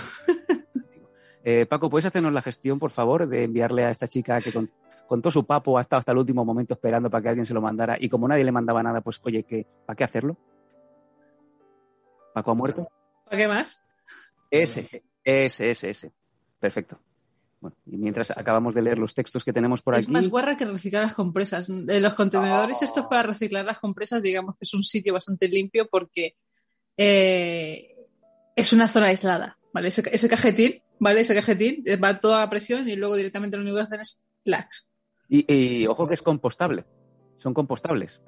Eh, 1.49 1.64
Paco, 1.64 1.88
¿puedes 1.88 2.05
hacernos 2.07 2.32
la 2.32 2.42
gestión, 2.42 2.80
por 2.80 2.90
favor, 2.90 3.28
de 3.28 3.44
enviarle 3.44 3.84
a 3.84 3.90
esta 3.90 4.09
chica 4.09 4.40
que 4.40 4.53
con- 4.53 4.68
contó 5.07 5.30
su 5.30 5.47
papo, 5.47 5.78
ha 5.78 5.80
estado 5.80 6.01
hasta 6.01 6.11
el 6.11 6.18
último 6.18 6.44
momento 6.44 6.74
esperando 6.74 7.09
para 7.09 7.22
que 7.22 7.28
alguien 7.28 7.47
se 7.47 7.55
lo 7.55 7.61
mandara 7.61 7.97
y 8.01 8.09
como 8.09 8.26
nadie 8.26 8.42
le 8.42 8.51
mandaba 8.51 8.82
nada, 8.82 9.01
pues 9.01 9.20
oye, 9.22 9.44
¿qué, 9.44 9.64
¿para 9.86 9.94
qué 9.97 10.03
hacerlo? 10.03 10.36
¿Paco 12.34 12.51
ha 12.51 12.55
muerto? 12.55 12.88
¿Para 13.26 13.36
qué 13.36 13.47
más? 13.47 13.80
Ese, 14.51 15.05
ese, 15.22 15.70
ese, 15.70 15.90
ese. 15.90 16.12
Perfecto. 16.59 16.99
Bueno, 17.61 17.76
y 17.86 17.96
mientras 17.96 18.30
acabamos 18.36 18.74
de 18.74 18.82
leer 18.82 18.98
los 18.98 19.14
textos 19.14 19.44
que 19.44 19.52
tenemos 19.52 19.80
por 19.82 19.94
es 19.94 20.04
aquí. 20.04 20.12
más 20.12 20.28
guarra 20.28 20.57
que 20.57 20.64
reciclar 20.66 21.04
las 21.04 21.14
compresas. 21.14 21.68
Los 21.68 22.14
contenedores, 22.14 22.82
estos 22.82 23.07
para 23.07 23.22
reciclar 23.22 23.64
las 23.64 23.78
compresas, 23.78 24.22
digamos 24.22 24.54
que 24.57 24.64
es 24.64 24.74
un 24.74 24.82
sitio 24.82 25.14
bastante 25.14 25.48
limpio 25.48 25.88
porque 25.90 26.36
eh, 26.96 27.96
es 28.54 28.72
una 28.72 28.88
zona 28.88 29.07
aislada, 29.07 29.59
¿vale? 29.72 29.88
Ese, 29.88 30.02
ese 30.12 30.28
cajetín, 30.28 30.82
¿vale? 30.98 31.20
Ese 31.22 31.34
cajetín 31.34 31.82
eh, 31.86 31.96
va 31.96 32.20
toda 32.20 32.42
a 32.42 32.50
presión 32.50 32.88
y 32.88 32.96
luego 32.96 33.16
directamente 33.16 33.57
lo 33.57 33.62
único 33.62 33.76
que 33.76 33.82
hacen 33.82 34.00
es 34.00 34.22
clac. 34.44 34.68
Y, 35.28 35.52
y 35.52 35.86
ojo 35.86 36.07
que 36.07 36.14
es 36.14 36.22
compostable. 36.22 36.84
Son 37.38 37.52
compostables. 37.54 38.20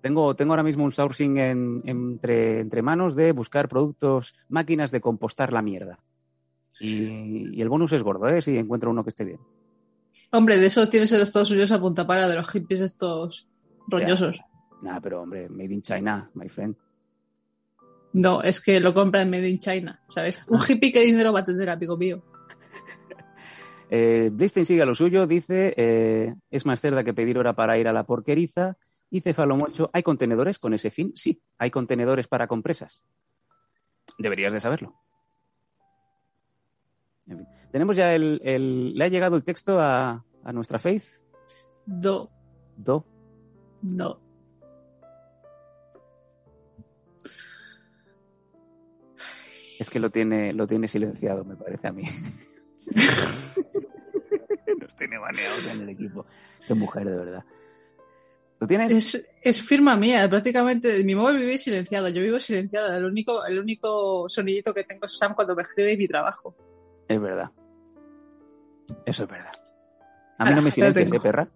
Tengo, 0.00 0.34
tengo 0.34 0.52
ahora 0.52 0.64
mismo 0.64 0.84
un 0.84 0.92
sourcing 0.92 1.38
en- 1.38 1.82
entre, 1.86 2.60
entre 2.60 2.82
manos 2.82 3.14
de 3.14 3.32
buscar 3.32 3.68
productos, 3.68 4.34
máquinas 4.48 4.90
de 4.90 5.00
compostar 5.00 5.52
la 5.52 5.62
mierda. 5.62 6.00
Y, 6.80 7.56
y 7.56 7.62
el 7.62 7.68
bonus 7.68 7.92
es 7.92 8.02
gordo, 8.02 8.28
¿eh? 8.28 8.42
Si 8.42 8.56
encuentro 8.56 8.90
uno 8.90 9.02
que 9.02 9.10
esté 9.10 9.24
bien. 9.24 9.40
Hombre, 10.34 10.56
de 10.56 10.66
eso 10.66 10.88
tienes 10.88 11.12
en 11.12 11.20
Estados 11.20 11.50
Unidos 11.50 11.72
a 11.72 11.80
punta 11.80 12.06
para 12.06 12.26
de 12.26 12.34
los 12.34 12.50
hippies 12.50 12.80
estos 12.80 13.48
roñosos. 13.86 14.40
Nada, 14.80 15.00
pero 15.00 15.20
hombre, 15.20 15.48
made 15.50 15.74
in 15.74 15.82
China, 15.82 16.30
my 16.34 16.48
friend. 16.48 16.74
No, 18.14 18.42
es 18.42 18.60
que 18.60 18.80
lo 18.80 18.94
compran 18.94 19.30
made 19.30 19.48
in 19.48 19.58
China, 19.58 20.00
¿sabes? 20.08 20.42
Un 20.48 20.60
hippie 20.68 20.90
que 20.90 21.00
dinero 21.00 21.32
va 21.32 21.40
a 21.40 21.44
tener, 21.44 21.68
amigo 21.68 21.96
mío. 21.96 22.22
Eh, 23.94 24.30
sigue 24.48 24.80
a 24.80 24.86
lo 24.86 24.94
suyo, 24.94 25.26
dice, 25.26 25.74
eh, 25.76 26.34
es 26.50 26.64
más 26.64 26.80
cerda 26.80 27.04
que 27.04 27.12
pedir 27.12 27.36
hora 27.36 27.52
para 27.52 27.76
ir 27.76 27.86
a 27.88 27.92
la 27.92 28.04
porqueriza. 28.04 28.78
Y 29.10 29.20
Cefalomocho, 29.20 29.90
¿hay 29.92 30.02
contenedores 30.02 30.58
con 30.58 30.72
ese 30.72 30.90
fin? 30.90 31.12
Sí, 31.14 31.42
hay 31.58 31.70
contenedores 31.70 32.26
para 32.26 32.46
compresas. 32.46 33.02
Deberías 34.16 34.54
de 34.54 34.60
saberlo. 34.60 35.01
En 37.28 37.38
fin, 37.38 37.46
Tenemos 37.70 37.96
ya 37.96 38.14
el, 38.14 38.40
el- 38.44 38.94
¿Le 38.94 39.04
ha 39.04 39.08
llegado 39.08 39.36
el 39.36 39.44
texto 39.44 39.80
a, 39.80 40.24
a 40.44 40.52
nuestra 40.52 40.78
Faith? 40.78 41.04
Do, 41.86 42.30
Do. 42.76 43.04
no. 43.82 44.20
Es 49.78 49.90
que 49.90 49.98
lo 49.98 50.10
tiene, 50.10 50.52
lo 50.52 50.66
tiene 50.66 50.86
silenciado, 50.88 51.44
me 51.44 51.56
parece 51.56 51.88
a 51.88 51.92
mí. 51.92 52.02
Nos 54.80 54.94
tiene 54.96 55.18
baneados 55.18 55.66
en 55.66 55.80
el 55.82 55.88
equipo. 55.88 56.26
Qué 56.66 56.74
mujer, 56.74 57.04
de 57.08 57.16
verdad. 57.16 57.44
¿Lo 58.60 58.66
tienes? 58.68 58.92
Es, 58.92 59.26
es 59.42 59.60
firma 59.62 59.96
mía, 59.96 60.28
prácticamente. 60.30 61.02
Mi 61.02 61.16
móvil 61.16 61.38
vive 61.40 61.58
silenciado, 61.58 62.08
yo 62.10 62.22
vivo 62.22 62.38
silenciada. 62.38 62.96
El 62.96 63.06
único, 63.06 63.44
el 63.44 63.58
único 63.58 64.28
sonidito 64.28 64.72
que 64.72 64.84
tengo 64.84 65.06
es 65.06 65.18
Sam 65.18 65.34
cuando 65.34 65.56
me 65.56 65.62
escribe 65.62 65.96
mi 65.96 66.06
trabajo. 66.06 66.54
Es 67.12 67.20
verdad. 67.20 67.50
Eso 69.04 69.24
es 69.24 69.28
verdad. 69.28 69.50
A 70.38 70.44
mí 70.44 70.54
no 70.54 70.62
me 70.62 70.70
tengo. 70.70 71.16
¿eh, 71.16 71.20
perra? 71.20 71.48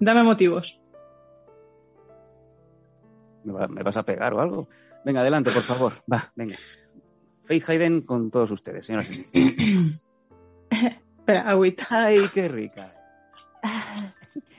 Dame 0.00 0.22
motivos. 0.22 0.80
¿Me, 3.44 3.52
va- 3.52 3.68
me 3.68 3.82
vas 3.82 3.96
a 3.96 4.02
pegar 4.02 4.32
o 4.34 4.40
algo? 4.40 4.68
Venga, 5.04 5.20
adelante, 5.20 5.50
por 5.50 5.62
favor. 5.62 5.92
Va, 6.12 6.32
venga. 6.34 6.56
Faith 7.44 7.68
Hayden 7.68 8.02
con 8.02 8.30
todos 8.30 8.50
ustedes, 8.50 8.86
señoras 8.86 9.10
y 9.10 9.14
señores. 9.24 10.02
Espera, 11.18 11.48
agüita. 11.48 11.86
¡Ay, 11.90 12.20
qué 12.32 12.48
rica! 12.48 12.94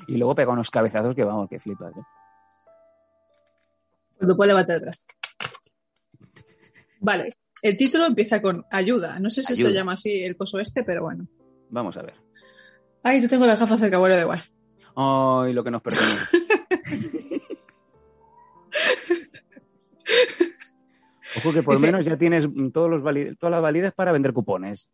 Y 0.07 0.17
luego 0.17 0.35
pega 0.35 0.51
unos 0.51 0.69
cabezazos 0.71 1.15
que 1.15 1.23
vamos, 1.23 1.49
que 1.49 1.59
flipas. 1.59 1.95
¿eh? 1.95 2.01
Cuando 4.17 4.35
puedo 4.35 4.47
levantar 4.49 4.77
atrás. 4.77 5.05
Vale. 6.99 7.29
El 7.61 7.77
título 7.77 8.05
empieza 8.05 8.41
con 8.41 8.65
ayuda. 8.71 9.19
No 9.19 9.29
sé 9.29 9.43
si 9.43 9.53
Ayuda. 9.53 9.69
se 9.69 9.75
llama 9.75 9.93
así 9.93 10.23
el 10.23 10.35
coso 10.37 10.59
este, 10.59 10.83
pero 10.83 11.03
bueno. 11.03 11.27
Vamos 11.69 11.97
a 11.97 12.01
ver. 12.01 12.13
Ay, 13.03 13.21
no 13.21 13.27
tengo 13.27 13.45
las 13.45 13.59
gafas 13.59 13.79
cerca, 13.79 13.97
bueno, 13.97 14.15
da 14.15 14.21
igual. 14.21 14.43
¡Ay, 14.95 15.53
lo 15.53 15.63
que 15.63 15.71
nos 15.71 15.81
pertenece! 15.81 16.25
Ojo 21.37 21.53
que 21.53 21.63
por 21.63 21.75
Dice- 21.75 21.91
menos 21.91 22.05
ya 22.05 22.17
tienes 22.17 22.47
todos 22.73 22.89
los 22.89 23.01
todas 23.37 23.51
las 23.51 23.61
validez 23.61 23.93
para 23.93 24.11
vender 24.11 24.33
cupones. 24.33 24.89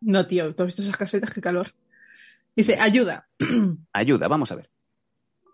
No, 0.00 0.26
tío, 0.26 0.54
¿tú 0.54 0.62
has 0.62 0.66
visto 0.68 0.82
esas 0.82 0.96
casetas? 0.96 1.32
Qué 1.32 1.40
calor. 1.40 1.68
Dice, 2.56 2.76
ayuda. 2.78 3.28
Ayuda, 3.92 4.26
vamos 4.28 4.50
a 4.52 4.56
ver. 4.56 4.70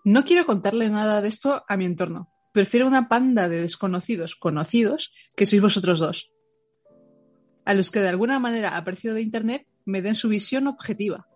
No 0.05 0.25
quiero 0.25 0.47
contarle 0.47 0.89
nada 0.89 1.21
de 1.23 1.29
esto 1.29 1.65
a 1.69 1.77
mi 1.77 1.85
entorno. 1.85 2.31
Prefiero 2.55 2.87
una 2.87 3.09
panda 3.09 3.49
de 3.49 3.61
desconocidos 3.61 4.37
conocidos 4.37 5.13
que 5.35 5.45
sois 5.45 5.61
vosotros 5.61 5.99
dos. 5.99 6.31
A 7.67 7.75
los 7.75 7.91
que 7.91 7.99
de 7.99 8.09
alguna 8.09 8.39
manera 8.39 8.77
aprecio 8.77 9.13
de 9.13 9.23
Internet 9.23 9.67
me 9.85 10.03
den 10.03 10.15
su 10.15 10.29
visión 10.29 10.69
objetiva. 10.69 11.27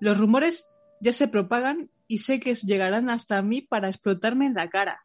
Los 0.00 0.16
rumores 0.16 0.70
ya 1.02 1.12
se 1.12 1.28
propagan 1.28 1.90
y 2.06 2.24
sé 2.24 2.40
que 2.40 2.54
llegarán 2.54 3.10
hasta 3.10 3.42
mí 3.42 3.60
para 3.60 3.90
explotarme 3.90 4.46
en 4.46 4.54
la 4.54 4.70
cara. 4.70 5.04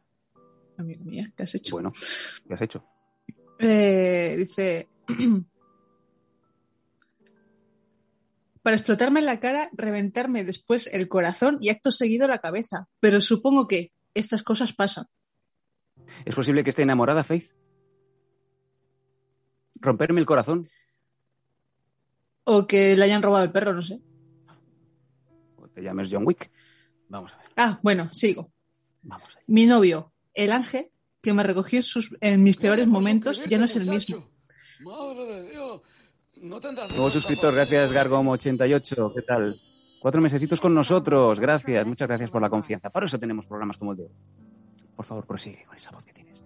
Amigo 0.78 1.04
mía, 1.04 1.30
¿qué 1.36 1.42
has 1.42 1.54
hecho? 1.54 1.72
Bueno, 1.72 1.92
¿qué 2.48 2.54
has 2.54 2.62
hecho? 2.62 2.82
Eh, 3.58 4.36
dice. 4.38 4.88
Para 8.62 8.76
explotarme 8.76 9.20
en 9.20 9.26
la 9.26 9.40
cara, 9.40 9.68
reventarme 9.74 10.42
después 10.42 10.88
el 10.90 11.06
corazón 11.06 11.58
y 11.60 11.68
acto 11.68 11.92
seguido 11.92 12.26
la 12.26 12.38
cabeza. 12.38 12.88
Pero 12.98 13.20
supongo 13.20 13.68
que 13.68 13.92
estas 14.14 14.42
cosas 14.42 14.72
pasan. 14.72 15.04
¿Es 16.24 16.34
posible 16.34 16.62
que 16.64 16.70
esté 16.70 16.82
enamorada, 16.82 17.24
Faith? 17.24 17.50
¿Romperme 19.80 20.20
el 20.20 20.26
corazón? 20.26 20.66
O 22.44 22.66
que 22.66 22.96
le 22.96 23.04
hayan 23.04 23.22
robado 23.22 23.44
el 23.44 23.52
perro, 23.52 23.72
no 23.72 23.82
sé. 23.82 24.00
¿O 25.56 25.68
te 25.68 25.82
llames 25.82 26.08
John 26.10 26.26
Wick? 26.26 26.50
Vamos 27.08 27.32
a 27.32 27.38
ver, 27.38 27.46
Ah, 27.56 27.78
bueno, 27.82 28.08
sigo. 28.12 28.50
vamos. 29.02 29.28
Mi 29.46 29.66
novio, 29.66 30.12
el 30.34 30.52
ángel, 30.52 30.90
que 31.22 31.32
me 31.32 31.42
recogió 31.42 31.78
en, 31.78 31.82
sus- 31.84 32.14
en 32.20 32.42
mis 32.42 32.56
peores 32.56 32.86
momentos, 32.86 33.42
ya 33.46 33.58
no 33.58 33.64
es 33.64 33.76
el 33.76 33.88
mismo. 33.88 34.28
Madre 34.80 35.24
de 35.42 35.50
Dios. 35.50 35.82
No 36.36 36.60
tendrás 36.60 36.90
Nuevo 36.90 37.10
suscriptor, 37.10 37.54
gracias 37.54 37.92
Gargom88, 37.92 39.14
¿qué 39.14 39.22
tal? 39.22 39.60
Cuatro 40.00 40.20
mesecitos 40.20 40.60
con 40.60 40.74
nosotros, 40.74 41.40
gracias, 41.40 41.86
muchas 41.86 42.08
gracias 42.08 42.30
por 42.30 42.42
la 42.42 42.50
confianza. 42.50 42.90
Para 42.90 43.06
eso 43.06 43.18
tenemos 43.18 43.46
programas 43.46 43.78
como 43.78 43.92
el 43.92 43.98
de 43.98 44.02
hoy. 44.04 44.10
Por 44.96 45.04
favor, 45.04 45.26
prosigue 45.26 45.64
con 45.66 45.76
esa 45.76 45.90
voz 45.90 46.04
que 46.04 46.12
tienes. 46.12 46.42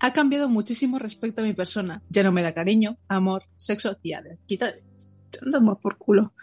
Ha 0.00 0.12
cambiado 0.12 0.48
muchísimo 0.48 0.98
respecto 0.98 1.42
a 1.42 1.44
mi 1.44 1.54
persona. 1.54 2.02
Ya 2.08 2.22
no 2.22 2.32
me 2.32 2.42
da 2.42 2.52
cariño, 2.52 2.98
amor, 3.08 3.44
sexo, 3.56 3.96
tía, 3.96 4.22
quita, 4.46 4.74
por 5.80 5.96
culo. 5.96 6.34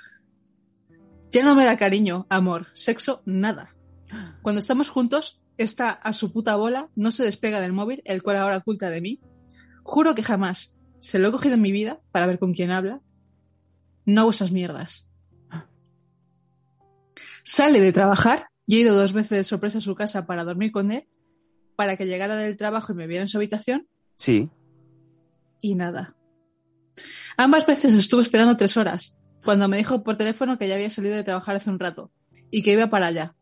Ya 1.31 1.43
no 1.43 1.55
me 1.55 1.65
da 1.65 1.77
cariño, 1.77 2.25
amor, 2.29 2.67
sexo, 2.73 3.21
nada. 3.25 3.75
Cuando 4.41 4.59
estamos 4.59 4.89
juntos, 4.89 5.41
está 5.57 5.89
a 5.89 6.13
su 6.13 6.31
puta 6.31 6.55
bola, 6.55 6.89
no 6.95 7.11
se 7.11 7.23
despega 7.23 7.59
del 7.59 7.73
móvil, 7.73 8.01
el 8.05 8.23
cual 8.23 8.37
ahora 8.37 8.57
oculta 8.57 8.89
de 8.89 9.01
mí. 9.01 9.19
Juro 9.83 10.15
que 10.15 10.23
jamás, 10.23 10.75
se 10.99 11.19
lo 11.19 11.27
he 11.27 11.31
cogido 11.31 11.55
en 11.55 11.61
mi 11.61 11.71
vida 11.71 12.01
para 12.11 12.25
ver 12.25 12.39
con 12.39 12.53
quién 12.53 12.71
habla. 12.71 13.01
No 14.05 14.21
hago 14.21 14.31
esas 14.31 14.51
mierdas. 14.51 15.07
Sale 17.43 17.79
de 17.79 17.91
trabajar 17.91 18.47
y 18.65 18.77
he 18.77 18.79
ido 18.81 18.95
dos 18.95 19.13
veces 19.13 19.37
de 19.37 19.43
sorpresa 19.43 19.79
a 19.79 19.81
su 19.81 19.95
casa 19.95 20.25
para 20.25 20.43
dormir 20.43 20.71
con 20.71 20.91
él, 20.91 21.07
para 21.79 21.95
que 21.95 22.05
llegara 22.05 22.35
del 22.35 22.57
trabajo 22.57 22.91
y 22.91 22.95
me 22.97 23.07
viera 23.07 23.21
en 23.23 23.29
su 23.29 23.37
habitación 23.37 23.87
Sí. 24.17 24.49
y 25.61 25.75
nada. 25.75 26.13
Ambas 27.37 27.65
veces 27.65 27.93
estuve 27.93 28.21
esperando 28.21 28.57
tres 28.57 28.75
horas, 28.75 29.15
cuando 29.45 29.69
me 29.69 29.77
dijo 29.77 30.03
por 30.03 30.17
teléfono 30.17 30.57
que 30.57 30.67
ya 30.67 30.75
había 30.75 30.89
salido 30.89 31.15
de 31.15 31.23
trabajar 31.23 31.55
hace 31.55 31.69
un 31.69 31.79
rato 31.79 32.11
y 32.51 32.63
que 32.63 32.73
iba 32.73 32.87
para 32.87 33.07
allá. 33.07 33.33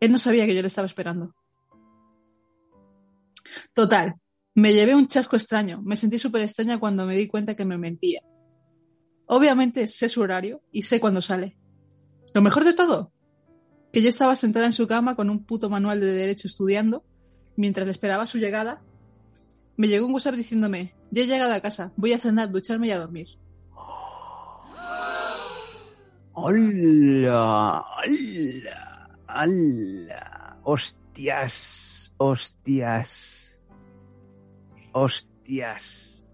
Él 0.00 0.12
no 0.12 0.16
sabía 0.16 0.46
que 0.46 0.54
yo 0.54 0.62
le 0.62 0.68
estaba 0.68 0.86
esperando. 0.86 1.34
Total, 3.74 4.14
me 4.54 4.72
llevé 4.72 4.94
un 4.94 5.06
chasco 5.06 5.36
extraño, 5.36 5.82
me 5.82 5.96
sentí 5.96 6.16
súper 6.16 6.40
extraña 6.40 6.80
cuando 6.80 7.04
me 7.04 7.14
di 7.16 7.28
cuenta 7.28 7.54
que 7.54 7.66
me 7.66 7.76
mentía. 7.76 8.22
Obviamente 9.26 9.86
sé 9.88 10.08
su 10.08 10.22
horario 10.22 10.62
y 10.72 10.82
sé 10.84 11.00
cuándo 11.00 11.20
sale. 11.20 11.58
Lo 12.32 12.40
mejor 12.40 12.64
de 12.64 12.72
todo, 12.72 13.12
que 13.92 14.00
yo 14.00 14.08
estaba 14.08 14.36
sentada 14.36 14.64
en 14.64 14.72
su 14.72 14.86
cama 14.86 15.16
con 15.16 15.28
un 15.28 15.44
puto 15.44 15.68
manual 15.68 16.00
de 16.00 16.06
derecho 16.14 16.48
estudiando, 16.48 17.04
mientras 17.60 17.88
esperaba 17.88 18.26
su 18.26 18.38
llegada, 18.38 18.80
me 19.76 19.86
llegó 19.86 20.06
un 20.06 20.14
WhatsApp 20.14 20.34
diciéndome, 20.34 20.94
ya 21.10 21.22
he 21.22 21.26
llegado 21.26 21.52
a 21.52 21.60
casa, 21.60 21.92
voy 21.94 22.14
a 22.14 22.18
cenar, 22.18 22.50
ducharme 22.50 22.86
y 22.86 22.90
a 22.90 22.98
dormir. 22.98 23.28
¡Hola! 26.32 27.84
¡Hola! 27.98 29.08
¡Hola! 29.28 30.56
¡Hostias! 30.62 32.14
¡Hostias! 32.16 33.60
¡Hostias! 34.92 36.24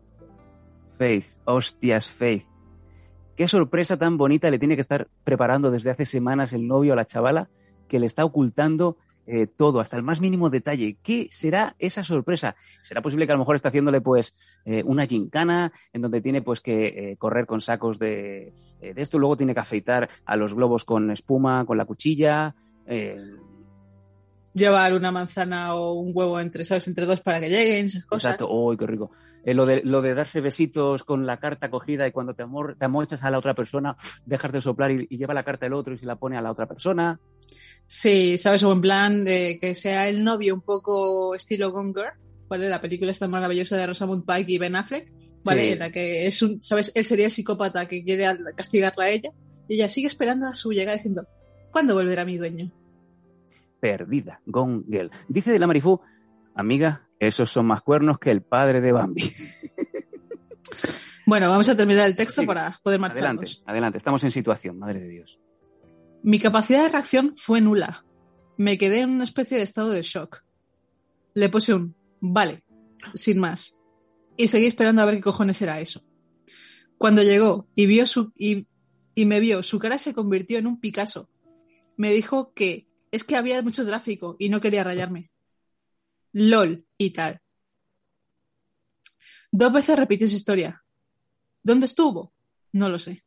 Faith, 0.96 1.26
hostias, 1.44 2.08
Faith. 2.08 2.46
Qué 3.34 3.48
sorpresa 3.48 3.96
tan 3.96 4.16
bonita 4.16 4.48
le 4.48 4.60
tiene 4.60 4.76
que 4.76 4.80
estar 4.80 5.08
preparando 5.24 5.72
desde 5.72 5.90
hace 5.90 6.06
semanas 6.06 6.52
el 6.52 6.68
novio 6.68 6.92
a 6.92 6.96
la 6.96 7.04
chavala 7.04 7.50
que 7.88 7.98
le 7.98 8.06
está 8.06 8.24
ocultando 8.24 8.96
eh, 9.26 9.46
todo, 9.46 9.80
hasta 9.80 9.96
el 9.96 10.02
más 10.02 10.20
mínimo 10.20 10.50
detalle. 10.50 10.96
¿Qué 11.02 11.28
será 11.30 11.74
esa 11.78 12.04
sorpresa? 12.04 12.56
¿Será 12.82 13.02
posible 13.02 13.26
que 13.26 13.32
a 13.32 13.34
lo 13.34 13.40
mejor 13.40 13.56
está 13.56 13.68
haciéndole 13.68 14.00
pues 14.00 14.34
eh, 14.64 14.82
una 14.84 15.06
gincana 15.06 15.72
en 15.92 16.02
donde 16.02 16.20
tiene 16.20 16.42
pues 16.42 16.60
que 16.60 16.86
eh, 16.86 17.16
correr 17.16 17.46
con 17.46 17.60
sacos 17.60 17.98
de, 17.98 18.52
de 18.80 19.02
esto, 19.02 19.18
luego 19.18 19.36
tiene 19.36 19.54
que 19.54 19.60
afeitar 19.60 20.08
a 20.24 20.36
los 20.36 20.54
globos 20.54 20.84
con 20.84 21.10
espuma, 21.10 21.64
con 21.64 21.76
la 21.76 21.84
cuchilla? 21.84 22.54
Llevar 24.52 24.94
una 24.94 25.10
manzana 25.12 25.74
o 25.74 25.94
un 25.94 26.12
huevo 26.14 26.40
entre, 26.40 26.64
¿sabes? 26.64 26.86
entre 26.88 27.04
dos 27.04 27.20
para 27.20 27.40
que 27.40 27.50
lleguen, 27.50 27.86
esas 27.86 28.04
cosas. 28.04 28.32
Exacto, 28.32 28.50
¡uy, 28.50 28.76
qué 28.76 28.86
rico! 28.86 29.10
Eh, 29.46 29.54
lo, 29.54 29.64
de, 29.64 29.80
lo 29.84 30.02
de 30.02 30.12
darse 30.14 30.40
besitos 30.40 31.04
con 31.04 31.24
la 31.24 31.38
carta 31.38 31.70
cogida 31.70 32.08
y 32.08 32.10
cuando 32.10 32.34
te, 32.34 32.42
amor, 32.42 32.74
te 32.76 32.84
amochas 32.84 33.22
a 33.22 33.30
la 33.30 33.38
otra 33.38 33.54
persona, 33.54 33.96
dejas 34.24 34.50
de 34.50 34.60
soplar 34.60 34.90
y, 34.90 35.06
y 35.08 35.18
lleva 35.18 35.34
la 35.34 35.44
carta 35.44 35.66
el 35.66 35.72
otro 35.72 35.94
y 35.94 35.98
se 35.98 36.04
la 36.04 36.16
pone 36.16 36.36
a 36.36 36.42
la 36.42 36.50
otra 36.50 36.66
persona. 36.66 37.20
Sí, 37.86 38.38
¿sabes? 38.38 38.64
O 38.64 38.72
en 38.72 38.80
plan 38.80 39.24
de 39.24 39.58
que 39.60 39.76
sea 39.76 40.08
el 40.08 40.24
novio 40.24 40.52
un 40.52 40.62
poco 40.62 41.32
estilo 41.36 41.70
Gone 41.70 41.92
Girl, 41.94 42.18
¿vale? 42.48 42.68
La 42.68 42.80
película 42.80 43.12
está 43.12 43.28
maravillosa 43.28 43.76
de 43.76 43.86
Rosamund 43.86 44.26
Pike 44.26 44.52
y 44.52 44.58
Ben 44.58 44.74
Affleck, 44.74 45.12
¿vale? 45.44 45.62
Sí. 45.62 45.72
En 45.74 45.78
la 45.78 45.92
que 45.92 46.26
es 46.26 46.42
un, 46.42 46.60
¿sabes? 46.60 46.90
Él 46.96 47.04
sería 47.04 47.26
el 47.26 47.30
psicópata 47.30 47.86
que 47.86 48.02
quiere 48.02 48.26
castigarla 48.56 49.04
a 49.04 49.10
ella 49.10 49.30
y 49.68 49.74
ella 49.74 49.88
sigue 49.88 50.08
esperando 50.08 50.48
a 50.48 50.56
su 50.56 50.72
llegada 50.72 50.96
diciendo, 50.96 51.24
¿cuándo 51.70 51.94
volverá 51.94 52.24
mi 52.24 52.36
dueño? 52.36 52.72
Perdida, 53.78 54.40
Gone 54.44 54.82
Girl. 54.90 55.12
Dice 55.28 55.52
de 55.52 55.60
la 55.60 55.68
Marifú, 55.68 56.00
amiga, 56.56 57.05
esos 57.20 57.50
son 57.50 57.66
más 57.66 57.80
cuernos 57.82 58.18
que 58.18 58.30
el 58.30 58.42
padre 58.42 58.80
de 58.80 58.92
Bambi. 58.92 59.32
Bueno, 61.28 61.48
vamos 61.50 61.68
a 61.68 61.76
terminar 61.76 62.06
el 62.06 62.14
texto 62.14 62.42
Sí. 62.42 62.46
para 62.46 62.78
poder 62.84 63.00
Adelante, 63.00 63.20
marcharnos. 63.20 63.62
adelante, 63.66 63.98
estamos 63.98 64.22
en 64.22 64.30
situación, 64.30 64.78
madre 64.78 65.00
de 65.00 65.08
Dios. 65.08 65.40
Mi 66.22 66.38
capacidad 66.38 66.84
de 66.84 66.88
reacción 66.88 67.32
fue 67.36 67.60
nula. 67.60 68.04
Me 68.56 68.78
quedé 68.78 69.00
en 69.00 69.10
una 69.10 69.24
especie 69.24 69.56
de 69.56 69.64
estado 69.64 69.90
de 69.90 70.02
shock. 70.02 70.44
Le 71.34 71.48
puse 71.48 71.74
un 71.74 71.96
vale, 72.20 72.62
sin 73.14 73.38
más. 73.40 73.76
Y 74.36 74.48
seguí 74.48 74.66
esperando 74.66 75.02
a 75.02 75.04
ver 75.04 75.16
qué 75.16 75.20
cojones 75.22 75.60
era 75.62 75.80
eso. 75.80 76.04
Cuando 76.96 77.22
llegó 77.22 77.66
y, 77.74 77.86
vio 77.86 78.06
su, 78.06 78.32
y, 78.36 78.68
y 79.16 79.26
me 79.26 79.40
vio, 79.40 79.62
su 79.64 79.78
cara 79.80 79.98
se 79.98 80.14
convirtió 80.14 80.58
en 80.58 80.66
un 80.68 80.78
Picasso. 80.80 81.28
Me 81.96 82.12
dijo 82.12 82.52
que 82.54 82.86
es 83.10 83.24
que 83.24 83.36
había 83.36 83.60
mucho 83.62 83.84
tráfico 83.84 84.36
y 84.38 84.48
no 84.48 84.60
quería 84.60 84.84
rayarme. 84.84 85.30
LOL 86.38 86.84
y 86.98 87.10
tal. 87.10 87.40
Dos 89.50 89.72
veces 89.72 89.98
repitió 89.98 90.26
esa 90.26 90.36
historia. 90.36 90.84
¿Dónde 91.62 91.86
estuvo? 91.86 92.34
No 92.72 92.90
lo 92.90 92.98
sé. 92.98 93.24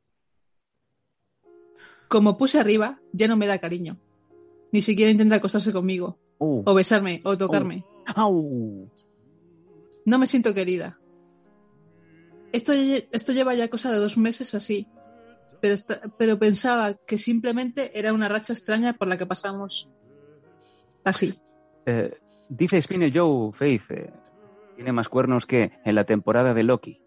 Como 2.07 2.37
puse 2.37 2.59
arriba, 2.59 3.01
ya 3.11 3.27
no 3.27 3.35
me 3.35 3.47
da 3.47 3.57
cariño. 3.57 3.99
Ni 4.71 4.83
siquiera 4.83 5.11
intenta 5.11 5.35
acostarse 5.37 5.73
conmigo, 5.73 6.19
Uh, 6.37 6.63
o 6.65 6.73
besarme, 6.73 7.21
o 7.25 7.35
tocarme. 7.35 7.83
au. 8.15 8.89
No 10.05 10.19
me 10.19 10.27
siento 10.27 10.53
querida. 10.53 10.99
Esto, 12.53 12.71
esto 12.73 13.33
lleva 13.33 13.55
ya 13.55 13.67
cosa 13.69 13.91
de 13.91 13.97
dos 13.97 14.17
meses 14.17 14.53
así, 14.53 14.87
pero, 15.61 15.75
pero 16.17 16.39
pensaba 16.39 16.93
que 16.93 17.17
simplemente 17.17 17.97
era 17.99 18.13
una 18.13 18.29
racha 18.29 18.53
extraña 18.53 18.93
por 18.93 19.07
la 19.07 19.17
que 19.17 19.25
pasamos 19.25 19.89
así. 21.03 21.37
Eh, 21.85 22.17
dice 22.49 22.81
Spinel 22.81 23.11
Joe 23.13 23.51
Faith, 23.53 23.91
eh, 23.91 24.11
tiene 24.75 24.91
más 24.91 25.07
cuernos 25.07 25.45
que 25.45 25.71
en 25.85 25.95
la 25.95 26.03
temporada 26.03 26.53
de 26.53 26.63
Loki. 26.63 27.01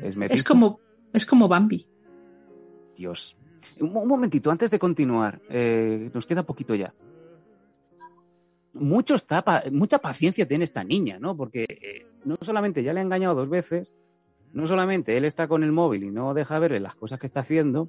¿Es, 0.00 0.42
como, 0.42 0.80
es 1.12 1.24
como 1.26 1.48
Bambi. 1.48 1.86
Dios. 2.96 3.36
Un, 3.80 3.96
un 3.96 4.08
momentito, 4.08 4.50
antes 4.50 4.70
de 4.70 4.78
continuar, 4.78 5.40
eh, 5.48 6.10
nos 6.12 6.26
queda 6.26 6.42
poquito 6.42 6.74
ya. 6.74 6.92
Mucho 8.74 9.14
está 9.14 9.44
mucha 9.70 9.98
paciencia 9.98 10.48
tiene 10.48 10.64
esta 10.64 10.82
niña, 10.82 11.18
¿no? 11.20 11.36
Porque 11.36 11.64
eh, 11.68 12.06
no 12.24 12.36
solamente 12.40 12.82
ya 12.82 12.92
le 12.92 13.00
ha 13.00 13.04
engañado 13.04 13.36
dos 13.36 13.48
veces, 13.48 13.94
no 14.52 14.66
solamente 14.66 15.16
él 15.16 15.24
está 15.24 15.46
con 15.46 15.62
el 15.62 15.72
móvil 15.72 16.04
y 16.04 16.10
no 16.10 16.34
deja 16.34 16.58
verle 16.58 16.80
las 16.80 16.96
cosas 16.96 17.18
que 17.18 17.28
está 17.28 17.40
haciendo, 17.40 17.88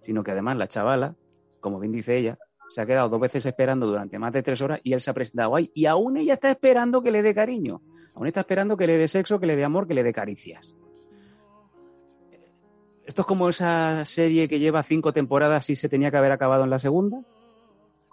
sino 0.00 0.24
que 0.24 0.32
además 0.32 0.56
la 0.56 0.68
chavala, 0.68 1.14
como 1.60 1.78
bien 1.78 1.92
dice 1.92 2.16
ella, 2.16 2.38
se 2.70 2.80
ha 2.80 2.86
quedado 2.86 3.08
dos 3.08 3.20
veces 3.20 3.44
esperando 3.46 3.86
durante 3.86 4.18
más 4.18 4.32
de 4.32 4.42
tres 4.42 4.60
horas 4.60 4.80
y 4.82 4.92
él 4.92 5.00
se 5.00 5.10
ha 5.10 5.14
presentado 5.14 5.56
ahí 5.56 5.70
y 5.74 5.86
aún 5.86 6.16
ella 6.16 6.34
está 6.34 6.50
esperando 6.50 7.02
que 7.02 7.10
le 7.10 7.22
dé 7.22 7.34
cariño, 7.34 7.80
aún 8.14 8.26
está 8.26 8.40
esperando 8.40 8.76
que 8.76 8.86
le 8.86 8.98
dé 8.98 9.08
sexo, 9.08 9.40
que 9.40 9.46
le 9.46 9.56
dé 9.56 9.64
amor, 9.64 9.86
que 9.86 9.94
le 9.94 10.02
dé 10.02 10.12
caricias. 10.12 10.74
Esto 13.06 13.22
es 13.22 13.26
como 13.26 13.48
esa 13.48 14.04
serie 14.04 14.48
que 14.48 14.58
lleva 14.58 14.82
cinco 14.82 15.14
temporadas 15.14 15.70
y 15.70 15.76
se 15.76 15.88
tenía 15.88 16.10
que 16.10 16.18
haber 16.18 16.30
acabado 16.32 16.64
en 16.64 16.70
la 16.70 16.78
segunda. 16.78 17.22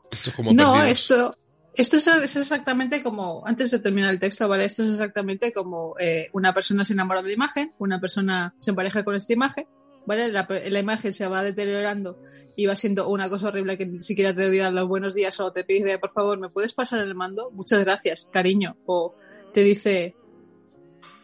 Esto 0.09 0.29
es 0.29 0.35
como 0.35 0.53
No, 0.53 0.71
perdidos. 0.71 0.91
esto, 0.99 1.35
esto 1.73 1.97
es, 1.97 2.07
es 2.07 2.35
exactamente 2.37 3.03
como, 3.03 3.45
antes 3.45 3.71
de 3.71 3.79
terminar 3.79 4.11
el 4.11 4.21
texto, 4.21 4.47
¿vale? 4.47 4.63
Esto 4.63 4.83
es 4.83 4.91
exactamente 4.91 5.51
como 5.51 5.95
eh, 5.99 6.29
una 6.31 6.53
persona 6.53 6.85
se 6.85 6.93
enamora 6.93 7.21
de 7.21 7.27
la 7.27 7.33
imagen, 7.33 7.73
una 7.77 7.99
persona 7.99 8.55
se 8.59 8.71
empareja 8.71 9.03
con 9.03 9.15
esta 9.15 9.33
imagen, 9.33 9.67
¿vale? 10.05 10.31
La, 10.31 10.47
la 10.49 10.79
imagen 10.79 11.13
se 11.13 11.27
va 11.27 11.43
deteriorando 11.43 12.19
y 12.55 12.65
va 12.65 12.75
siendo 12.75 13.09
una 13.09 13.29
cosa 13.29 13.47
horrible 13.47 13.77
que 13.77 13.85
ni 13.85 14.01
siquiera 14.01 14.33
te 14.33 14.47
odia 14.47 14.71
los 14.71 14.87
buenos 14.87 15.13
días 15.13 15.39
o 15.39 15.51
te 15.51 15.63
pide, 15.63 15.99
por 15.99 16.11
favor, 16.11 16.39
¿me 16.39 16.49
puedes 16.49 16.73
pasar 16.73 16.99
el 16.99 17.15
mando? 17.15 17.51
Muchas 17.51 17.79
gracias, 17.81 18.29
cariño. 18.31 18.77
O 18.85 19.15
te 19.53 19.63
dice, 19.63 20.15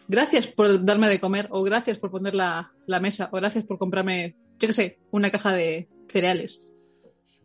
gracias 0.07 0.47
por 0.47 0.83
darme 0.83 1.09
de 1.09 1.19
comer, 1.19 1.47
o 1.51 1.63
gracias 1.63 1.97
por 1.97 2.11
poner 2.11 2.35
la, 2.35 2.73
la 2.85 2.99
mesa, 2.99 3.29
o 3.31 3.37
gracias 3.37 3.63
por 3.63 3.77
comprarme, 3.77 4.35
yo 4.59 4.67
qué 4.67 4.73
sé, 4.73 4.99
una 5.11 5.31
caja 5.31 5.53
de 5.53 5.87
cereales. 6.09 6.63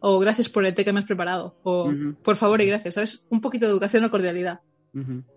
O 0.00 0.18
gracias 0.18 0.48
por 0.48 0.64
el 0.66 0.74
té 0.74 0.84
que 0.84 0.92
me 0.92 1.00
has 1.00 1.06
preparado. 1.06 1.58
O 1.62 1.90
por 2.22 2.36
favor 2.36 2.60
y 2.60 2.66
gracias. 2.66 2.94
¿Sabes? 2.94 3.22
Un 3.30 3.40
poquito 3.40 3.66
de 3.66 3.72
educación 3.72 4.04
o 4.04 4.10
cordialidad. 4.10 4.60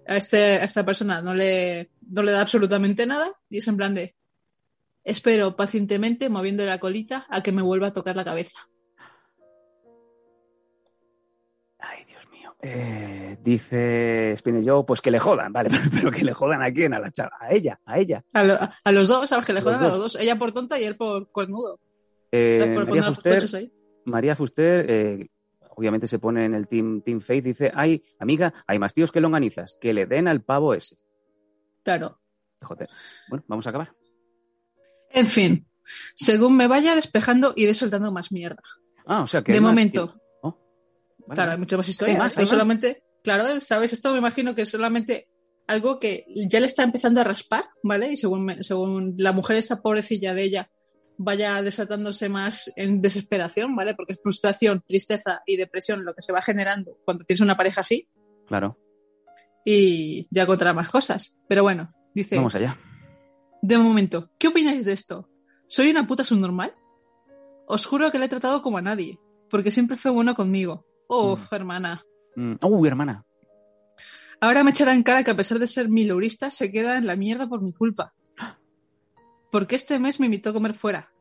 A, 0.07 0.15
este, 0.15 0.53
a 0.53 0.63
esta 0.63 0.85
persona 0.85 1.21
no 1.21 1.33
le, 1.33 1.89
no 2.09 2.23
le 2.23 2.31
da 2.31 2.41
absolutamente 2.41 3.05
nada 3.05 3.29
y 3.49 3.57
es 3.57 3.67
en 3.67 3.75
plan 3.75 3.93
de 3.93 4.15
espero 5.09 5.55
pacientemente 5.55 6.29
moviendo 6.29 6.65
la 6.65 6.79
colita 6.79 7.25
a 7.29 7.41
que 7.43 7.51
me 7.51 7.61
vuelva 7.61 7.87
a 7.87 7.93
tocar 7.93 8.15
la 8.15 8.25
cabeza. 8.25 8.59
Ay, 11.79 12.03
Dios 12.05 12.27
mío. 12.29 12.55
Eh, 12.61 13.37
dice 13.41 14.35
Spinel 14.37 14.67
Joe, 14.69 14.83
pues 14.85 15.01
que 15.01 15.11
le 15.11 15.19
jodan, 15.19 15.53
vale, 15.53 15.69
pero, 15.93 16.11
que 16.11 16.25
le 16.25 16.33
jodan 16.33 16.61
a 16.61 16.71
quién, 16.71 16.93
a 16.93 16.99
la 16.99 17.11
chava, 17.11 17.37
a 17.39 17.53
ella, 17.53 17.79
a 17.85 17.99
ella. 17.99 18.23
A, 18.33 18.43
lo- 18.43 18.57
a 18.83 18.91
los 18.91 19.07
dos, 19.07 19.31
a 19.31 19.37
los 19.37 19.45
que 19.45 19.53
le 19.53 19.59
Los 19.59 19.65
jodan 19.65 19.83
a 19.83 19.87
los 19.89 19.97
dos. 19.99 20.15
Ella 20.19 20.35
por 20.37 20.51
tonta 20.51 20.79
y 20.79 20.83
él 20.83 20.95
por 20.97 21.31
cuernudo. 21.31 21.79
Eh, 22.31 22.73
por 22.75 22.85
María 22.87 23.01
los 23.05 23.15
Fuster, 23.15 23.55
ahí. 23.55 23.73
María 24.05 24.35
Fuster, 24.35 24.85
eh, 24.89 25.27
obviamente 25.75 26.07
se 26.07 26.19
pone 26.19 26.45
en 26.45 26.53
el 26.53 26.67
team, 26.67 27.01
team 27.01 27.21
Faith, 27.21 27.45
dice, 27.45 27.71
ay, 27.73 28.03
amiga, 28.19 28.53
hay 28.67 28.77
más 28.77 28.93
tíos 28.93 29.11
que 29.11 29.21
longanizas, 29.21 29.77
que 29.79 29.93
le 29.93 30.05
den 30.05 30.27
al 30.27 30.41
pavo 30.43 30.73
ese. 30.73 30.97
Claro. 31.83 32.19
Joder. 32.61 32.89
Bueno, 33.29 33.45
vamos 33.47 33.65
a 33.65 33.69
acabar. 33.69 33.93
En 35.11 35.27
fin, 35.27 35.67
según 36.15 36.55
me 36.55 36.67
vaya 36.67 36.95
despejando, 36.95 37.53
iré 37.55 37.73
soltando 37.73 38.11
más 38.11 38.31
mierda. 38.31 38.61
Ah, 39.05 39.21
o 39.23 39.27
sea 39.27 39.41
que... 39.41 39.51
de 39.53 39.61
momento. 39.61 40.19
Oh, 40.43 40.57
vale, 41.19 41.33
Claro, 41.35 41.41
hay 41.51 41.55
vale. 41.55 41.59
mucha 41.59 41.77
más 41.77 41.89
historia. 41.89 42.13
Hay 42.13 42.19
más, 42.19 42.27
Esto 42.33 42.39
hay 42.41 42.43
más. 42.45 42.49
solamente, 42.49 43.03
claro, 43.23 43.59
sabes, 43.61 43.93
esto 43.93 44.11
me 44.11 44.19
imagino 44.19 44.53
que 44.55 44.65
solamente 44.65 45.29
algo 45.67 45.99
que 45.99 46.25
ya 46.49 46.59
le 46.59 46.65
está 46.65 46.83
empezando 46.83 47.21
a 47.21 47.23
raspar, 47.23 47.65
¿vale? 47.83 48.11
Y 48.11 48.17
según, 48.17 48.45
me- 48.45 48.63
según 48.63 49.15
la 49.17 49.31
mujer, 49.33 49.57
esta 49.57 49.81
pobrecilla 49.81 50.33
de 50.33 50.43
ella, 50.43 50.71
vaya 51.17 51.61
desatándose 51.61 52.29
más 52.29 52.71
en 52.75 53.01
desesperación, 53.01 53.75
¿vale? 53.75 53.93
Porque 53.93 54.13
es 54.13 54.19
frustración, 54.23 54.81
tristeza 54.87 55.41
y 55.45 55.57
depresión 55.57 56.05
lo 56.05 56.13
que 56.13 56.21
se 56.21 56.31
va 56.31 56.41
generando 56.41 56.97
cuando 57.05 57.23
tienes 57.25 57.41
una 57.41 57.57
pareja 57.57 57.81
así 57.81 58.07
Claro. 58.47 58.79
y 59.65 60.27
ya 60.31 60.45
contra 60.47 60.73
más 60.73 60.89
cosas. 60.89 61.35
Pero 61.47 61.63
bueno, 61.63 61.93
dice, 62.15 62.35
Vamos 62.37 62.55
allá. 62.55 62.77
De 63.61 63.77
momento, 63.77 64.29
¿qué 64.37 64.47
opináis 64.47 64.85
de 64.85 64.93
esto? 64.93 65.29
¿Soy 65.67 65.89
una 65.89 66.07
puta 66.07 66.23
subnormal? 66.23 66.73
Os 67.67 67.85
juro 67.85 68.11
que 68.11 68.19
le 68.19 68.25
he 68.25 68.29
tratado 68.29 68.61
como 68.61 68.77
a 68.77 68.81
nadie, 68.81 69.19
porque 69.49 69.71
siempre 69.71 69.97
fue 69.97 70.11
bueno 70.11 70.35
conmigo. 70.35 70.85
Uf, 71.07 71.51
hermana. 71.51 72.03
Mm. 72.35 72.55
Uy, 72.63 72.87
hermana. 72.87 73.25
Ahora 74.41 74.63
me 74.63 74.71
echará 74.71 74.93
en 74.93 75.03
cara 75.03 75.23
que 75.23 75.31
a 75.31 75.35
pesar 75.35 75.59
de 75.59 75.67
ser 75.67 75.89
mileurista, 75.89 76.49
se 76.49 76.71
queda 76.71 76.97
en 76.97 77.05
la 77.05 77.15
mierda 77.15 77.47
por 77.47 77.61
mi 77.61 77.73
culpa. 77.73 78.13
Porque 79.51 79.75
este 79.75 79.99
mes 79.99 80.19
me 80.19 80.27
invitó 80.27 80.51
a 80.51 80.53
comer 80.53 80.73
fuera. 80.73 81.11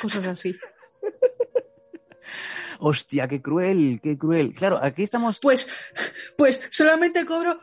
Cosas 0.00 0.26
así. 0.26 0.54
Hostia, 2.78 3.26
qué 3.28 3.40
cruel, 3.40 4.00
qué 4.02 4.18
cruel. 4.18 4.52
Claro, 4.54 4.78
aquí 4.82 5.02
estamos. 5.02 5.38
Pues, 5.40 5.68
pues 6.36 6.60
solamente 6.70 7.24
cobro 7.24 7.60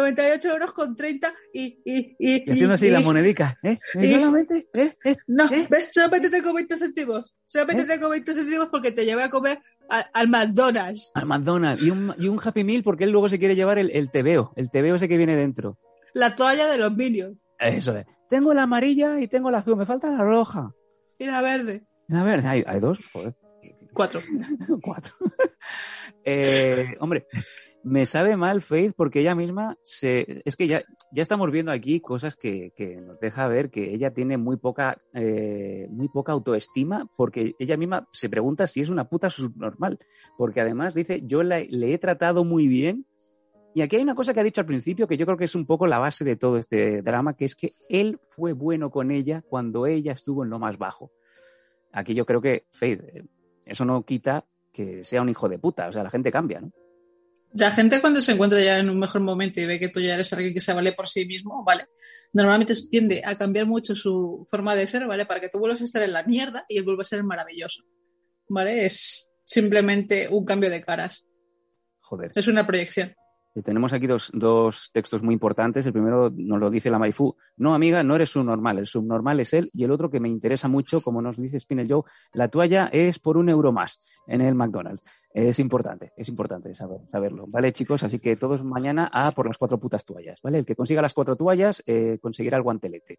998 0.00 0.48
euros 0.52 0.72
con 0.72 0.96
30 0.96 1.32
y... 1.52 1.80
y, 1.84 2.16
y, 2.18 2.44
Y 2.46 2.50
haciendo 2.50 2.74
así 2.74 2.86
y- 2.86 2.90
la 2.90 3.00
monedica, 3.00 3.58
¿eh? 3.62 3.78
¿Eh? 3.94 4.06
y- 4.06 4.12
Solamente, 4.14 4.68
¿eh? 4.74 4.96
¿eh? 5.04 5.16
No, 5.26 5.44
¿Eh? 5.50 5.66
¿ves? 5.70 5.90
Solamente 5.92 6.30
tengo 6.30 6.52
20 6.52 6.76
céntimos. 6.76 7.34
Solamente 7.46 7.82
¿Eh? 7.82 7.86
tengo 7.86 8.08
20 8.08 8.34
céntimos 8.34 8.68
porque 8.68 8.92
te 8.92 9.04
llevé 9.04 9.22
a 9.22 9.30
comer 9.30 9.60
a- 9.88 10.06
al 10.14 10.28
McDonald's. 10.28 11.10
Al 11.14 11.26
McDonald's. 11.26 11.82
Y 11.82 11.90
un, 11.90 12.14
y 12.18 12.28
un 12.28 12.40
Happy 12.42 12.64
Meal 12.64 12.82
porque 12.82 13.04
él 13.04 13.10
luego 13.10 13.28
se 13.28 13.38
quiere 13.38 13.54
llevar 13.56 13.78
el, 13.78 13.90
el 13.90 14.10
tebeo. 14.10 14.52
El 14.56 14.70
tebeo 14.70 14.96
ese 14.96 15.08
que 15.08 15.16
viene 15.16 15.36
dentro. 15.36 15.78
La 16.14 16.34
toalla 16.34 16.68
de 16.68 16.78
los 16.78 16.94
Minions. 16.94 17.36
Eso 17.58 17.96
es. 17.96 18.06
Tengo 18.30 18.52
la 18.54 18.64
amarilla 18.64 19.20
y 19.20 19.28
tengo 19.28 19.50
la 19.50 19.58
azul. 19.58 19.76
Me 19.76 19.86
falta 19.86 20.10
la 20.10 20.22
roja. 20.24 20.72
Y 21.18 21.26
la 21.26 21.40
verde. 21.42 21.84
A 22.10 22.22
ver, 22.24 22.44
hay, 22.46 22.64
hay 22.66 22.80
dos. 22.80 22.98
Joder. 23.12 23.34
Cuatro. 23.92 24.20
Cuatro. 24.82 25.12
Eh, 26.26 26.96
hombre, 27.00 27.26
me 27.84 28.06
sabe 28.06 28.36
mal 28.36 28.62
Faith 28.62 28.94
porque 28.96 29.20
ella 29.20 29.34
misma 29.34 29.76
se. 29.82 30.42
Es 30.46 30.56
que 30.56 30.66
ya, 30.66 30.82
ya 31.12 31.22
estamos 31.22 31.50
viendo 31.50 31.70
aquí 31.70 32.00
cosas 32.00 32.34
que, 32.34 32.72
que 32.74 32.96
nos 32.96 33.20
deja 33.20 33.46
ver 33.46 33.70
que 33.70 33.94
ella 33.94 34.12
tiene 34.12 34.38
muy 34.38 34.56
poca, 34.56 34.98
eh, 35.12 35.86
muy 35.90 36.08
poca 36.08 36.32
autoestima 36.32 37.06
porque 37.16 37.54
ella 37.58 37.76
misma 37.76 38.08
se 38.10 38.30
pregunta 38.30 38.66
si 38.66 38.80
es 38.80 38.88
una 38.88 39.08
puta 39.08 39.28
subnormal. 39.28 39.98
Porque 40.38 40.62
además 40.62 40.94
dice, 40.94 41.22
yo 41.24 41.42
le 41.42 41.92
he 41.92 41.98
tratado 41.98 42.42
muy 42.42 42.66
bien. 42.66 43.06
Y 43.74 43.82
aquí 43.82 43.96
hay 43.96 44.02
una 44.02 44.14
cosa 44.14 44.32
que 44.32 44.40
ha 44.40 44.44
dicho 44.44 44.60
al 44.60 44.66
principio 44.66 45.06
que 45.06 45.16
yo 45.16 45.26
creo 45.26 45.36
que 45.36 45.44
es 45.44 45.54
un 45.54 45.66
poco 45.66 45.86
la 45.86 45.98
base 45.98 46.24
de 46.24 46.36
todo 46.36 46.58
este 46.58 47.02
drama, 47.02 47.34
que 47.34 47.44
es 47.44 47.54
que 47.54 47.74
él 47.88 48.18
fue 48.28 48.52
bueno 48.52 48.90
con 48.90 49.10
ella 49.10 49.42
cuando 49.46 49.86
ella 49.86 50.12
estuvo 50.12 50.44
en 50.44 50.50
lo 50.50 50.58
más 50.58 50.78
bajo. 50.78 51.10
Aquí 51.92 52.14
yo 52.14 52.24
creo 52.24 52.40
que 52.40 52.66
Faith, 52.70 53.02
eh, 53.02 53.24
eso 53.66 53.84
no 53.84 54.04
quita 54.04 54.46
que 54.72 55.04
sea 55.04 55.22
un 55.22 55.28
hijo 55.28 55.48
de 55.48 55.58
puta. 55.58 55.88
O 55.88 55.92
sea, 55.92 56.02
la 56.02 56.10
gente 56.10 56.32
cambia, 56.32 56.60
¿no? 56.60 56.70
La 57.54 57.70
gente 57.70 58.00
cuando 58.00 58.20
se 58.20 58.32
encuentra 58.32 58.60
ya 58.60 58.78
en 58.80 58.90
un 58.90 58.98
mejor 58.98 59.20
momento 59.20 59.60
y 59.60 59.66
ve 59.66 59.78
que 59.78 59.88
tú 59.88 60.00
ya 60.00 60.14
eres 60.14 60.32
alguien 60.32 60.52
que 60.52 60.60
se 60.60 60.72
vale 60.72 60.92
por 60.92 61.08
sí 61.08 61.24
mismo, 61.24 61.62
¿vale? 61.64 61.86
Normalmente 62.32 62.74
tiende 62.90 63.22
a 63.24 63.38
cambiar 63.38 63.66
mucho 63.66 63.94
su 63.94 64.44
forma 64.50 64.74
de 64.74 64.88
ser, 64.88 65.06
¿vale? 65.06 65.24
Para 65.24 65.40
que 65.40 65.48
tú 65.48 65.60
vuelvas 65.60 65.80
a 65.80 65.84
estar 65.84 66.02
en 66.02 66.12
la 66.12 66.24
mierda 66.24 66.66
y 66.68 66.78
él 66.78 66.84
vuelva 66.84 67.02
a 67.02 67.04
ser 67.04 67.22
maravilloso, 67.22 67.84
¿vale? 68.48 68.84
Es 68.84 69.30
simplemente 69.44 70.26
un 70.28 70.44
cambio 70.44 70.68
de 70.68 70.82
caras. 70.82 71.24
Joder. 72.00 72.32
Es 72.34 72.48
una 72.48 72.66
proyección. 72.66 73.14
Tenemos 73.62 73.92
aquí 73.92 74.06
dos, 74.08 74.30
dos 74.34 74.90
textos 74.92 75.22
muy 75.22 75.32
importantes. 75.34 75.86
El 75.86 75.92
primero 75.92 76.28
nos 76.34 76.58
lo 76.58 76.70
dice 76.70 76.90
la 76.90 76.98
Maifú. 76.98 77.36
No, 77.56 77.74
amiga, 77.74 78.02
no 78.02 78.16
eres 78.16 78.30
subnormal. 78.30 78.78
El 78.78 78.86
subnormal 78.88 79.38
es 79.38 79.52
él. 79.54 79.70
Y 79.72 79.84
el 79.84 79.92
otro 79.92 80.10
que 80.10 80.18
me 80.18 80.28
interesa 80.28 80.66
mucho, 80.66 81.00
como 81.02 81.22
nos 81.22 81.36
dice 81.36 81.60
Spinel 81.60 81.86
Joe, 81.88 82.02
la 82.32 82.48
toalla 82.48 82.88
es 82.92 83.20
por 83.20 83.36
un 83.36 83.48
euro 83.48 83.70
más 83.70 84.00
en 84.26 84.40
el 84.40 84.54
McDonald's. 84.56 85.02
Es 85.32 85.58
importante, 85.60 86.12
es 86.16 86.28
importante 86.28 86.74
saber- 86.74 87.06
saberlo. 87.06 87.44
¿Vale, 87.46 87.72
chicos? 87.72 88.02
Así 88.02 88.18
que 88.18 88.36
todos 88.36 88.64
mañana 88.64 89.08
a 89.12 89.30
por 89.32 89.46
las 89.46 89.58
cuatro 89.58 89.78
putas 89.78 90.04
toallas. 90.04 90.40
¿Vale? 90.42 90.58
El 90.58 90.64
que 90.66 90.74
consiga 90.74 91.00
las 91.02 91.14
cuatro 91.14 91.36
toallas 91.36 91.82
eh, 91.86 92.18
conseguirá 92.20 92.56
el 92.56 92.62
guantelete. 92.64 93.18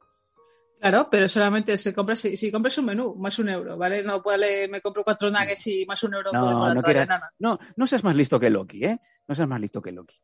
Claro, 0.85 1.07
pero 1.09 1.27
solamente 1.27 1.77
se 1.77 1.95
compra 1.95 2.15
si, 2.15 2.37
si 2.37 2.51
compras 2.51 2.77
un 2.77 2.85
menú, 2.85 3.15
más 3.15 3.39
un 3.39 3.49
euro, 3.49 3.75
¿vale? 3.75 4.03
No 4.03 4.21
vale, 4.21 4.67
me 4.67 4.81
compro 4.81 5.03
cuatro 5.03 5.31
nuggets 5.31 5.65
y 5.65 5.83
más 5.87 6.03
un 6.03 6.13
euro 6.13 6.29
No, 6.31 6.41
con 6.41 6.75
no 6.75 6.83
quieras-. 6.83 7.09
No, 7.39 7.57
no 7.75 7.87
seas 7.87 8.03
más 8.03 8.15
listo 8.15 8.39
que 8.39 8.51
Loki, 8.51 8.85
¿eh? 8.85 9.01
No 9.27 9.33
seas 9.33 9.47
más 9.47 9.59
listo 9.59 9.81
que 9.81 9.91
Loki. 9.91 10.15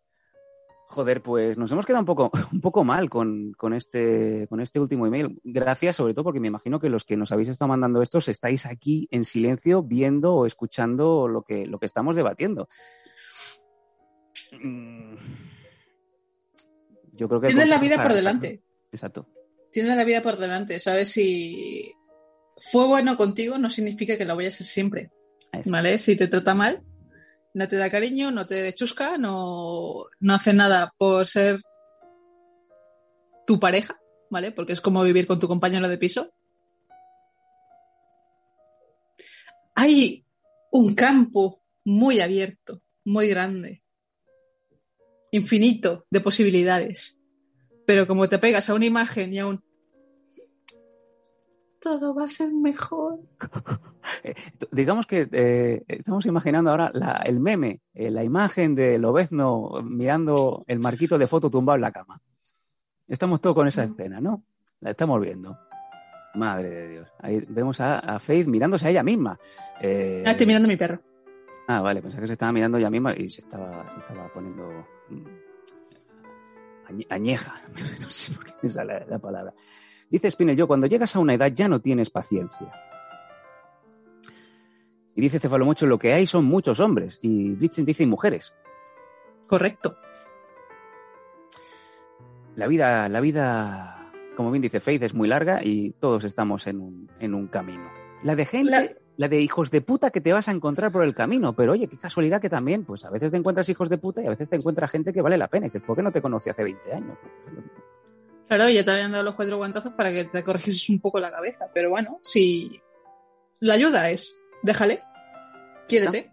Joder, 0.86 1.24
pues 1.24 1.58
nos 1.58 1.72
hemos 1.72 1.84
quedado 1.84 2.02
un 2.02 2.06
poco, 2.06 2.30
un 2.54 2.62
poco 2.62 2.84
mal 2.84 3.10
con, 3.10 3.54
con 3.54 3.74
este, 3.74 4.46
con 4.50 4.62
este 4.62 4.80
último 4.80 5.08
email. 5.08 5.42
Gracias, 5.44 5.96
sobre 5.96 6.14
todo, 6.14 6.26
porque 6.26 6.40
me 6.40 6.50
imagino 6.50 6.80
que 6.80 6.90
los 6.90 7.06
que 7.06 7.18
nos 7.18 7.32
habéis 7.32 7.48
estado 7.48 7.70
mandando 7.70 8.04
estos 8.04 8.30
estáis 8.30 8.68
aquí 8.68 9.08
en 9.10 9.26
silencio 9.26 9.82
viendo 9.82 10.36
o 10.36 10.46
escuchando 10.46 11.28
lo 11.28 11.42
que, 11.42 11.66
lo 11.66 11.80
que 11.80 11.88
estamos 11.88 12.16
debatiendo. 12.16 12.70
Mm. 14.62 15.16
Yo 17.14 17.28
creo 17.28 17.42
que. 17.42 17.48
Tienes 17.48 17.68
la 17.68 17.80
vida 17.80 18.04
por 18.04 18.14
delante. 18.14 18.62
Exacto. 18.92 19.28
Tienes 19.72 19.96
la 19.96 20.04
vida 20.04 20.22
por 20.22 20.38
delante, 20.38 20.80
¿sabes? 20.80 21.12
Si 21.12 21.94
fue 22.62 22.88
bueno 22.88 23.18
contigo, 23.18 23.58
no 23.58 23.70
significa 23.70 24.18
que 24.18 24.26
lo 24.26 24.36
vaya 24.36 24.50
a 24.50 24.52
ser 24.52 24.68
siempre. 24.68 25.12
¿Vale? 25.66 25.98
Si 25.98 26.16
te 26.16 26.28
trata 26.28 26.54
mal, 26.54 26.84
no 27.54 27.68
te 27.68 27.76
da 27.76 27.90
cariño, 27.90 28.32
no 28.32 28.46
te 28.46 28.74
chusca, 28.74 29.18
no, 29.18 30.06
no 30.20 30.34
hace 30.34 30.54
nada 30.54 30.94
por 30.98 31.28
ser 31.28 31.62
tu 33.46 33.60
pareja, 33.60 34.00
¿vale? 34.30 34.52
Porque 34.52 34.74
es 34.74 34.82
como 34.82 35.04
vivir 35.04 35.28
con 35.28 35.40
tu 35.40 35.48
compañero 35.48 35.90
de 35.90 35.98
piso. 35.98 36.34
Hay 39.76 40.26
un 40.72 40.96
campo 40.96 41.62
muy 41.84 42.22
abierto, 42.22 42.82
muy 43.04 43.28
grande, 43.28 43.84
infinito 45.32 46.06
de 46.10 46.22
posibilidades. 46.22 47.18
Pero 47.86 48.08
como 48.08 48.28
te 48.30 48.38
pegas 48.40 48.70
a 48.70 48.74
una 48.76 48.86
imagen 48.86 49.34
y 49.34 49.40
a 49.40 49.48
un 49.48 49.62
todo 51.80 52.14
va 52.14 52.26
a 52.26 52.30
ser 52.30 52.52
mejor. 52.52 53.20
Eh, 54.24 54.34
digamos 54.72 55.06
que 55.08 55.28
eh, 55.32 55.84
estamos 55.88 56.26
imaginando 56.26 56.70
ahora 56.72 56.92
la- 56.94 57.22
el 57.26 57.40
meme, 57.40 57.80
eh, 57.94 58.12
la 58.12 58.24
imagen 58.24 58.76
de 58.76 58.98
Lobezno 58.98 59.80
mirando 59.84 60.64
el 60.68 60.80
marquito 60.80 61.18
de 61.18 61.28
foto 61.28 61.50
tumbado 61.50 61.76
en 61.78 61.82
la 61.82 61.92
cama. 61.92 62.20
Estamos 63.08 63.40
todos 63.42 63.56
con 63.56 63.68
esa 63.68 63.84
escena, 63.84 64.20
¿no? 64.20 64.44
La 64.82 64.92
estamos 64.92 65.22
viendo. 65.22 65.58
Madre 66.36 66.70
de 66.70 66.88
Dios. 66.90 67.10
Ahí 67.20 67.44
vemos 67.50 67.80
a, 67.80 68.00
a 68.00 68.20
Faith 68.20 68.48
mirándose 68.48 68.88
a 68.88 68.90
ella 68.90 69.04
misma. 69.04 69.40
Eh, 69.82 70.24
Ah, 70.26 70.32
estoy 70.32 70.46
mirando 70.48 70.68
a 70.68 70.70
mi 70.70 70.78
perro. 70.78 71.00
Ah, 71.68 71.82
vale, 71.82 72.02
pensaba 72.02 72.22
que 72.22 72.28
se 72.28 72.34
estaba 72.34 72.52
mirando 72.52 72.78
ella 72.78 72.90
misma 72.90 73.14
y 73.16 73.30
se 73.30 73.42
estaba, 73.42 73.90
se 73.92 74.00
estaba 74.00 74.28
poniendo 74.34 74.68
mm, 75.10 75.26
añeja. 77.10 77.62
No 78.02 78.10
sé 78.10 78.34
por 78.34 78.46
qué 78.58 78.70
sale 78.70 79.00
la, 79.02 79.06
la 79.06 79.20
palabra. 79.20 79.54
Dice 80.10 80.30
Spinel, 80.30 80.56
yo 80.58 80.68
cuando 80.68 80.88
llegas 80.88 81.16
a 81.16 81.20
una 81.20 81.34
edad 81.34 81.52
ya 81.54 81.68
no 81.68 81.80
tienes 81.80 82.10
paciencia. 82.10 82.72
Y 85.16 85.22
dice 85.22 85.40
Cefalomocho, 85.40 85.86
lo 85.88 86.00
que 86.00 86.14
hay 86.14 86.26
son 86.28 86.46
muchos 86.46 86.80
hombres. 86.80 87.20
Y 87.22 87.52
Blitzen 87.52 87.86
dice 87.86 88.04
y 88.04 88.08
mujeres. 88.08 88.54
Correcto. 89.48 89.98
La 92.56 92.68
vida, 92.68 93.08
la 93.10 93.20
vida, 93.22 94.12
como 94.36 94.52
bien 94.52 94.62
dice 94.62 94.80
Faith, 94.80 95.04
es 95.04 95.14
muy 95.14 95.28
larga 95.28 95.62
y 95.64 95.92
todos 95.94 96.24
estamos 96.26 96.68
en 96.68 96.80
un, 96.80 97.10
en 97.20 97.34
un 97.34 97.48
camino. 97.48 97.90
La 98.24 98.36
de 98.36 98.46
gente, 98.46 98.72
La- 98.72 98.90
la... 99.22 99.28
de 99.30 99.40
hijos 99.40 99.72
de 99.72 99.82
puta 99.82 100.10
que 100.12 100.22
te 100.22 100.34
vas 100.34 100.48
a 100.48 100.52
encontrar 100.52 100.92
por 100.92 101.04
el 101.04 101.14
camino, 101.16 101.54
pero 101.56 101.72
oye, 101.74 101.88
qué 101.88 101.98
casualidad 101.98 102.42
que 102.42 102.50
también, 102.50 102.84
pues 102.86 103.06
a 103.06 103.10
veces 103.10 103.32
te 103.32 103.38
encuentras 103.38 103.68
hijos 103.70 103.90
de 103.90 103.98
puta 103.98 104.22
y 104.22 104.28
a 104.28 104.30
veces 104.32 104.50
te 104.50 104.56
encuentras 104.56 104.90
gente 104.92 105.14
que 105.14 105.22
vale 105.22 105.38
la 105.38 105.48
pena. 105.48 105.66
Y 105.66 105.70
dices, 105.70 105.82
¿por 105.82 105.96
qué 105.96 106.04
no 106.04 106.12
te 106.12 106.22
conocí 106.22 106.50
hace 106.50 106.64
20 106.64 106.94
años? 106.94 107.18
Claro, 108.48 108.70
ya 108.70 108.84
te 108.84 108.92
habían 108.92 109.12
dado 109.12 109.24
los 109.24 109.36
cuatro 109.36 109.58
guantazos 109.58 109.94
para 109.94 110.12
que 110.12 110.26
te 110.26 110.44
corrigieses 110.44 110.90
un 110.90 111.00
poco 111.00 111.20
la 111.20 111.32
cabeza. 111.32 111.70
Pero 111.74 111.90
bueno, 111.90 112.20
si 112.22 112.82
la 113.62 113.76
ayuda 113.76 114.10
es, 114.10 114.38
déjale, 114.62 115.02
quiérete, 115.88 116.32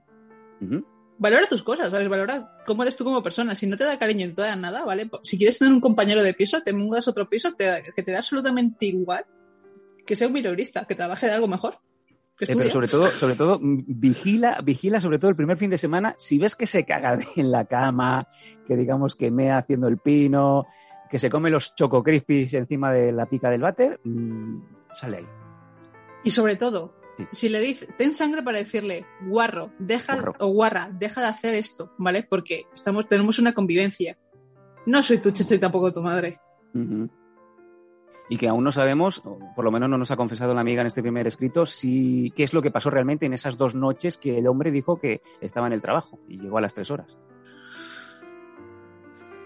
valora 1.19 1.47
tus 1.49 1.63
cosas, 1.63 1.91
¿sabes? 1.91 2.09
Valora 2.09 2.57
cómo 2.67 2.83
eres 2.83 2.97
tú 2.97 3.05
como 3.05 3.23
persona. 3.23 3.55
Si 3.55 3.67
no 3.69 3.77
te 3.77 3.85
da 3.85 3.99
cariño 3.99 4.27
no 4.27 4.35
te 4.35 4.43
da 4.43 4.57
nada, 4.57 4.85
¿vale? 4.85 5.09
Si 5.23 5.37
quieres 5.39 5.59
tener 5.59 5.73
un 5.73 5.81
compañero 5.81 6.23
de 6.23 6.35
piso, 6.35 6.61
te 6.63 6.73
mudas 6.73 7.07
a 7.07 7.11
otro 7.13 7.29
piso 7.29 7.55
te 7.55 7.65
da- 7.65 7.83
que 7.83 8.03
te 8.03 8.11
da 8.11 8.19
absolutamente 8.19 8.87
igual 8.87 9.25
que 10.07 10.17
sea 10.17 10.27
un 10.27 10.33
mileurista, 10.33 10.87
que 10.87 10.95
trabaje 10.95 11.27
de 11.27 11.33
algo 11.33 11.47
mejor. 11.49 11.79
Eh, 12.41 12.55
pero 12.57 12.71
sobre 12.71 12.89
todo, 12.89 13.07
sobre 13.09 13.35
todo, 13.35 13.59
mm, 13.61 13.85
vigila, 13.87 14.61
vigila 14.63 15.01
sobre 15.01 15.19
todo 15.19 15.31
el 15.31 15.37
primer 15.37 15.57
fin 15.57 15.71
de 15.71 15.79
semana, 15.79 16.15
si 16.19 16.39
ves 16.39 16.55
que 16.55 16.67
se 16.67 16.85
caga 16.85 17.19
en 17.37 17.51
la 17.51 17.65
cama, 17.65 18.29
que 18.67 18.77
digamos 18.77 19.17
que 19.17 19.31
mea 19.31 19.59
haciendo 19.59 19.89
el 19.89 19.99
pino, 19.99 20.67
que 21.11 21.19
se 21.19 21.31
come 21.31 21.51
los 21.51 21.75
choco 21.75 22.03
crispies 22.03 22.55
encima 22.55 22.93
de 22.93 23.13
la 23.13 23.27
pica 23.27 23.51
del 23.51 23.63
váter, 23.63 24.01
mm, 24.05 24.61
sale 24.93 25.17
ahí. 25.19 25.27
Y 26.25 26.31
sobre 26.31 26.57
todo, 26.57 26.95
Sí. 27.17 27.27
si 27.33 27.49
le 27.49 27.59
dices, 27.61 27.89
ten 27.99 28.15
sangre 28.15 28.43
para 28.45 28.59
decirle, 28.59 29.05
guarro, 29.27 29.73
deja, 29.81 30.15
Guarro. 30.15 30.35
o 30.39 30.47
guarra, 30.53 30.89
deja 30.93 31.21
de 31.21 31.27
hacer 31.27 31.55
esto, 31.55 31.93
¿vale? 31.99 32.23
Porque 32.23 32.67
estamos, 32.73 33.09
tenemos 33.09 33.39
una 33.41 33.53
convivencia. 33.55 34.17
no 34.87 35.03
soy 35.03 35.19
tu 35.19 35.31
checho 35.33 35.55
y 35.55 35.59
tampoco 35.59 35.93
tu 35.93 36.01
madre. 36.01 36.39
Y 38.29 38.37
que 38.37 38.49
aún 38.49 38.63
no 38.63 38.73
sabemos, 38.73 39.23
o 39.25 39.39
por 39.57 39.65
lo 39.65 39.71
menos 39.71 39.89
no 39.89 39.97
nos 39.97 40.11
ha 40.11 40.17
confesado 40.17 40.55
la 40.55 40.61
amiga 40.61 40.83
en 40.83 40.87
este 40.87 41.03
primer 41.03 41.27
escrito, 41.27 41.65
si 41.65 42.31
qué 42.37 42.43
es 42.43 42.53
lo 42.53 42.61
que 42.61 42.71
pasó 42.71 42.91
realmente 42.91 43.27
en 43.27 43.33
esas 43.33 43.57
dos 43.57 43.75
noches 43.75 44.19
que 44.19 44.39
el 44.39 44.47
hombre 44.47 44.71
dijo 44.71 44.99
que 44.99 45.23
estaba 45.41 45.67
en 45.67 45.73
el 45.73 45.81
trabajo 45.81 46.19
y 46.29 46.39
llegó 46.39 46.59
a 46.59 46.61
las 46.61 46.75
tres 46.75 46.91
horas. 46.91 47.17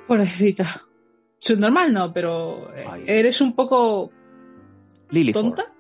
Pobrecita. 0.09 0.87
Subnormal 1.39 1.93
no, 1.93 2.13
pero 2.13 2.73
eh, 2.77 2.85
Ay. 2.89 3.03
eres 3.07 3.41
un 3.41 3.55
poco 3.55 4.11
Lily 5.11 5.33
tonta. 5.33 5.73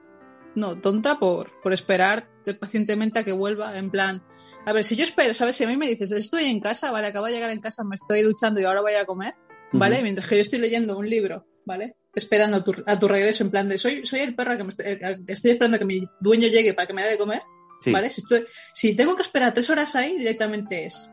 No, 0.54 0.80
tonta 0.80 1.18
por, 1.18 1.50
por 1.62 1.72
esperar 1.72 2.28
pacientemente 2.58 3.18
a 3.18 3.24
que 3.24 3.32
vuelva, 3.32 3.78
en 3.78 3.90
plan. 3.90 4.22
A 4.66 4.72
ver, 4.72 4.84
si 4.84 4.96
yo 4.96 5.04
espero, 5.04 5.34
¿sabes? 5.34 5.56
Si 5.56 5.64
a 5.64 5.68
mí 5.68 5.76
me 5.76 5.88
dices, 5.88 6.12
estoy 6.12 6.44
en 6.44 6.60
casa, 6.60 6.90
vale, 6.90 7.08
acabo 7.08 7.26
de 7.26 7.32
llegar 7.32 7.50
en 7.50 7.60
casa, 7.60 7.84
me 7.84 7.94
estoy 7.94 8.22
duchando 8.22 8.60
y 8.60 8.64
ahora 8.64 8.80
voy 8.80 8.94
a 8.94 9.06
comer, 9.06 9.34
¿vale? 9.72 10.02
Mientras 10.02 10.28
que 10.28 10.36
yo 10.36 10.42
estoy 10.42 10.58
leyendo 10.58 10.96
un 10.96 11.08
libro, 11.08 11.46
¿vale? 11.64 11.96
Esperando 12.14 12.58
a 12.58 12.64
tu, 12.64 12.74
a 12.86 12.98
tu 12.98 13.08
regreso, 13.08 13.42
en 13.42 13.50
plan 13.50 13.68
de, 13.68 13.78
soy, 13.78 14.04
soy 14.04 14.20
el 14.20 14.34
perro 14.34 14.56
que 14.56 14.64
me 14.64 14.68
estoy, 14.68 14.86
estoy 15.26 15.50
esperando 15.52 15.76
a 15.76 15.78
que 15.78 15.84
mi 15.86 16.06
dueño 16.20 16.48
llegue 16.48 16.74
para 16.74 16.86
que 16.86 16.92
me 16.92 17.02
dé 17.02 17.10
de 17.10 17.18
comer, 17.18 17.42
Sí. 17.80 17.90
¿vale? 17.90 18.10
Si, 18.10 18.20
estoy, 18.20 18.44
si 18.74 18.94
tengo 18.94 19.16
que 19.16 19.22
esperar 19.22 19.54
tres 19.54 19.68
horas 19.70 19.96
ahí, 19.96 20.16
directamente 20.18 20.84
es. 20.84 21.10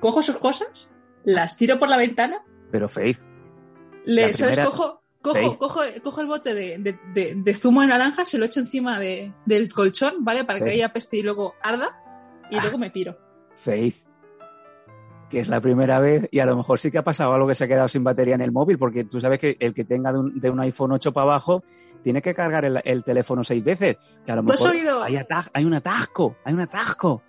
Cojo 0.00 0.22
sus 0.22 0.38
cosas, 0.38 0.90
las 1.24 1.56
tiro 1.56 1.78
por 1.78 1.88
la 1.88 1.96
ventana, 1.96 2.42
Pero 2.70 2.88
Faith, 2.88 3.18
le, 4.04 4.32
¿sabes? 4.32 4.56
primera- 4.56 4.64
Cojo, 4.64 5.02
cojo, 5.22 5.58
cojo, 5.58 5.80
cojo 6.02 6.20
el 6.20 6.26
bote 6.26 6.52
de, 6.54 6.78
de- 6.78 6.98
de- 7.14 7.34
de 7.36 7.54
zumo 7.54 7.80
de 7.82 7.86
naranja, 7.88 8.24
se 8.24 8.38
lo 8.38 8.44
echo 8.46 8.60
encima 8.60 8.98
de- 8.98 9.32
del 9.46 9.72
colchón, 9.72 10.24
¿vale? 10.24 10.44
Para 10.44 10.60
que 10.64 10.70
haya 10.70 10.92
peste 10.92 11.18
y 11.18 11.22
luego 11.22 11.54
arda, 11.62 11.96
y 12.50 12.56
Ah. 12.56 12.62
luego 12.62 12.76
me 12.78 12.90
piro. 12.90 13.16
Faith, 13.56 14.03
que 15.34 15.40
es 15.40 15.48
la 15.48 15.60
primera 15.60 16.00
vez 16.00 16.28
y 16.30 16.38
a 16.38 16.46
lo 16.46 16.56
mejor 16.56 16.78
sí 16.80 16.90
que 16.90 16.98
ha 16.98 17.04
pasado 17.04 17.32
algo 17.34 17.46
que 17.46 17.54
se 17.54 17.64
ha 17.64 17.68
quedado 17.68 17.88
sin 17.88 18.02
batería 18.04 18.34
en 18.34 18.40
el 18.40 18.52
móvil, 18.52 18.78
porque 18.78 19.04
tú 19.04 19.20
sabes 19.20 19.38
que 19.38 19.56
el 19.60 19.74
que 19.74 19.84
tenga 19.84 20.12
de 20.12 20.18
un, 20.18 20.40
de 20.40 20.50
un 20.50 20.60
iPhone 20.60 20.92
8 20.92 21.12
para 21.12 21.24
abajo 21.24 21.62
tiene 22.02 22.22
que 22.22 22.34
cargar 22.34 22.64
el, 22.64 22.80
el 22.84 23.02
teléfono 23.04 23.42
seis 23.44 23.62
veces. 23.64 23.96
Que 24.24 24.32
a 24.32 24.36
lo 24.36 24.44
¿Tú 24.44 24.52
has 24.52 24.60
mejor 24.62 24.76
oído- 24.76 25.02
hay, 25.02 25.14
ataj- 25.14 25.50
hay 25.52 25.64
un 25.64 25.74
atasco, 25.74 26.36
hay 26.44 26.54
un 26.54 26.60
atasco. 26.60 27.22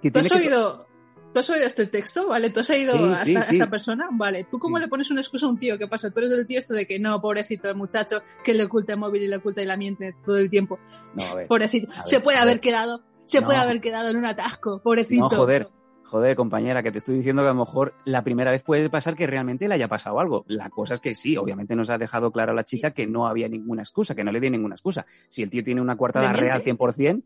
Que 0.00 0.10
¿Tú 0.10 0.18
has 0.20 0.28
que- 0.28 0.38
oído, 0.38 0.86
¿tú 1.34 1.40
has 1.40 1.50
oído 1.50 1.66
este 1.66 1.86
texto? 1.86 2.28
¿Vale? 2.28 2.50
¿Tú 2.50 2.60
has 2.60 2.70
oído 2.70 2.92
Sí, 2.92 3.02
a, 3.12 3.20
sí, 3.24 3.32
esta, 3.34 3.40
a 3.40 3.48
sí. 3.50 3.56
esta 3.56 3.70
persona? 3.70 4.08
Vale. 4.12 4.44
¿Tú 4.50 4.58
cómo 4.58 4.78
le 4.78 4.86
pones 4.88 5.10
una 5.10 5.20
excusa 5.20 5.46
a 5.46 5.48
un 5.48 5.58
tío? 5.58 5.76
¿Qué 5.76 5.88
pasa? 5.88 6.10
Tú 6.10 6.20
eres 6.20 6.30
del 6.30 6.46
tío 6.46 6.58
esto 6.58 6.72
de 6.74 6.86
que 6.86 6.98
no, 7.00 7.20
pobrecito 7.20 7.68
el 7.68 7.74
muchacho, 7.74 8.22
que 8.44 8.54
le 8.54 8.64
oculta 8.64 8.92
el 8.92 8.98
móvil 9.00 9.24
y 9.24 9.28
le 9.28 9.36
oculta 9.36 9.60
y 9.62 9.66
la 9.66 9.76
miente 9.76 10.14
todo 10.24 10.38
el 10.38 10.48
tiempo. 10.48 10.78
No, 11.14 11.24
a 11.24 11.34
ver. 11.34 11.48
Pobrecito. 11.48 11.90
A 11.92 11.96
ver, 11.96 12.06
se 12.06 12.20
puede 12.20 12.38
haber 12.38 12.54
ver. 12.54 12.60
quedado, 12.60 13.02
se 13.24 13.40
No. 13.40 13.46
puede 13.46 13.58
haber 13.58 13.80
quedado 13.80 14.08
en 14.10 14.16
un 14.16 14.24
atasco, 14.26 14.80
pobrecito. 14.82 15.28
No, 15.28 15.36
joder. 15.36 15.68
Joder, 16.12 16.36
compañera, 16.36 16.82
que 16.82 16.92
te 16.92 16.98
estoy 16.98 17.16
diciendo 17.16 17.40
que 17.40 17.48
a 17.48 17.54
lo 17.54 17.60
mejor 17.60 17.94
la 18.04 18.22
primera 18.22 18.50
vez 18.50 18.62
puede 18.62 18.90
pasar 18.90 19.16
que 19.16 19.26
realmente 19.26 19.66
le 19.66 19.76
haya 19.76 19.88
pasado 19.88 20.20
algo. 20.20 20.44
La 20.46 20.68
cosa 20.68 20.92
es 20.92 21.00
que 21.00 21.14
sí, 21.14 21.38
obviamente 21.38 21.74
nos 21.74 21.88
ha 21.88 21.96
dejado 21.96 22.30
claro 22.30 22.52
la 22.52 22.64
chica 22.64 22.90
que 22.90 23.06
no 23.06 23.26
había 23.26 23.48
ninguna 23.48 23.80
excusa, 23.80 24.14
que 24.14 24.22
no 24.22 24.30
le 24.30 24.38
di 24.38 24.50
ninguna 24.50 24.74
excusa. 24.74 25.06
Si 25.30 25.42
el 25.42 25.48
tío 25.48 25.64
tiene 25.64 25.80
una 25.80 25.96
coartada 25.96 26.26
miente. 26.26 26.42
real 26.42 26.62
100%, 26.62 27.22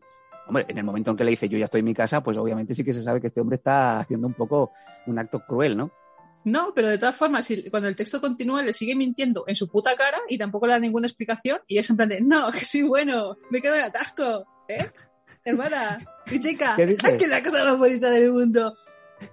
hombre, 0.47 0.65
en 0.69 0.77
el 0.77 0.85
momento 0.85 1.11
en 1.11 1.17
que 1.17 1.25
le 1.25 1.31
dice 1.31 1.49
yo 1.49 1.57
ya 1.57 1.65
estoy 1.65 1.79
en 1.79 1.85
mi 1.85 1.93
casa, 1.93 2.23
pues 2.23 2.37
obviamente 2.37 2.73
sí 2.73 2.85
que 2.85 2.93
se 2.93 3.03
sabe 3.03 3.19
que 3.19 3.27
este 3.27 3.41
hombre 3.41 3.57
está 3.57 3.99
haciendo 3.99 4.25
un 4.25 4.33
poco 4.33 4.71
un 5.05 5.19
acto 5.19 5.41
cruel, 5.45 5.75
¿no? 5.75 5.91
No, 6.45 6.71
pero 6.73 6.89
de 6.89 6.97
todas 6.97 7.17
formas, 7.17 7.45
cuando 7.69 7.89
el 7.89 7.95
texto 7.97 8.21
continúa, 8.21 8.63
le 8.63 8.71
sigue 8.71 8.95
mintiendo 8.95 9.43
en 9.47 9.55
su 9.55 9.67
puta 9.67 9.97
cara 9.97 10.19
y 10.29 10.37
tampoco 10.37 10.65
le 10.65 10.71
da 10.71 10.79
ninguna 10.79 11.07
explicación 11.07 11.59
y 11.67 11.77
es 11.77 11.89
en 11.89 11.97
plan 11.97 12.07
de, 12.07 12.21
no, 12.21 12.49
que 12.57 12.63
soy 12.63 12.83
bueno, 12.83 13.35
me 13.49 13.61
quedo 13.61 13.75
en 13.75 13.81
atasco, 13.81 14.45
¿eh? 14.69 14.89
Hermana, 15.43 15.99
mi 16.31 16.39
chica, 16.39 16.75
es 16.77 17.29
la 17.29 17.41
cosa 17.41 17.63
más 17.63 17.77
bonita 17.77 18.09
del 18.09 18.31
mundo. 18.31 18.75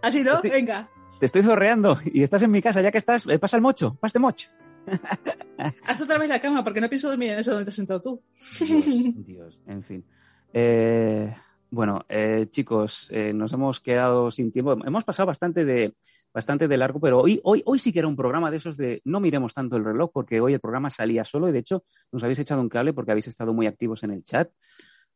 Así, 0.03 0.23
¿no? 0.23 0.41
Venga, 0.43 0.89
Te 1.19 1.27
estoy 1.27 1.43
zorreando 1.43 1.99
y 2.05 2.23
estás 2.23 2.43
en 2.43 2.51
mi 2.51 2.63
casa, 2.63 2.81
ya 2.83 2.93
que 2.93 2.99
estás, 2.99 3.27
eh, 3.27 3.39
pasa 3.39 3.57
el 3.57 3.63
mocho, 3.63 3.97
pasa 4.01 4.13
de 4.15 4.21
mocho. 4.21 4.49
haz 5.85 6.01
otra 6.01 6.19
vez 6.19 6.29
la 6.29 6.41
cama 6.41 6.63
porque 6.63 6.81
no 6.81 6.89
pienso 6.89 7.09
dormir 7.09 7.33
en 7.33 7.39
eso 7.39 7.51
donde 7.51 7.65
te 7.65 7.71
has 7.71 7.75
sentado 7.75 8.01
tú. 8.01 8.23
Dios, 8.61 8.87
Dios, 9.27 9.61
en 9.67 9.83
fin. 9.83 10.05
Eh, 10.53 11.35
bueno, 11.71 12.05
eh, 12.09 12.47
chicos, 12.51 13.11
nos 13.35 13.53
hemos 13.53 13.81
quedado 13.81 14.31
sin 14.31 14.53
tiempo. 14.53 14.77
Hemos 14.85 15.03
pasado 15.03 15.27
bastante 15.27 15.65
de, 15.65 15.95
bastante 16.33 16.69
de 16.69 16.77
largo, 16.77 17.01
pero 17.01 17.21
hoy, 17.21 17.41
hoy, 17.43 17.63
hoy 17.67 17.79
sí 17.81 17.93
que 17.93 17.99
era 17.99 18.09
un 18.09 18.17
programa 18.17 18.53
de 18.53 18.59
esos 18.59 18.77
de 18.77 19.03
no 19.05 19.19
miremos 19.19 19.55
tanto 19.55 19.77
el 19.77 19.85
reloj, 19.85 20.11
porque 20.13 20.41
hoy 20.41 20.55
el 20.55 20.61
programa 20.61 20.91
salía 20.91 21.25
solo 21.25 21.49
y 21.49 21.53
de 21.53 21.59
hecho 21.59 21.85
nos 22.13 22.23
habéis 22.23 22.39
echado 22.39 22.61
un 22.61 22.69
cable 22.69 22.93
porque 22.93 23.11
habéis 23.11 23.27
estado 23.27 23.53
muy 23.53 23.67
activos 23.67 24.05
en 24.05 24.13
el 24.13 24.23
chat. 24.23 24.51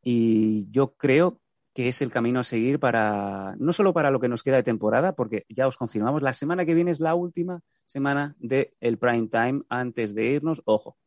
Y 0.03 0.69
yo 0.71 0.95
creo 0.95 1.39
que 1.73 1.87
es 1.87 2.01
el 2.01 2.11
camino 2.11 2.39
a 2.39 2.43
seguir 2.43 2.79
para, 2.79 3.55
no 3.57 3.73
solo 3.73 3.93
para 3.93 4.11
lo 4.11 4.19
que 4.19 4.27
nos 4.27 4.43
queda 4.43 4.57
de 4.57 4.63
temporada, 4.63 5.15
porque 5.15 5.45
ya 5.49 5.67
os 5.67 5.77
confirmamos, 5.77 6.21
la 6.21 6.33
semana 6.33 6.65
que 6.65 6.73
viene 6.73 6.91
es 6.91 6.99
la 6.99 7.15
última 7.15 7.61
semana 7.85 8.35
del 8.39 8.71
el 8.79 8.97
prime 8.97 9.27
time 9.27 9.61
antes 9.69 10.15
de 10.15 10.25
irnos, 10.25 10.61
ojo, 10.65 10.97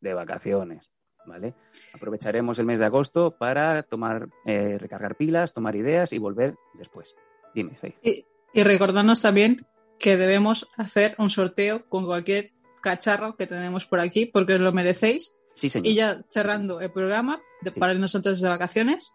de 0.00 0.14
vacaciones. 0.14 0.90
¿Vale? 1.24 1.54
Aprovecharemos 1.94 2.58
el 2.58 2.66
mes 2.66 2.80
de 2.80 2.86
agosto 2.86 3.36
para 3.38 3.84
tomar, 3.84 4.28
eh, 4.44 4.76
recargar 4.76 5.14
pilas, 5.14 5.52
tomar 5.52 5.76
ideas 5.76 6.12
y 6.12 6.18
volver 6.18 6.56
después. 6.74 7.14
Dime, 7.54 7.76
Faith. 7.76 7.94
Y, 8.02 8.26
y 8.52 8.62
recordarnos 8.64 9.22
también 9.22 9.64
que 10.00 10.16
debemos 10.16 10.68
hacer 10.76 11.14
un 11.18 11.30
sorteo 11.30 11.88
con 11.88 12.06
cualquier 12.06 12.50
cacharro 12.80 13.36
que 13.36 13.46
tenemos 13.46 13.86
por 13.86 14.00
aquí 14.00 14.26
porque 14.26 14.54
os 14.54 14.60
lo 14.60 14.72
merecéis. 14.72 15.38
Sí, 15.54 15.68
señor. 15.68 15.86
Y 15.86 15.94
ya 15.94 16.24
cerrando 16.28 16.80
el 16.80 16.90
programa, 16.90 17.40
de, 17.60 17.70
Sí. 17.70 17.78
para 17.78 17.94
nosotros 17.94 18.40
de 18.40 18.48
vacaciones, 18.48 19.12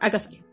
hay 0.00 0.10
que 0.10 0.16
hacerlo. 0.16 0.44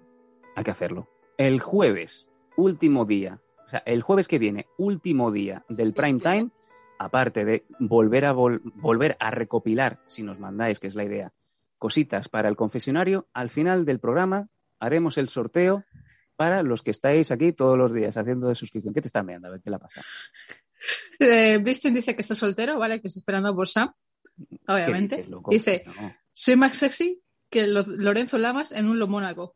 Hay 0.56 0.64
que 0.64 0.72
hacerlo. 0.72 1.10
El 1.38 1.60
jueves, 1.60 2.28
último 2.56 3.06
día, 3.06 3.42
o 3.66 3.70
sea, 3.70 3.84
el 3.86 4.02
jueves 4.02 4.28
que 4.28 4.40
viene, 4.40 4.68
último 4.78 5.32
día 5.32 5.64
del 5.70 5.94
prime 5.94 6.20
time, 6.20 6.50
aparte 7.00 7.46
de 7.46 7.66
volver 7.80 8.26
a, 8.26 8.34
vol- 8.34 8.62
volver 8.76 9.16
a 9.20 9.30
recopilar, 9.32 10.00
si 10.08 10.24
nos 10.24 10.40
mandáis, 10.40 10.80
que 10.80 10.88
es 10.88 10.96
la 10.96 11.04
idea, 11.04 11.34
cositas 11.78 12.28
para 12.30 12.50
el 12.50 12.56
confesionario, 12.56 13.28
al 13.34 13.50
final 13.50 13.86
del 13.86 14.00
programa 14.00 14.50
haremos 14.80 15.18
el 15.18 15.30
sorteo 15.30 15.84
para 16.36 16.64
los 16.64 16.82
que 16.84 16.92
estáis 16.92 17.32
aquí 17.32 17.52
todos 17.52 17.78
los 17.78 17.94
días 17.94 18.16
haciendo 18.18 18.48
de 18.48 18.56
suscripción. 18.56 18.94
¿Qué 18.94 19.02
te 19.02 19.08
están 19.08 19.26
mirando? 19.26 19.48
A 19.48 19.52
ver 19.52 19.62
qué 19.64 19.70
la 19.70 19.80
pasa. 19.80 20.02
Eh, 21.20 21.58
dice 21.64 22.16
que 22.16 22.22
está 22.22 22.36
soltero, 22.36 22.78
¿vale? 22.78 23.02
Que 23.02 23.08
está 23.08 23.20
esperando 23.20 23.56
por 23.56 23.68
Sam, 23.68 23.92
obviamente. 24.68 25.26
Dice, 25.50 25.84
No. 25.88 26.14
soy 26.32 26.56
más 26.56 26.78
sexy 26.78 27.20
que 27.50 27.68
Lo- 27.68 27.84
Lorenzo 27.88 28.38
Lamas 28.38 28.72
en 28.72 28.88
un 28.88 29.00
Lomónaco. 29.00 29.56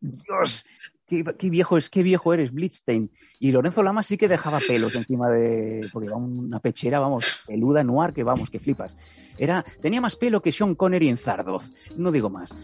Dios, 0.00 0.66
qué, 1.06 1.24
qué 1.38 1.50
viejo 1.50 1.76
es, 1.78 1.88
qué 1.90 2.02
viejo 2.02 2.34
eres, 2.34 2.52
Blitzstein. 2.52 3.10
Y 3.38 3.50
Lorenzo 3.52 3.82
Lama 3.82 4.02
sí 4.02 4.16
que 4.16 4.28
dejaba 4.28 4.60
pelos 4.66 4.94
encima 4.94 5.28
de. 5.30 5.88
Porque 5.92 6.06
era 6.08 6.16
una 6.16 6.60
pechera, 6.60 7.00
vamos, 7.00 7.24
peluda 7.46 7.82
noir 7.82 8.12
que 8.12 8.22
vamos, 8.22 8.50
que 8.50 8.58
flipas. 8.60 8.96
Era, 9.38 9.64
tenía 9.80 10.00
más 10.00 10.16
pelo 10.16 10.40
que 10.42 10.52
Sean 10.52 10.74
Connery 10.74 11.08
en 11.08 11.18
Zardoz. 11.18 11.70
No 11.96 12.12
digo 12.12 12.30
más. 12.30 12.54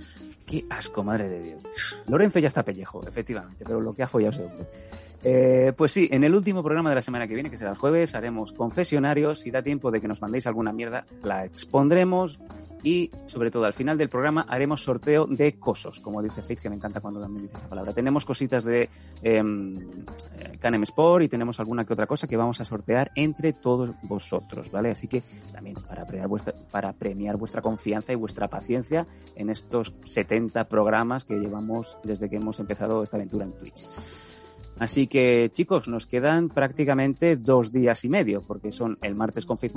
Qué 0.47 0.65
asco, 0.71 1.03
madre 1.05 1.29
de 1.29 1.43
Dios. 1.43 1.63
Lorenzo 2.09 2.39
ya 2.39 2.49
está 2.49 2.63
pellejo, 2.63 3.07
efectivamente, 3.07 3.65
pero 3.65 3.81
lo 3.81 3.93
que 3.93 4.03
ha 4.03 4.09
follado 4.09 4.33
ese 4.33 4.45
hombre. 4.45 4.67
Eh, 5.25 5.73
pues 5.77 5.91
sí, 5.93 6.09
en 6.13 6.23
el 6.25 6.35
último 6.35 6.63
programa 6.63 6.89
de 6.91 6.95
la 6.95 7.03
semana 7.03 7.27
que 7.27 7.35
viene, 7.35 7.51
que 7.51 7.57
será 7.59 7.71
el 7.73 7.77
jueves, 7.77 8.15
haremos 8.15 8.53
confesionarios. 8.53 9.41
Si 9.41 9.51
da 9.51 9.63
tiempo 9.63 9.91
de 9.91 10.01
que 10.01 10.09
nos 10.09 10.23
mandéis 10.23 10.47
alguna 10.47 10.73
mierda, 10.73 11.05
la 11.23 11.45
expondremos. 11.45 12.39
Y 12.83 13.11
sobre 13.27 13.51
todo 13.51 13.65
al 13.65 13.75
final 13.75 13.99
del 13.99 14.09
programa 14.09 14.47
haremos 14.49 14.83
sorteo 14.83 15.27
de 15.27 15.59
cosos, 15.59 16.01
como 16.01 16.23
dice 16.23 16.43
Faith, 16.43 16.61
que 16.61 16.71
me 16.71 16.77
encanta 16.77 17.01
cuando 17.01 17.21
también 17.21 17.47
dice 17.47 17.59
esa 17.59 17.69
palabra. 17.69 17.93
Tenemos 17.93 18.25
cositas 18.25 18.65
de 18.65 18.89
em, 19.23 19.75
eh, 20.39 20.59
Canem 20.61 20.83
Sport 20.85 21.25
y 21.25 21.29
tenemos 21.29 21.59
alguna 21.59 21.85
que 21.85 21.93
otra 21.93 22.07
cosa 22.07 22.27
que 22.27 22.37
vamos 22.37 22.61
a 22.61 22.65
sortear 22.65 23.11
entre 23.15 23.53
todos 23.53 23.91
vosotros, 24.03 24.71
¿vale? 24.71 24.91
Así 24.91 25.09
que 25.09 25.23
también 25.53 25.77
para 25.87 26.07
premiar 26.07 26.29
vuestra, 26.29 26.55
para 26.71 26.93
premiar 26.93 27.37
vuestra 27.37 27.63
confianza 27.63 28.13
y 28.13 28.17
vuestra 28.17 28.49
paciencia 28.49 29.07
en 29.35 29.51
estos 29.51 29.95
70 30.05 30.69
programas 30.69 31.25
que 31.25 31.35
llevamos 31.35 31.99
desde 32.05 32.29
que 32.31 32.37
hemos 32.37 32.61
empezado 32.61 33.03
esta 33.03 33.17
aventura 33.17 33.45
en 33.45 33.53
Twitch. 33.53 33.89
Así 34.79 35.09
que, 35.09 35.51
chicos, 35.53 35.89
nos 35.89 36.07
quedan 36.07 36.49
prácticamente 36.49 37.37
dos 37.37 37.73
días 37.73 38.05
y 38.05 38.09
medio, 38.09 38.41
porque 38.41 38.71
son 38.71 38.97
el 39.03 39.17
martes 39.17 39.45
con 39.45 39.59
Faith 39.59 39.75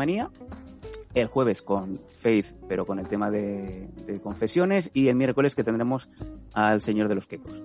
el 1.14 1.28
jueves 1.28 1.62
con 1.62 2.00
Faith, 2.08 2.48
pero 2.68 2.86
con 2.86 3.00
el 3.00 3.08
tema 3.08 3.30
de, 3.30 3.90
confesiones, 4.24 4.90
y 4.94 5.08
el 5.08 5.16
miércoles 5.16 5.56
que 5.56 5.64
tendremos 5.64 6.10
al 6.54 6.82
Señor 6.82 7.08
de 7.08 7.16
los 7.16 7.28
Quecos. 7.28 7.64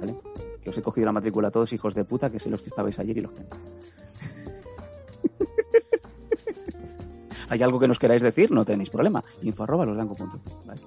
¿Vale? 0.00 0.14
Que 0.62 0.70
os 0.70 0.78
he 0.78 0.82
cogido 0.82 1.06
la 1.06 1.12
matrícula 1.12 1.48
a 1.48 1.50
todos, 1.50 1.72
hijos 1.72 1.94
de 1.94 2.04
puta, 2.04 2.30
que 2.30 2.38
sé 2.38 2.50
los 2.50 2.62
que 2.62 2.68
estabais 2.68 2.98
ayer 2.98 3.18
y 3.18 3.20
los 3.20 3.32
que 3.32 3.40
no. 3.40 3.48
¿Hay 7.48 7.62
algo 7.62 7.78
que 7.78 7.88
nos 7.88 7.98
queráis 7.98 8.22
decir? 8.22 8.50
No 8.50 8.64
tenéis 8.64 8.90
problema. 8.90 9.22
Info 9.42 9.62
arroba 9.62 9.84
losblanco.com, 9.84 10.40
¿vale? 10.64 10.80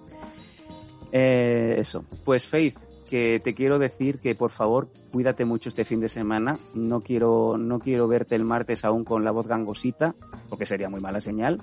Eh, 1.12 1.76
eso. 1.78 2.04
Pues 2.24 2.48
Faith, 2.48 2.78
que 3.08 3.42
te 3.44 3.54
quiero 3.54 3.80
decir 3.80 4.20
que 4.20 4.36
por 4.36 4.52
favor 4.52 4.90
cuídate 5.12 5.46
mucho 5.46 5.70
este 5.70 5.84
fin 5.84 6.00
de 6.00 6.10
semana. 6.10 6.58
No 6.74 7.02
quiero, 7.02 7.58
no 7.58 7.80
quiero 7.80 8.08
verte 8.08 8.36
el 8.36 8.44
martes 8.44 8.86
aún 8.86 9.04
con 9.04 9.24
la 9.24 9.32
voz 9.32 9.48
gangosita, 9.48 10.16
porque 10.50 10.66
sería 10.66 10.90
muy 10.90 11.02
mala 11.02 11.20
señal. 11.20 11.60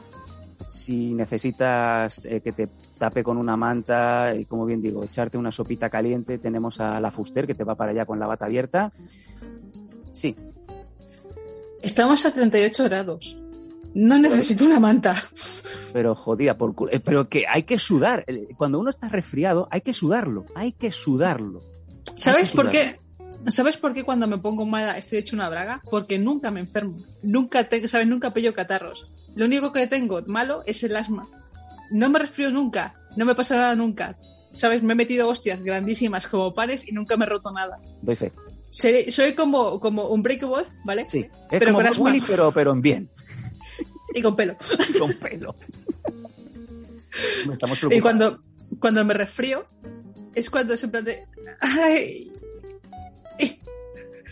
Si 0.67 1.15
necesitas 1.15 2.25
eh, 2.25 2.41
que 2.41 2.53
te 2.53 2.69
tape 2.99 3.23
con 3.23 3.37
una 3.37 3.57
manta 3.57 4.35
y, 4.35 4.45
como 4.47 4.65
bien 4.65 4.81
digo, 4.81 5.05
echarte 5.05 5.37
una 5.37 5.53
sopita 5.53 5.91
caliente, 5.91 6.39
tenemos 6.39 6.81
a 6.81 7.01
la 7.01 7.11
Fuster 7.11 7.47
que 7.47 7.55
te 7.55 7.65
va 7.65 7.75
para 7.75 7.91
allá 7.91 8.07
con 8.07 8.19
la 8.19 8.27
bata 8.27 8.47
abierta. 8.47 8.93
Sí. 10.13 10.35
Estamos 11.83 12.25
a 12.25 12.33
38 12.33 12.85
grados. 12.85 13.44
No 13.95 14.19
necesito 14.19 14.65
una 14.65 14.81
manta. 14.81 15.15
Pero 15.93 16.15
jodía, 16.15 16.59
por 16.59 16.75
culo. 16.75 16.93
Eh, 16.93 17.01
Pero 17.01 17.29
que 17.29 17.45
hay 17.49 17.63
que 17.63 17.79
sudar. 17.79 18.25
Cuando 18.57 18.79
uno 18.81 18.91
está 18.91 19.09
resfriado, 19.09 19.69
hay 19.71 19.81
que 19.83 19.93
sudarlo. 19.95 20.47
Hay 20.55 20.73
que 20.73 20.91
sudarlo. 20.91 21.63
¿Sabes 22.17 22.51
por 22.51 22.71
qué? 22.71 22.99
¿Sabes 23.49 23.77
por 23.77 23.93
qué 23.95 24.05
cuando 24.05 24.27
me 24.27 24.39
pongo 24.39 24.65
mala 24.67 24.97
estoy 24.97 25.19
hecho 25.19 25.37
una 25.37 25.49
braga? 25.49 25.81
Porque 25.91 26.19
nunca 26.19 26.51
me 26.51 26.61
enfermo. 26.61 26.97
Nunca 27.23 27.69
te, 27.69 27.87
¿sabes? 27.89 28.07
Nunca 28.07 28.33
pello 28.33 28.53
catarros. 28.55 29.11
Lo 29.37 29.45
único 29.45 29.73
que 29.73 29.87
tengo 29.87 30.23
malo 30.27 30.63
es 30.67 30.83
el 30.83 30.97
asma. 30.97 31.29
No 31.91 32.09
me 32.09 32.19
resfrío 32.19 32.51
nunca. 32.51 32.95
No 33.17 33.25
me 33.25 33.35
pasa 33.35 33.55
nada 33.57 33.77
nunca. 33.77 34.17
¿Sabes? 34.55 34.83
Me 34.83 34.95
he 34.95 34.97
metido 34.97 35.29
hostias 35.29 35.63
grandísimas 35.63 36.27
como 36.27 36.55
pares 36.55 36.89
y 36.89 36.93
nunca 36.93 37.17
me 37.17 37.27
he 37.27 37.29
roto 37.29 37.51
nada. 37.53 37.79
Doy 38.03 38.17
fe. 38.17 38.33
Seré- 38.71 39.11
soy 39.13 39.35
como, 39.35 39.79
como 39.79 40.09
un 40.09 40.23
breakable, 40.23 40.67
¿vale? 40.85 41.07
Sí. 41.09 41.21
Es 41.21 41.31
Pero 41.51 41.67
como 41.67 41.79
con 41.79 41.87
asma. 41.87 42.15
Pero, 42.27 42.51
pero 42.53 42.73
en 42.73 42.81
bien. 42.81 43.11
Y 44.15 44.23
con 44.23 44.37
pelo. 44.37 44.57
Con 44.99 45.13
pelo. 45.15 45.55
Y 47.91 48.01
cuando, 48.01 48.43
cuando 48.81 49.05
me 49.05 49.15
resfrío, 49.15 49.65
es 50.35 50.51
cuando 50.51 50.75
es 50.75 50.83
en 50.83 50.91
plan 50.91 51.05
de. 51.05 51.25
¡Ay! 51.61 52.31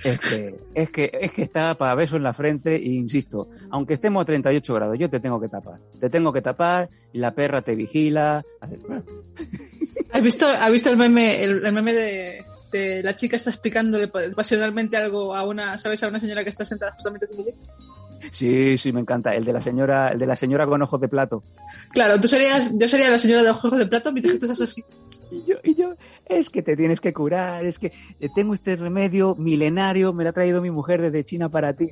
Es 0.04 0.18
que, 0.18 0.56
es 0.74 0.90
que, 0.90 1.10
es 1.20 1.30
que 1.32 1.42
está 1.42 1.76
para 1.78 1.94
beso 1.94 2.16
en 2.16 2.24
la 2.24 2.34
frente 2.34 2.74
e 2.74 2.88
insisto, 2.88 3.48
aunque 3.70 3.94
estemos 3.94 4.22
a 4.22 4.24
38 4.26 4.74
grados, 4.74 4.98
yo 4.98 5.08
te 5.08 5.20
tengo 5.20 5.40
que 5.40 5.48
tapar. 5.48 5.78
Te 6.00 6.10
tengo 6.10 6.32
que 6.32 6.42
tapar, 6.42 6.88
la 7.12 7.32
perra 7.36 7.62
te 7.62 7.76
vigila. 7.76 8.44
hace- 8.60 8.78
¿Has 10.12 10.22
visto, 10.22 10.46
¿has 10.48 10.72
visto 10.72 10.90
el 10.90 10.96
meme, 10.96 11.44
el, 11.44 11.64
el 11.64 11.72
meme 11.72 11.94
de, 11.94 12.44
de 12.72 13.02
la 13.04 13.14
chica 13.14 13.36
está 13.36 13.50
explicándole 13.50 14.08
pasionalmente 14.08 14.96
algo 14.96 15.36
a 15.36 15.46
una, 15.46 15.78
¿sabes? 15.78 16.02
A 16.02 16.08
una 16.08 16.18
señora 16.18 16.42
que 16.42 16.50
está 16.50 16.64
sentada 16.64 16.90
justamente? 16.92 17.28
Sí, 18.30 18.78
sí, 18.78 18.92
me 18.92 19.00
encanta. 19.00 19.34
El 19.34 19.44
de 19.44 19.52
la 19.52 19.60
señora, 19.60 20.10
el 20.12 20.18
de 20.18 20.26
la 20.26 20.36
señora 20.36 20.66
con 20.66 20.80
ojos 20.82 21.00
de 21.00 21.08
plato. 21.08 21.42
Claro, 21.90 22.20
tú 22.20 22.28
serías, 22.28 22.76
yo 22.78 22.88
sería 22.88 23.10
la 23.10 23.18
señora 23.18 23.42
de 23.42 23.50
ojos 23.50 23.76
de 23.76 23.86
plato 23.86 24.12
mientras 24.12 24.34
que 24.34 24.38
tú 24.38 24.46
estás 24.46 24.60
así. 24.70 24.84
Y 25.30 25.44
yo, 25.44 25.56
y 25.64 25.74
yo, 25.74 25.94
es 26.26 26.50
que 26.50 26.62
te 26.62 26.76
tienes 26.76 27.00
que 27.00 27.12
curar, 27.12 27.64
es 27.64 27.78
que 27.78 27.92
eh, 28.20 28.28
tengo 28.34 28.54
este 28.54 28.76
remedio 28.76 29.34
milenario, 29.34 30.12
me 30.12 30.24
lo 30.24 30.30
ha 30.30 30.32
traído 30.32 30.60
mi 30.60 30.70
mujer 30.70 31.00
desde 31.00 31.24
China 31.24 31.48
para 31.48 31.72
ti. 31.72 31.88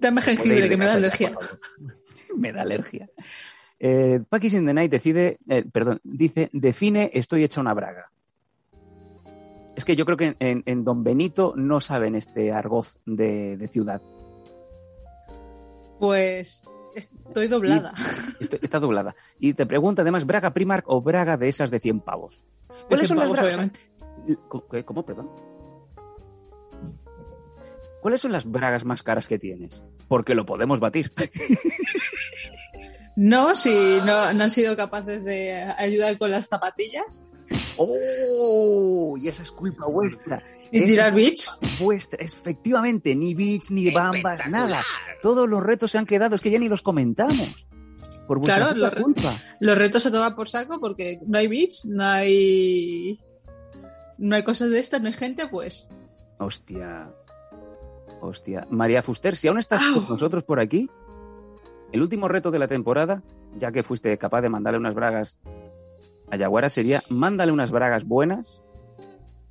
Dame 0.00 0.20
jengibre, 0.20 0.68
que 0.68 0.76
me 0.76 0.84
da 0.84 0.94
alergia. 0.94 1.32
me 2.36 2.52
da 2.52 2.62
alergia. 2.62 3.08
Eh, 3.78 4.20
Pakis 4.28 4.54
in 4.54 4.66
the 4.66 4.74
Night 4.74 4.90
decide, 4.90 5.38
eh, 5.48 5.64
perdón, 5.70 6.00
dice, 6.02 6.48
define 6.52 7.10
estoy 7.14 7.44
hecha 7.44 7.60
una 7.60 7.74
braga. 7.74 8.10
Es 9.76 9.84
que 9.84 9.96
yo 9.96 10.04
creo 10.04 10.16
que 10.16 10.36
en, 10.38 10.62
en 10.66 10.84
Don 10.84 11.02
Benito 11.02 11.54
no 11.56 11.80
saben 11.80 12.14
este 12.14 12.52
argoz 12.52 12.98
de, 13.06 13.56
de 13.56 13.68
ciudad. 13.68 14.00
Pues 15.98 16.62
estoy 16.94 17.48
doblada. 17.48 17.92
Está 18.62 18.78
doblada. 18.78 19.14
Y 19.38 19.54
te 19.54 19.66
pregunta 19.66 20.02
además, 20.02 20.26
¿braga 20.26 20.52
Primark 20.52 20.84
o 20.88 21.00
braga 21.00 21.36
de 21.36 21.48
esas 21.48 21.70
de 21.70 21.80
100 21.80 22.00
pavos? 22.00 22.44
¿Cuáles 22.88 23.08
son 23.08 23.18
las 23.18 23.30
bragas? 23.30 23.70
¿Cómo, 24.84 25.04
perdón? 25.04 25.30
¿Cuáles 28.00 28.20
son 28.20 28.32
las 28.32 28.44
bragas 28.44 28.84
más 28.84 29.02
caras 29.02 29.26
que 29.26 29.38
tienes? 29.38 29.82
Porque 30.08 30.34
lo 30.34 30.44
podemos 30.44 30.80
batir. 30.80 31.12
No, 33.16 33.54
si 33.54 34.00
no, 34.00 34.32
no 34.32 34.42
han 34.42 34.50
sido 34.50 34.76
capaces 34.76 35.22
de 35.22 35.52
ayudar 35.78 36.18
con 36.18 36.32
las 36.32 36.48
zapatillas 36.48 37.24
¡Oh! 37.76 39.16
Y 39.18 39.28
esa 39.28 39.42
es 39.42 39.50
culpa 39.52 39.86
vuestra. 39.86 40.42
y 40.70 40.84
tirar 40.84 41.14
bits. 41.14 41.58
vuestra. 41.80 42.22
Efectivamente, 42.24 43.14
ni 43.14 43.34
bits, 43.34 43.70
ni 43.70 43.90
bambas, 43.90 44.40
nada. 44.48 44.82
Todos 45.22 45.48
los 45.48 45.62
retos 45.62 45.90
se 45.90 45.98
han 45.98 46.06
quedado, 46.06 46.34
es 46.34 46.40
que 46.40 46.50
ya 46.50 46.58
ni 46.58 46.68
los 46.68 46.82
comentamos. 46.82 47.66
Por 48.26 48.38
vuestra 48.38 48.56
Claro, 48.56 48.76
los 48.78 48.90
culpa. 49.02 49.38
Los 49.60 49.76
retos 49.76 50.02
se 50.02 50.10
toman 50.10 50.34
por 50.34 50.48
saco 50.48 50.80
porque 50.80 51.20
no 51.26 51.38
hay 51.38 51.46
bits, 51.48 51.84
no 51.86 52.04
hay. 52.04 53.20
No 54.18 54.36
hay 54.36 54.42
cosas 54.44 54.70
de 54.70 54.78
estas, 54.78 55.00
no 55.00 55.08
hay 55.08 55.12
gente, 55.12 55.46
pues. 55.48 55.88
Hostia. 56.38 57.10
Hostia. 58.20 58.66
María 58.70 59.02
Fuster, 59.02 59.36
si 59.36 59.48
aún 59.48 59.58
estás 59.58 59.82
Au. 59.82 59.94
con 60.06 60.08
nosotros 60.14 60.44
por 60.44 60.58
aquí, 60.60 60.88
el 61.92 62.00
último 62.00 62.28
reto 62.28 62.50
de 62.50 62.58
la 62.58 62.68
temporada, 62.68 63.22
ya 63.58 63.70
que 63.72 63.82
fuiste 63.82 64.16
capaz 64.18 64.40
de 64.40 64.48
mandarle 64.48 64.78
unas 64.78 64.94
bragas 64.94 65.36
a 66.30 66.36
Yaguara, 66.36 66.68
sería 66.68 67.02
mándale 67.08 67.52
unas 67.52 67.70
bragas 67.70 68.04
buenas 68.04 68.60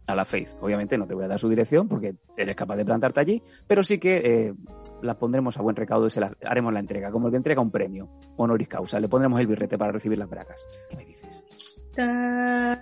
a 0.07 0.15
la 0.15 0.25
Faith. 0.25 0.49
Obviamente 0.61 0.97
no 0.97 1.07
te 1.07 1.15
voy 1.15 1.25
a 1.25 1.27
dar 1.27 1.39
su 1.39 1.49
dirección 1.49 1.87
porque 1.87 2.15
eres 2.35 2.55
capaz 2.55 2.75
de 2.75 2.85
plantarte 2.85 3.19
allí, 3.19 3.41
pero 3.67 3.83
sí 3.83 3.99
que 3.99 4.17
eh, 4.17 4.53
las 5.01 5.15
pondremos 5.15 5.57
a 5.57 5.61
buen 5.61 5.75
recaudo 5.75 6.07
y 6.07 6.09
se 6.09 6.19
las 6.19 6.33
haremos 6.43 6.73
la 6.73 6.79
entrega, 6.79 7.11
como 7.11 7.27
el 7.27 7.31
que 7.31 7.37
entrega 7.37 7.61
un 7.61 7.71
premio 7.71 8.09
honoris 8.37 8.67
causa. 8.67 8.99
Le 8.99 9.07
pondremos 9.07 9.39
el 9.39 9.47
birrete 9.47 9.77
para 9.77 9.91
recibir 9.91 10.17
las 10.17 10.29
bragas. 10.29 10.67
¿Qué 10.89 10.97
me 10.97 11.05
dices? 11.05 11.43
Ah. 11.97 12.81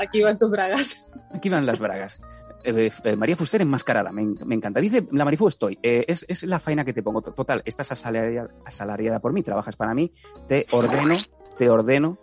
Aquí 0.00 0.22
van 0.22 0.38
tus 0.38 0.50
bragas. 0.50 1.10
Aquí 1.32 1.48
van 1.48 1.66
las 1.66 1.78
bragas. 1.78 2.20
Eh, 2.64 2.90
eh, 3.04 3.16
María 3.16 3.36
Fuster 3.36 3.60
enmascarada, 3.60 4.10
me, 4.10 4.24
me 4.24 4.54
encanta. 4.54 4.80
Dice, 4.80 5.06
la 5.12 5.24
Marifu 5.24 5.48
estoy. 5.48 5.78
Eh, 5.82 6.04
es, 6.08 6.24
es 6.28 6.44
la 6.44 6.58
faena 6.58 6.84
que 6.84 6.94
te 6.94 7.02
pongo. 7.02 7.20
Total, 7.20 7.62
estás 7.66 7.92
asalariada, 7.92 9.20
por 9.20 9.32
mí, 9.32 9.42
trabajas 9.42 9.76
para 9.76 9.94
mí. 9.94 10.12
Te 10.48 10.64
ordeno, 10.72 11.16
te 11.58 11.68
ordeno, 11.68 12.18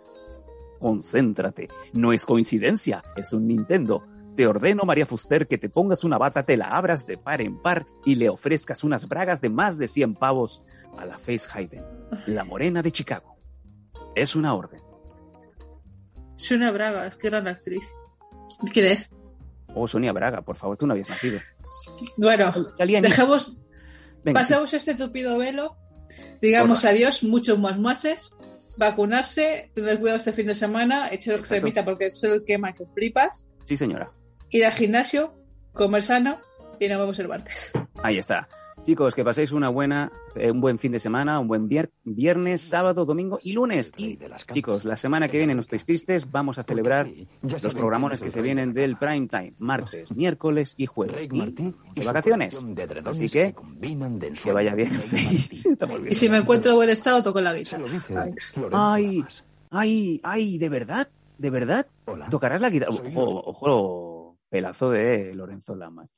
concéntrate. 0.80 1.68
No 1.92 2.12
es 2.12 2.26
coincidencia, 2.26 3.04
es 3.16 3.32
un 3.32 3.46
Nintendo. 3.46 4.04
Te 4.34 4.46
ordeno, 4.46 4.84
María 4.84 5.06
Fuster, 5.06 5.46
que 5.46 5.58
te 5.58 5.68
pongas 5.68 6.04
una 6.04 6.18
bata, 6.18 6.42
te 6.42 6.56
la 6.56 6.68
abras 6.68 7.06
de 7.06 7.18
par 7.18 7.40
en 7.40 7.60
par 7.60 7.86
y 8.04 8.16
le 8.16 8.28
ofrezcas 8.28 8.82
unas 8.82 9.06
bragas 9.06 9.40
de 9.40 9.50
más 9.50 9.78
de 9.78 9.88
100 9.88 10.14
pavos 10.14 10.64
a 10.96 11.04
la 11.04 11.18
Face 11.18 11.48
Hayden, 11.52 11.84
la 12.26 12.44
morena 12.44 12.82
de 12.82 12.90
Chicago. 12.90 13.36
Es 14.14 14.34
una 14.34 14.54
orden. 14.54 14.80
Soy 16.34 16.56
una 16.56 16.72
braga, 16.72 17.06
es 17.06 17.16
que 17.16 17.28
gran 17.28 17.46
actriz. 17.46 17.84
¿Quién 18.72 18.86
es? 18.86 19.12
Oh, 19.74 19.88
Sonia 19.88 20.12
Braga, 20.12 20.42
por 20.42 20.56
favor, 20.56 20.76
tú 20.76 20.86
no 20.86 20.92
habías 20.92 21.08
nacido. 21.08 21.40
Bueno, 22.16 22.52
Salía 22.76 23.00
dejamos, 23.00 23.58
Venga, 24.24 24.40
pasamos 24.40 24.72
este 24.74 24.94
tupido 24.94 25.38
velo. 25.38 25.76
Digamos 26.40 26.84
adiós, 26.84 27.22
muchos 27.22 27.58
más 27.58 27.78
mases. 27.78 28.34
Vacunarse, 28.76 29.70
tener 29.74 29.98
cuidado 29.98 30.16
este 30.16 30.32
fin 30.32 30.46
de 30.46 30.54
semana, 30.54 31.08
echar 31.10 31.34
Exacto. 31.34 31.48
cremita 31.48 31.84
porque 31.84 32.06
es 32.06 32.22
el 32.24 32.44
quema 32.44 32.72
que 32.74 32.86
flipas. 32.86 33.46
Sí, 33.66 33.76
señora. 33.76 34.10
Ir 34.50 34.64
al 34.64 34.72
gimnasio, 34.72 35.34
comer 35.72 36.02
sano 36.02 36.38
y 36.80 36.88
nos 36.88 36.98
vemos 36.98 37.18
el 37.18 37.28
martes. 37.28 37.72
Ahí 38.02 38.18
está. 38.18 38.48
Chicos, 38.82 39.14
que 39.14 39.22
paséis 39.24 39.52
una 39.52 39.68
buena, 39.68 40.10
eh, 40.34 40.50
un 40.50 40.60
buen 40.60 40.76
fin 40.76 40.90
de 40.90 40.98
semana, 40.98 41.38
un 41.38 41.46
buen 41.46 41.68
vier- 41.68 41.90
viernes, 42.02 42.62
sábado, 42.62 43.04
domingo 43.04 43.38
y 43.40 43.52
lunes. 43.52 43.92
Y 43.96 44.18
chicos, 44.52 44.84
la 44.84 44.96
semana 44.96 45.28
que 45.28 45.38
viene 45.38 45.54
no 45.54 45.60
estéis 45.60 45.86
tristes, 45.86 46.28
vamos 46.32 46.58
a 46.58 46.64
celebrar 46.64 47.06
los 47.62 47.74
programones 47.76 48.20
que 48.20 48.30
se 48.30 48.42
vienen 48.42 48.72
del 48.74 48.96
prime 48.96 49.28
time, 49.28 49.54
martes, 49.58 50.10
miércoles 50.10 50.74
y 50.78 50.86
jueves. 50.86 51.28
Y 51.32 51.38
de 52.00 52.04
vacaciones. 52.04 52.66
Así 53.10 53.30
que, 53.30 53.54
que 54.42 54.52
vaya 54.52 54.74
bien. 54.74 54.90
Y 56.10 56.14
si 56.16 56.28
me 56.28 56.38
encuentro 56.38 56.72
en 56.72 56.76
buen 56.78 56.90
estado, 56.90 57.22
toco 57.22 57.40
la 57.40 57.54
guitarra. 57.54 57.84
Ay, 58.72 59.24
ay, 59.70 60.20
ay, 60.24 60.58
¿de 60.58 60.68
verdad? 60.68 61.08
¿De 61.38 61.50
verdad? 61.50 61.86
¿Tocarás 62.30 62.60
la 62.60 62.68
guitarra? 62.68 62.92
Ojo, 63.14 63.42
ojo, 63.46 64.38
pelazo 64.48 64.90
de 64.90 65.34
Lorenzo 65.36 65.76
Lamas. 65.76 66.08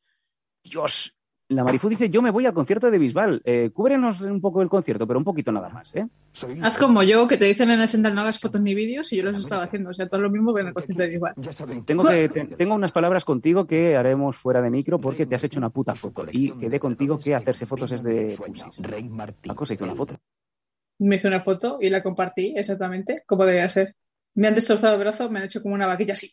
Dios. 0.64 1.14
La 1.48 1.62
Marifú 1.62 1.90
dice, 1.90 2.08
yo 2.08 2.22
me 2.22 2.30
voy 2.30 2.46
al 2.46 2.54
concierto 2.54 2.90
de 2.90 2.98
Bisbal. 2.98 3.42
Eh, 3.44 3.70
cúbrenos 3.74 4.22
un 4.22 4.40
poco 4.40 4.62
el 4.62 4.68
concierto, 4.70 5.06
pero 5.06 5.18
un 5.18 5.24
poquito 5.24 5.52
nada 5.52 5.68
más, 5.68 5.94
¿eh? 5.94 6.06
Haz 6.62 6.78
como 6.78 7.02
yo, 7.02 7.28
que 7.28 7.36
te 7.36 7.44
dicen 7.44 7.70
en 7.70 7.80
el 7.80 7.88
central 7.88 8.14
no 8.14 8.22
hagas 8.22 8.40
fotos 8.40 8.62
ni 8.62 8.74
vídeos 8.74 9.12
y 9.12 9.16
yo 9.18 9.24
los 9.24 9.38
estaba 9.38 9.64
haciendo. 9.64 9.90
O 9.90 9.94
sea, 9.94 10.08
todo 10.08 10.22
lo 10.22 10.30
mismo 10.30 10.54
que 10.54 10.62
en 10.62 10.68
el 10.68 10.72
concierto 10.74 11.02
de 11.02 11.12
igual. 11.12 11.34
Tengo, 11.84 12.02
que, 12.04 12.28
te- 12.30 12.44
tengo 12.56 12.74
unas 12.74 12.92
palabras 12.92 13.26
contigo 13.26 13.66
que 13.66 13.94
haremos 13.94 14.36
fuera 14.38 14.62
de 14.62 14.70
micro 14.70 14.98
porque 14.98 15.26
te 15.26 15.34
has 15.34 15.44
hecho 15.44 15.58
una 15.60 15.68
puta 15.68 15.94
foto. 15.94 16.24
Y 16.32 16.52
quedé 16.52 16.80
contigo 16.80 17.18
que 17.18 17.34
hacerse 17.34 17.66
fotos 17.66 17.92
es 17.92 18.02
de 18.02 18.36
pusis. 18.38 18.82
Paco 19.46 19.66
se 19.66 19.74
hizo 19.74 19.84
una 19.84 19.94
foto. 19.94 20.16
Me 20.98 21.16
hice 21.16 21.28
una 21.28 21.42
foto 21.42 21.76
y 21.80 21.90
la 21.90 22.02
compartí 22.02 22.54
exactamente 22.56 23.22
como 23.26 23.44
debía 23.44 23.68
ser. 23.68 23.94
Me 24.34 24.48
han 24.48 24.54
destrozado 24.54 24.94
el 24.94 25.00
brazo, 25.00 25.28
me 25.30 25.40
han 25.40 25.44
hecho 25.44 25.60
como 25.62 25.74
una 25.74 25.86
vaquilla 25.86 26.14
así. 26.14 26.32